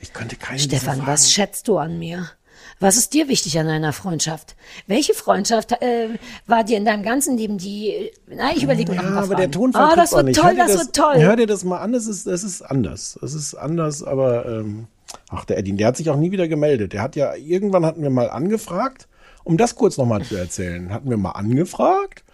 Ich 0.00 0.12
könnte 0.12 0.36
keinen 0.36 0.58
Stefan, 0.58 1.06
was 1.06 1.32
schätzt 1.32 1.68
du 1.68 1.78
an 1.78 1.98
mir? 1.98 2.28
Was 2.78 2.96
ist 2.98 3.14
dir 3.14 3.28
wichtig 3.28 3.58
an 3.58 3.68
einer 3.68 3.92
Freundschaft? 3.94 4.54
Welche 4.86 5.14
Freundschaft 5.14 5.72
äh, 5.80 6.10
war 6.46 6.62
dir 6.62 6.76
in 6.76 6.84
deinem 6.84 7.02
ganzen 7.02 7.36
Leben 7.38 7.56
die, 7.56 8.10
na, 8.28 8.52
ich 8.54 8.62
überlege 8.62 8.90
mir 8.92 8.96
noch 8.98 9.04
Ja, 9.04 9.08
paar 9.10 9.18
aber 9.18 9.26
Fragen. 9.28 9.40
der 9.40 9.50
Tonfall 9.50 9.88
Oh, 9.92 9.96
das 9.96 10.12
wird 10.12 10.24
nicht. 10.26 10.40
toll, 10.40 10.54
dir 10.54 10.66
das 10.66 10.76
wird 10.78 10.94
toll. 10.94 11.14
Hör 11.16 11.36
dir 11.36 11.46
das 11.46 11.64
mal 11.64 11.78
an, 11.78 11.94
es 11.94 12.06
ist, 12.06 12.26
es 12.26 12.44
ist 12.44 12.60
anders. 12.62 13.18
Es 13.22 13.32
ist 13.32 13.54
anders, 13.54 14.02
aber 14.02 14.44
ähm, 14.46 14.88
ach, 15.30 15.44
der 15.46 15.56
Edin, 15.58 15.78
der 15.78 15.86
hat 15.88 15.96
sich 15.96 16.10
auch 16.10 16.16
nie 16.16 16.32
wieder 16.32 16.48
gemeldet. 16.48 16.92
Der 16.92 17.00
hat 17.00 17.16
ja, 17.16 17.34
irgendwann 17.34 17.86
hatten 17.86 18.02
wir 18.02 18.10
mal 18.10 18.28
angefragt, 18.28 19.08
um 19.44 19.56
das 19.56 19.74
kurz 19.74 19.96
nochmal 19.96 20.22
zu 20.22 20.36
erzählen, 20.36 20.92
hatten 20.92 21.08
wir 21.08 21.16
mal 21.16 21.30
angefragt 21.30 22.24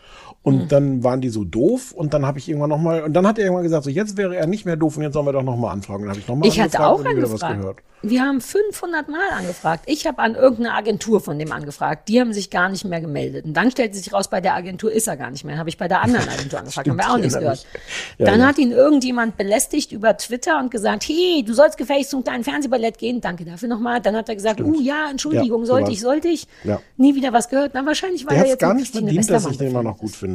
und 0.42 0.62
Hm. 0.62 0.68
dann 0.68 1.04
waren 1.04 1.20
die 1.20 1.28
so 1.28 1.44
doof 1.44 1.92
und 1.92 2.14
dann 2.14 2.26
habe 2.26 2.38
ich 2.38 2.48
irgendwann 2.48 2.70
nochmal, 2.70 3.02
und 3.02 3.12
dann 3.12 3.26
hat 3.26 3.38
er 3.38 3.44
irgendwann 3.44 3.62
gesagt, 3.64 3.84
so 3.84 3.90
jetzt 3.90 4.16
wäre 4.16 4.36
er 4.36 4.46
nicht 4.46 4.64
mehr 4.66 4.76
doof 4.76 4.96
und 4.96 5.02
jetzt 5.04 5.12
sollen 5.14 5.26
wir 5.26 5.32
doch 5.32 5.42
nochmal 5.42 5.72
anfragen. 5.72 6.02
Und 6.02 6.08
dann 6.08 6.10
habe 6.10 6.20
ich 6.20 6.28
nochmal 6.28 6.48
Ich 6.48 6.60
hatte 6.60 6.78
angefragt 6.80 6.92
auch 6.92 6.98
und 7.10 7.16
wieder 7.16 7.32
was 7.32 7.42
angefragt. 7.42 7.60
gehört. 7.60 7.78
Wir 8.04 8.22
haben 8.22 8.40
500 8.40 9.08
Mal 9.08 9.20
angefragt. 9.38 9.84
Ich 9.86 10.08
habe 10.08 10.18
an 10.18 10.34
irgendeine 10.34 10.74
Agentur 10.74 11.20
von 11.20 11.38
dem 11.38 11.52
angefragt. 11.52 12.08
Die 12.08 12.20
haben 12.20 12.32
sich 12.32 12.50
gar 12.50 12.68
nicht 12.68 12.84
mehr 12.84 13.00
gemeldet. 13.00 13.44
Und 13.44 13.54
dann 13.54 13.70
stellte 13.70 13.96
sich 13.96 14.12
raus, 14.12 14.28
bei 14.28 14.40
der 14.40 14.54
Agentur 14.56 14.90
ist 14.90 15.06
er 15.06 15.16
gar 15.16 15.30
nicht 15.30 15.44
mehr. 15.44 15.56
Habe 15.56 15.68
ich 15.68 15.78
bei 15.78 15.86
der 15.86 16.02
anderen 16.02 16.28
Agentur 16.28 16.58
angefragt. 16.58 16.88
haben 16.88 16.96
wir 16.96 17.04
auch 17.04 17.10
Stimmt, 17.10 17.22
nichts 17.22 17.38
gehört. 17.38 17.66
Ja, 18.18 18.26
dann 18.26 18.40
ja. 18.40 18.46
hat 18.48 18.58
ihn 18.58 18.72
irgendjemand 18.72 19.36
belästigt 19.36 19.92
über 19.92 20.16
Twitter 20.16 20.58
und 20.58 20.72
gesagt, 20.72 21.04
hey, 21.08 21.44
du 21.46 21.54
sollst 21.54 21.78
gefälligst 21.78 22.10
zum 22.10 22.24
kleinen 22.24 22.42
Fernsehballett 22.42 22.98
gehen. 22.98 23.20
Danke 23.20 23.44
dafür 23.44 23.68
nochmal. 23.68 24.00
Dann 24.00 24.16
hat 24.16 24.28
er 24.28 24.34
gesagt, 24.34 24.58
Stimmt. 24.58 24.76
uh 24.76 24.80
ja, 24.80 25.06
Entschuldigung, 25.08 25.60
Ja, 25.60 25.66
so 25.66 25.72
sollte 25.74 25.92
ich, 25.92 26.00
sollte 26.00 26.26
ich. 26.28 26.48
Nie 26.96 27.14
wieder 27.14 27.32
was 27.32 27.48
gehört. 27.50 27.70
Na, 27.74 27.86
wahrscheinlich, 27.86 28.26
weil 28.26 28.34
Der 28.34 28.44
er 28.46 28.50
jetzt 28.50 28.60
gar 28.60 28.74
nicht 28.74 28.90
verdient, 28.92 29.30
dass 29.30 29.46
ich 29.46 29.58
den 29.58 29.68
immer 29.68 29.84
noch 29.84 29.98
gut 29.98 30.10
finde. 30.10 30.31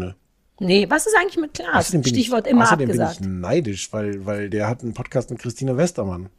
Nee, 0.60 0.90
was 0.90 1.06
ist 1.06 1.16
eigentlich 1.16 1.38
mit 1.38 1.54
Klaas? 1.54 1.76
Außerdem 1.76 2.02
bin 2.02 2.14
Stichwort 2.14 2.48
ich, 2.48 2.54
immer 2.54 2.64
außerdem 2.64 2.90
abgesagt. 2.90 3.20
bin 3.22 3.32
ich 3.32 3.42
neidisch, 3.42 3.94
weil, 3.94 4.26
weil 4.26 4.50
der 4.50 4.68
hat 4.68 4.82
einen 4.82 4.94
Podcast 4.94 5.30
mit 5.30 5.40
Christine 5.40 5.78
Westermann. 5.78 6.30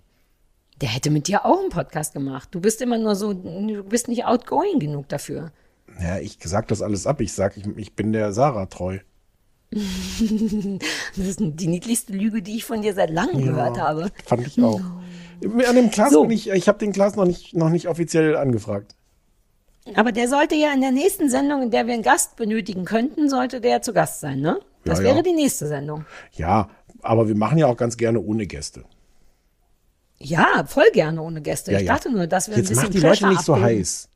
Der 0.81 0.89
hätte 0.89 1.11
mit 1.11 1.29
dir 1.29 1.45
auch 1.45 1.61
einen 1.61 1.71
Podcast 1.71 2.13
gemacht. 2.15 2.49
Du 2.53 2.61
bist 2.61 2.81
immer 2.83 2.99
nur 2.99 3.15
so, 3.17 3.33
du 3.33 3.83
bist 3.85 4.09
nicht 4.09 4.25
outgoing 4.25 4.79
genug 4.79 5.09
dafür. 5.09 5.53
Ja, 6.01 6.19
ich 6.19 6.39
sag 6.43 6.69
das 6.69 6.83
alles 6.83 7.07
ab. 7.07 7.21
Ich 7.21 7.33
sag, 7.33 7.57
ich, 7.57 7.67
ich 7.77 7.95
bin 7.95 8.13
der 8.13 8.33
Sarah 8.33 8.67
treu. 8.67 8.99
Das 11.17 11.27
ist 11.27 11.41
die 11.41 11.67
niedlichste 11.67 12.13
Lüge, 12.13 12.43
die 12.43 12.57
ich 12.57 12.65
von 12.65 12.81
dir 12.83 12.95
seit 12.95 13.11
langem 13.11 13.45
gehört 13.45 13.79
habe. 13.79 14.11
Fand 14.25 14.47
ich 14.47 14.63
auch. 14.63 14.81
An 15.43 15.75
dem 15.75 15.91
Klaas 15.91 16.13
bin 16.13 16.31
ich, 16.31 16.49
ich 16.51 16.69
habe 16.69 16.79
den 16.79 16.93
Klaas 16.93 17.17
noch 17.17 17.25
nicht, 17.25 17.55
noch 17.55 17.71
nicht 17.71 17.89
offiziell 17.89 18.37
angefragt. 18.37 18.95
Aber 19.95 20.13
der 20.13 20.29
sollte 20.29 20.55
ja 20.55 20.73
in 20.73 20.81
der 20.81 20.93
nächsten 20.93 21.31
Sendung, 21.31 21.63
in 21.63 21.71
der 21.71 21.87
wir 21.87 21.95
einen 21.95 22.03
Gast 22.03 22.37
benötigen 22.37 22.85
könnten, 22.85 23.29
sollte 23.29 23.61
der 23.61 23.83
zu 23.83 23.93
Gast 23.93 24.21
sein, 24.21 24.41
ne? 24.41 24.61
Das 24.85 24.99
Ja, 24.99 25.05
wäre 25.05 25.17
ja. 25.17 25.23
die 25.23 25.33
nächste 25.33 25.67
Sendung. 25.67 26.05
Ja, 26.33 26.69
aber 27.03 27.29
wir 27.29 27.35
machen 27.35 27.59
ja 27.59 27.67
auch 27.67 27.77
ganz 27.77 27.97
gerne 27.97 28.21
ohne 28.21 28.47
Gäste. 28.47 28.85
Ja, 30.19 30.65
voll 30.67 30.91
gerne 30.93 31.23
ohne 31.23 31.41
Gäste. 31.43 31.73
Ja, 31.73 31.79
ich 31.81 31.87
dachte 31.87 32.11
nur, 32.11 32.27
dass 32.27 32.49
wir 32.49 32.57
Jetzt 32.57 32.67
ein 32.67 32.69
bisschen 32.71 32.83
macht 32.85 32.95
die 32.95 33.01
Leute 33.01 33.29
nicht 33.29 33.43
so 33.45 33.55
abbilden. 33.55 33.79
heiß. 33.81 34.09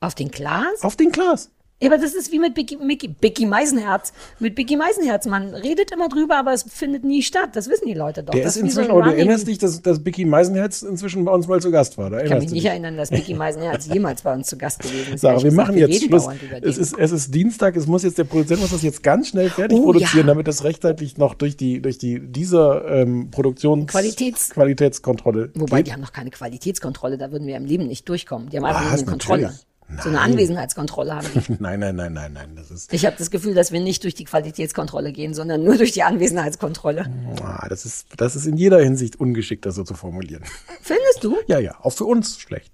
Auf 0.00 0.14
den 0.14 0.30
Klaas? 0.30 0.82
Auf 0.82 0.96
den 0.96 1.10
Klaas. 1.12 1.50
Ja, 1.82 1.88
aber 1.90 1.98
das 1.98 2.14
ist 2.14 2.32
wie 2.32 2.38
mit 2.38 2.56
Mickey, 2.56 3.06
Bicky 3.08 3.44
Meisenherz. 3.44 4.14
Mit 4.40 4.54
Bicky 4.54 4.76
Meisenherz. 4.76 5.26
Man 5.26 5.54
redet 5.54 5.90
immer 5.90 6.08
drüber, 6.08 6.38
aber 6.38 6.54
es 6.54 6.62
findet 6.62 7.04
nie 7.04 7.20
statt. 7.20 7.50
Das 7.52 7.68
wissen 7.68 7.86
die 7.86 7.92
Leute 7.92 8.22
doch. 8.22 8.32
Der 8.32 8.44
das 8.44 8.56
ist 8.56 8.60
so 8.62 8.66
inzwischen, 8.66 8.90
aber 8.92 9.02
du 9.02 9.08
Running- 9.10 9.18
erinnerst 9.18 9.46
dich, 9.46 9.58
dass, 9.58 9.82
dass 9.82 10.02
Bicky 10.02 10.24
Meisenherz 10.24 10.80
inzwischen 10.80 11.26
bei 11.26 11.32
uns 11.32 11.46
mal 11.48 11.60
zu 11.60 11.70
Gast 11.70 11.98
war. 11.98 12.08
Da 12.08 12.22
Ich 12.22 12.30
kann 12.30 12.38
mich 12.38 12.48
du 12.48 12.54
nicht 12.54 12.64
dich. 12.64 12.70
erinnern, 12.70 12.96
dass 12.96 13.10
Bicky 13.10 13.34
Meisenherz 13.34 13.86
jemals 13.92 14.22
bei 14.22 14.32
uns 14.32 14.46
zu 14.48 14.56
Gast 14.56 14.80
gewesen 14.80 15.14
ist. 15.14 15.20
Sarah, 15.20 15.36
wir 15.42 15.50
gesagt, 15.50 15.68
machen 15.68 15.76
jetzt 15.78 16.02
Schluss. 16.02 16.26
Es 16.62 16.78
ist, 16.78 16.98
es 16.98 17.12
ist 17.12 17.34
Dienstag, 17.34 17.76
es 17.76 17.86
muss 17.86 18.04
jetzt 18.04 18.16
der 18.16 18.24
Produzent 18.24 18.62
muss 18.62 18.70
das 18.70 18.82
jetzt 18.82 19.02
ganz 19.02 19.28
schnell 19.28 19.50
fertig 19.50 19.76
Oh, 19.78 19.82
produzieren, 19.84 20.26
ja. 20.28 20.32
damit 20.32 20.48
das 20.48 20.64
rechtzeitig 20.64 21.18
noch 21.18 21.34
durch 21.34 21.58
die 21.58 21.82
durch 21.82 21.98
die 21.98 22.20
dieser 22.20 22.86
ähm, 22.90 23.30
Produktions 23.30 23.92
Qualitäts- 23.92 24.48
Qualitätskontrolle 24.50 25.50
Wobei, 25.54 25.78
geht. 25.78 25.88
die 25.88 25.92
haben 25.92 26.00
noch 26.00 26.14
keine 26.14 26.30
Qualitätskontrolle, 26.30 27.18
da 27.18 27.30
würden 27.32 27.46
wir 27.46 27.56
im 27.56 27.66
Leben 27.66 27.86
nicht 27.86 28.08
durchkommen. 28.08 28.48
Die 28.48 28.56
haben 28.56 28.64
Was? 28.64 28.76
einfach 28.76 28.82
nur 28.92 28.92
eine 28.98 29.04
Kontrolle. 29.06 29.42
Natürlich. 29.42 29.66
So 30.02 30.08
eine 30.08 30.18
Nein. 30.18 30.32
Anwesenheitskontrolle 30.32 31.14
haben 31.14 31.26
die. 31.32 31.56
nein, 31.60 31.78
nein, 31.78 31.94
nein, 31.94 32.12
nein, 32.12 32.32
nein, 32.32 32.52
das 32.56 32.70
ist 32.72 32.92
Ich 32.92 33.06
habe 33.06 33.14
das 33.18 33.30
Gefühl, 33.30 33.54
dass 33.54 33.70
wir 33.70 33.78
nicht 33.80 34.02
durch 34.02 34.14
die 34.14 34.24
Qualitätskontrolle 34.24 35.12
gehen, 35.12 35.32
sondern 35.32 35.62
nur 35.62 35.76
durch 35.76 35.92
die 35.92 36.02
Anwesenheitskontrolle. 36.02 37.06
ah, 37.42 37.68
das 37.68 37.84
ist 37.86 38.06
das 38.16 38.34
ist 38.34 38.46
in 38.46 38.56
jeder 38.56 38.80
Hinsicht 38.80 39.20
ungeschickt, 39.20 39.64
das 39.64 39.76
so 39.76 39.84
zu 39.84 39.94
formulieren. 39.94 40.42
Findest 40.82 41.22
du? 41.22 41.36
Ja, 41.46 41.58
ja, 41.60 41.76
auch 41.82 41.90
für 41.92 42.04
uns 42.04 42.38
schlecht. 42.38 42.72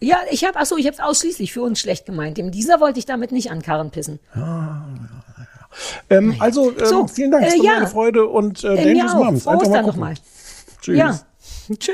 Ja, 0.00 0.18
ich 0.30 0.44
habe, 0.44 0.58
achso, 0.58 0.76
ich 0.76 0.86
habe 0.86 0.94
es 0.94 1.00
ausschließlich 1.00 1.52
für 1.52 1.62
uns 1.62 1.80
schlecht 1.80 2.06
gemeint. 2.06 2.36
Dem 2.38 2.50
dieser 2.52 2.78
wollte 2.80 2.98
ich 2.98 3.06
damit 3.06 3.32
nicht 3.32 3.50
an 3.50 3.62
Karren 3.62 3.90
pissen. 3.90 4.20
Ähm, 6.10 6.36
also 6.38 6.70
ähm, 6.70 6.86
So, 6.86 7.06
vielen 7.08 7.30
Dank, 7.32 7.46
es 7.46 7.54
äh, 7.54 7.58
war 7.58 7.62
mir 7.64 7.70
ja. 7.70 7.76
eine 7.78 7.86
Freude 7.88 8.26
und 8.26 8.62
äh, 8.64 8.74
Äh, 8.74 8.84
Dangerous 8.94 9.12
auch. 9.12 9.24
Moms. 9.24 9.46
Einfach 9.46 9.66
mal 9.68 9.72
dann 9.72 9.84
gucken. 9.86 10.00
noch 10.00 10.06
mal. 10.06 10.14
Tschüss. 10.80 10.98
Ja. 10.98 11.20
Tschö. 11.78 11.92